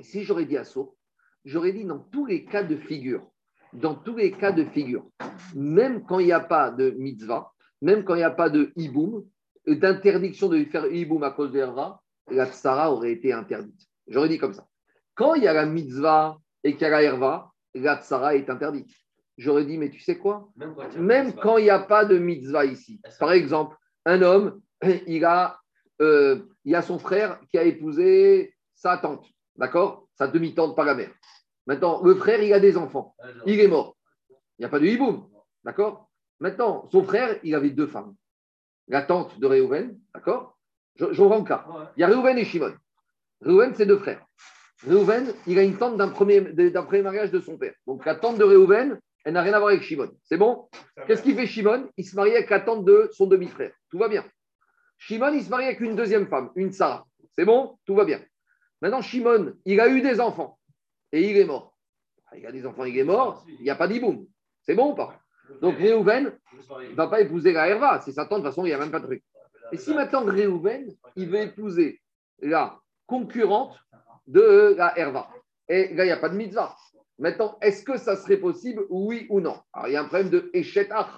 si 0.00 0.24
j'aurais 0.24 0.46
dit 0.46 0.56
Assour, 0.56 0.96
j'aurais 1.44 1.72
dit 1.72 1.84
dans 1.84 1.98
tous 1.98 2.26
les 2.26 2.44
cas 2.44 2.62
de 2.62 2.76
figure, 2.76 3.26
dans 3.72 3.94
tous 3.94 4.16
les 4.16 4.32
cas 4.32 4.52
de 4.52 4.64
figure, 4.64 5.06
même 5.54 6.04
quand 6.04 6.18
il 6.18 6.26
n'y 6.26 6.32
a 6.32 6.40
pas 6.40 6.70
de 6.70 6.90
mitzvah, 6.90 7.52
même 7.82 8.04
quand 8.04 8.14
il 8.14 8.18
n'y 8.18 8.24
a 8.24 8.30
pas 8.30 8.50
de 8.50 8.72
hiboum, 8.76 9.24
d'interdiction 9.66 10.48
de 10.48 10.62
faire 10.64 10.86
hiboum 10.86 11.22
à 11.22 11.30
cause 11.30 11.52
de 11.52 11.58
herva, 11.58 12.00
la 12.30 12.46
tsara 12.46 12.92
aurait 12.92 13.12
été 13.12 13.32
interdite. 13.32 13.80
J'aurais 14.08 14.28
dit 14.28 14.38
comme 14.38 14.54
ça. 14.54 14.66
Quand 15.14 15.34
il 15.34 15.44
y 15.44 15.48
a 15.48 15.52
la 15.52 15.66
mitzvah 15.66 16.38
et 16.62 16.72
qu'il 16.72 16.82
y 16.82 16.84
a 16.86 16.90
la 16.90 17.02
herva, 17.02 17.52
la 17.74 18.00
tsara 18.00 18.34
est 18.34 18.48
interdite. 18.50 18.90
J'aurais 19.36 19.64
dit, 19.64 19.78
mais 19.78 19.90
tu 19.90 20.00
sais 20.00 20.16
quoi? 20.16 20.50
Même 20.96 21.34
quand 21.34 21.58
il 21.58 21.64
n'y 21.64 21.70
a 21.70 21.80
pas 21.80 22.04
de 22.04 22.18
mitzvah 22.18 22.64
ici. 22.64 23.00
Par 23.18 23.32
exemple, 23.32 23.76
un 24.04 24.22
homme, 24.22 24.60
il 25.06 25.24
a, 25.24 25.58
euh, 26.00 26.42
il 26.64 26.74
a 26.74 26.82
son 26.82 26.98
frère 26.98 27.40
qui 27.50 27.58
a 27.58 27.64
épousé 27.64 28.54
sa 28.74 28.96
tante, 28.98 29.26
d'accord? 29.56 30.03
Sa 30.16 30.28
demi-tante 30.28 30.76
par 30.76 30.84
la 30.84 30.94
mère. 30.94 31.10
Maintenant, 31.66 32.02
le 32.02 32.14
frère, 32.14 32.42
il 32.42 32.52
a 32.52 32.60
des 32.60 32.76
enfants. 32.76 33.14
Il 33.46 33.58
est 33.60 33.68
mort. 33.68 33.96
Il 34.30 34.60
n'y 34.60 34.64
a 34.66 34.68
pas 34.68 34.78
de 34.78 34.86
hiboum. 34.86 35.28
D'accord? 35.64 36.10
Maintenant, 36.40 36.88
son 36.90 37.02
frère, 37.02 37.38
il 37.42 37.54
avait 37.54 37.70
deux 37.70 37.86
femmes. 37.86 38.14
La 38.88 39.02
tante 39.02 39.38
de 39.40 39.46
Réhouven, 39.46 39.98
d'accord? 40.14 40.58
Je, 40.96 41.12
je 41.12 41.22
le 41.22 41.44
cas. 41.44 41.66
Il 41.96 42.00
y 42.00 42.04
a 42.04 42.06
Réhouven 42.06 42.36
et 42.38 42.44
Shimon. 42.44 42.74
Réhouven, 43.40 43.74
c'est 43.74 43.86
deux 43.86 43.98
frères. 43.98 44.24
Réhouven, 44.86 45.32
il 45.46 45.58
a 45.58 45.62
une 45.62 45.78
tante 45.78 45.96
d'un 45.96 46.08
premier, 46.08 46.42
premier 46.42 47.02
mariage 47.02 47.30
de 47.30 47.40
son 47.40 47.56
père. 47.56 47.74
Donc 47.86 48.04
la 48.04 48.14
tante 48.14 48.36
de 48.36 48.44
Réhouven, 48.44 49.00
elle 49.24 49.32
n'a 49.32 49.40
rien 49.42 49.54
à 49.54 49.58
voir 49.58 49.70
avec 49.70 49.82
Shimon. 49.82 50.10
C'est 50.22 50.36
bon? 50.36 50.68
Qu'est-ce 51.06 51.22
qu'il 51.22 51.34
fait 51.34 51.46
Shimon? 51.46 51.88
Il 51.96 52.04
se 52.04 52.14
marie 52.14 52.32
avec 52.32 52.50
la 52.50 52.60
tante 52.60 52.84
de 52.84 53.08
son 53.12 53.26
demi-frère. 53.26 53.72
Tout 53.90 53.98
va 53.98 54.08
bien. 54.08 54.24
Shimon, 54.98 55.32
il 55.32 55.42
se 55.42 55.48
marie 55.48 55.64
avec 55.64 55.80
une 55.80 55.96
deuxième 55.96 56.28
femme, 56.28 56.50
une 56.54 56.72
Sarah. 56.72 57.06
C'est 57.32 57.46
bon? 57.46 57.78
Tout 57.86 57.94
va 57.94 58.04
bien. 58.04 58.20
Maintenant, 58.84 59.00
Shimon, 59.00 59.54
il 59.64 59.80
a 59.80 59.88
eu 59.88 60.02
des 60.02 60.20
enfants 60.20 60.58
et 61.10 61.30
il 61.30 61.38
est 61.38 61.46
mort. 61.46 61.74
Il 62.36 62.46
a 62.46 62.52
des 62.52 62.66
enfants, 62.66 62.84
il 62.84 62.98
est 62.98 63.04
mort, 63.04 63.42
il 63.48 63.62
n'y 63.62 63.70
a 63.70 63.76
pas 63.76 63.88
d'iboum. 63.88 64.26
C'est 64.60 64.74
bon 64.74 64.92
ou 64.92 64.94
pas 64.94 65.18
Donc 65.62 65.78
Réhouven 65.78 66.38
ne 66.90 66.94
va 66.94 67.06
pas 67.06 67.22
épouser 67.22 67.54
la 67.54 67.66
Herva, 67.66 68.02
c'est 68.04 68.12
sa 68.12 68.26
tante, 68.26 68.40
de 68.40 68.42
toute 68.42 68.50
façon, 68.52 68.66
il 68.66 68.68
n'y 68.68 68.74
a 68.74 68.78
même 68.78 68.90
pas 68.90 69.00
de 69.00 69.06
truc. 69.06 69.24
Et 69.72 69.78
si 69.78 69.94
maintenant 69.94 70.26
Réhouven, 70.26 70.94
il 71.16 71.30
veut 71.30 71.40
épouser 71.40 72.02
la 72.40 72.78
concurrente 73.06 73.74
de 74.26 74.74
la 74.76 74.98
Herva, 74.98 75.30
et 75.66 75.94
là, 75.94 76.04
il 76.04 76.08
n'y 76.08 76.12
a 76.12 76.18
pas 76.18 76.28
de 76.28 76.36
mitzvah. 76.36 76.76
Maintenant, 77.18 77.56
est-ce 77.62 77.84
que 77.84 77.96
ça 77.96 78.16
serait 78.16 78.36
possible, 78.36 78.84
oui 78.90 79.26
ou 79.30 79.40
non? 79.40 79.62
Alors, 79.72 79.88
il 79.88 79.94
y 79.94 79.96
a 79.96 80.02
un 80.02 80.08
problème 80.08 80.28
de 80.28 80.50
échetach. 80.52 81.08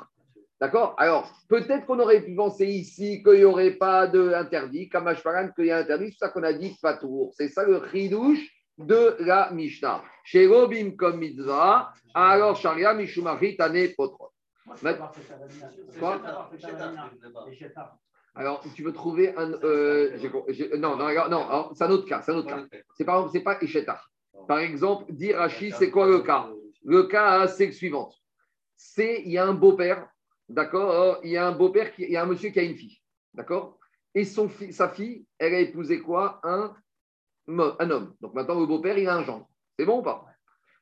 D'accord? 0.61 0.95
Alors, 0.97 1.31
peut-être 1.49 1.85
qu'on 1.85 2.01
aurait 2.01 2.23
pu 2.23 2.35
penser 2.35 2.67
ici 2.67 3.23
qu'il 3.23 3.35
n'y 3.35 3.45
aurait 3.45 3.73
pas 3.73 4.07
d'interdit, 4.07 4.89
comme 4.89 5.13
qu'il 5.55 5.67
y 5.67 5.71
a 5.71 5.79
interdit, 5.79 6.11
c'est 6.13 6.27
ça 6.27 6.29
qu'on 6.31 6.43
a 6.43 6.53
dit 6.53 6.77
pas 6.81 6.95
tour. 6.95 7.33
C'est 7.37 7.49
ça 7.49 7.65
le 7.65 7.83
chidouche 7.91 8.49
de 8.79 9.17
la 9.21 9.51
Mishnah. 9.51 10.03
Chez 10.25 10.47
Robim 10.47 10.97
comme 10.97 11.19
mitzvah, 11.19 11.93
alors 12.15 12.57
Sharia 12.57 12.95
Mishumari 12.95 13.57
Tane 13.57 13.89
Potrot. 13.97 14.33
Quoi 15.99 16.21
alors, 18.39 18.63
tu 18.75 18.83
veux 18.83 18.93
trouver 18.93 19.35
un. 19.35 19.51
Euh, 19.65 20.15
non, 20.77 20.95
non, 20.97 21.09
non, 21.31 21.71
c'est 21.73 21.85
un 21.85 21.91
autre 21.91 22.07
cas. 22.07 22.21
C'est 22.21 22.33
un 22.33 22.37
autre 22.37 22.49
cas. 22.49 22.67
C'est 22.95 23.05
par 23.05 23.17
exemple, 23.17 23.33
c'est 23.33 23.41
pas 23.41 23.59
Ishetar. 23.63 24.11
Par 24.47 24.59
exemple, 24.59 25.11
dire 25.11 25.39
Rashi, 25.39 25.73
c'est 25.73 25.91
quoi 25.91 26.07
le 26.07 26.21
cas? 26.21 26.51
Le 26.85 27.05
cas, 27.05 27.49
c'est 27.49 27.67
le 27.67 27.73
suivant. 27.73 28.13
C'est, 28.77 29.23
il 29.25 29.33
y 29.33 29.39
a 29.39 29.47
un 29.47 29.55
beau-père, 29.55 30.07
d'accord 30.49 31.21
Il 31.25 31.31
y 31.31 31.37
a 31.37 31.47
un 31.47 31.53
beau-père, 31.53 31.93
il 31.99 32.11
y 32.11 32.17
a 32.17 32.23
un 32.23 32.27
monsieur 32.27 32.51
qui 32.51 32.59
a 32.59 32.63
une 32.63 32.77
fille, 32.77 33.01
d'accord 33.35 33.79
Et 34.15 34.25
son, 34.25 34.51
sa 34.71 34.89
fille, 34.89 35.27
elle 35.39 35.55
a 35.55 35.61
épousé 35.61 36.01
quoi? 36.01 36.41
Un 36.43 36.75
un 37.49 37.91
homme. 37.91 38.15
Donc 38.21 38.35
maintenant, 38.35 38.61
le 38.61 38.67
beau-père, 38.67 38.99
il 38.99 39.09
a 39.09 39.17
un 39.17 39.25
gendre. 39.25 39.49
C'est 39.79 39.85
bon 39.85 40.01
ou 40.01 40.03
pas? 40.03 40.27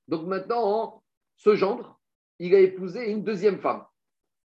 Donc 0.09 0.27
maintenant, 0.27 1.03
ce 1.37 1.55
gendre, 1.55 2.01
il 2.39 2.55
a 2.55 2.61
épousé 2.61 3.11
une 3.11 3.25
deuxième 3.25 3.59
femme. 3.59 3.85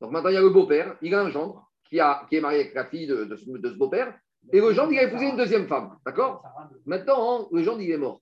Donc 0.00 0.10
maintenant, 0.12 0.30
il 0.30 0.34
y 0.34 0.38
a 0.38 0.42
le 0.42 0.50
beau-père, 0.50 0.96
il 1.02 1.14
a 1.14 1.22
un 1.22 1.30
gendre 1.30 1.70
qui, 1.84 2.00
a, 2.00 2.26
qui 2.28 2.36
est 2.36 2.40
marié 2.40 2.60
avec 2.60 2.74
la 2.74 2.84
fille 2.86 3.06
de, 3.06 3.36
ce, 3.36 3.76
beau-père. 3.76 4.18
Et 4.52 4.60
le 4.60 4.72
gendre, 4.72 4.92
il 4.92 4.98
a 4.98 5.04
épousé 5.04 5.28
une 5.28 5.36
deuxième 5.36 5.66
femme. 5.66 5.98
D'accord? 6.04 6.42
Maintenant, 6.84 7.48
le 7.50 7.62
gendre, 7.62 7.80
il 7.80 7.90
est 7.90 7.96
mort. 7.96 8.20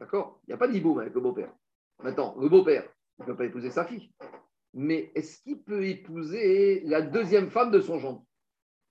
D'accord? 0.00 0.40
Il 0.44 0.50
n'y 0.50 0.54
a 0.54 0.58
pas 0.58 0.68
d'hiboum 0.68 0.98
avec 0.98 1.14
le 1.14 1.20
beau-père. 1.20 1.52
Maintenant, 2.02 2.36
le 2.38 2.48
beau-père, 2.48 2.88
il 3.18 3.22
ne 3.22 3.26
peut 3.26 3.36
pas 3.36 3.44
épouser 3.44 3.70
sa 3.70 3.84
fille. 3.84 4.10
Mais 4.78 5.10
est-ce 5.14 5.42
qu'il 5.42 5.62
peut 5.62 5.86
épouser 5.86 6.82
la 6.84 7.00
deuxième 7.00 7.50
femme 7.50 7.70
de 7.70 7.80
son 7.80 7.98
gendre? 7.98 8.22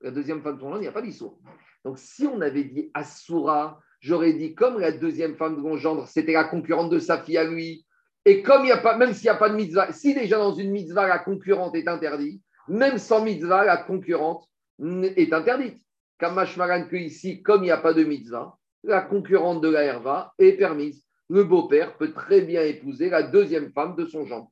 La 0.01 0.09
deuxième 0.09 0.41
femme 0.41 0.55
de 0.55 0.59
son 0.59 0.69
gendre, 0.69 0.79
il 0.79 0.81
n'y 0.81 0.87
a 0.87 0.91
pas 0.91 1.03
d'issour. 1.03 1.39
Donc, 1.83 1.99
si 1.99 2.25
on 2.25 2.41
avait 2.41 2.63
dit 2.63 2.89
Assoura, 2.95 3.79
j'aurais 3.99 4.33
dit, 4.33 4.55
comme 4.55 4.79
la 4.79 4.91
deuxième 4.91 5.35
femme 5.35 5.55
de 5.55 5.61
mon 5.61 5.77
gendre, 5.77 6.07
c'était 6.07 6.33
la 6.33 6.45
concurrente 6.45 6.89
de 6.89 6.97
sa 6.97 7.21
fille 7.21 7.37
à 7.37 7.43
lui, 7.43 7.85
et 8.25 8.41
comme 8.41 8.63
il 8.63 8.69
y 8.69 8.71
a 8.71 8.77
pas, 8.77 8.97
même 8.97 9.13
s'il 9.13 9.25
n'y 9.25 9.29
a 9.29 9.35
pas 9.35 9.49
de 9.49 9.55
mitzvah, 9.55 9.93
si 9.93 10.15
déjà 10.15 10.39
dans 10.39 10.55
une 10.55 10.71
mitzvah, 10.71 11.07
la 11.07 11.19
concurrente 11.19 11.75
est 11.75 11.87
interdite, 11.87 12.41
même 12.67 12.97
sans 12.97 13.23
mitzvah, 13.23 13.63
la 13.63 13.77
concurrente 13.77 14.49
est 14.81 15.31
interdite. 15.31 15.79
Kamashmaran 16.17 16.87
que 16.87 16.95
ici, 16.95 17.43
comme 17.43 17.61
il 17.61 17.67
n'y 17.67 17.71
a 17.71 17.77
pas 17.77 17.93
de 17.93 18.03
mitzvah, 18.03 18.57
la 18.83 19.01
concurrente 19.01 19.61
de 19.61 19.69
la 19.69 19.83
herva 19.83 20.33
est 20.39 20.53
permise. 20.53 21.05
Le 21.29 21.43
beau-père 21.43 21.95
peut 21.97 22.11
très 22.11 22.41
bien 22.41 22.63
épouser 22.63 23.11
la 23.11 23.21
deuxième 23.21 23.71
femme 23.71 23.95
de 23.95 24.05
son 24.05 24.25
gendre. 24.25 24.49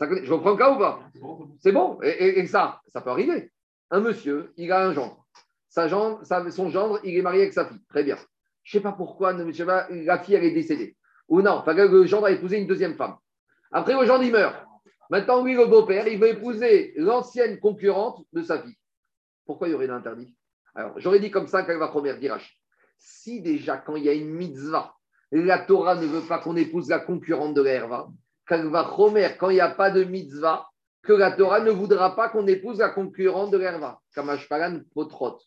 Je 0.00 0.32
reprends 0.32 0.52
le 0.52 0.56
cas 0.56 0.72
ou 0.72 0.78
pas? 0.78 1.00
C'est 1.60 1.72
bon 1.72 1.98
et, 2.02 2.46
ça, 2.46 2.80
ça 2.88 3.00
peut 3.00 3.10
arriver. 3.10 3.50
Un 3.90 4.00
monsieur, 4.00 4.52
il 4.56 4.70
a 4.72 4.86
un 4.86 4.92
gendre. 4.92 5.24
Sa 5.68 5.88
gendre 5.88 6.20
son 6.50 6.70
gendre, 6.70 7.00
il 7.04 7.16
est 7.16 7.22
marié 7.22 7.42
avec 7.42 7.52
sa 7.52 7.66
fille. 7.66 7.82
Très 7.88 8.04
bien. 8.04 8.16
Je 8.62 8.76
ne 8.76 8.80
sais 8.80 8.82
pas 8.82 8.92
pourquoi, 8.92 9.32
la 9.32 10.18
fille, 10.18 10.34
elle 10.34 10.44
est 10.44 10.52
décédée. 10.52 10.96
Ou 11.28 11.42
non, 11.42 11.62
le 11.66 12.06
gendre 12.06 12.26
a 12.26 12.30
épousé 12.30 12.58
une 12.58 12.66
deuxième 12.66 12.94
femme. 12.94 13.16
Après, 13.72 13.98
le 13.98 14.06
gendre, 14.06 14.24
il 14.24 14.32
meurt. 14.32 14.56
Maintenant, 15.10 15.44
lui, 15.44 15.54
le 15.54 15.66
beau-père, 15.66 16.08
il 16.08 16.18
veut 16.18 16.28
épouser 16.28 16.94
l'ancienne 16.96 17.58
concurrente 17.60 18.24
de 18.32 18.42
sa 18.42 18.62
fille. 18.62 18.76
Pourquoi 19.44 19.68
il 19.68 19.72
y 19.72 19.74
aurait 19.74 19.86
l'interdit 19.86 20.34
Alors, 20.74 20.98
j'aurais 20.98 21.20
dit 21.20 21.30
comme 21.30 21.46
ça 21.46 21.62
qu'elle 21.62 21.78
va 21.78 21.88
première 21.88 22.18
dirage. 22.18 22.58
Si 22.96 23.42
déjà, 23.42 23.76
quand 23.76 23.96
il 23.96 24.04
y 24.04 24.08
a 24.08 24.14
une 24.14 24.30
mitzvah, 24.30 24.94
la 25.30 25.58
Torah 25.58 25.96
ne 25.96 26.06
veut 26.06 26.26
pas 26.26 26.38
qu'on 26.38 26.56
épouse 26.56 26.88
la 26.88 27.00
concurrente 27.00 27.54
de 27.54 27.62
l'herva, 27.62 28.08
quand 28.08 28.23
quand 28.46 29.50
il 29.50 29.54
n'y 29.54 29.60
a 29.60 29.68
pas 29.70 29.90
de 29.90 30.04
mitzvah, 30.04 30.66
que 31.02 31.12
la 31.12 31.32
Torah 31.32 31.60
ne 31.60 31.70
voudra 31.70 32.16
pas 32.16 32.28
qu'on 32.30 32.46
épouse 32.46 32.78
la 32.78 32.88
concurrente 32.88 33.50
de 33.50 33.58
l'herva. 33.58 34.00
Kamashpalan 34.14 34.80
potrot. 34.94 35.38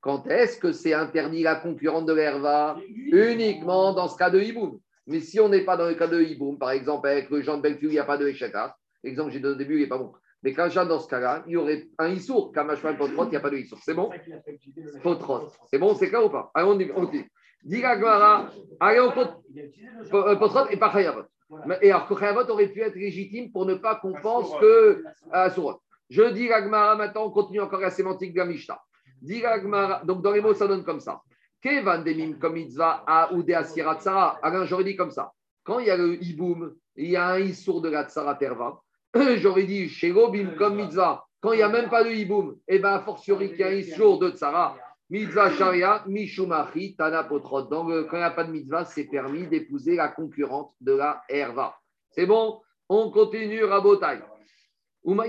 Quand 0.00 0.26
est-ce 0.28 0.58
que 0.58 0.72
c'est 0.72 0.92
interdit 0.92 1.42
la 1.42 1.56
concurrente 1.56 2.06
de 2.06 2.12
l'herva? 2.12 2.76
Uniquement 2.86 3.92
dans 3.94 4.08
ce 4.08 4.16
cas 4.16 4.30
de 4.30 4.40
hiboum. 4.40 4.78
Mais 5.06 5.20
si 5.20 5.40
on 5.40 5.48
n'est 5.48 5.64
pas 5.64 5.76
dans 5.76 5.86
le 5.86 5.94
cas 5.94 6.06
de 6.06 6.20
hiboum, 6.20 6.58
par 6.58 6.70
exemple 6.70 7.08
avec 7.08 7.30
le 7.30 7.40
Jean 7.40 7.56
de 7.56 7.62
Belfiou, 7.62 7.88
il 7.88 7.92
n'y 7.92 7.98
a 7.98 8.04
pas 8.04 8.18
de 8.18 8.28
écheta. 8.28 8.76
L'exemple 9.02 9.28
que 9.28 9.34
j'ai 9.34 9.40
donné 9.40 9.54
au 9.54 9.58
début, 9.58 9.76
il 9.76 9.80
n'est 9.80 9.88
pas 9.88 9.98
bon. 9.98 10.12
Mais 10.42 10.52
quand 10.52 10.68
j'ai 10.68 10.84
dans 10.84 11.00
ce 11.00 11.08
cas-là, 11.08 11.42
il 11.46 11.52
y 11.52 11.56
aurait 11.56 11.88
un 11.98 12.08
issour. 12.08 12.52
Kamashwan 12.52 12.96
potrot, 12.96 13.24
il 13.24 13.30
n'y 13.30 13.36
a 13.36 13.40
pas 13.40 13.50
de 13.50 13.56
issour. 13.56 13.78
C'est 13.82 13.94
bon? 13.94 14.10
Potrot. 15.02 15.48
C'est 15.70 15.78
bon, 15.78 15.94
c'est 15.94 16.08
clair 16.08 16.24
ou 16.24 16.30
pas? 16.30 16.50
Allez, 16.54 16.92
on 16.94 17.04
dit. 17.04 17.24
Dit 17.64 17.82
Agmara, 17.82 18.50
allez, 18.78 19.00
on. 19.00 19.12
Potrot 20.36 20.68
et 20.70 20.76
pas 20.76 20.92
Chayavot. 20.92 21.22
Et 21.80 21.90
alors 21.90 22.06
que 22.08 22.18
Chayavot 22.18 22.48
aurait 22.50 22.68
pu 22.68 22.80
être 22.80 22.96
légitime 22.96 23.52
pour 23.52 23.66
ne 23.66 23.74
pas 23.74 23.96
qu'on 23.96 24.14
pense 24.14 24.50
que. 24.60 25.04
À 25.30 25.48
Je 26.08 26.22
dis 26.32 26.52
Agmara, 26.52 26.96
maintenant, 26.96 27.26
on 27.26 27.30
continue 27.30 27.60
encore 27.60 27.80
la 27.80 27.90
sémantique 27.90 28.32
de 28.32 28.38
la 28.38 28.46
Mishnah. 28.46 28.80
Dit 29.22 29.44
Agmara, 29.44 30.02
donc 30.04 30.22
dans 30.22 30.32
les 30.32 30.40
mots, 30.40 30.54
ça 30.54 30.66
donne 30.66 30.84
comme 30.84 31.00
ça. 31.00 31.22
Kevan 31.62 32.04
demim 32.04 32.34
comme 32.38 32.54
mitzvah 32.54 33.02
a 33.06 33.32
ou 33.32 33.42
de. 33.42 33.52
Alors 33.52 34.66
j'aurais 34.66 34.84
dit 34.84 34.96
comme 34.96 35.10
ça. 35.10 35.32
Quand 35.64 35.80
il 35.80 35.86
y 35.86 35.90
a 35.90 35.96
le 35.96 36.22
hiboum, 36.22 36.74
il 36.96 37.10
y 37.10 37.16
a 37.16 37.26
un 37.26 37.40
issour 37.40 37.80
de 37.80 37.88
la 37.88 38.04
tsara 38.04 38.36
terva. 38.36 38.80
J'aurais 39.36 39.64
dit 39.64 39.88
shego 39.88 40.30
bim 40.30 40.54
comme 40.56 40.76
mitzvah. 40.76 41.24
Quand 41.40 41.52
il 41.52 41.56
n'y 41.56 41.62
a 41.62 41.68
même 41.68 41.90
pas 41.90 42.04
de 42.04 42.10
hiboum, 42.10 42.56
et 42.68 42.76
eh 42.76 42.78
bien, 42.78 42.90
a 42.90 43.00
fortiori 43.00 43.50
qu'il 43.50 43.60
y 43.60 43.62
a 43.64 43.68
un 43.68 43.72
issour 43.72 44.18
de 44.18 44.30
tsara. 44.30 44.76
Mitzvah 45.08 45.50
sharia, 45.52 46.04
mishumachi, 46.06 46.96
tana 46.96 47.24
potrot. 47.24 47.62
Donc, 47.62 48.08
quand 48.08 48.16
il 48.16 48.20
n'y 48.20 48.24
a 48.24 48.30
pas 48.30 48.44
de 48.44 48.50
mitzvah, 48.50 48.84
c'est 48.84 49.04
permis 49.04 49.46
d'épouser 49.46 49.94
la 49.94 50.08
concurrente 50.08 50.74
de 50.80 50.92
la 50.92 51.22
herva. 51.28 51.76
C'est 52.10 52.26
bon? 52.26 52.60
On 52.88 53.10
continue, 53.10 53.64
rabotai. 53.64 54.20
Donc, 55.04 55.20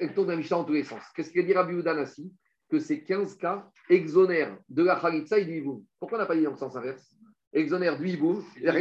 elle 0.00 0.14
tourne 0.14 0.28
la 0.28 0.36
Mishnah 0.36 0.58
en 0.58 0.64
tous 0.64 0.72
les 0.72 0.82
sens. 0.82 1.02
Qu'est-ce 1.14 1.30
qu'elle 1.32 1.46
dit 1.46 1.54
Rabbi 1.54 1.74
Udanassi 1.74 2.32
que 2.68 2.80
ces 2.80 3.04
15 3.04 3.36
cas 3.36 3.70
exonèrent 3.88 4.58
de 4.68 4.82
la 4.82 4.96
Khalitsa 4.96 5.38
et 5.38 5.44
du 5.44 5.58
Hiboum. 5.58 5.84
Pourquoi 6.00 6.18
on 6.18 6.20
n'a 6.22 6.26
pas 6.26 6.34
dit 6.34 6.42
dans 6.42 6.56
sens 6.56 6.74
inverse? 6.74 7.14
Exonèrent 7.52 7.98
du 7.98 8.18
la 8.62 8.72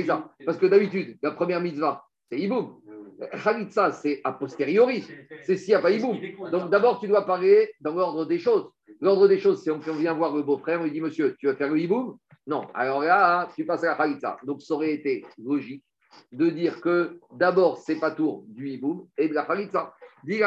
Parce 0.46 0.58
que 0.58 0.66
d'habitude, 0.66 1.20
la 1.22 1.32
première 1.32 1.62
mitzvah, 1.62 2.04
c'est 2.30 2.40
Hiboum. 2.40 2.81
Khalitsa, 3.44 3.92
c'est 3.92 4.22
a 4.24 4.34
posteriori. 4.34 5.06
C'est 5.44 5.58
s'il 5.58 5.70
n'y 5.70 5.76
a 5.76 5.80
pas 5.80 5.92
Hiboum. 5.92 6.18
Donc 6.52 6.70
d'abord, 6.70 7.00
tu 7.00 7.08
dois 7.08 7.26
parler 7.26 7.72
dans 7.80 7.94
l'ordre 7.94 8.26
des 8.26 8.40
choses. 8.40 8.70
L'ordre 9.00 9.28
des 9.28 9.40
choses, 9.40 9.64
c'est 9.64 9.72
on 9.72 9.78
vient 9.78 10.14
voir 10.14 10.36
le 10.36 10.44
beau-frère, 10.44 10.82
on 10.82 10.84
lui 10.84 10.92
dit 10.92 11.02
Monsieur, 11.02 11.36
tu 11.40 11.48
vas 11.48 11.56
faire 11.56 11.70
le 11.70 11.80
Hiboum? 11.80 12.18
Non. 12.48 12.68
Alors 12.74 13.02
là, 13.02 13.50
tu 13.56 13.66
passes 13.66 13.84
à 13.84 13.88
la 13.88 13.96
Khalitsa. 13.96 14.38
Donc 14.44 14.62
ça 14.62 14.74
aurait 14.74 14.94
été 14.94 15.26
logique 15.38 15.84
de 16.32 16.50
dire 16.50 16.82
que 16.82 17.20
d'abord, 17.32 17.78
c'est 17.78 18.00
pas 18.00 18.12
tour 18.12 18.44
du 18.48 18.70
Hiboum 18.70 19.08
et 19.18 19.30
de 19.30 19.34
la 19.34 19.46
Khalitsa. 19.46 19.94
Dis 20.24 20.42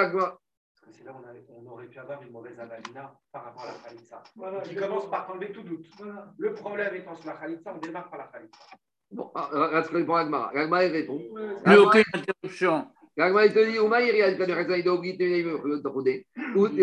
c'est 0.91 1.05
là 1.05 1.12
où 1.12 1.22
on, 1.49 1.70
aurait 1.70 1.87
pu 1.87 1.99
avoir 1.99 2.22
une 2.22 2.31
mauvaise 2.31 2.59
avalina 2.59 3.14
par 3.33 3.45
rapport 3.45 3.62
à 3.62 3.66
la 3.66 3.89
Khalitsa. 3.89 4.22
Voilà, 4.37 4.61
qui 4.61 4.75
commence 4.75 5.11
par 5.11 5.31
enlever 5.31 5.51
tout 5.53 5.62
doute. 5.62 5.87
Le 6.39 6.55
problème 6.55 6.95
étant 6.95 7.16
sur 7.16 7.27
la 7.31 7.37
Khalitsa, 7.37 7.75
on 7.75 7.79
démarre 7.79 8.09
par 8.11 8.18
la 8.18 8.27
Khalitsa. 8.27 8.59
Bon, 9.11 9.31
que 9.91 9.97
répond 9.97 10.15
Agmar. 10.15 10.51
Agmar, 10.55 10.85
il 10.85 10.93
répond. 10.93 11.21
Plus 11.65 11.77
aucune 11.77 12.05
interruption. 12.13 12.87
Il 13.17 13.53
te 13.53 13.71
dit, 13.71 13.79
Ouma, 13.79 14.03
il 14.03 14.17
y 14.17 14.23
a 14.23 14.29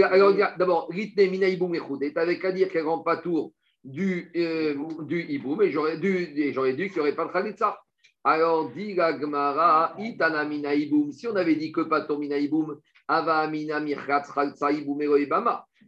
Alors, 0.07 0.33
d'abord, 0.57 0.87
Ritne 0.89 1.29
Minaïboum 1.29 1.75
n'avais 2.15 2.39
qu'à 2.39 2.51
dire 2.53 2.69
qu'elle 2.69 2.83
ne 2.83 2.89
rend 2.89 2.99
pas 2.99 3.17
tour 3.17 3.51
du, 3.83 4.31
euh, 4.35 4.75
du 5.01 5.25
Iboum, 5.29 5.61
et 5.61 5.71
j'aurais 5.71 5.97
dû, 5.97 6.27
dit 6.27 6.53
qu'il 6.53 6.93
n'y 6.93 6.99
aurait 6.99 7.15
pas 7.15 7.25
de 7.25 7.31
Khalitsa. 7.33 7.79
Alors, 8.23 8.69
dit 8.69 8.93
Gagmara, 8.93 9.95
Itana 9.97 10.45
Minaïboum. 10.45 11.11
Si 11.11 11.27
on 11.27 11.35
avait 11.35 11.55
dit 11.55 11.71
que 11.71 11.81
pas 11.81 12.01
ton 12.01 12.19
Minaïboum, 12.19 12.79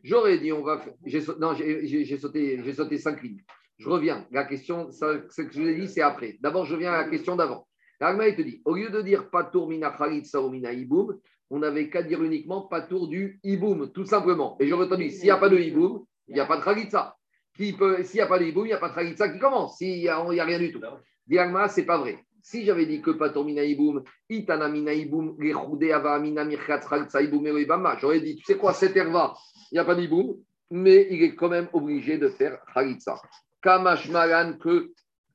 J'aurais 0.03 0.39
dit, 0.39 0.51
on 0.51 0.63
va 0.63 0.79
faire. 0.79 0.93
Non, 1.39 1.53
j'ai 1.53 2.17
sauté, 2.17 2.73
sauté 2.73 2.97
cinq 2.97 3.23
lignes. 3.23 3.43
Je 3.77 3.89
reviens. 3.89 4.27
La 4.31 4.45
question, 4.45 4.91
ce 4.91 5.41
que 5.41 5.51
je 5.51 5.61
vous 5.61 5.67
ai 5.67 5.75
dit, 5.75 5.87
c'est 5.87 6.01
après. 6.01 6.37
D'abord, 6.41 6.65
je 6.65 6.73
reviens 6.75 6.93
à 6.93 7.03
la 7.03 7.09
question 7.09 7.35
d'avant. 7.35 7.67
L'Agma, 7.99 8.27
il 8.27 8.35
te 8.35 8.41
dit, 8.41 8.61
au 8.65 8.75
lieu 8.75 8.89
de 8.89 9.01
dire 9.01 9.29
Patour 9.29 9.69
mina 9.69 9.91
khalitsa 9.91 10.41
ou 10.41 10.49
mina 10.49 10.73
iboum, 10.73 11.17
on 11.49 11.59
n'avait 11.59 11.89
qu'à 11.89 12.03
dire 12.03 12.21
uniquement 12.23 12.61
Patour 12.61 13.07
du 13.07 13.39
iboum, 13.43 13.91
tout 13.91 14.05
simplement. 14.05 14.57
Et 14.59 14.67
j'aurais 14.67 14.85
entendu, 14.85 15.09
s'il 15.09 15.25
n'y 15.25 15.31
a 15.31 15.37
pas 15.37 15.49
de 15.49 15.57
iboum, 15.57 16.05
il 16.27 16.35
n'y 16.35 16.39
a 16.39 16.45
pas 16.45 16.57
de 16.57 16.63
khalitsa. 16.63 17.15
S'il 17.55 17.75
n'y 17.77 18.19
a 18.21 18.27
pas 18.27 18.39
de 18.39 18.45
iboum, 18.45 18.65
il 18.65 18.69
n'y 18.69 18.73
a 18.73 18.77
pas 18.77 18.89
de 18.89 18.95
khalitsa 18.95 19.29
qui 19.29 19.39
commence. 19.39 19.77
S'il 19.77 19.99
n'y 19.99 20.07
a, 20.07 20.21
rien 20.21 20.59
du 20.59 20.71
tout. 20.71 20.81
L'Agma, 21.27 21.67
ce 21.67 21.79
n'est 21.79 21.85
pas 21.85 21.97
vrai. 21.97 22.19
Si 22.41 22.65
j'avais 22.65 22.85
dit 22.85 23.01
que 23.01 23.11
Patomina 23.11 23.63
Iboum, 23.63 24.03
Itana 24.29 24.67
Mina 24.67 24.93
Iboum, 24.93 25.37
Ava 25.93 26.15
Amina 26.15 26.45
j'aurais 28.01 28.19
dit, 28.19 28.35
tu 28.35 28.43
sais 28.43 28.57
quoi, 28.57 28.73
cet 28.73 28.97
herva, 28.97 29.33
il 29.71 29.75
n'y 29.75 29.79
a 29.79 29.85
pas 29.85 29.95
d'Iboum, 29.95 30.35
mais 30.69 31.07
il 31.09 31.23
est 31.23 31.35
quand 31.35 31.47
même 31.47 31.69
obligé 31.71 32.17
de 32.17 32.27
faire 32.27 32.59
Khalitsa. 32.73 33.21
Kamash 33.63 34.09
Malan, 34.09 34.57
que 34.57 34.91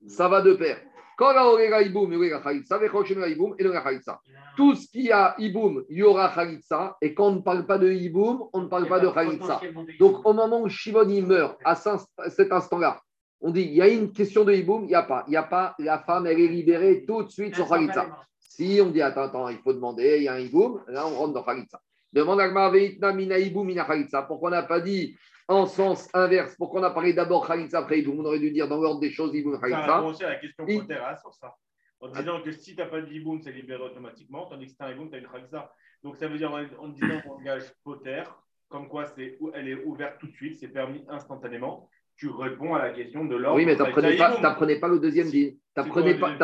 ça 0.06 0.28
va 0.28 0.42
de 0.42 0.52
pair. 0.54 0.78
Quand 1.16 1.32
la 1.32 1.82
Iboum, 1.82 2.12
il 2.12 2.28
y 2.28 2.32
aura 2.32 2.40
Khalitsa, 2.40 2.78
Iboum, 3.26 3.56
Khalitsa. 3.56 4.20
Tout 4.56 4.76
ce 4.76 4.86
qui 4.88 5.10
a 5.10 5.34
Iboum, 5.38 5.84
il 5.88 5.98
y 5.98 6.02
aura 6.04 6.28
Khalitsa, 6.28 6.96
et 7.02 7.12
quand 7.12 7.28
on 7.28 7.36
ne 7.36 7.40
parle 7.40 7.66
pas 7.66 7.78
de 7.78 7.90
Iboum, 7.90 8.44
on 8.52 8.60
ne 8.60 8.68
parle 8.68 8.86
pas 8.86 9.00
de 9.00 9.08
Khalitsa. 9.08 9.60
Donc 9.98 10.24
au 10.24 10.32
moment 10.32 10.60
où 10.62 10.68
Shimon 10.68 11.06
meurt, 11.26 11.58
à 11.64 11.74
cet 11.74 12.52
instant-là, 12.52 13.00
on 13.40 13.50
dit, 13.50 13.62
il 13.62 13.74
y 13.74 13.82
a 13.82 13.88
une 13.88 14.12
question 14.12 14.44
de 14.44 14.52
hiboum, 14.52 14.84
il 14.84 14.88
n'y 14.88 14.94
a 14.96 15.02
pas. 15.04 15.24
Il 15.28 15.30
n'y 15.30 15.36
a 15.36 15.44
pas, 15.44 15.74
la 15.78 16.00
femme, 16.00 16.26
elle 16.26 16.40
est 16.40 16.48
libérée 16.48 17.04
tout 17.06 17.22
de 17.22 17.30
suite 17.30 17.54
sur 17.54 17.68
Khalitsa. 17.68 18.06
Si 18.40 18.80
on 18.82 18.90
dit, 18.90 19.00
attends, 19.00 19.22
attends, 19.22 19.48
il 19.48 19.58
faut 19.58 19.72
demander, 19.72 20.16
il 20.18 20.24
y 20.24 20.28
a 20.28 20.34
un 20.34 20.40
hiboum, 20.40 20.82
là, 20.88 21.06
on 21.06 21.14
rentre 21.14 21.34
dans 21.34 21.44
Khalitsa. 21.44 21.80
Demande 22.12 22.40
à 22.40 23.12
mina 23.12 23.38
hiboum, 23.38 23.66
mina 23.66 23.84
Khalitsa. 23.84 24.22
Pourquoi 24.22 24.48
on 24.48 24.52
n'a 24.52 24.64
pas 24.64 24.80
dit 24.80 25.16
en 25.48 25.66
sens 25.66 26.08
inverse 26.14 26.54
Pourquoi 26.56 26.80
on 26.80 26.84
a 26.84 26.90
parlé 26.90 27.12
d'abord 27.12 27.46
Khalitsa 27.46 27.78
après 27.80 28.00
hiboum 28.00 28.20
On 28.20 28.24
aurait 28.24 28.38
dû 28.38 28.50
dire 28.50 28.68
dans 28.68 28.80
l'ordre 28.80 29.00
des 29.00 29.10
choses 29.10 29.34
hiboum, 29.34 29.58
Khalitsa. 29.60 29.86
Ça 29.86 29.96
répond 29.96 30.08
aussi 30.08 30.24
à 30.24 30.30
la 30.30 30.36
question 30.36 30.64
hein, 30.66 31.16
sur 31.16 31.34
ça. 31.34 31.54
En 32.00 32.08
disant 32.08 32.42
que 32.42 32.52
si 32.52 32.76
tu 32.76 32.80
n'as 32.80 32.86
pas 32.86 33.00
de 33.00 33.12
hiboum, 33.12 33.40
c'est 33.42 33.52
libéré 33.52 33.82
automatiquement, 33.82 34.46
tandis 34.46 34.66
que 34.66 34.70
si 34.70 34.76
tu 34.76 34.82
as 34.84 34.86
un 34.86 34.92
hiboum, 34.92 35.10
tu 35.10 35.16
as 35.16 35.18
une 35.18 35.28
Khalitsa. 35.28 35.72
Donc 36.04 36.16
ça 36.16 36.28
veut 36.28 36.38
dire 36.38 36.52
en 36.52 36.88
disant 36.88 37.20
qu'on 37.24 37.32
engage 37.32 37.64
poter, 37.82 38.22
comme 38.68 38.88
quoi 38.88 39.06
c'est, 39.06 39.38
elle 39.54 39.68
est 39.68 39.84
ouverte 39.84 40.18
tout 40.20 40.28
de 40.28 40.34
suite, 40.34 40.58
c'est 40.58 40.68
permis 40.68 41.04
instantanément 41.08 41.88
tu 42.18 42.28
réponds 42.28 42.74
à 42.74 42.82
la 42.82 42.90
question 42.90 43.24
de 43.24 43.36
l'ordre. 43.36 43.56
Oui, 43.56 43.64
mais 43.64 43.76
tu 43.76 43.82
n'apprenais 43.82 44.80
pas, 44.80 44.88
le 44.88 44.98
deuxième 44.98 45.28
dit. 45.28 45.56
T'apprenais 45.72 46.14
pas, 46.14 46.36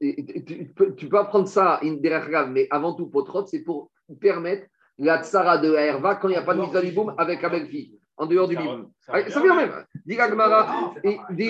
tu, 0.00 0.72
peux, 0.76 0.94
tu 0.94 1.08
peux 1.08 1.18
apprendre 1.18 1.48
ça 1.48 1.80
derrière 1.82 2.48
mais 2.48 2.68
avant 2.70 2.94
tout, 2.94 3.08
potrot, 3.08 3.44
c'est 3.44 3.64
pour 3.64 3.90
permettre 4.20 4.68
la 4.98 5.22
tsara 5.22 5.58
de 5.58 5.74
Herva 5.74 6.14
quand 6.14 6.28
il 6.28 6.32
n'y 6.32 6.36
a 6.36 6.42
pas 6.42 6.54
de 6.54 6.60
mise 6.60 6.76
à 6.76 6.82
boum 6.92 7.14
avec 7.18 7.42
la 7.42 7.48
belle-fille, 7.48 7.98
en 8.22 8.26
dehors 8.26 8.48
du 8.48 8.56
biboum. 8.56 8.90
Ça 9.00 9.20
vient 9.20 9.56
même. 9.56 9.84
Dis 10.06 10.16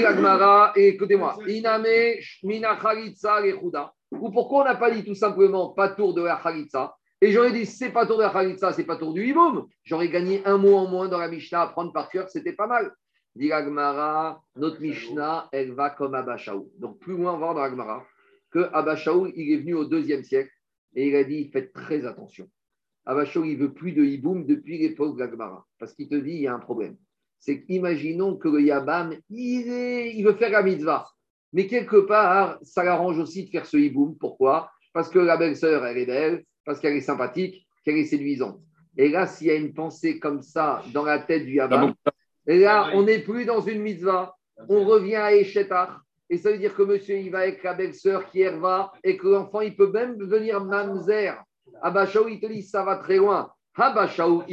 Gmara, 0.00 0.72
écoutez-moi. 0.74 1.36
Iname, 1.46 2.16
Mina 2.42 2.76
Khalitsa, 2.76 3.40
Ou 4.10 4.30
pourquoi 4.30 4.62
on 4.62 4.64
n'a 4.64 4.74
pas 4.76 4.90
dit 4.90 5.04
tout 5.04 5.14
simplement 5.14 5.68
pas 5.70 5.90
tour 5.90 6.14
de 6.14 6.22
la 6.22 6.36
Khalitsa 6.36 6.96
et 7.20 7.30
j'aurais 7.30 7.52
dit, 7.52 7.66
c'est 7.66 7.90
pas 7.90 8.04
tour 8.04 8.16
de 8.16 8.22
la 8.22 8.30
Khalitsa, 8.30 8.72
c'est 8.72 8.84
pas 8.84 8.96
tour 8.96 9.12
du 9.12 9.24
Hiboum. 9.24 9.68
J'aurais 9.84 10.08
gagné 10.08 10.42
un 10.44 10.58
mot 10.58 10.74
en 10.74 10.88
moins 10.88 11.08
dans 11.08 11.18
la 11.18 11.28
Mishnah 11.28 11.62
à 11.62 11.66
prendre 11.68 11.92
par 11.92 12.08
cœur, 12.08 12.28
c'était 12.28 12.52
pas 12.52 12.66
mal. 12.66 12.92
Dit 13.36 13.50
notre 14.56 14.80
Mishnah, 14.80 15.48
elle 15.52 15.72
va 15.72 15.90
comme 15.90 16.14
Abashaou. 16.14 16.70
Donc 16.78 16.98
plus 16.98 17.16
loin, 17.16 17.34
on 17.34 17.38
va 17.38 17.52
voir 17.52 17.54
dans 17.54 17.62
Agmara 17.62 18.04
que 18.50 18.68
Abashaou, 18.72 19.28
il 19.36 19.52
est 19.52 19.58
venu 19.58 19.74
au 19.74 19.84
deuxième 19.84 20.24
siècle 20.24 20.50
et 20.94 21.08
il 21.08 21.16
a 21.16 21.24
dit 21.24 21.48
faites 21.52 21.72
très 21.72 22.04
attention. 22.06 22.48
Abashaou, 23.04 23.44
il 23.44 23.56
veut 23.56 23.72
plus 23.72 23.92
de 23.92 24.04
hiboum 24.04 24.46
depuis 24.46 24.78
l'époque 24.78 25.18
d'Agmara 25.18 25.66
parce 25.78 25.92
qu'il 25.94 26.08
te 26.08 26.14
dit 26.14 26.32
il 26.32 26.42
y 26.42 26.46
a 26.46 26.54
un 26.54 26.58
problème. 26.58 26.96
C'est 27.38 27.62
qu'imaginons 27.62 28.36
que 28.36 28.48
le 28.48 28.62
Yabam, 28.62 29.16
il, 29.28 29.66
il 30.16 30.22
veut 30.24 30.34
faire 30.34 30.50
la 30.50 30.62
mitzvah. 30.62 31.08
Mais 31.52 31.66
quelque 31.66 31.96
part, 31.96 32.58
ça 32.62 32.84
l'arrange 32.84 33.18
aussi 33.18 33.44
de 33.44 33.50
faire 33.50 33.66
ce 33.66 33.76
hiboum. 33.76 34.16
Pourquoi? 34.16 34.70
Parce 34.92 35.10
que 35.10 35.18
la 35.18 35.36
belle-sœur, 35.36 35.84
elle 35.84 35.98
est 35.98 36.06
belle, 36.06 36.44
parce 36.64 36.78
qu'elle 36.78 36.96
est 36.96 37.00
sympathique, 37.00 37.66
qu'elle 37.84 37.96
est 37.96 38.04
séduisante. 38.04 38.60
Et 38.96 39.08
là, 39.08 39.26
s'il 39.26 39.48
y 39.48 39.50
a 39.50 39.54
une 39.54 39.74
pensée 39.74 40.18
comme 40.18 40.42
ça 40.42 40.82
dans 40.92 41.04
la 41.04 41.18
tête 41.18 41.44
du 41.44 41.54
Yabam, 41.54 41.94
et 42.46 42.58
là, 42.58 42.90
on 42.94 43.02
n'est 43.02 43.20
plus 43.20 43.44
dans 43.44 43.60
une 43.60 43.82
mitzvah, 43.82 44.36
on 44.68 44.84
revient 44.84 45.16
à 45.16 45.34
Eshetar. 45.34 46.02
Et 46.30 46.38
ça 46.38 46.50
veut 46.50 46.58
dire 46.58 46.74
que 46.74 46.82
monsieur, 46.82 47.18
il 47.18 47.30
va 47.30 47.40
avec 47.40 47.62
la 47.62 47.74
belle-sœur 47.74 48.30
qui 48.30 48.42
est 48.42 48.54
et 49.04 49.16
que 49.16 49.28
l'enfant, 49.28 49.60
il 49.60 49.76
peut 49.76 49.90
même 49.90 50.16
devenir 50.16 50.64
mamzer. 50.64 51.42
Abashaou, 51.80 52.28
il 52.28 52.40
te 52.40 52.46
dit, 52.46 52.62
ça 52.62 52.84
va 52.84 52.96
très 52.96 53.16
loin. 53.16 53.52
Abashaou, 53.74 54.44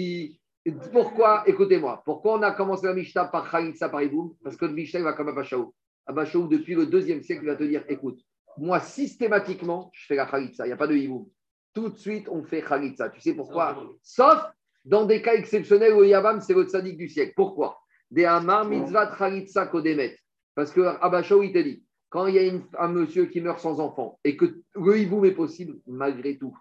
pourquoi, 0.91 1.43
écoutez-moi, 1.47 2.01
pourquoi 2.05 2.37
on 2.37 2.41
a 2.41 2.51
commencé 2.51 2.85
la 2.85 2.93
Mishnah 2.93 3.25
par 3.25 3.49
Khalitsa 3.49 3.89
par 3.89 4.01
Iboum 4.01 4.35
Parce 4.43 4.55
que 4.55 4.65
le 4.65 4.73
Mishnah, 4.73 4.99
il 4.99 5.03
va 5.03 5.13
comme 5.13 5.29
Abashaou. 5.29 5.73
Abashaou, 6.05 6.47
depuis 6.47 6.75
le 6.75 6.85
deuxième 6.85 7.21
siècle, 7.21 7.43
il 7.43 7.47
va 7.47 7.55
te 7.55 7.63
dire, 7.63 7.83
écoute, 7.87 8.19
moi, 8.57 8.79
systématiquement, 8.79 9.89
je 9.93 10.05
fais 10.05 10.15
la 10.15 10.25
Khalitsa, 10.25 10.65
il 10.65 10.69
n'y 10.69 10.73
a 10.73 10.77
pas 10.77 10.87
de 10.87 10.95
Iboum. 10.95 11.27
Tout 11.73 11.89
de 11.89 11.97
suite, 11.97 12.27
on 12.29 12.43
fait 12.43 12.61
Khalitsa. 12.61 13.09
Tu 13.09 13.21
sais 13.21 13.33
pourquoi? 13.33 13.77
Sauf 14.01 14.43
dans 14.85 15.05
des 15.05 15.21
cas 15.21 15.35
exceptionnels 15.35 15.93
où 15.93 16.03
Yabam, 16.03 16.41
c'est 16.41 16.53
votre 16.53 16.71
sadique 16.71 16.97
du 16.97 17.09
siècle. 17.09 17.33
Pourquoi? 17.35 17.79
Des 18.09 18.25
Amar 18.25 18.65
mitzvah 18.65 19.07
tralitza 19.07 19.67
kodemet. 19.67 20.17
Parce 20.55 20.71
que 20.71 20.81
Abashaou, 20.81 21.43
il 21.43 21.53
te 21.53 21.59
dit, 21.59 21.83
quand 22.09 22.25
il 22.25 22.35
y 22.35 22.49
a 22.49 22.53
un 22.79 22.87
monsieur 22.87 23.27
qui 23.27 23.39
meurt 23.39 23.59
sans 23.59 23.79
enfant 23.79 24.19
et 24.23 24.35
que 24.35 24.63
le 24.75 24.97
hiboum 24.97 25.25
est 25.25 25.33
possible, 25.33 25.77
malgré 25.85 26.37
tout, 26.37 26.57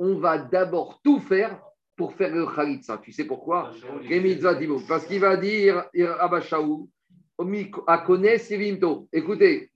on 0.00 0.18
va 0.18 0.38
d'abord 0.38 1.00
tout 1.04 1.20
faire 1.20 1.60
pour 1.96 2.14
faire 2.14 2.34
le 2.34 2.46
khalitsa. 2.46 2.98
Tu 2.98 3.12
sais 3.12 3.24
pourquoi? 3.24 3.70
Parce 4.88 5.04
qu'il 5.06 5.20
va 5.20 5.36
dire, 5.36 5.84
Abashaou, 6.18 6.88
Akone 7.86 8.38
Sivimto. 8.38 9.08
Écoutez, 9.12 9.70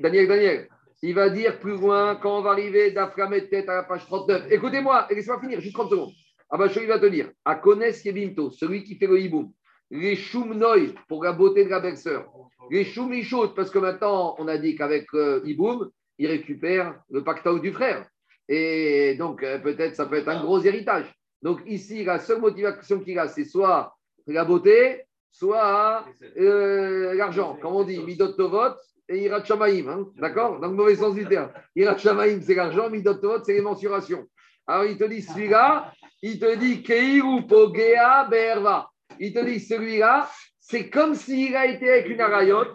Daniel, 0.00 0.28
Daniel, 0.28 0.68
il 1.02 1.14
va 1.14 1.28
dire 1.28 1.58
plus 1.58 1.72
loin, 1.72 2.16
quand 2.16 2.38
on 2.38 2.42
va 2.42 2.52
arriver 2.52 2.92
d'Aframet 2.92 3.48
tête 3.48 3.68
à 3.68 3.74
la 3.74 3.82
page 3.82 4.06
39. 4.06 4.46
Écoutez-moi, 4.50 5.08
laissez-moi 5.10 5.40
finir, 5.40 5.60
juste 5.60 5.74
30 5.74 5.90
secondes. 5.90 6.12
Ah 6.48 6.56
bah, 6.56 6.68
je 6.68 6.78
vais 6.78 7.00
te 7.00 7.06
dire, 7.06 7.30
à 7.44 7.56
Kones 7.56 7.84
Yebimto, 8.04 8.50
celui 8.50 8.84
qui 8.84 8.94
fait 8.94 9.08
le 9.08 9.20
hiboum, 9.20 9.52
Les 9.90 10.14
Shumnoy, 10.14 10.94
pour 11.08 11.24
la 11.24 11.32
beauté 11.32 11.64
de 11.64 11.70
la 11.70 11.80
belle-sœur. 11.80 12.32
Les 12.70 12.84
Shumishot, 12.84 13.48
parce 13.48 13.70
que 13.70 13.80
maintenant, 13.80 14.36
on 14.38 14.46
a 14.46 14.56
dit 14.56 14.76
qu'avec 14.76 15.06
euh, 15.14 15.40
Iboum, 15.44 15.90
il 16.18 16.28
récupère 16.28 17.00
le 17.10 17.22
pactole 17.22 17.60
du 17.60 17.72
frère. 17.72 18.06
Et 18.48 19.16
donc, 19.18 19.42
euh, 19.42 19.58
peut-être, 19.58 19.96
ça 19.96 20.06
peut 20.06 20.16
être 20.16 20.28
un 20.28 20.42
gros 20.42 20.60
héritage. 20.60 21.12
Donc, 21.42 21.60
ici, 21.66 22.04
la 22.04 22.18
seule 22.18 22.40
motivation 22.40 23.00
qu'il 23.00 23.18
a, 23.18 23.28
c'est 23.28 23.44
soit 23.44 23.94
la 24.26 24.44
beauté, 24.44 25.02
soit 25.30 26.04
euh, 26.38 27.14
l'argent. 27.14 27.58
Comme 27.60 27.74
on 27.74 27.84
dit, 27.84 27.98
Midot 27.98 28.32
Tovot 28.32 28.74
et 29.08 29.24
Irat 29.24 29.44
Shamaim. 29.44 29.88
Hein, 29.88 30.06
D'accord? 30.16 30.60
Dans 30.60 30.68
le 30.68 30.74
mauvais 30.74 30.96
sens 30.96 31.14
du 31.14 31.26
terme. 31.26 31.50
Irat 31.74 31.98
Shamaim, 31.98 32.40
c'est 32.40 32.54
l'argent, 32.54 32.88
Midot 32.90 33.14
Tovot, 33.14 33.42
c'est 33.44 33.54
les 33.54 33.60
mensurations. 33.60 34.26
Alors, 34.66 34.84
il 34.84 34.96
te 34.96 35.04
dit 35.04 35.22
celui-là, 35.22 35.92
il 36.22 36.38
te 36.38 36.56
dit 36.56 36.82
Keiru 36.82 37.46
Pogea 37.46 38.26
Berva. 38.28 38.90
Il 39.20 39.32
te 39.32 39.44
dit 39.44 39.60
celui-là, 39.60 40.28
c'est 40.58 40.90
comme 40.90 41.14
s'il 41.14 41.54
a 41.54 41.66
été 41.66 41.88
avec 41.88 42.08
une 42.08 42.20
arayote. 42.20 42.74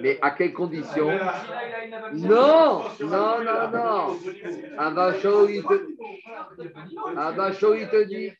Mais 0.00 0.18
à 0.20 0.30
quelles 0.32 0.52
conditions 0.52 1.10
Non, 2.14 2.82
non, 3.00 3.44
non, 3.44 3.70
non. 3.72 4.18
Abacho, 4.78 5.48
il 5.48 5.62
te, 5.64 5.96
Abacho, 7.16 7.74
il 7.74 7.88
te 7.88 8.04
dit. 8.04 8.32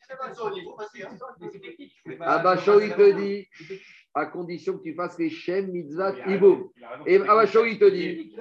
Abacho, 2.19 2.79
il 2.79 2.93
te 2.93 3.11
dit. 3.13 3.47
À 4.13 4.25
condition 4.25 4.77
que 4.77 4.83
tu 4.83 4.93
fasses 4.93 5.17
les 5.17 5.29
Shem, 5.29 5.71
Mitzvah, 5.71 6.13
Iboum. 6.27 6.69
Et 7.05 7.17
Abacho, 7.21 7.65
il 7.65 7.79
te 7.79 7.89
dit. 7.89 8.35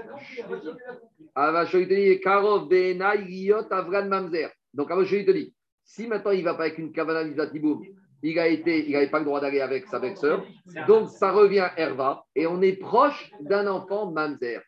Abacho, 1.35 1.79
il 1.79 1.89
te 1.89 1.95
dit. 1.95 2.21
Karov, 2.21 2.69
Beena, 2.69 3.15
Yot, 3.17 3.67
Avran, 3.71 4.07
Mamzer. 4.07 4.51
Donc 4.75 4.91
Abacho, 4.91 5.17
il 5.17 5.25
te 5.25 5.31
dit. 5.31 5.55
Si 5.85 6.07
maintenant 6.07 6.31
il 6.31 6.41
ne 6.41 6.45
va 6.45 6.55
pas 6.55 6.65
avec 6.65 6.79
une 6.79 6.93
Kavana, 6.93 7.25
Mitzvah, 7.25 7.51
Iboum, 7.53 7.83
il 8.23 8.39
a 8.39 8.49
été, 8.49 8.87
il 8.87 8.93
n'avait 8.93 9.11
pas 9.11 9.19
le 9.19 9.25
droit 9.25 9.41
d'aller 9.41 9.61
avec 9.61 9.87
sa 9.87 9.99
belle-sœur. 9.99 10.45
Donc 10.87 11.09
ça 11.09 11.33
revient 11.33 11.69
Herva 11.77 12.25
et 12.35 12.47
on 12.47 12.61
est 12.63 12.77
proche 12.77 13.31
d'un 13.41 13.67
enfant 13.67 14.11
mamzer. 14.11 14.61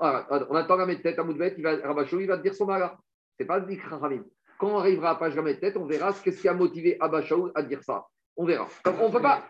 Ah, 0.00 0.26
on 0.48 0.54
attend 0.54 0.76
la 0.76 0.96
tête 0.96 1.18
à 1.18 1.24
Moudbet, 1.24 1.54
il 1.58 1.62
va, 1.62 1.76
Rabachou, 1.76 2.20
il 2.20 2.26
va 2.26 2.38
te 2.38 2.42
dire 2.42 2.54
son 2.54 2.66
mara. 2.66 2.98
C'est 3.38 3.44
pas 3.44 3.58
le 3.58 3.76
Khamim. 3.76 4.24
Quand 4.58 4.68
on 4.68 4.78
arrivera 4.78 5.10
à 5.10 5.14
page 5.16 5.36
la 5.36 5.54
tête, 5.54 5.76
on 5.76 5.86
verra 5.86 6.12
ce 6.12 6.30
qui 6.30 6.48
a 6.48 6.54
motivé 6.54 6.96
Abachou 7.00 7.50
à 7.54 7.62
dire 7.62 7.82
ça. 7.82 8.06
On 8.36 8.46
verra. 8.46 8.66
on 8.86 9.08
ne 9.08 9.12
peut 9.12 9.20
pas. 9.20 9.44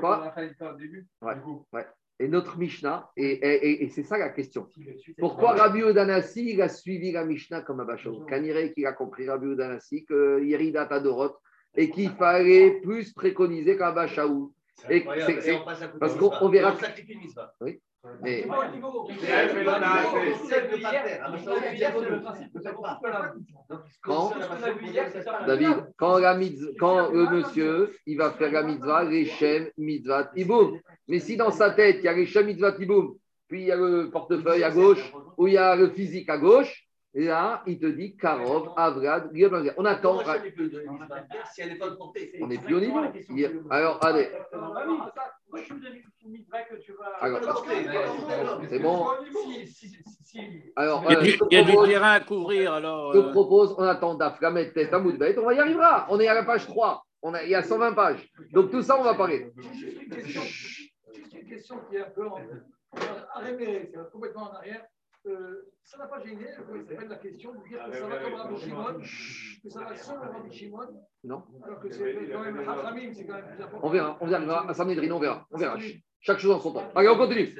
Quoi 0.00 0.34
ouais. 1.72 1.86
Et 2.20 2.28
notre 2.28 2.58
Mishnah, 2.58 3.10
et, 3.16 3.88
c'est 3.94 4.02
ça 4.02 4.18
la 4.18 4.28
question. 4.28 4.68
Pourquoi 5.18 5.52
Rabbi 5.52 5.82
Odanassi 5.82 6.50
il 6.50 6.60
a 6.60 6.68
suivi 6.68 7.12
la 7.12 7.24
Mishnah 7.24 7.62
comme 7.62 7.80
Abashon 7.80 8.26
Kanire 8.26 8.74
qu'il 8.74 8.84
a 8.84 8.92
compris 8.92 9.26
Rabbi 9.26 9.46
Odanassi 9.46 10.04
que 10.04 10.44
Yerida 10.44 10.84
Tadorot 10.84 11.38
et 11.74 11.88
qu'il 11.88 12.10
fallait 12.10 12.80
plus 12.82 13.14
préconiser 13.14 13.78
qu'Abashaou. 13.78 14.52
Et 14.90 15.02
parce 15.98 16.14
qu'on 16.16 16.48
verra. 16.50 16.76
Oui. 17.62 17.80
Mais... 18.22 18.46
Quand, 24.00 24.32
David, 25.46 25.92
quand, 25.96 26.18
la 26.18 26.38
quand 26.78 27.10
le 27.10 27.30
monsieur, 27.30 27.94
il 28.06 28.16
va 28.16 28.30
faire 28.32 28.52
la 28.52 28.62
mitzvah, 28.62 29.00
Rechem, 29.00 29.70
mitzvah, 29.76 30.24
tiboum. 30.34 30.80
Mais 31.08 31.18
si 31.18 31.36
dans 31.36 31.50
sa 31.50 31.70
tête, 31.70 31.98
il 31.98 32.04
y 32.04 32.08
a 32.08 32.12
Rechem, 32.12 32.46
mitzvah, 32.46 32.72
tiboum, 32.72 33.16
puis 33.48 33.62
il 33.62 33.66
y 33.66 33.72
a 33.72 33.76
le 33.76 34.10
portefeuille 34.10 34.64
à 34.64 34.70
gauche, 34.70 35.12
ou 35.36 35.46
il 35.48 35.54
y 35.54 35.58
a 35.58 35.76
le 35.76 35.90
physique 35.90 36.30
à 36.30 36.38
gauche, 36.38 36.86
là, 37.14 37.62
il 37.66 37.78
te 37.78 37.86
dit 37.86 38.16
Karov, 38.16 38.72
Avrad, 38.76 39.30
On 39.76 39.84
attend. 39.84 40.20
On 42.40 42.46
n'est 42.46 42.58
plus 42.58 42.74
au 42.74 42.80
niveau. 42.80 43.00
Alors, 43.68 44.04
allez. 44.04 44.28
C'est 48.68 48.78
bon. 48.78 49.08
Alors, 50.76 51.04
il 51.08 51.12
y 51.50 51.56
a, 51.56 51.62
du, 51.64 51.76
terrain 51.88 52.12
à 52.12 52.20
couvrir. 52.20 52.72
Alors, 52.74 53.12
je 53.12 53.18
te 53.20 53.30
propose, 53.30 53.74
on 53.76 53.82
attend 53.82 54.14
d'Afgamet, 54.14 54.72
Test, 54.72 54.94
on 54.94 55.02
va 55.02 55.54
y 55.54 55.58
arrivera. 55.58 56.06
On 56.10 56.20
est 56.20 56.28
à 56.28 56.34
la 56.34 56.44
page 56.44 56.66
3. 56.68 57.04
On 57.22 57.34
a, 57.34 57.42
il 57.42 57.50
y 57.50 57.54
a 57.54 57.62
120 57.62 57.92
pages. 57.92 58.30
Donc, 58.52 58.70
tout 58.70 58.82
ça, 58.82 58.98
on 58.98 59.02
va 59.02 59.14
parler. 59.14 59.52
Une 61.34 61.48
question 61.48 61.80
qui 61.90 61.96
est 61.96 62.00
un 62.00 62.10
peu 62.10 62.26
en, 62.28 62.38
complètement 64.12 64.50
en 64.50 64.54
arrière. 64.54 64.86
Euh, 65.26 65.70
ça 65.84 65.98
n'a 65.98 66.06
pas 66.06 66.22
gêné, 66.24 66.46
ça 66.46 66.62
s'appelle 66.62 67.08
la 67.08 67.16
question, 67.16 67.52
de 67.52 67.68
dire 67.68 67.84
que 67.84 67.92
ça 67.94 68.06
va 68.06 68.18
comme 68.18 68.34
Rabbi 68.34 68.58
Shimon, 68.58 68.98
que 69.62 69.68
ça 69.68 69.80
va 69.80 69.94
seul 69.94 70.18
Rabbi 70.18 70.50
Shimon. 70.50 71.04
Non. 71.24 71.44
Alors 71.62 71.80
que 71.80 71.90
c'est 71.90 72.30
quand 72.32 72.42
même 72.42 72.58
Hachamim, 72.58 73.12
c'est 73.12 73.26
quand 73.26 73.34
même 73.34 73.44
plus 73.54 73.62
important. 73.62 73.86
On 73.86 73.90
verra, 73.90 74.18
on 74.20 74.26
verra, 74.26 74.70
à 74.70 74.74
Samedrin, 74.74 75.10
on 75.10 75.18
verra, 75.18 75.46
on 75.50 75.58
verra. 75.58 75.76
Chaque 76.20 76.38
chose 76.38 76.52
en 76.52 76.60
son 76.60 76.72
temps. 76.72 76.90
Allez, 76.94 77.08
on 77.08 77.18
continue. 77.18 77.54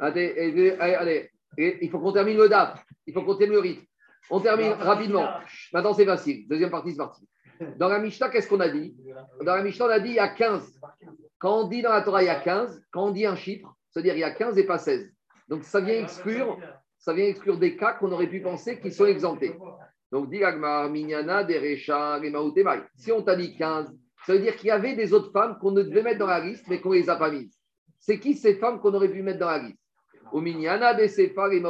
Allez, 0.00 0.76
allez, 0.80 0.94
allez. 0.94 1.30
il 1.56 1.90
faut 1.90 2.00
qu'on 2.00 2.12
termine 2.12 2.36
le 2.36 2.48
DAF, 2.48 2.84
il 3.06 3.14
faut 3.14 3.22
qu'on 3.22 3.36
termine 3.36 3.54
le 3.54 3.60
rite. 3.60 3.88
On 4.30 4.40
termine 4.40 4.72
rapidement. 4.72 5.28
Maintenant, 5.72 5.92
c'est 5.92 6.06
facile. 6.06 6.48
Deuxième 6.48 6.70
partie, 6.70 6.92
c'est 6.92 6.96
parti. 6.96 7.28
Dans 7.76 7.88
la 7.88 8.00
Mishnah, 8.00 8.30
qu'est-ce 8.30 8.48
qu'on 8.48 8.60
a 8.60 8.68
dit? 8.68 8.96
Dans 9.44 9.54
la 9.54 9.62
Mishnah, 9.62 9.86
on 9.86 9.90
a 9.90 10.00
dit 10.00 10.08
il 10.08 10.14
y 10.14 10.18
a 10.18 10.28
15. 10.28 10.80
Quand 11.38 11.60
on 11.60 11.68
dit 11.68 11.82
dans 11.82 11.92
la 11.92 12.02
Torah 12.02 12.22
il 12.22 12.26
y 12.26 12.30
a 12.30 12.40
15, 12.40 12.82
quand 12.90 13.06
on 13.06 13.10
dit 13.10 13.26
un 13.26 13.36
chiffre, 13.36 13.72
c'est-à-dire 13.90 14.14
il 14.14 14.20
y 14.20 14.24
a 14.24 14.32
15 14.32 14.58
et 14.58 14.64
pas 14.64 14.78
16. 14.78 15.13
Donc 15.48 15.64
ça 15.64 15.80
vient 15.80 16.02
exclure, 16.02 16.58
ça 16.98 17.12
vient 17.12 17.26
exclure 17.26 17.58
des 17.58 17.76
cas 17.76 17.92
qu'on 17.92 18.10
aurait 18.12 18.28
pu 18.28 18.40
penser 18.40 18.80
qu'ils 18.80 18.92
sont 18.92 19.06
exemptés. 19.06 19.54
Donc 20.10 20.30
dit 20.30 20.40
Minyana, 20.90 21.44
Derecha, 21.44 22.20
Si 22.96 23.12
on 23.12 23.22
t'a 23.22 23.36
dit 23.36 23.56
15, 23.56 23.92
ça 24.26 24.32
veut 24.32 24.38
dire 24.38 24.56
qu'il 24.56 24.68
y 24.68 24.70
avait 24.70 24.94
des 24.94 25.12
autres 25.12 25.32
femmes 25.32 25.58
qu'on 25.58 25.72
ne 25.72 25.82
devait 25.82 26.02
mettre 26.02 26.20
dans 26.20 26.26
la 26.26 26.40
liste, 26.40 26.66
mais 26.68 26.80
qu'on 26.80 26.90
ne 26.90 26.94
les 26.94 27.10
a 27.10 27.16
pas 27.16 27.30
mises. 27.30 27.58
C'est 27.98 28.18
qui 28.18 28.34
ces 28.34 28.54
femmes 28.54 28.80
qu'on 28.80 28.94
aurait 28.94 29.10
pu 29.10 29.22
mettre 29.22 29.38
dans 29.38 29.50
la 29.50 29.58
liste? 29.58 29.78
Au 30.32 30.40
Minyana, 30.40 30.94
de 30.94 31.06
Sefa, 31.06 31.52
et 31.52 31.62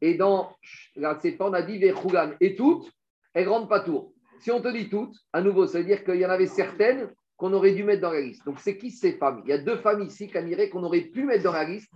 Et 0.00 0.14
dans 0.14 0.54
la 0.96 1.18
Sefa, 1.18 1.46
on 1.46 1.52
a 1.52 1.62
dit 1.62 1.78
Vechugan. 1.78 2.36
Et 2.40 2.54
toutes, 2.54 2.90
elles 3.32 3.46
ne 3.46 3.50
rentrent 3.50 3.68
pas 3.68 3.80
tour. 3.80 4.12
Si 4.40 4.50
on 4.50 4.60
te 4.60 4.68
dit 4.68 4.90
toutes, 4.90 5.16
à 5.32 5.40
nouveau, 5.40 5.66
ça 5.66 5.78
veut 5.78 5.84
dire 5.84 6.04
qu'il 6.04 6.16
y 6.16 6.26
en 6.26 6.30
avait 6.30 6.46
certaines 6.46 7.10
qu'on 7.36 7.52
aurait 7.52 7.72
dû 7.72 7.84
mettre 7.84 8.02
dans 8.02 8.12
la 8.12 8.20
liste. 8.20 8.44
Donc, 8.44 8.60
c'est 8.60 8.76
qui 8.76 8.90
ces 8.90 9.14
femmes? 9.14 9.42
Il 9.44 9.50
y 9.50 9.52
a 9.52 9.58
deux 9.58 9.76
femmes 9.78 10.02
ici, 10.02 10.28
Caniré, 10.28 10.70
qu'on 10.70 10.84
aurait 10.84 11.02
pu 11.02 11.24
mettre 11.24 11.42
dans 11.42 11.52
la 11.52 11.64
liste 11.64 11.90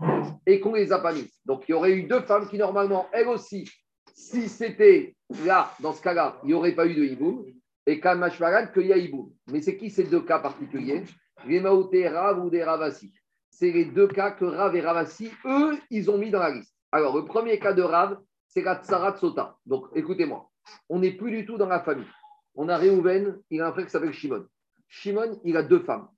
et 0.47 0.61
qu'on 0.61 0.73
ne 0.73 0.79
les 0.79 0.93
a 0.93 0.99
pas 0.99 1.13
mises. 1.13 1.39
Donc, 1.45 1.65
il 1.69 1.73
y 1.73 1.75
aurait 1.75 1.93
eu 1.93 2.05
deux 2.05 2.23
femmes 2.23 2.49
qui, 2.49 2.59
normalement, 2.59 3.07
elles 3.13 3.29
aussi, 3.29 3.71
si 4.15 4.49
c'était 4.49 5.15
là, 5.45 5.73
dans 5.81 5.93
ce 5.93 6.03
cas-là, 6.03 6.39
il 6.43 6.49
n'y 6.49 6.55
aurait 6.55 6.75
pas 6.75 6.87
eu 6.87 6.95
de 6.95 7.05
hiboum. 7.05 7.45
Et 7.87 8.01
Kamashvaran, 8.01 8.67
qu'il 8.73 8.87
y 8.87 8.93
a 8.93 8.97
hiboum. 8.97 9.31
Mais 9.51 9.63
c'est 9.63 9.77
qui 9.77 9.91
ces 9.91 10.05
deux 10.05 10.23
cas 10.23 10.41
particuliers? 10.41 11.05
Les 11.47 11.61
Maouté 11.61 12.09
Rav 12.09 12.45
ou 12.45 12.51
des 12.51 12.65
Ravasi. 12.65 13.15
C'est 13.51 13.71
les 13.71 13.85
deux 13.85 14.09
cas 14.09 14.33
que 14.33 14.45
Rav 14.45 14.75
et 14.75 14.81
Ravasi, 14.81 15.31
eux, 15.45 15.79
ils 15.91 16.11
ont 16.11 16.19
mis 16.19 16.31
dans 16.31 16.41
la 16.41 16.51
liste. 16.51 16.75
Alors, 16.91 17.17
le 17.17 17.25
premier 17.25 17.59
cas 17.59 17.73
de 17.73 17.83
Rav, 17.83 18.19
c'est 18.49 18.63
la 18.63 18.83
Tsarat 18.83 19.17
Sota. 19.17 19.57
Donc, 19.65 19.87
écoutez-moi, 19.95 20.51
on 20.89 20.99
n'est 20.99 21.13
plus 21.13 21.31
du 21.31 21.47
tout 21.47 21.57
dans 21.57 21.69
la 21.69 21.81
famille. 21.81 22.07
On 22.55 22.69
a 22.69 22.77
Réhouven, 22.77 23.41
il 23.51 23.61
a 23.61 23.69
un 23.69 23.73
frère 23.73 23.85
qui 23.85 23.91
s'appelle 23.93 24.13
Shimon. 24.13 24.45
Shimon, 24.89 25.41
il 25.45 25.57
a 25.57 25.63
deux 25.63 25.81
femmes. 25.81 26.09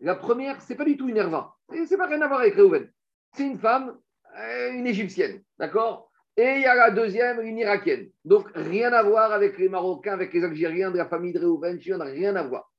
La 0.00 0.14
première, 0.14 0.60
c'est 0.60 0.74
pas 0.74 0.84
du 0.84 0.96
tout 0.96 1.08
une 1.08 1.16
Herva. 1.16 1.54
C'est 1.86 1.96
pas 1.96 2.06
rien 2.06 2.20
à 2.22 2.28
voir 2.28 2.40
avec 2.40 2.54
Réhouven. 2.54 2.90
C'est 3.34 3.46
une 3.46 3.58
femme, 3.58 3.98
euh, 4.38 4.72
une 4.72 4.86
égyptienne. 4.86 5.42
D'accord? 5.58 6.10
Et 6.36 6.56
il 6.56 6.62
y 6.62 6.66
a 6.66 6.74
la 6.74 6.90
deuxième, 6.90 7.40
une 7.40 7.58
irakienne. 7.58 8.10
Donc, 8.24 8.48
rien 8.54 8.92
à 8.92 9.02
voir 9.02 9.32
avec 9.32 9.58
les 9.58 9.68
Marocains, 9.68 10.12
avec 10.12 10.32
les 10.32 10.44
Algériens 10.44 10.90
de 10.90 10.96
la 10.96 11.06
famille 11.06 11.32
de 11.32 11.38
Réhouven. 11.38 11.80
Shimon, 11.80 12.04
rien 12.04 12.34
à 12.36 12.42
voir. 12.42 12.70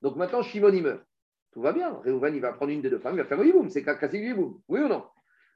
Donc 0.00 0.16
maintenant, 0.16 0.42
Shimon, 0.42 0.72
il 0.72 0.82
meurt. 0.82 1.04
Tout 1.52 1.60
va 1.60 1.72
bien. 1.72 2.00
Réhouven, 2.04 2.34
il 2.34 2.40
va 2.40 2.52
prendre 2.52 2.72
une 2.72 2.82
des 2.82 2.90
deux 2.90 2.98
femmes, 2.98 3.14
il 3.14 3.18
va 3.18 3.24
faire 3.24 3.38
le 3.38 3.46
hiboum. 3.46 3.68
C'est 3.68 3.84
le 3.84 4.14
hiboum. 4.18 4.60
Oui 4.68 4.80
ou 4.80 4.88
non? 4.88 5.04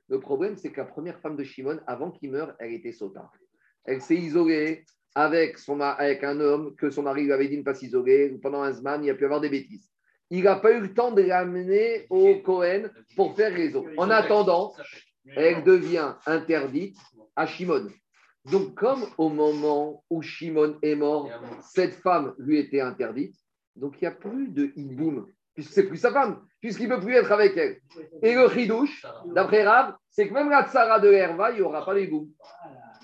Le 0.08 0.20
problème, 0.20 0.56
c'est 0.56 0.70
que 0.70 0.80
la 0.80 0.86
première 0.86 1.18
femme 1.18 1.36
de 1.36 1.42
Shimon, 1.42 1.80
avant 1.86 2.10
qu'il 2.10 2.30
meure, 2.30 2.54
elle 2.58 2.72
était 2.72 2.92
sota. 2.92 3.30
Elle 3.84 4.00
s'est 4.00 4.16
isolée, 4.16 4.84
avec, 5.16 5.58
son, 5.58 5.80
avec 5.80 6.22
un 6.24 6.38
homme 6.40 6.76
que 6.76 6.90
son 6.90 7.02
mari 7.02 7.24
lui 7.24 7.32
avait 7.32 7.48
dit 7.48 7.54
de 7.54 7.60
ne 7.60 7.64
pas 7.64 7.74
s'isoler. 7.74 8.38
Pendant 8.42 8.60
un 8.60 8.74
semaine, 8.74 9.02
il 9.02 9.10
a 9.10 9.14
pu 9.14 9.24
avoir 9.24 9.40
des 9.40 9.48
bêtises. 9.48 9.90
Il 10.28 10.44
n'a 10.44 10.56
pas 10.56 10.72
eu 10.72 10.80
le 10.80 10.92
temps 10.92 11.10
de 11.10 11.22
l'amener 11.22 12.06
au 12.10 12.36
Cohen 12.44 12.90
pour 13.16 13.34
faire 13.34 13.52
réseau. 13.52 13.86
En 13.96 14.10
attendant, 14.10 14.74
elle 15.34 15.64
devient 15.64 16.12
interdite 16.26 16.98
à 17.34 17.46
Shimon. 17.46 17.88
Donc, 18.50 18.74
comme 18.74 19.06
au 19.16 19.30
moment 19.30 20.04
où 20.10 20.20
Shimon 20.20 20.76
est 20.82 20.94
mort, 20.94 21.30
cette 21.62 21.94
femme 21.94 22.34
lui 22.38 22.58
était 22.58 22.82
interdite, 22.82 23.34
donc 23.74 23.94
il 24.00 24.04
n'y 24.04 24.08
a 24.08 24.12
plus 24.12 24.48
de 24.48 24.70
hiboum, 24.76 25.26
puisque 25.54 25.72
c'est 25.72 25.84
plus 25.84 25.96
sa 25.96 26.12
femme, 26.12 26.42
puisqu'il 26.60 26.88
ne 26.88 26.94
peut 26.94 27.00
plus 27.00 27.14
être 27.14 27.32
avec 27.32 27.56
elle. 27.56 27.80
Et 28.22 28.34
le 28.34 28.50
chidouche, 28.50 29.04
d'après 29.34 29.64
Rav, 29.64 29.94
c'est 30.10 30.28
que 30.28 30.34
même 30.34 30.50
la 30.50 30.68
tsara 30.68 31.00
de 31.00 31.10
Herva, 31.10 31.52
il 31.52 31.56
n'y 31.56 31.62
aura 31.62 31.84
pas 31.84 31.94
d'hiboum. 31.94 32.28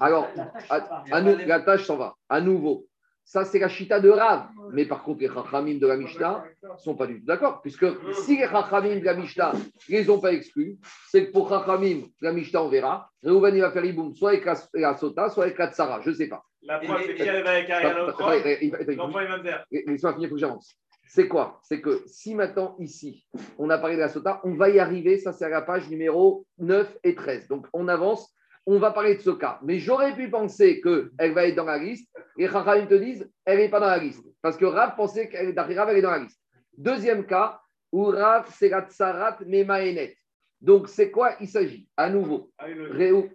Alors, 0.03 0.29
à, 0.69 1.21
nous, 1.21 1.37
la 1.47 1.61
tâche 1.61 1.85
s'en 1.85 1.97
va. 1.97 2.15
À 2.29 2.41
nouveau, 2.41 2.87
Ça, 3.25 3.45
c'est 3.45 3.61
la 3.61 3.69
chita 3.69 4.01
de 4.01 4.11
Rav. 4.11 4.49
Mais 4.73 4.85
par 4.85 5.05
contre, 5.05 5.21
les 5.21 5.29
Chachamim 5.29 5.79
de 5.79 5.87
la 5.87 5.97
Mishnah 5.97 6.45
ne 6.63 6.77
sont 6.79 6.97
pas 6.97 7.07
du 7.07 7.21
tout 7.21 7.27
d'accord. 7.27 7.63
Puisque 7.63 7.87
si 8.25 8.37
les 8.37 8.49
Chachamim 8.49 8.99
de 8.99 9.05
la 9.05 9.15
Mishnah 9.15 9.53
ne 9.53 9.97
les 9.97 10.11
ont 10.11 10.19
pas 10.19 10.33
exclus, 10.33 10.79
c'est 11.09 11.27
que 11.27 11.33
pour 11.33 11.49
Chachamim, 11.49 12.03
la 12.21 12.33
Mishnah, 12.33 12.63
on 12.65 12.69
verra. 12.69 13.09
Reuven, 13.23 13.55
il 13.55 13.61
va 13.61 13.71
faire 13.71 13.85
Iboum, 13.85 14.15
soit 14.15 14.31
avec 14.31 14.45
la 14.75 14.97
Sota, 14.97 15.29
soit 15.31 15.45
avec 15.45 15.59
la 15.59 15.71
Tsara. 15.71 16.01
Je 16.01 16.11
ne 16.11 16.15
sais 16.15 16.29
pas. 16.29 16.43
La 16.63 16.79
preuve, 16.79 17.03
c'est 17.07 17.15
qu'il 17.15 17.29
arrive 17.29 17.47
avec 17.47 17.69
L'enfant, 18.89 19.21
il 19.21 19.29
va 19.29 19.39
me 19.39 19.43
faire. 19.43 19.65
Laisse-moi 19.71 20.13
finir, 20.15 20.27
il 20.27 20.29
faut 20.29 20.35
que 20.35 20.41
j'avance. 20.41 20.77
C'est 21.07 21.29
quoi? 21.29 21.61
C'est 21.63 21.81
que 21.81 22.03
si 22.07 22.35
maintenant, 22.35 22.75
ici, 22.79 23.27
on 23.59 23.69
a 23.71 23.79
parlé 23.79 23.97
de 23.97 24.01
la 24.01 24.09
Sota, 24.09 24.41
on 24.45 24.55
va 24.55 24.71
y 24.71 24.79
arriver. 24.79 25.19
Ça, 25.19 25.33
c'est 25.33 25.45
à 25.45 25.49
la 25.49 25.63
page 25.63 25.89
numéro 25.91 26.47
9 26.59 26.99
et 27.05 27.15
13. 27.15 27.49
Donc, 27.49 27.67
on 27.73 27.87
avance 27.87 28.35
on 28.67 28.79
va 28.79 28.93
parler 28.93 29.17
de 29.17 29.21
ce 29.21 29.31
cas. 29.31 29.59
Mais 29.63 29.79
j'aurais 29.79 30.15
pu 30.15 30.31
penser 30.31 30.81
qu'elle 30.81 31.33
va 31.33 31.47
être 31.47 31.57
dans 31.57 31.65
la 31.65 31.79
liste. 31.79 32.09
Et 32.39 32.47
Chachamim 32.47 32.87
te 32.87 32.95
disent, 32.95 33.31
elle 33.45 33.59
n'est 33.59 33.69
pas 33.69 33.81
dans 33.81 33.87
la 33.87 33.99
liste. 33.99 34.25
Parce 34.41 34.57
que 34.57 34.65
Rav 34.65 34.95
pensait 34.97 35.29
qu'elle 35.29 35.59
Rav, 35.59 35.91
elle 35.91 35.97
est 35.97 36.03
dans 36.03 36.11
la 36.11 36.21
liste. 36.21 36.41
Deuxième 36.77 37.27
cas, 37.27 37.61
où 37.91 38.05
Rav, 38.05 38.49
c'est 38.55 38.69
la 38.69 38.83
tsarat 38.83 39.39
memaenet. 39.47 40.17
Donc, 40.61 40.89
c'est 40.89 41.11
quoi 41.11 41.35
il 41.41 41.49
s'agit? 41.49 41.89
À 41.97 42.09
nouveau, 42.09 42.53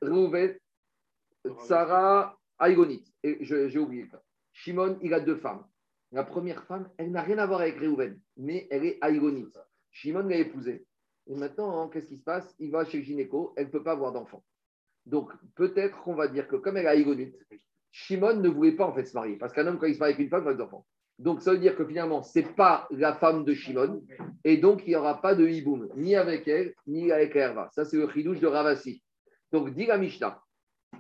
Reuven, 0.01 0.57
Tsara, 1.59 2.37
Aïgonit. 2.57 3.03
Et 3.23 3.37
j'ai 3.41 3.77
oublié. 3.77 4.07
Shimon, 4.53 4.97
il 5.01 5.13
a 5.13 5.19
deux 5.19 5.35
femmes. 5.35 5.65
La 6.13 6.23
première 6.23 6.63
femme, 6.63 6.89
elle 6.97 7.11
n'a 7.11 7.21
rien 7.21 7.37
à 7.37 7.45
voir 7.45 7.61
avec 7.61 7.77
Reuven, 7.79 8.17
mais 8.37 8.67
elle 8.71 8.85
est 8.85 8.97
Aïgonite. 9.01 9.59
Shimon 9.91 10.23
l'a 10.23 10.37
épousée. 10.37 10.85
Et 11.27 11.35
maintenant, 11.35 11.81
hein, 11.81 11.89
qu'est-ce 11.91 12.07
qui 12.07 12.17
se 12.17 12.23
passe? 12.23 12.55
Il 12.59 12.71
va 12.71 12.85
chez 12.85 12.99
le 12.99 13.03
gynéco, 13.03 13.53
elle 13.57 13.65
ne 13.65 13.71
peut 13.71 13.83
pas 13.83 13.91
avoir 13.91 14.13
d'enfant. 14.13 14.41
Donc, 15.07 15.31
peut-être 15.55 16.01
qu'on 16.03 16.15
va 16.15 16.27
dire 16.27 16.47
que 16.47 16.57
comme 16.57 16.77
elle 16.77 16.87
a 16.87 16.95
Igonite, 16.95 17.35
Shimon 17.91 18.35
ne 18.35 18.49
voulait 18.49 18.73
pas 18.73 18.85
en 18.85 18.93
fait 18.93 19.05
se 19.05 19.15
marier. 19.15 19.37
Parce 19.37 19.53
qu'un 19.53 19.65
homme, 19.65 19.79
quand 19.79 19.87
il 19.87 19.95
se 19.95 19.99
marie 19.99 20.13
avec 20.13 20.23
une 20.23 20.29
femme, 20.29 20.43
il 20.45 20.49
a 20.49 20.53
des 20.53 20.61
enfants. 20.61 20.85
Donc, 21.17 21.41
ça 21.41 21.51
veut 21.51 21.57
dire 21.57 21.75
que 21.75 21.85
finalement, 21.85 22.21
ce 22.21 22.39
n'est 22.39 22.45
pas 22.45 22.87
la 22.91 23.13
femme 23.13 23.45
de 23.45 23.53
Shimon. 23.53 24.03
Et 24.43 24.57
donc, 24.57 24.83
il 24.85 24.89
n'y 24.89 24.95
aura 24.95 25.21
pas 25.21 25.33
de 25.33 25.47
hiboum, 25.47 25.87
ni 25.95 26.15
avec 26.15 26.47
elle, 26.47 26.73
ni 26.85 27.11
avec 27.11 27.35
Herva. 27.35 27.69
Ça, 27.73 27.85
c'est 27.85 27.97
le 27.97 28.09
chidouche 28.09 28.39
de 28.39 28.47
Ravasi. 28.47 29.01
Donc, 29.51 29.73
dit 29.73 29.85
la 29.85 29.97
Mishnah, 29.97 30.41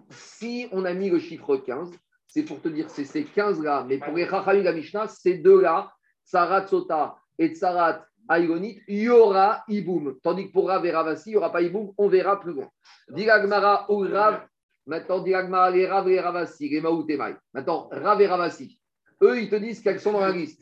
si 0.09 0.69
on 0.71 0.85
a 0.85 0.93
mis 0.93 1.09
le 1.09 1.19
chiffre 1.19 1.57
15, 1.57 1.91
c'est 2.27 2.43
pour 2.43 2.61
te 2.61 2.69
dire 2.69 2.89
c'est 2.89 3.05
ces 3.05 3.25
15-là. 3.25 3.85
Mais 3.87 3.99
pour 3.99 4.13
les 4.13 4.25
Chachamim 4.25 4.63
la 4.63 4.73
Mishnah, 4.73 5.07
ces 5.07 5.37
deux-là, 5.37 5.91
Tsarat 6.25 6.67
Sota 6.67 7.17
et 7.37 7.53
Tsarat 7.53 8.06
Aïgonite, 8.29 8.81
il 8.87 8.99
y 8.99 9.09
aura 9.09 9.63
Iboum. 9.67 10.17
Tandis 10.21 10.47
que 10.47 10.51
pour 10.51 10.67
Rav 10.67 10.85
et 10.85 10.91
Ravasi, 10.91 11.29
il 11.29 11.33
n'y 11.33 11.37
aura 11.37 11.51
pas 11.51 11.61
Iboum, 11.61 11.93
on 11.97 12.07
verra 12.07 12.39
plus 12.39 12.53
loin. 12.53 12.69
Diragmara 13.09 13.85
ou 13.89 13.99
Rav, 13.99 14.45
maintenant 14.85 15.19
Diragmara, 15.19 15.71
les 15.71 15.87
Rav 15.87 16.09
et 16.09 16.19
Ravasi, 16.19 16.69
les 16.69 16.81
Maoutemai. 16.81 17.35
Maintenant, 17.53 17.89
Rav 17.91 18.21
et 18.21 18.27
Ravasi, 18.27 18.79
eux, 19.21 19.39
ils 19.39 19.49
te 19.49 19.55
disent 19.55 19.81
qu'elles 19.81 19.99
sont 19.99 20.13
dans 20.13 20.21
la 20.21 20.31
liste. 20.31 20.61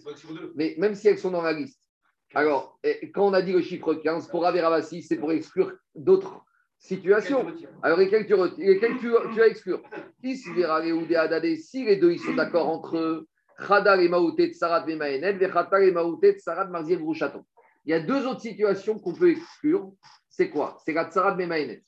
Mais 0.55 0.75
même 0.77 0.95
si 0.95 1.07
elles 1.07 1.19
sont 1.19 1.31
dans 1.31 1.41
la 1.41 1.53
liste, 1.53 1.81
alors, 2.33 2.79
quand 3.13 3.27
on 3.27 3.33
a 3.33 3.41
dit 3.41 3.53
le 3.53 3.61
chiffre 3.61 3.93
15, 3.93 4.27
pour 4.27 4.43
Rav 4.43 4.55
et 4.55 5.01
c'est 5.01 5.17
pour 5.17 5.31
exclure 5.31 5.73
d'autres 5.95 6.43
situations. 6.77 7.45
Alors, 7.81 7.97
lesquelles 7.97 8.25
tu, 8.25 8.35
lesquelles 8.57 8.97
tu, 8.97 9.09
tu 9.33 9.39
vas 9.39 9.47
exclure 9.47 9.81
Si 10.21 11.85
les 11.85 11.95
deux 11.95 12.11
ils 12.11 12.19
sont 12.19 12.33
d'accord 12.33 12.67
entre 12.67 12.97
eux, 12.97 13.27
Khadar 13.57 13.99
et 13.99 14.09
Maouté 14.09 14.49
de 14.49 14.53
Sarat 14.53 14.85
Vemaenet, 14.85 15.33
Vechatar 15.33 15.79
et 15.79 15.91
Maouté 15.91 16.33
de 16.33 16.39
Sarat 16.39 16.65
Marziel 16.65 17.01
Rouchaton. 17.01 17.45
Il 17.85 17.91
y 17.91 17.93
a 17.93 17.99
deux 17.99 18.25
autres 18.25 18.41
situations 18.41 18.97
qu'on 18.97 19.13
peut 19.13 19.31
exclure. 19.31 19.93
C'est 20.27 20.49
quoi? 20.49 20.77
C'est 20.83 20.93
la 20.93 21.09
Tsarat 21.09 21.35
Memaenet. 21.35 21.83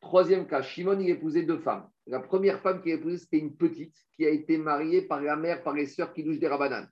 Troisième 0.00 0.46
cas, 0.46 0.62
Shimon, 0.62 0.98
il 1.00 1.08
épousait 1.08 1.42
deux 1.42 1.58
femmes. 1.58 1.88
La 2.06 2.20
première 2.20 2.60
femme 2.60 2.82
qu'il 2.82 2.92
a 2.92 2.96
épousée, 2.96 3.18
c'était 3.18 3.38
une 3.38 3.56
petite 3.56 3.94
qui 4.14 4.26
a 4.26 4.30
été 4.30 4.58
mariée 4.58 5.02
par 5.02 5.22
la 5.22 5.36
mère, 5.36 5.62
par 5.62 5.74
les 5.74 5.86
sœurs 5.86 6.12
qui 6.12 6.22
des 6.24 6.46
rabananes. 6.46 6.90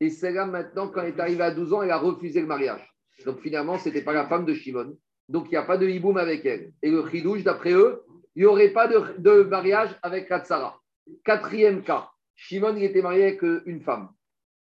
Et 0.00 0.08
celle-là, 0.08 0.46
maintenant, 0.46 0.88
quand 0.88 1.02
elle 1.02 1.14
est 1.14 1.20
arrivée 1.20 1.42
à 1.42 1.50
12 1.50 1.72
ans, 1.74 1.82
elle 1.82 1.90
a 1.90 1.98
refusé 1.98 2.40
le 2.40 2.46
mariage. 2.46 2.86
Donc 3.26 3.40
finalement, 3.40 3.76
ce 3.76 3.88
n'était 3.88 4.02
pas 4.02 4.14
la 4.14 4.26
femme 4.26 4.46
de 4.46 4.54
Shimon. 4.54 4.96
Donc 5.28 5.46
il 5.46 5.50
n'y 5.50 5.56
a 5.56 5.62
pas 5.62 5.76
de 5.76 5.86
hiboum 5.86 6.16
avec 6.16 6.44
elle. 6.46 6.72
Et 6.82 6.90
le 6.90 7.06
chidouche, 7.06 7.42
d'après 7.42 7.72
eux, 7.72 8.02
il 8.34 8.40
n'y 8.40 8.46
aurait 8.46 8.70
pas 8.70 8.88
de, 8.88 9.42
mariage 9.42 9.94
avec 10.02 10.30
la 10.30 10.42
Tsara. 10.42 10.80
Quatrième 11.24 11.82
cas, 11.82 12.10
Shimon, 12.34 12.74
il 12.76 12.84
était 12.84 13.02
marié 13.02 13.24
avec 13.24 13.42
une 13.66 13.82
femme. 13.82 14.08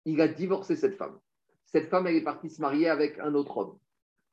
Il 0.04 0.20
a 0.20 0.28
divorcé 0.28 0.76
cette 0.76 0.96
femme 0.96 1.18
cette 1.74 1.88
femme, 1.88 2.06
elle 2.06 2.14
est 2.14 2.20
partie 2.20 2.48
se 2.48 2.60
marier 2.60 2.88
avec 2.88 3.18
un 3.18 3.34
autre 3.34 3.56
homme. 3.56 3.78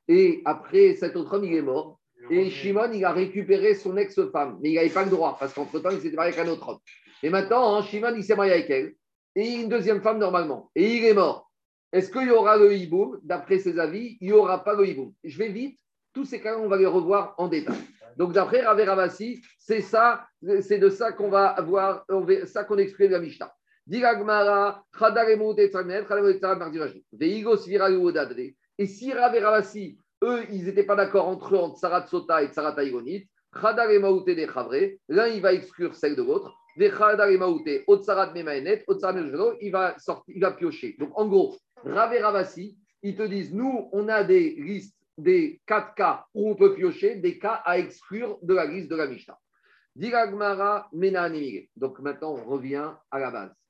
Et 0.08 0.44
après, 0.46 0.94
cet 0.94 1.16
autre 1.16 1.36
homme, 1.36 1.44
il 1.44 1.56
est 1.56 1.64
mort. 1.64 2.00
Et 2.30 2.52
Shimon, 2.52 2.92
il 2.94 3.04
a 3.04 3.12
récupéré 3.12 3.74
son 3.74 3.98
ex-femme. 3.98 4.60
Mais 4.62 4.70
il 4.70 4.76
n'avait 4.76 4.90
pas 4.90 5.04
le 5.04 5.10
droit, 5.10 5.38
parce 5.40 5.52
qu'entre-temps, 5.52 5.90
il 5.90 6.02
s'était 6.02 6.16
marié 6.16 6.34
avec 6.34 6.48
un 6.48 6.52
autre 6.52 6.70
homme. 6.70 6.78
Et 7.24 7.32
maintenant, 7.32 7.76
hein, 7.76 7.82
Shimon, 7.82 8.14
il 8.16 8.24
s'est 8.24 8.36
marié 8.36 8.54
avec 8.54 8.70
elle. 8.70 8.94
Et 9.34 9.54
une 9.54 9.70
deuxième 9.70 10.02
femme, 10.02 10.20
normalement. 10.20 10.70
Et 10.76 10.98
il 10.98 11.04
est 11.04 11.16
mort. 11.16 11.52
Est-ce 11.92 12.12
qu'il 12.12 12.28
y 12.28 12.32
aura 12.32 12.58
le 12.58 12.76
hiboum? 12.76 13.20
D'après 13.24 13.58
ses 13.58 13.80
avis, 13.80 14.20
il 14.22 14.28
n'y 14.28 14.34
aura 14.34 14.64
pas 14.64 14.76
le 14.76 14.88
hiboum. 14.88 15.12
Je 15.24 15.36
vais 15.40 15.50
vite. 15.50 15.80
Tous 16.14 16.26
ces 16.26 16.42
cas, 16.42 16.60
on 16.60 16.68
va 16.68 16.78
les 16.78 16.86
revoir 16.86 17.34
en 17.40 17.48
détail. 17.48 17.80
Donc, 18.18 18.34
d'après 18.34 18.62
Ravé 18.62 18.84
Ravassi, 18.84 19.42
c'est 19.58 19.82
ça, 19.82 20.28
c'est 20.62 20.78
de 20.78 20.90
ça 20.90 21.12
qu'on 21.12 21.30
va 21.30 21.48
avoir, 21.48 22.06
ça 22.46 22.66
qu'on 22.66 22.78
explique 22.78 23.10
la 23.10 23.20
Mishnah. 23.20 23.52
Et 23.94 23.98
si 28.88 29.12
Rav 29.14 29.36
et 29.36 29.40
Ravasi, 29.40 30.00
eux, 30.24 30.46
ils 30.50 30.64
n'étaient 30.64 30.86
pas 30.86 30.96
d'accord 30.96 31.28
entre 31.28 31.56
eux, 31.56 31.58
entre 31.58 31.78
Sarat 31.78 32.08
Sota 32.08 32.42
et 32.42 32.48
Sarat 32.54 32.80
Aïgonite, 32.80 33.28
Khadar 33.54 33.92
et 33.92 34.00
des 34.34 34.48
Chavre, 34.48 34.96
l'un 35.10 35.28
il 35.28 35.42
va 35.42 35.52
exclure 35.52 35.94
celle 35.94 36.16
de 36.16 36.24
l'autre, 36.24 36.54
des 36.78 36.90
Khadar 36.90 37.28
et 37.28 37.38
Maouté, 37.38 37.84
Otsarat 37.86 38.32
Memaenet, 38.34 38.86
Otsarat 38.88 39.20
il 39.60 39.72
va 39.74 40.00
sortir, 40.00 40.36
il 40.36 40.42
va 40.42 40.52
piocher. 40.52 40.96
Donc 40.98 41.10
en 41.16 41.28
gros, 41.28 41.58
Rav 41.84 42.14
ils 43.04 43.18
te 43.18 43.24
disent, 43.24 43.54
nous, 43.54 43.90
on 43.92 44.08
a 44.08 44.24
des 44.24 44.52
listes, 44.52 44.96
des 45.18 45.60
4 45.68 45.96
cas 45.96 46.24
où 46.34 46.50
on 46.50 46.56
peut 46.56 46.76
piocher, 46.76 47.16
des 47.16 47.38
cas 47.38 47.62
à 47.66 47.78
exclure 47.78 48.40
de 48.42 48.54
la 48.54 48.66
liste 48.66 48.90
de 48.90 48.96
la 48.96 49.08
Mishnah. 49.08 49.38
Donc 51.76 52.00
maintenant, 52.00 52.36
on 52.36 52.46
revient 52.46 52.92
à 53.12 53.20
la 53.20 53.32
base 53.32 53.61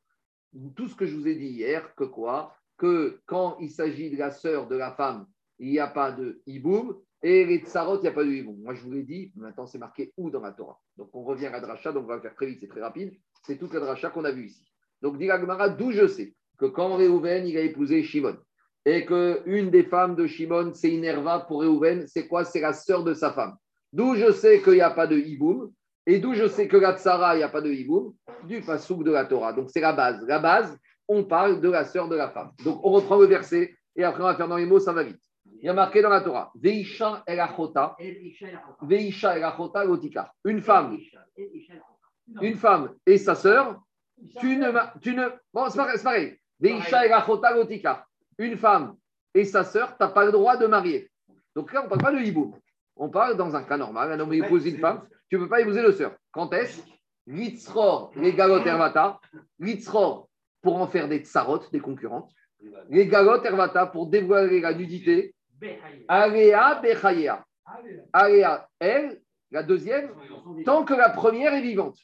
tout 0.75 0.87
ce 0.87 0.95
que 0.95 1.05
je 1.05 1.15
vous 1.15 1.27
ai 1.27 1.35
dit 1.35 1.47
hier, 1.47 1.93
que 1.95 2.03
quoi? 2.03 2.55
Que 2.77 3.19
quand 3.25 3.57
il 3.59 3.69
s'agit 3.69 4.09
de 4.09 4.17
la 4.17 4.31
sœur 4.31 4.67
de 4.67 4.75
la 4.75 4.91
femme, 4.91 5.27
il 5.59 5.69
n'y 5.69 5.79
a 5.79 5.87
pas 5.87 6.11
de 6.11 6.41
hiboum, 6.47 6.97
et 7.23 7.45
les 7.45 7.59
tsarot, 7.59 7.97
il 7.97 8.01
n'y 8.01 8.07
a 8.07 8.11
pas 8.11 8.23
de 8.23 8.31
hiboum. 8.31 8.59
Moi, 8.61 8.73
je 8.73 8.81
vous 8.81 8.91
l'ai 8.91 9.03
dit, 9.03 9.31
maintenant 9.35 9.67
c'est 9.67 9.77
marqué 9.77 10.11
où 10.17 10.31
dans 10.31 10.41
la 10.41 10.51
Torah? 10.51 10.79
Donc 10.97 11.09
on 11.13 11.23
revient 11.23 11.47
à 11.47 11.51
la 11.51 11.59
dracha, 11.59 11.91
donc 11.91 12.05
on 12.05 12.07
va 12.07 12.19
faire 12.19 12.35
très 12.35 12.47
vite, 12.47 12.59
c'est 12.59 12.67
très 12.67 12.81
rapide. 12.81 13.13
C'est 13.43 13.57
toute 13.57 13.73
la 13.73 13.79
dracha 13.79 14.09
qu'on 14.09 14.25
a 14.25 14.31
vue 14.31 14.45
ici. 14.45 14.65
Donc, 15.01 15.17
dit 15.17 15.27
d'où 15.77 15.91
je 15.91 16.07
sais 16.07 16.35
que 16.57 16.65
quand 16.65 16.95
Réhouven, 16.95 17.47
il 17.47 17.57
a 17.57 17.61
épousé 17.61 18.03
Shimon, 18.03 18.37
et 18.85 19.05
qu'une 19.05 19.71
des 19.71 19.83
femmes 19.83 20.15
de 20.15 20.27
Shimon, 20.27 20.73
c'est 20.73 20.91
Inerva 20.91 21.39
pour 21.39 21.61
Réhouven, 21.61 22.07
c'est 22.07 22.27
quoi? 22.27 22.45
C'est 22.45 22.61
la 22.61 22.73
sœur 22.73 23.03
de 23.03 23.13
sa 23.13 23.31
femme. 23.31 23.55
D'où 23.93 24.15
je 24.15 24.31
sais 24.31 24.61
qu'il 24.61 24.73
n'y 24.73 24.81
a 24.81 24.91
pas 24.91 25.07
de 25.07 25.17
hiboum, 25.17 25.71
et 26.05 26.19
d'où 26.19 26.33
je 26.33 26.47
sais 26.47 26.67
que 26.67 26.77
la 26.77 26.97
tsara, 26.97 27.35
il 27.35 27.39
n'y 27.39 27.43
a 27.43 27.49
pas 27.49 27.61
de 27.61 27.71
hiboum 27.71 28.13
Du 28.45 28.61
pasouk 28.61 29.03
de 29.03 29.11
la 29.11 29.25
Torah. 29.25 29.53
Donc 29.53 29.69
c'est 29.69 29.81
la 29.81 29.93
base. 29.93 30.23
La 30.27 30.39
base, 30.39 30.77
on 31.07 31.23
parle 31.23 31.61
de 31.61 31.69
la 31.69 31.85
sœur 31.85 32.07
de 32.07 32.15
la 32.15 32.29
femme. 32.29 32.51
Donc 32.63 32.79
on 32.83 32.91
reprend 32.91 33.17
le 33.17 33.25
verset 33.25 33.75
et 33.95 34.03
après 34.03 34.23
on 34.23 34.25
va 34.25 34.35
faire 34.35 34.47
dans 34.47 34.57
les 34.57 34.65
mots, 34.65 34.79
ça 34.79 34.93
va 34.93 35.03
vite. 35.03 35.19
Il 35.61 35.65
y 35.65 35.69
a 35.69 35.73
marqué 35.73 36.01
dans 36.01 36.09
la 36.09 36.21
Torah 36.21 36.51
Veisha 36.55 37.23
el 37.27 37.39
achota, 37.39 37.95
Veisha 38.81 39.37
el 39.37 39.43
achota 39.43 39.83
lotika. 39.83 40.33
Une 40.43 40.61
femme, 40.61 40.97
une 42.41 42.55
femme 42.55 42.95
et 43.05 43.17
sa 43.17 43.35
sœur, 43.35 43.79
tu 44.39 44.57
ne. 44.57 44.71
Tu 45.01 45.13
ne 45.13 45.27
bon, 45.53 45.69
c'est 45.69 46.03
pareil. 46.03 46.37
Veisha 46.59 47.05
el 47.05 47.13
achota 47.13 47.53
lotika. 47.53 48.07
Une 48.39 48.57
femme 48.57 48.95
et 49.35 49.45
sa 49.45 49.63
sœur, 49.63 49.89
tu 49.89 50.03
n'as 50.03 50.09
pas 50.09 50.25
le 50.25 50.31
droit 50.31 50.57
de 50.57 50.65
marier. 50.65 51.11
Donc 51.55 51.73
là, 51.73 51.81
on 51.81 51.83
ne 51.83 51.89
parle 51.89 52.01
pas 52.01 52.11
de 52.11 52.19
hiboum. 52.19 52.55
On 52.95 53.09
parle 53.09 53.37
dans 53.37 53.55
un 53.55 53.63
cas 53.63 53.77
normal. 53.77 54.11
Un 54.11 54.19
homme 54.19 54.33
épouse 54.33 54.65
une 54.65 54.79
femme 54.79 55.07
tu 55.31 55.37
ne 55.37 55.43
peux 55.43 55.49
pas 55.49 55.61
épouser 55.61 55.81
le 55.81 55.93
sœur. 55.93 56.17
Quand 56.33 56.51
est-ce? 56.51 56.81
Litzror, 57.25 58.11
les 58.17 58.33
galot 58.33 58.65
ervata. 58.65 59.21
Litzror, 59.59 60.27
pour 60.61 60.75
en 60.75 60.87
faire 60.87 61.07
des 61.07 61.19
tsarot, 61.19 61.61
des 61.71 61.79
concurrentes. 61.79 62.29
Les 62.89 63.07
galot 63.07 63.41
ervata, 63.41 63.85
pour 63.85 64.07
dévoiler 64.07 64.59
la 64.59 64.73
nudité. 64.73 65.33
Alea 66.09 66.81
bechayea. 66.81 67.45
Alea, 68.11 68.67
elle, 68.77 69.21
la 69.51 69.63
deuxième, 69.63 70.11
tant 70.65 70.83
que 70.83 70.93
la 70.93 71.09
première 71.09 71.53
est 71.53 71.61
vivante. 71.61 71.97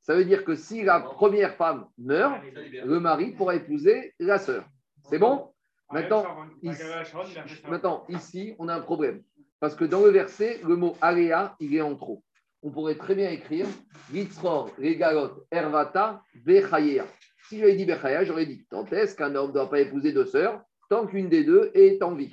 Ça 0.00 0.16
veut 0.16 0.24
dire 0.24 0.44
que 0.44 0.56
si 0.56 0.82
la 0.82 0.98
première 0.98 1.54
femme 1.54 1.86
meurt, 1.98 2.42
le 2.84 2.98
mari 2.98 3.30
pourra 3.30 3.54
épouser 3.54 4.12
la 4.18 4.38
sœur. 4.38 4.64
C'est 5.08 5.20
bon? 5.20 5.52
Maintenant 5.92 6.26
ici, 6.62 6.82
maintenant, 7.68 8.04
ici, 8.08 8.56
on 8.58 8.66
a 8.66 8.74
un 8.74 8.80
problème. 8.80 9.22
Parce 9.60 9.76
que 9.76 9.84
dans 9.84 10.00
le 10.00 10.10
verset, 10.10 10.60
le 10.64 10.74
mot 10.74 10.96
Alea, 11.00 11.54
il 11.60 11.76
est 11.76 11.80
en 11.80 11.94
trop 11.94 12.24
on 12.62 12.70
pourrait 12.70 12.96
très 12.96 13.14
bien 13.14 13.30
écrire 13.30 13.66
Yitzror, 14.12 14.70
Regalot, 14.78 15.44
Ervata, 15.50 16.22
Bechayea. 16.44 17.06
Si 17.48 17.58
j'avais 17.58 17.74
dit 17.74 17.84
Bechaya, 17.84 18.24
j'aurais 18.24 18.46
dit 18.46 18.64
tant 18.70 18.86
est-ce 18.86 19.16
qu'un 19.16 19.34
homme 19.34 19.48
ne 19.48 19.54
doit 19.54 19.68
pas 19.68 19.80
épouser 19.80 20.12
deux 20.12 20.26
sœurs 20.26 20.62
tant 20.88 21.06
qu'une 21.06 21.28
des 21.28 21.44
deux 21.44 21.70
est 21.74 22.02
en 22.02 22.14
vie 22.14 22.30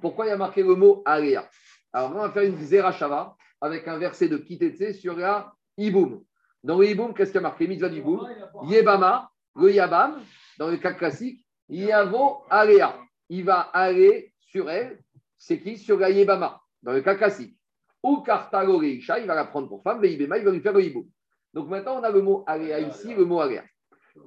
Pourquoi 0.00 0.26
il 0.26 0.30
y 0.30 0.32
a 0.32 0.36
marqué 0.36 0.62
le 0.62 0.74
mot 0.74 1.02
Alea 1.04 1.48
Alors, 1.92 2.12
on 2.14 2.18
va 2.18 2.30
faire 2.30 2.42
une 2.42 2.58
Zerachava 2.58 3.36
avec 3.60 3.86
un 3.86 3.98
verset 3.98 4.28
de 4.28 4.38
Kitetse 4.38 4.98
sur 4.98 5.16
la 5.16 5.52
Iboum. 5.76 6.22
Dans 6.64 6.78
le 6.78 6.88
Iboum, 6.88 7.14
qu'est-ce 7.14 7.30
qu'il 7.30 7.40
y 7.40 7.44
a 7.44 7.48
marqué? 7.48 7.68
Mitzvah 7.68 7.88
d'Iboum 7.88 8.26
Yebama, 8.64 9.30
Le 9.54 9.72
Yabam, 9.72 10.20
dans 10.58 10.68
le 10.68 10.78
cas 10.78 10.92
classique, 10.92 11.46
Yavo 11.68 12.42
Alea. 12.50 12.98
Il 13.28 13.44
va 13.44 13.60
aller 13.60 14.32
sur 14.40 14.68
elle. 14.68 14.98
C'est 15.38 15.60
qui? 15.60 15.78
Sur 15.78 15.98
la 15.98 16.10
Yebama, 16.10 16.60
dans 16.82 16.92
le 16.92 17.02
cas 17.02 17.14
classique. 17.14 17.59
Ou 18.02 18.18
Kartalo 18.18 18.82
il 18.82 19.02
va 19.06 19.34
la 19.34 19.44
prendre 19.44 19.68
pour 19.68 19.82
femme, 19.82 20.00
mais 20.00 20.12
il 20.12 20.26
va 20.26 20.38
lui 20.38 20.60
faire 20.60 20.72
le 20.72 20.84
hibou. 20.84 21.06
Donc 21.52 21.68
maintenant, 21.68 22.00
on 22.00 22.02
a 22.02 22.10
le 22.10 22.22
mot 22.22 22.44
Alea 22.46 22.80
ici, 22.80 23.14
le 23.14 23.24
mot 23.24 23.40
Alea. 23.40 23.62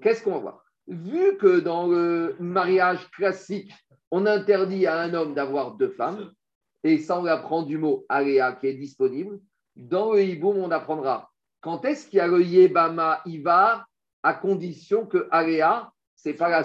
Qu'est-ce 0.01 0.23
qu'on 0.23 0.33
va 0.33 0.39
voir? 0.39 0.63
Vu 0.87 1.37
que 1.37 1.59
dans 1.59 1.87
le 1.87 2.35
mariage 2.39 3.09
classique, 3.11 3.71
on 4.11 4.25
interdit 4.25 4.85
à 4.85 4.99
un 4.99 5.13
homme 5.13 5.33
d'avoir 5.33 5.75
deux 5.75 5.89
femmes, 5.89 6.31
et 6.83 6.97
ça, 6.97 7.19
on 7.19 7.25
apprend 7.25 7.63
du 7.63 7.77
mot 7.77 8.05
Alea 8.09 8.57
qui 8.59 8.67
est 8.67 8.73
disponible, 8.73 9.39
dans 9.75 10.13
le 10.13 10.21
hiboum, 10.21 10.57
on 10.57 10.69
apprendra 10.71 11.31
quand 11.63 11.85
est-ce 11.85 12.07
qu'il 12.07 12.17
y 12.17 12.19
a 12.19 12.27
le 12.27 12.43
Yebama 12.43 13.21
Ivar 13.25 13.87
à 14.21 14.33
condition 14.33 15.05
que 15.05 15.29
Alea, 15.31 15.89
c'est 16.13 16.33
pas 16.33 16.49
la 16.49 16.63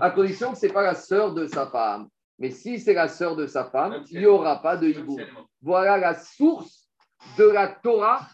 à 0.00 0.10
condition 0.10 0.52
que 0.52 0.58
ce 0.58 0.66
n'est 0.66 0.72
pas 0.72 0.82
la 0.82 0.94
sœur 0.94 1.34
de 1.34 1.46
sa 1.46 1.66
femme. 1.66 2.08
Mais 2.38 2.50
si 2.50 2.80
c'est 2.80 2.94
la 2.94 3.08
sœur 3.08 3.36
de 3.36 3.46
sa 3.46 3.66
femme, 3.66 4.02
il 4.10 4.20
n'y 4.20 4.26
aura 4.26 4.62
pas 4.62 4.78
de 4.78 4.88
hibou. 4.88 5.18
Voilà 5.62 5.96
la 5.96 6.14
source 6.14 6.88
de 7.38 7.44
la 7.44 7.68
Torah. 7.68 8.28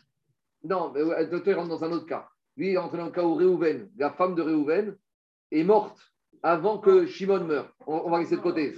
Non, 0.64 0.92
le 0.94 1.26
docteur 1.26 1.58
rentre 1.58 1.68
dans 1.68 1.84
un 1.84 1.92
autre 1.92 2.06
cas. 2.06 2.28
Lui, 2.56 2.70
il 2.70 2.74
est 2.74 2.78
entré 2.78 2.98
dans 2.98 3.06
le 3.06 3.12
cas 3.12 3.22
où 3.22 3.34
Réhouven, 3.34 3.88
la 3.96 4.10
femme 4.10 4.34
de 4.34 4.42
Réhouven, 4.42 4.96
est 5.52 5.64
morte 5.64 5.98
avant 6.42 6.78
que 6.78 7.06
Shimon 7.06 7.44
meure. 7.44 7.72
On, 7.86 8.10
va 8.10 8.18
laisser 8.18 8.36
de 8.36 8.40
côté 8.40 8.74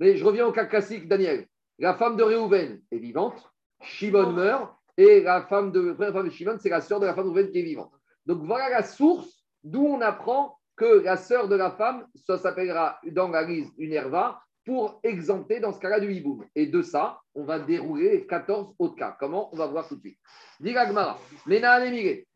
Mais 0.00 0.16
je 0.16 0.24
reviens 0.24 0.46
au 0.46 0.52
cas 0.52 0.64
classique, 0.64 1.06
Daniel. 1.06 1.46
La 1.78 1.94
femme 1.94 2.16
de 2.16 2.22
Réhouven 2.22 2.80
est 2.90 2.98
vivante, 2.98 3.52
Shimon 3.80 4.32
meurt, 4.32 4.74
et 4.96 5.20
la 5.20 5.42
femme 5.42 5.72
de, 5.72 5.96
la 5.98 6.12
femme 6.12 6.26
de 6.26 6.30
Shimon, 6.30 6.56
c'est 6.58 6.68
la 6.68 6.80
sœur 6.80 7.00
de 7.00 7.06
la 7.06 7.14
femme 7.14 7.24
de 7.24 7.30
Réhouven 7.30 7.52
qui 7.52 7.60
est 7.60 7.64
vivante. 7.64 7.92
Donc 8.26 8.42
voilà 8.44 8.68
la 8.70 8.82
source 8.82 9.44
d'où 9.62 9.84
on 9.84 10.00
apprend 10.00 10.58
que 10.76 11.00
la 11.00 11.16
sœur 11.16 11.48
de 11.48 11.54
la 11.54 11.70
femme, 11.70 12.06
ça 12.14 12.38
s'appellera 12.38 12.98
dans 13.04 13.28
la 13.28 13.42
une 13.42 13.92
herva 13.92 14.42
pour 14.64 15.00
exempter 15.02 15.60
dans 15.60 15.72
ce 15.72 15.80
cas-là 15.80 16.00
du 16.00 16.12
hiboum. 16.12 16.44
Et 16.54 16.66
de 16.66 16.82
ça, 16.82 17.20
on 17.34 17.44
va 17.44 17.58
dérouler 17.58 18.26
14 18.26 18.74
autres 18.78 18.96
cas. 18.96 19.16
Comment 19.18 19.52
On 19.52 19.56
va 19.56 19.66
voir 19.66 19.88
tout 19.88 19.96
de 19.96 20.00
suite. 20.00 20.18
Diragmara, 20.60 21.18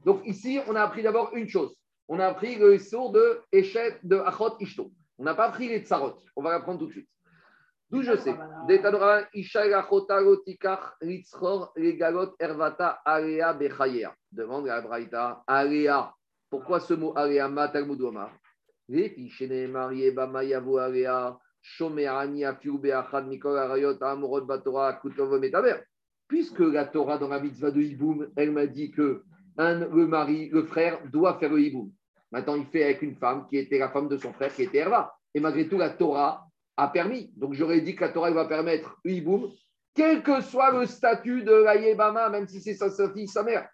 Donc 0.05 0.27
ici, 0.27 0.59
on 0.67 0.75
a 0.75 0.83
appris 0.83 1.03
d'abord 1.03 1.31
une 1.35 1.49
chose. 1.49 1.77
On 2.09 2.19
a 2.19 2.27
appris 2.27 2.57
le 2.57 2.79
sort 2.79 3.13
de 3.13 3.41
Echet 3.53 3.99
de 4.03 4.17
Achot 4.17 4.57
Ishto. 4.61 4.91
On 5.19 5.25
n'a 5.25 5.35
pas 5.35 5.49
appris 5.49 5.69
les 5.69 5.81
tsarot. 5.81 6.19
On 6.35 6.43
va 6.43 6.51
l'apprendre 6.51 6.81
tout 6.81 6.87
de 6.87 6.93
suite. 6.93 7.09
D'où 7.91 8.03
je 8.03 8.17
sais. 8.17 8.35
Ervata 12.41 13.01
Demande 14.33 14.69
à 14.69 14.81
Braïta 14.81 15.45
Alea 15.47 16.13
pourquoi 16.49 16.81
ce 16.81 16.95
mot 16.95 17.13
Alea 17.17 17.69
Talmud 17.69 18.01
Omar? 18.01 18.31
Puisque 26.29 26.61
la 26.61 26.85
Torah 26.85 27.19
dans 27.19 27.29
la 27.29 27.41
mitzvah 27.41 27.71
de 27.71 27.81
Hiboum, 27.81 28.29
elle 28.37 28.53
m'a 28.53 28.67
dit 28.67 28.91
que 28.91 29.23
le 29.59 30.07
mari, 30.07 30.49
le 30.51 30.65
frère, 30.65 30.99
doit 31.11 31.39
faire 31.39 31.51
le 31.51 31.61
Hiboum. 31.61 31.91
Maintenant, 32.33 32.57
il 32.57 32.67
fait 32.67 32.85
avec 32.85 33.03
une 33.03 33.17
femme 33.17 33.47
qui 33.49 33.57
était 33.57 33.79
la 33.79 33.89
femme 33.89 34.09
de 34.09 34.17
son 34.17 34.33
frère, 34.33 34.53
qui 34.55 34.63
était 34.63 34.79
Herva. 34.79 35.15
Et 35.35 35.41
malgré 35.41 35.69
tout, 35.69 35.79
la 35.79 35.91
Torah 35.91 36.47
a 36.77 36.89
permis. 36.89 37.33
Donc, 37.37 37.55
j'aurais 37.55 37.81
dit 37.81 37.95
que 37.95 38.05
la 38.05 38.11
Torah 38.11 38.31
va 38.31 38.47
permettre 38.47 38.97
le 39.05 39.13
Hiboum, 39.13 39.51
quel 39.95 40.23
que 40.23 40.41
soit 40.41 40.73
le 40.73 40.87
statut 40.87 41.43
de 41.43 41.53
la 41.53 41.77
Yébama, 41.77 42.29
même 42.29 42.47
si 42.47 42.61
c'est 42.61 42.75
sa, 42.75 42.91
fille, 43.13 43.29
sa 43.29 43.43
mère. 43.43 43.69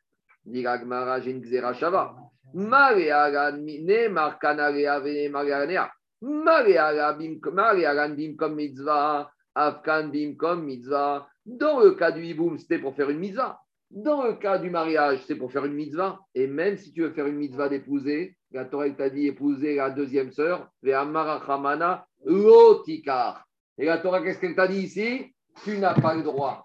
Dans 11.44 11.80
le 11.80 11.90
cas 11.96 12.12
du 12.12 12.24
hiboum, 12.24 12.58
c'était 12.58 12.78
pour 12.78 12.94
faire 12.94 13.10
une 13.10 13.18
mitzvah. 13.18 13.60
Dans 13.90 14.22
le 14.22 14.34
cas 14.34 14.58
du 14.58 14.70
mariage, 14.70 15.24
c'est 15.26 15.34
pour 15.34 15.50
faire 15.50 15.64
une 15.64 15.74
mitzvah. 15.74 16.20
Et 16.36 16.46
même 16.46 16.76
si 16.76 16.92
tu 16.92 17.02
veux 17.02 17.10
faire 17.10 17.26
une 17.26 17.38
mitzvah 17.38 17.68
d'épouser, 17.68 18.36
la 18.52 18.66
Torah 18.66 18.88
t'a 18.90 19.10
dit 19.10 19.26
épouser 19.26 19.74
la 19.74 19.90
deuxième 19.90 20.30
sœur, 20.30 20.70
Et 20.84 20.92
la 23.84 23.98
Torah, 23.98 24.22
qu'est-ce 24.22 24.38
qu'elle 24.38 24.54
t'a 24.54 24.68
dit 24.68 24.78
ici? 24.78 25.34
Tu 25.64 25.76
n'as 25.78 26.00
pas 26.00 26.14
le 26.14 26.22
droit. 26.22 26.64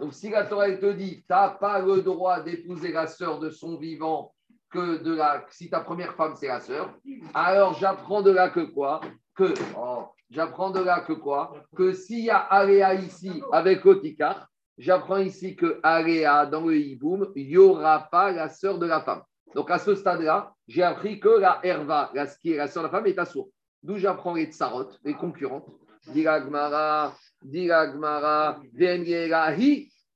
Donc, 0.00 0.14
si 0.14 0.30
la 0.30 0.46
Torah 0.46 0.72
te 0.72 0.92
dit, 0.92 1.16
tu 1.16 1.24
n'as 1.28 1.50
pas 1.50 1.80
le 1.80 2.00
droit 2.00 2.40
d'épouser 2.40 2.92
la 2.92 3.06
sœur 3.06 3.38
de 3.40 3.50
son 3.50 3.76
vivant, 3.76 4.32
que 4.70 5.02
de 5.02 5.14
la, 5.14 5.44
si 5.50 5.70
ta 5.70 5.80
première 5.80 6.14
femme 6.14 6.34
c'est 6.36 6.48
la 6.48 6.60
sœur, 6.60 6.94
alors 7.34 7.74
j'apprends 7.74 8.22
de 8.22 8.30
là 8.30 8.50
que 8.50 8.60
quoi 8.60 9.00
Que, 9.34 9.54
oh, 9.76 10.06
j'apprends 10.30 10.70
de 10.70 10.80
là 10.80 11.00
que 11.00 11.12
quoi 11.12 11.54
Que 11.76 11.92
s'il 11.92 12.24
y 12.24 12.30
a 12.30 12.38
Aléa 12.38 12.94
ici 12.94 13.42
avec 13.52 13.84
Otikar, 13.86 14.48
j'apprends 14.76 15.18
ici 15.18 15.56
que 15.56 15.80
Aléa 15.82 16.46
dans 16.46 16.66
le 16.66 16.76
Hiboum, 16.76 17.32
il 17.34 17.48
n'y 17.48 17.56
aura 17.56 18.08
pas 18.10 18.32
la 18.32 18.48
sœur 18.48 18.78
de 18.78 18.86
la 18.86 19.00
femme. 19.00 19.22
Donc 19.54 19.70
à 19.70 19.78
ce 19.78 19.94
stade-là, 19.94 20.52
j'ai 20.66 20.82
appris 20.82 21.20
que 21.20 21.28
la 21.28 21.60
Herva, 21.62 22.10
la, 22.14 22.26
qui 22.26 22.52
est 22.52 22.56
la 22.56 22.68
sœur 22.68 22.82
de 22.82 22.88
la 22.88 22.92
femme, 22.92 23.06
est 23.06 23.18
assourde. 23.18 23.48
D'où 23.82 23.96
j'apprends 23.96 24.34
les 24.34 24.46
tsarot, 24.46 24.90
les 25.04 25.14
concurrentes. 25.14 25.68
Diragmara, 26.08 27.14
Diragmara, 27.42 28.60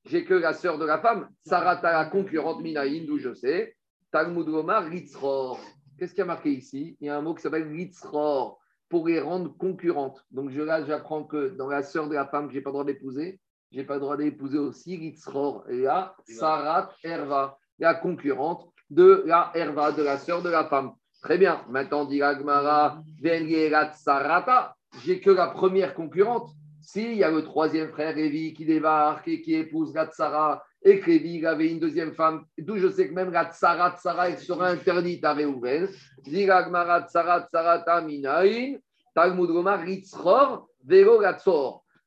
j'ai 0.04 0.24
que 0.24 0.34
la 0.34 0.52
sœur 0.52 0.78
de 0.78 0.84
la 0.84 0.98
femme, 0.98 1.28
Sarata, 1.44 1.92
la 1.92 2.06
concurrente 2.06 2.60
Minaïn, 2.60 3.04
d'où 3.06 3.18
je 3.18 3.32
sais. 3.34 3.76
Talmud 4.12 4.47
Gomar, 4.47 4.84
Ritzror. 4.84 5.59
Qu'est-ce 5.98 6.14
qui 6.14 6.20
a 6.20 6.26
marqué 6.26 6.51
ici? 6.51 6.97
Il 7.01 7.06
y 7.06 7.10
a 7.10 7.16
un 7.16 7.22
mot 7.22 7.34
qui 7.34 7.43
s'appelle 7.43 7.66
Ritzror, 7.66 8.60
pour 8.90 9.09
les 9.09 9.20
rendre 9.20 9.56
concurrentes. 9.56 10.22
Donc 10.30 10.51
je, 10.51 10.60
là, 10.60 10.84
j'apprends 10.84 11.24
que 11.24 11.48
dans 11.56 11.68
la 11.68 11.82
sœur 11.82 12.09
de 12.09 12.14
la 12.14 12.26
femme 12.26 12.47
que 12.47 12.52
je 12.52 12.59
n'ai 12.59 12.62
pas 12.62 12.68
le 12.68 12.74
droit 12.74 12.84
d'épouser, 12.84 13.40
je 13.70 13.78
n'ai 13.78 13.84
pas 13.84 13.94
le 13.94 14.01
droit 14.01 14.18
d'épouser 14.18 14.59
aussi 14.59 14.98
Ritzror. 14.98 15.64
Et 15.70 15.80
là, 15.80 16.14
Sarat 16.26 16.90
Herva, 17.02 17.56
la 17.78 17.94
concurrente 17.94 18.68
de 18.90 19.24
la 19.24 19.51
Herva, 19.55 19.93
de 19.93 20.02
la 20.02 20.18
sœur 20.18 20.43
de 20.43 20.51
la 20.51 20.66
femme. 20.66 20.93
Très 21.22 21.39
bien. 21.39 21.64
Maintenant, 21.70 22.05
dit 22.05 22.20
Agmara, 22.20 23.02
Sarata. 23.94 24.76
J'ai 25.05 25.20
que 25.20 25.30
la 25.30 25.47
première 25.47 25.94
concurrente. 25.94 26.51
S'il 26.82 27.14
y 27.14 27.24
a 27.24 27.30
le 27.30 27.44
troisième 27.44 27.89
frère 27.89 28.14
Lévi 28.14 28.52
qui 28.52 28.66
débarque 28.66 29.28
et 29.28 29.40
qui 29.40 29.55
épouse 29.55 29.94
la 29.94 30.06
Tsara, 30.06 30.64
et 30.84 31.00
que 31.00 31.10
Lévi 31.10 31.46
avait 31.46 31.70
une 31.70 31.78
deuxième 31.78 32.12
femme, 32.12 32.44
d'où 32.59 32.76
je 32.76 32.88
sais 32.88 33.09
que 33.09 33.14
même 33.14 33.30
la 33.30 33.52
Tsara 33.52 33.96
Tsara 33.96 34.30
elle 34.30 34.38
sera 34.38 34.68
interdite 34.68 35.24
à 35.24 35.32
Réhouven. 35.32 35.88
Tsara 36.26 37.48
Tsara 37.48 37.78
Taminaïn, 37.80 38.78
Talmud 39.14 39.50
Gomar 39.50 39.80
Ritzror, 39.80 40.68
Vero. 40.84 41.22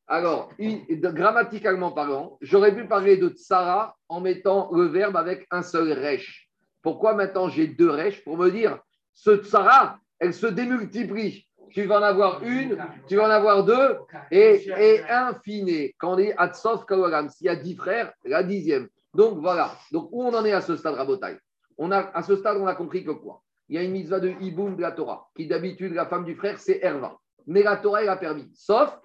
Alors, 0.07 0.51
grammaticalement 0.59 1.91
parlant, 1.91 2.37
j'aurais 2.41 2.75
pu 2.75 2.85
parler 2.85 3.17
de 3.17 3.29
Tsara 3.29 3.95
en 4.09 4.21
mettant 4.21 4.69
le 4.71 4.85
verbe 4.85 5.15
avec 5.17 5.47
un 5.51 5.63
seul 5.63 5.91
resh. 5.93 6.49
Pourquoi 6.81 7.15
maintenant 7.15 7.49
j'ai 7.49 7.67
deux 7.67 7.89
resh? 7.89 8.23
Pour 8.23 8.37
me 8.37 8.51
dire, 8.51 8.79
ce 9.13 9.37
Tsara, 9.37 9.97
elle 10.19 10.33
se 10.33 10.47
démultiplie 10.47 11.47
tu 11.69 11.83
vas 11.83 11.99
en 11.99 12.03
avoir 12.03 12.43
une, 12.43 12.77
tu 13.07 13.15
vas 13.15 13.27
en 13.27 13.31
avoir 13.31 13.63
deux, 13.63 13.97
et, 14.31 14.65
et 14.77 15.03
infini. 15.09 15.93
Quand 15.97 16.15
on 16.15 16.17
est 16.17 16.33
Atsof 16.37 16.85
Kawagam, 16.85 17.29
s'il 17.29 17.47
y 17.47 17.49
a 17.49 17.55
dix 17.55 17.75
frères, 17.75 18.13
la 18.23 18.43
dixième. 18.43 18.87
Donc 19.13 19.39
voilà. 19.39 19.71
Donc 19.91 20.09
où 20.11 20.23
on 20.23 20.33
en 20.33 20.45
est 20.45 20.51
à 20.51 20.61
ce 20.61 20.75
stade, 20.75 20.95
Rabotai? 20.95 21.37
On 21.77 21.91
a, 21.91 21.99
À 22.13 22.21
ce 22.23 22.35
stade, 22.35 22.57
on 22.57 22.67
a 22.67 22.75
compris 22.75 23.03
que 23.03 23.11
quoi? 23.11 23.41
Il 23.67 23.75
y 23.75 23.77
a 23.79 23.83
une 23.83 23.91
mitzvah 23.91 24.19
de 24.19 24.29
Iboum 24.41 24.75
de 24.75 24.81
la 24.81 24.91
Torah, 24.91 25.29
qui 25.35 25.47
d'habitude, 25.47 25.93
la 25.93 26.05
femme 26.05 26.23
du 26.23 26.35
frère, 26.35 26.59
c'est 26.59 26.79
Herva. 26.81 27.17
Mais 27.47 27.63
la 27.63 27.77
Torah, 27.77 28.03
elle 28.03 28.09
a 28.09 28.15
permis. 28.15 28.49
Sauf, 28.53 28.97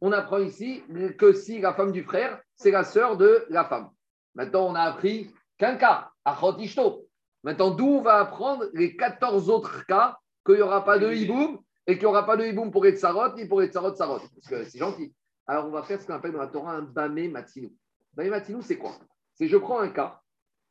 on 0.00 0.12
apprend 0.12 0.38
ici 0.38 0.82
que 1.18 1.32
si 1.32 1.60
la 1.60 1.72
femme 1.74 1.92
du 1.92 2.02
frère, 2.02 2.40
c'est 2.56 2.70
la 2.70 2.84
sœur 2.84 3.16
de 3.16 3.44
la 3.48 3.64
femme. 3.64 3.90
Maintenant, 4.34 4.68
on 4.68 4.74
a 4.74 4.82
appris 4.82 5.30
qu'un 5.56 5.76
cas, 5.76 6.10
Achot 6.24 6.58
Ishto. 6.58 7.06
Maintenant, 7.44 7.70
d'où 7.70 7.86
on 7.86 8.02
va 8.02 8.20
apprendre 8.20 8.64
les 8.74 8.96
14 8.96 9.48
autres 9.50 9.86
cas 9.86 10.18
qu'il 10.44 10.56
n'y 10.56 10.62
aura 10.62 10.84
pas 10.84 10.98
de 10.98 11.12
Iboum? 11.12 11.58
Et 11.88 11.94
qu'il 11.94 12.02
n'y 12.02 12.06
aura 12.06 12.26
pas 12.26 12.36
de 12.36 12.44
hiboum 12.44 12.70
pour 12.70 12.86
Etzarot 12.86 13.34
ni 13.34 13.46
pour 13.46 13.62
Etzarot 13.62 13.94
Sarot. 13.94 14.20
Parce 14.20 14.46
que 14.46 14.64
c'est 14.64 14.78
gentil. 14.78 15.12
Alors, 15.46 15.66
on 15.66 15.70
va 15.70 15.82
faire 15.82 16.00
ce 16.00 16.06
qu'on 16.06 16.12
appelle 16.12 16.32
dans 16.32 16.38
la 16.38 16.48
Torah 16.48 16.72
un 16.72 16.82
Bamé 16.82 17.28
Matinou. 17.28 17.74
Bamé 18.12 18.28
Matinou, 18.28 18.60
c'est 18.60 18.76
quoi? 18.76 18.92
C'est 19.34 19.48
je 19.48 19.56
prends 19.56 19.80
un 19.80 19.88
cas 19.88 20.20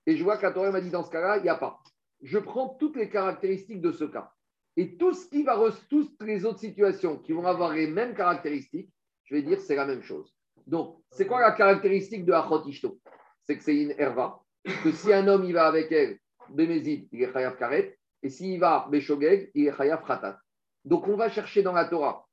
et 0.05 0.15
je 0.15 0.23
vois 0.23 0.37
que 0.37 0.43
la 0.43 0.51
Torah 0.51 0.69
m'a 0.71 0.79
dit 0.79 0.91
dans 0.91 1.03
ce 1.03 1.09
cas-là, 1.09 1.37
il 1.37 1.43
n'y 1.43 1.49
a 1.49 1.55
pas. 1.55 1.81
Je 2.21 2.37
prends 2.37 2.69
toutes 2.69 2.95
les 2.95 3.09
caractéristiques 3.09 3.81
de 3.81 3.91
ce 3.91 4.03
cas. 4.03 4.31
Et 4.75 4.95
tout 4.95 5.13
ce 5.13 5.27
qui 5.27 5.41
va, 5.41 5.59
toutes 5.89 6.21
les 6.21 6.45
autres 6.45 6.59
situations 6.59 7.17
qui 7.17 7.33
vont 7.33 7.47
avoir 7.47 7.73
les 7.73 7.87
mêmes 7.87 8.13
caractéristiques, 8.13 8.93
je 9.23 9.33
vais 9.33 9.41
dire 9.41 9.59
c'est 9.59 9.75
la 9.75 9.87
même 9.87 10.03
chose. 10.03 10.35
Donc, 10.67 11.01
c'est 11.11 11.25
quoi 11.25 11.41
la 11.41 11.51
caractéristique 11.53 12.25
de 12.25 12.33
Achot 12.33 12.63
Ishto? 12.67 12.99
C'est 13.45 13.57
que 13.57 13.63
c'est 13.63 13.75
une 13.75 13.95
herva, 13.97 14.39
que 14.83 14.91
si 14.91 15.11
un 15.11 15.27
homme 15.27 15.45
il 15.45 15.53
va 15.53 15.65
avec 15.65 15.91
elle, 15.91 16.19
Bémézid, 16.49 17.07
il 17.11 17.23
est 17.23 17.33
Chayav 17.33 17.57
Karet, 17.57 17.97
et 18.21 18.29
s'il 18.29 18.59
va 18.59 18.87
Béchogeg, 18.91 19.49
il 19.55 19.67
est 19.67 19.75
Chayav 19.75 20.05
Khatat. 20.05 20.39
Donc, 20.87 21.05
on 21.09 21.17
va 21.17 21.29
chercher 21.29 21.63
dans 21.63 21.73
la 21.73 21.83
Torah 21.83 22.25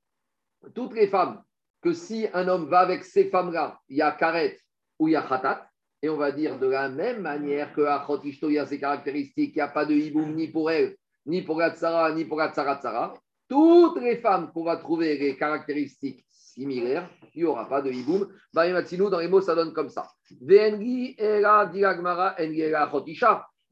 toutes 0.77 0.95
les 0.95 1.09
femmes 1.09 1.43
que 1.83 1.93
si 1.93 2.29
un 2.33 2.47
homme 2.47 2.67
va 2.67 2.79
avec 2.81 3.05
ces 3.05 3.29
femmes-là, 3.29 3.81
il 3.89 3.97
y 3.97 4.03
a 4.03 4.13
karet 4.13 4.61
ou 5.01 5.09
il 5.09 5.13
y 5.13 5.17
a 5.17 5.23
khatat. 5.23 5.69
Et 6.03 6.09
on 6.09 6.17
va 6.17 6.31
dire 6.31 6.61
de 6.61 6.69
la 6.69 6.89
même 6.89 7.21
manière 7.21 7.75
que 7.75 7.81
Achot 7.81 8.23
Ishto, 8.23 8.51
il 8.51 8.55
y 8.55 8.59
a 8.59 8.67
ses 8.67 8.79
caractéristiques, 8.79 9.57
il 9.57 9.59
n'y 9.59 9.63
a 9.63 9.69
pas 9.69 9.85
de 9.85 9.95
hiboum 9.95 10.37
ni 10.37 10.47
pour 10.47 10.71
elle, 10.71 10.97
ni 11.27 11.43
pour 11.43 11.59
la 11.59 11.75
tsara, 11.75 12.13
ni 12.13 12.25
pour 12.25 12.39
la 12.39 12.53
tsara 12.53 12.79
tsara. 12.81 13.15
Toutes 13.49 14.01
les 14.01 14.19
femmes 14.19 14.53
qu'on 14.53 14.63
va 14.63 14.77
trouver 14.77 15.19
les 15.19 15.37
caractéristiques 15.37 16.25
similaires, 16.31 17.11
il 17.35 17.43
n'y 17.43 17.49
aura 17.49 17.69
pas 17.69 17.83
de 17.83 17.91
hiboum. 17.91 18.29
dans 18.53 19.19
les 19.19 19.29
mots, 19.29 19.41
ça 19.41 19.57
donne 19.57 19.73
comme 19.73 19.89
ça. 19.89 20.07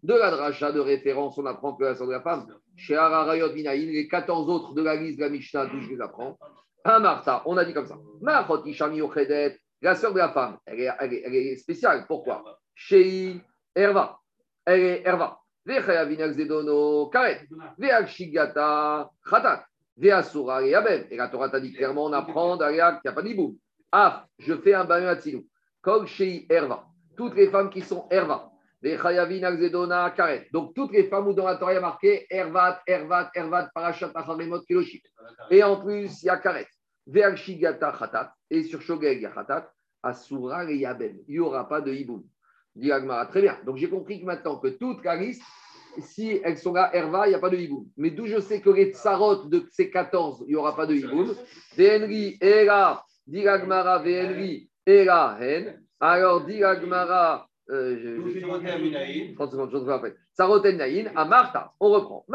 De 0.03 0.15
la 0.15 0.31
dracha 0.33 0.73
de 0.73 0.81
référence, 0.81 1.39
on 1.39 1.47
apprend 1.47 1.75
que 1.75 1.85
la 1.85 1.95
sœur 1.95 2.09
de 2.09 2.13
la 2.13 2.21
femme. 2.21 2.49
Chez 2.83 2.97
Ararayot 2.97 3.53
Binaïn, 3.53 3.93
les 3.93 4.09
14 4.09 4.51
autres 4.51 4.75
de 4.75 4.83
la 4.83 4.97
liste 4.97 5.17
de 5.17 5.23
la 5.23 5.31
Mishnah, 5.31 5.67
d'où 5.67 5.81
je 5.83 5.91
les 5.91 6.01
apprends. 6.01 6.37
Un 6.85 6.99
Martha, 6.99 7.41
on 7.47 7.57
a 7.57 7.65
dit 7.65 7.73
comme 7.73 7.87
ça. 7.87 7.97
Ma 8.21 8.45
chotisha 8.45 8.89
miochedet. 8.89 9.57
La 9.81 9.95
sœur 9.95 10.13
de 10.13 10.19
la 10.19 10.31
femme, 10.31 10.59
elle 10.67 10.81
est, 10.81 10.91
elle 10.99 11.15
est, 11.15 11.23
elle 11.25 11.35
est 11.35 11.57
spéciale. 11.57 12.07
Pourquoi? 12.09 12.59
Chez 12.75 13.41
Erva. 13.77 14.19
Elle 14.65 14.81
est 14.81 15.07
Erva. 15.07 15.39
Zedono 15.65 17.07
Karet. 17.07 17.47
Veakshigata 17.79 19.09
Khatat. 19.31 19.65
Veasura 19.97 20.65
et 20.65 20.75
Abel. 20.75 21.07
Et 21.13 21.17
la 21.17 21.29
Torah 21.29 21.51
t'a 21.51 21.61
dit 21.61 21.73
clairement, 21.73 22.07
on 22.07 22.13
apprend 22.13 22.57
derrière 22.57 23.01
qu'il 23.01 23.09
n'y 23.09 23.11
a 23.11 23.15
pas 23.15 23.23
d'ibou. 23.23 23.59
Ah, 23.93 24.27
je 24.41 24.55
fais 24.55 24.75
un 24.75 24.85
bain 24.85 25.07
à 25.07 25.15
Tzilou. 25.15 25.47
Kol 25.83 26.09
Shei 26.09 26.47
Erva. 26.51 26.85
Toutes 27.17 27.37
les 27.37 27.49
femmes 27.49 27.71
qui 27.71 27.83
sont 27.83 28.09
Donc, 30.53 30.75
toutes 30.75 30.93
les 30.93 31.05
femmes 31.05 31.29
où 31.29 31.33
dans 31.33 31.47
la 31.47 31.57
Torah 31.57 31.73
il 31.73 31.77
y 31.77 31.79
a 31.79 31.81
marqué 31.81 32.27
Ervat, 32.29 32.83
Ervat, 32.87 33.31
Ervat, 33.35 33.71
Parashat, 33.73 34.11
Acharemot, 34.15 34.61
Kiloshit. 34.63 35.03
Et 35.51 35.63
en 35.63 35.77
plus, 35.81 36.23
il 36.23 36.27
y 36.27 36.29
a 36.29 36.37
Karet. 36.37 36.67
Khatat. 37.09 38.33
Et 38.51 38.65
sur 38.65 38.83
Shogeg, 38.83 39.19
il 39.19 39.23
y 39.23 39.27
a 39.27 39.31
Khatat. 39.31 39.71
Yabel. 40.69 41.21
Il 41.29 41.35
n'y 41.35 41.39
aura 41.39 41.69
pas 41.69 41.81
de 41.81 41.93
hiboum. 41.93 42.25
Dit 42.75 42.91
Très 43.31 43.43
bien. 43.43 43.57
Donc, 43.65 43.77
j'ai 43.77 43.89
compris 43.89 44.21
que 44.21 44.27
maintenant 44.27 44.59
que 44.59 44.69
toutes 44.69 45.05
la 45.05 45.17
si 46.01 46.41
elles 46.43 46.59
sont 46.59 46.73
là, 46.73 46.91
il 46.95 47.29
n'y 47.29 47.35
a 47.35 47.39
pas 47.39 47.51
de 47.51 47.57
hiboum. 47.57 47.87
Mais 47.97 48.11
d'où 48.11 48.27
je 48.27 48.41
sais 48.41 48.61
que 48.61 48.71
les 48.71 48.93
tsarot 48.93 49.45
de 49.45 49.65
ces 49.71 49.91
14, 49.91 50.45
il 50.47 50.51
n'y 50.51 50.57
aura 50.57 50.75
pas 50.75 50.87
de 50.87 50.95
hiboum? 50.95 51.35
Ve'enri, 51.77 52.37
Era, 52.41 53.05
dit 53.27 53.47
Agmara, 53.47 53.99
Ve'enri, 53.99 54.69
Era, 54.87 55.37
Hen. 55.41 55.81
Alors, 56.01 56.45
dit 56.45 56.65
Euh, 57.71 57.97
je, 58.03 59.35
30 59.35 59.53
secondes, 59.53 59.71
je 59.73 59.77
vous 59.77 59.91
après. 59.91 60.15
Saroten 60.33 60.77
Naïn, 60.77 61.11
à 61.15 61.25
Martha, 61.25 61.73
on 61.79 61.91
reprend. 61.91 62.27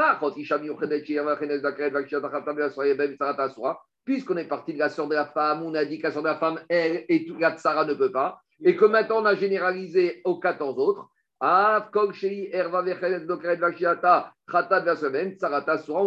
Puisqu'on 4.06 4.38
est 4.38 4.48
parti 4.48 4.74
de 4.74 4.80
la 4.80 4.90
sœur 4.90 5.08
de 5.08 5.16
la 5.16 5.26
femme, 5.26 5.64
on 5.64 5.74
a 5.74 5.84
dit 5.84 6.00
que 6.00 6.04
la 6.04 6.12
sœur 6.14 6.24
de 6.24 6.28
la 6.28 6.38
femme, 6.38 6.60
elle 6.70 7.04
et 7.10 7.26
toute 7.26 7.42
la 7.42 7.58
tsara 7.58 7.84
ne 7.86 7.94
peut 7.94 8.12
pas, 8.12 8.42
et 8.64 8.78
que 8.78 8.86
maintenant 8.86 9.22
on 9.22 9.26
a 9.26 9.36
généralisé 9.36 10.22
aux 10.24 10.40
14 10.40 10.80
autres. 10.80 11.10
On 11.40 11.74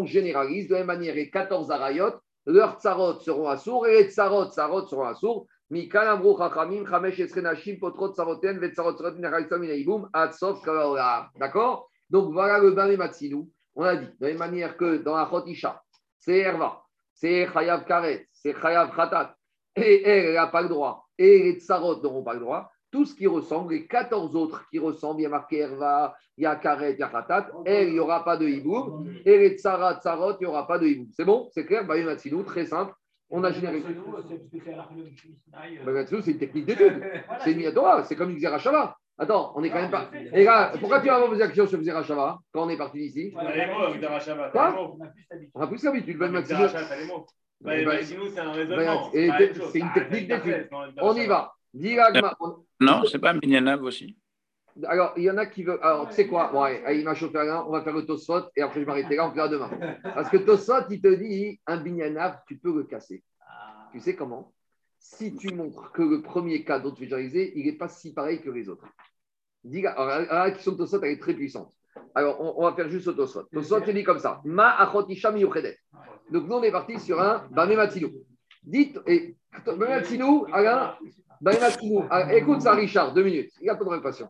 généralise 0.07 0.69
de 0.69 0.73
la 0.73 0.79
même 0.79 0.87
manière 0.87 1.15
les 1.15 1.31
14 1.31 1.71
arayot, 1.71 2.15
leurs 2.47 2.81
tsarot 2.81 3.21
seront 3.21 3.49
assourds 3.49 3.87
et 3.87 4.03
les 4.03 4.09
tsarot, 4.11 4.47
tsarot 4.47 4.87
seront 4.87 5.05
assourds. 5.05 5.47
D'accord? 11.39 11.89
Donc 12.11 12.33
voilà 12.33 12.59
le 12.59 12.73
bain 12.73 12.97
Matsinou. 12.97 13.49
On 13.77 13.85
a 13.85 13.95
dit, 13.95 14.07
de 14.07 14.13
la 14.21 14.29
même 14.29 14.39
manière 14.39 14.77
que 14.77 14.97
dans 14.97 15.17
la 15.17 15.29
Chotisha, 15.31 15.81
c'est 16.19 16.39
Erva, 16.39 16.83
c'est 17.15 17.47
Chayav 17.53 17.85
Karet, 17.85 18.27
c'est 18.33 18.53
Chayav 18.61 18.95
Khatat, 18.97 19.37
et 19.77 20.03
elle 20.03 20.35
n'a 20.35 20.49
pas 20.49 20.63
le 20.63 20.69
droit, 20.69 21.07
et 21.17 21.39
les 21.45 21.61
Tsarot 21.61 22.03
n'auront 22.03 22.25
pas 22.25 22.35
le 22.35 22.41
droit. 22.41 22.69
Tout 22.91 23.05
ce 23.05 23.15
qui 23.15 23.29
ressemble, 23.29 23.75
les 23.75 23.87
14 23.87 24.35
autres 24.35 24.69
qui 24.71 24.81
ressemblent, 24.81 25.21
il 25.21 25.23
y 25.23 25.27
a 25.27 25.29
marqué 25.29 25.59
Erva, 25.59 26.17
il 26.37 26.43
y 26.43 26.47
a 26.47 26.61
il 26.91 26.97
Khatat, 26.97 27.47
elle, 27.65 27.89
il 27.89 27.93
n'y 27.95 28.01
aura 28.01 28.25
pas 28.25 28.37
de 28.37 28.49
Hiboum, 28.49 29.09
et 29.25 29.39
les 29.39 29.57
Tsarot, 29.57 30.35
il 30.41 30.41
n'y 30.41 30.47
aura 30.47 30.67
pas 30.67 30.81
de 30.81 30.89
Hiboum. 30.89 31.07
C'est 31.13 31.25
bon? 31.25 31.49
C'est 31.53 31.65
clair? 31.65 31.87
Bain 31.87 32.05
Matsinou, 32.05 32.43
très 32.43 32.67
simple. 32.67 32.93
On 33.31 33.45
a 33.45 33.53
généré. 33.53 33.83
C'est 36.05 36.31
une 36.31 36.39
technique 36.39 36.67
d'étude. 36.67 37.03
C'est 37.45 37.53
une 37.53 37.73
c'est 38.05 38.17
comme 38.17 38.31
une 38.31 38.39
Xerashava. 38.39 38.97
Attends, 39.19 39.53
on 39.55 39.63
est 39.63 39.71
quand 39.71 39.83
même 39.83 39.91
pas. 39.91 40.11
Pourquoi 40.79 41.01
tu 41.01 41.07
vas 41.09 41.17
avoir 41.17 41.31
vos 41.31 41.41
actions 41.41 41.67
sur 41.67 41.79
Xerashava 41.81 42.39
quand 42.53 42.67
on 42.67 42.69
est 42.71 42.77
parti 42.77 42.99
d'ici 42.99 43.33
On 45.55 45.61
a 45.61 45.67
plus 45.67 45.85
l'habitude. 45.85 46.19
Ben 46.19 46.43
c'est 46.43 48.39
un 48.39 48.53
raisonnement. 48.53 49.11
C'est 49.13 49.79
une 49.79 49.93
technique 49.93 50.29
d'étude. 50.29 50.69
On 51.01 51.15
y 51.15 51.27
va. 51.27 51.53
Non, 52.81 53.05
c'est 53.05 53.19
pas 53.19 53.31
un 53.31 53.35
Minyanav 53.35 53.83
aussi. 53.83 54.17
Alors, 54.87 55.13
il 55.17 55.25
y 55.25 55.31
en 55.31 55.39
a 55.39 55.47
qui 55.47 55.63
veulent. 55.63 55.81
Alors, 55.83 56.09
tu 56.09 56.15
sais 56.15 56.27
quoi? 56.27 56.55
Ouais, 56.55 56.83
Il 56.99 57.05
m'a 57.05 57.15
chauffé 57.15 57.39
un, 57.39 57.65
on 57.67 57.71
va 57.71 57.83
faire 57.83 57.95
le 57.95 58.05
et 58.57 58.63
après 58.63 58.81
je 58.81 58.87
m'arrêterai 58.87 59.17
là, 59.17 59.29
on 59.29 59.33
verra 59.33 59.49
demain. 59.49 59.71
Parce 60.03 60.29
que 60.29 60.37
Tosfot, 60.39 60.89
il 60.91 61.01
te 61.01 61.09
dit 61.09 61.61
un 61.67 61.77
binyanav, 61.79 62.41
tu 62.47 62.57
peux 62.57 62.75
le 62.75 62.85
casser. 62.85 63.23
Tu 63.93 64.01
sais 64.01 64.15
comment? 64.15 64.53
Si 64.99 65.35
tu 65.37 65.55
montres 65.55 65.93
que 65.93 66.03
le 66.03 66.23
premier 66.23 66.65
cas 66.65 66.79
dont 66.79 66.93
tu 66.93 67.05
il 67.05 67.65
n'est 67.65 67.73
pas 67.73 67.89
si 67.89 68.13
pareil 68.13 68.41
que 68.41 68.51
les 68.51 68.69
autres. 68.69 68.87
Alors, 69.65 70.07
la 70.07 70.51
question 70.51 70.73
de 70.73 70.79
Tosfot, 70.79 71.03
elle 71.03 71.13
est 71.13 71.21
très 71.21 71.35
puissante. 71.35 71.73
Alors, 72.15 72.59
on, 72.59 72.63
va 72.63 72.75
faire 72.75 72.89
juste 72.89 73.07
le 73.07 73.15
Tosfot. 73.15 73.45
Tosfot, 73.53 73.81
il 73.87 73.95
dit 73.95 74.05
comme 74.05 74.19
ça 74.19 74.41
Ma 74.45 74.77
achotisham 74.77 75.39
Donc, 75.39 75.53
nous, 76.31 76.55
on 76.55 76.63
est 76.63 76.73
parti 76.73 76.99
sur 77.01 77.21
un 77.21 77.49
Bamé 77.51 77.77
Dites, 78.63 79.01
et 79.07 79.37
Bamé 79.65 79.87
Alain, 80.53 80.97
ah, 80.97 80.99
écoute 82.33 82.61
ça, 82.61 82.75
Richard, 82.75 83.15
deux 83.15 83.23
minutes. 83.23 83.53
Il 83.63 83.71
a 83.71 83.75
pas 83.75 83.85
de 83.85 83.89
réparation. 83.89 84.29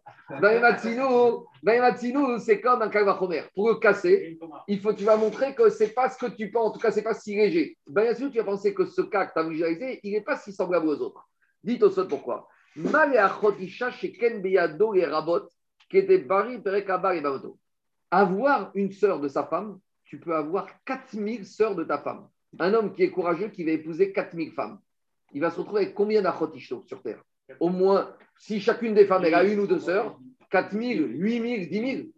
c'est 2.38 2.60
comme 2.60 2.82
un 2.82 2.88
calvachomer. 2.88 3.42
Pour 3.54 3.68
le 3.68 3.74
casser, 3.76 4.38
il 4.68 4.80
faut, 4.80 4.92
tu 4.92 5.02
vas 5.02 5.16
montrer 5.16 5.54
que 5.56 5.70
c'est 5.70 5.92
pas 5.92 6.08
ce 6.08 6.16
que 6.16 6.30
tu 6.30 6.50
penses. 6.52 6.68
En 6.68 6.72
tout 6.72 6.78
cas, 6.78 6.92
c'est 6.92 7.02
pas 7.02 7.14
si 7.14 7.34
léger. 7.34 7.76
tu 7.86 8.38
vas 8.38 8.44
penser 8.44 8.72
que 8.72 8.84
ce 8.84 9.02
cas 9.02 9.26
que 9.26 9.32
tu 9.32 9.38
as 9.40 9.48
visualisé, 9.48 9.98
il 10.04 10.12
n'est 10.12 10.20
pas 10.20 10.36
si 10.36 10.52
semblable 10.52 10.86
aux 10.86 11.00
autres. 11.00 11.28
Dites 11.64 11.82
au 11.82 11.90
sol 11.90 12.06
pourquoi. 12.06 12.48
Avoir 18.12 18.70
une 18.74 18.92
sœur 18.92 19.18
de 19.18 19.26
sa 19.26 19.44
femme, 19.44 19.80
tu 20.04 20.20
peux 20.20 20.34
avoir 20.34 20.68
4000 20.84 21.44
sœurs 21.44 21.74
de 21.74 21.82
ta 21.82 21.98
femme. 21.98 22.28
Un 22.60 22.72
homme 22.74 22.92
qui 22.92 23.02
est 23.02 23.10
courageux, 23.10 23.48
qui 23.48 23.64
va 23.64 23.72
épouser 23.72 24.12
4000 24.12 24.52
femmes 24.52 24.78
il 25.32 25.40
va 25.40 25.50
se 25.50 25.58
retrouver 25.58 25.82
avec 25.82 25.94
combien 25.94 26.22
d'achotishto 26.22 26.84
sur 26.86 27.02
Terre? 27.02 27.22
Au 27.58 27.68
moins, 27.68 28.14
si 28.36 28.60
chacune 28.60 28.94
des 28.94 29.06
femmes 29.06 29.24
elle 29.24 29.34
a 29.34 29.44
une 29.44 29.60
ou 29.60 29.66
deux 29.66 29.80
sœurs, 29.80 30.18
4 30.50 30.72
000, 30.72 31.06
8 31.06 31.68
000, 31.68 31.82
10 31.84 31.92
000. 31.96 32.08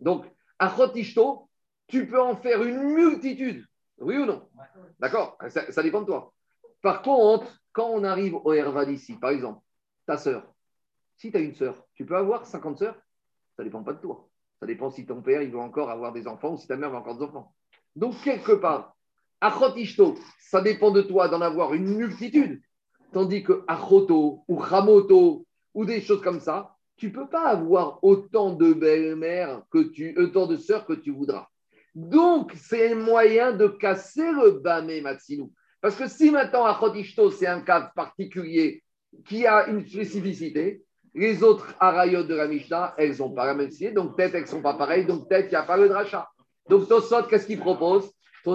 Donc, 0.00 0.24
achotishto, 0.58 1.48
tu 1.86 2.06
peux 2.06 2.20
en 2.20 2.36
faire 2.36 2.62
une 2.62 2.82
multitude. 2.82 3.64
Oui 3.98 4.16
ou 4.18 4.26
non? 4.26 4.48
D'accord? 4.98 5.38
Ça, 5.48 5.82
dépend 5.82 6.00
de 6.00 6.06
toi. 6.06 6.32
Par 6.82 7.02
contre, 7.02 7.60
quand 7.72 7.88
on 7.88 8.04
arrive 8.04 8.34
au 8.34 8.52
Herva 8.52 8.84
d'ici, 8.84 9.14
par 9.14 9.30
exemple, 9.30 9.60
ta 10.06 10.16
sœur, 10.16 10.52
si 11.16 11.30
tu 11.30 11.36
as 11.36 11.40
une 11.40 11.54
sœur, 11.54 11.86
tu 11.94 12.04
peux 12.04 12.16
avoir 12.16 12.46
50 12.46 12.78
sœurs? 12.78 12.96
Ça 13.56 13.62
ne 13.62 13.68
dépend 13.68 13.82
pas 13.82 13.94
de 13.94 14.00
toi. 14.00 14.28
Ça 14.60 14.66
dépend 14.66 14.90
si 14.90 15.06
ton 15.06 15.22
père 15.22 15.42
il 15.42 15.50
veut 15.50 15.58
encore 15.58 15.90
avoir 15.90 16.12
des 16.12 16.26
enfants 16.26 16.52
ou 16.52 16.56
si 16.56 16.66
ta 16.66 16.76
mère 16.76 16.90
veut 16.90 16.96
encore 16.96 17.16
des 17.16 17.24
enfants. 17.24 17.54
Donc, 17.94 18.20
quelque 18.22 18.52
part, 18.52 18.95
Achotishto, 19.40 20.16
ça 20.38 20.60
dépend 20.60 20.90
de 20.90 21.02
toi 21.02 21.28
d'en 21.28 21.40
avoir 21.40 21.74
une 21.74 21.96
multitude. 21.96 22.60
Tandis 23.12 23.42
que 23.42 23.62
Achoto 23.66 24.44
ou 24.48 24.56
Ramoto 24.56 25.46
ou 25.74 25.84
des 25.84 26.00
choses 26.00 26.22
comme 26.22 26.40
ça, 26.40 26.74
tu 26.96 27.12
peux 27.12 27.28
pas 27.28 27.48
avoir 27.48 28.02
autant 28.02 28.52
de 28.52 28.72
belles-mères 28.72 29.62
que 29.70 29.90
tu, 29.90 30.18
autant 30.18 30.46
de 30.46 30.56
sœurs 30.56 30.86
que 30.86 30.94
tu 30.94 31.10
voudras. 31.10 31.48
Donc, 31.94 32.52
c'est 32.56 32.92
un 32.92 32.96
moyen 32.96 33.52
de 33.52 33.68
casser 33.68 34.30
le 34.32 34.60
Bamé 34.60 35.00
Matsinou. 35.00 35.52
Parce 35.80 35.96
que 35.96 36.08
si 36.08 36.30
maintenant 36.30 36.64
Achotishto, 36.64 37.30
c'est 37.30 37.46
un 37.46 37.60
cas 37.60 37.92
particulier 37.94 38.82
qui 39.26 39.46
a 39.46 39.68
une 39.68 39.86
spécificité, 39.86 40.82
les 41.14 41.42
autres 41.42 41.74
arayot 41.80 42.24
de 42.24 42.34
la 42.34 42.46
Mishnah, 42.46 42.94
elles 42.98 43.16
n'ont 43.18 43.32
pas 43.32 43.46
la 43.46 43.54
même 43.54 43.70
donc 43.94 44.16
peut-être 44.16 44.34
elles 44.34 44.42
ne 44.42 44.46
sont 44.46 44.62
pas 44.62 44.74
pareilles, 44.74 45.06
donc 45.06 45.28
peut-être 45.28 45.48
qu'il 45.48 45.56
n'y 45.56 45.62
a 45.62 45.66
pas 45.66 45.78
le 45.78 45.88
dracha. 45.88 46.28
Donc 46.68 46.88
Tosot, 46.88 47.22
qu'est-ce 47.24 47.46
qu'il 47.46 47.58
propose? 47.58 48.10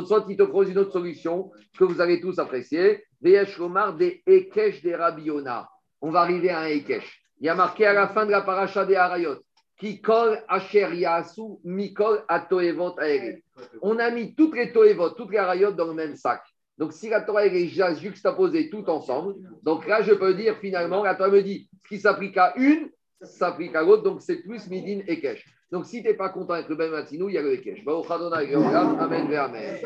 Soit 0.06 0.26
il 0.30 0.38
te 0.38 0.44
propose 0.44 0.70
une 0.70 0.78
autre 0.80 0.94
solution 0.94 1.52
que 1.78 1.84
vous 1.84 2.00
allez 2.02 2.22
tous 2.22 2.40
apprécier. 2.40 3.04
Veyesh 3.22 3.60
des 3.98 4.24
Ekesh 4.26 4.82
des 4.82 4.96
Rabiona. 4.96 5.70
On 6.02 6.10
va 6.10 6.22
arriver 6.22 6.50
à 6.50 6.62
un 6.62 6.68
Ekesh. 6.68 7.22
Il 7.40 7.46
y 7.46 7.50
a 7.50 7.56
marqué 7.56 7.86
à 7.86 7.94
la 7.94 8.08
fin 8.08 8.26
de 8.26 8.32
la 8.32 8.42
paracha 8.42 8.86
des 8.86 8.96
Harayot. 8.96 9.38
Qui 9.78 10.00
kol 10.00 10.44
asher 10.48 10.96
yasu 10.96 11.58
mikol 11.64 12.24
atoevot 12.28 13.00
aere. 13.00 13.42
On 13.82 13.98
a 14.00 14.12
mis 14.12 14.36
toutes 14.36 14.56
les 14.56 14.72
toevot, 14.72 15.10
toutes 15.12 15.32
les 15.32 15.40
Harayot 15.40 15.72
dans 15.72 15.88
le 15.88 15.94
même 15.94 16.16
sac. 16.16 16.42
Donc, 16.78 16.94
si 16.94 17.10
la 17.10 17.22
Torah 17.22 17.46
est 17.46 17.96
juxtaposée 17.96 18.70
tout 18.70 18.90
ensemble, 18.90 19.36
donc 19.62 19.88
là, 19.88 20.02
je 20.02 20.14
peux 20.14 20.34
dire 20.34 20.58
finalement, 20.58 21.04
la 21.04 21.16
Torah 21.16 21.30
me 21.30 21.44
dit 21.44 21.70
ce 21.84 21.90
qui 21.90 22.00
s'applique 22.00 22.38
à 22.38 22.54
une, 22.58 22.90
s'applique 23.22 23.76
à 23.76 23.84
l'autre, 23.84 24.04
donc 24.04 24.22
c'est 24.22 24.42
plus 24.42 24.68
midin 24.68 25.04
et 25.08 25.20
kesh. 25.20 25.46
Donc, 25.72 25.86
si 25.86 26.02
tu 26.02 26.08
n'es 26.10 26.14
pas 26.16 26.30
content 26.30 26.54
avec 26.56 26.68
le 26.68 26.76
Ben 26.76 26.92
Matinou, 26.92 27.30
il 27.30 27.36
y 27.36 27.38
a 27.38 27.42
le 27.42 27.54
Ekech. 27.54 27.84
Amen, 27.88 29.34
Amen. 29.34 29.78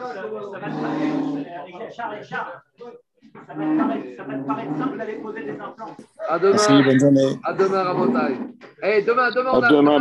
Ça 3.47 3.53
va 3.53 3.65
te 3.65 3.77
paraître, 3.77 4.07
ça 4.17 4.23
va 4.23 4.33
te 4.37 4.47
paraître 4.47 4.77
simple 4.77 4.97
d'aller 4.97 5.13
poser 5.15 5.43
des 5.43 5.51
implants. 5.51 5.95
À 6.27 6.39
demain. 6.39 6.51
Merci, 6.51 6.83
bonne 6.83 6.99
journée. 6.99 7.39
À 7.43 7.53
demain, 7.53 7.83
Rabotai. 7.83 8.35
Eh, 8.83 9.01
demain, 9.01 9.29
demain, 9.31 9.49
on 9.53 9.61
À 9.61 9.65
a- 9.65 9.69
demain, 9.71 9.99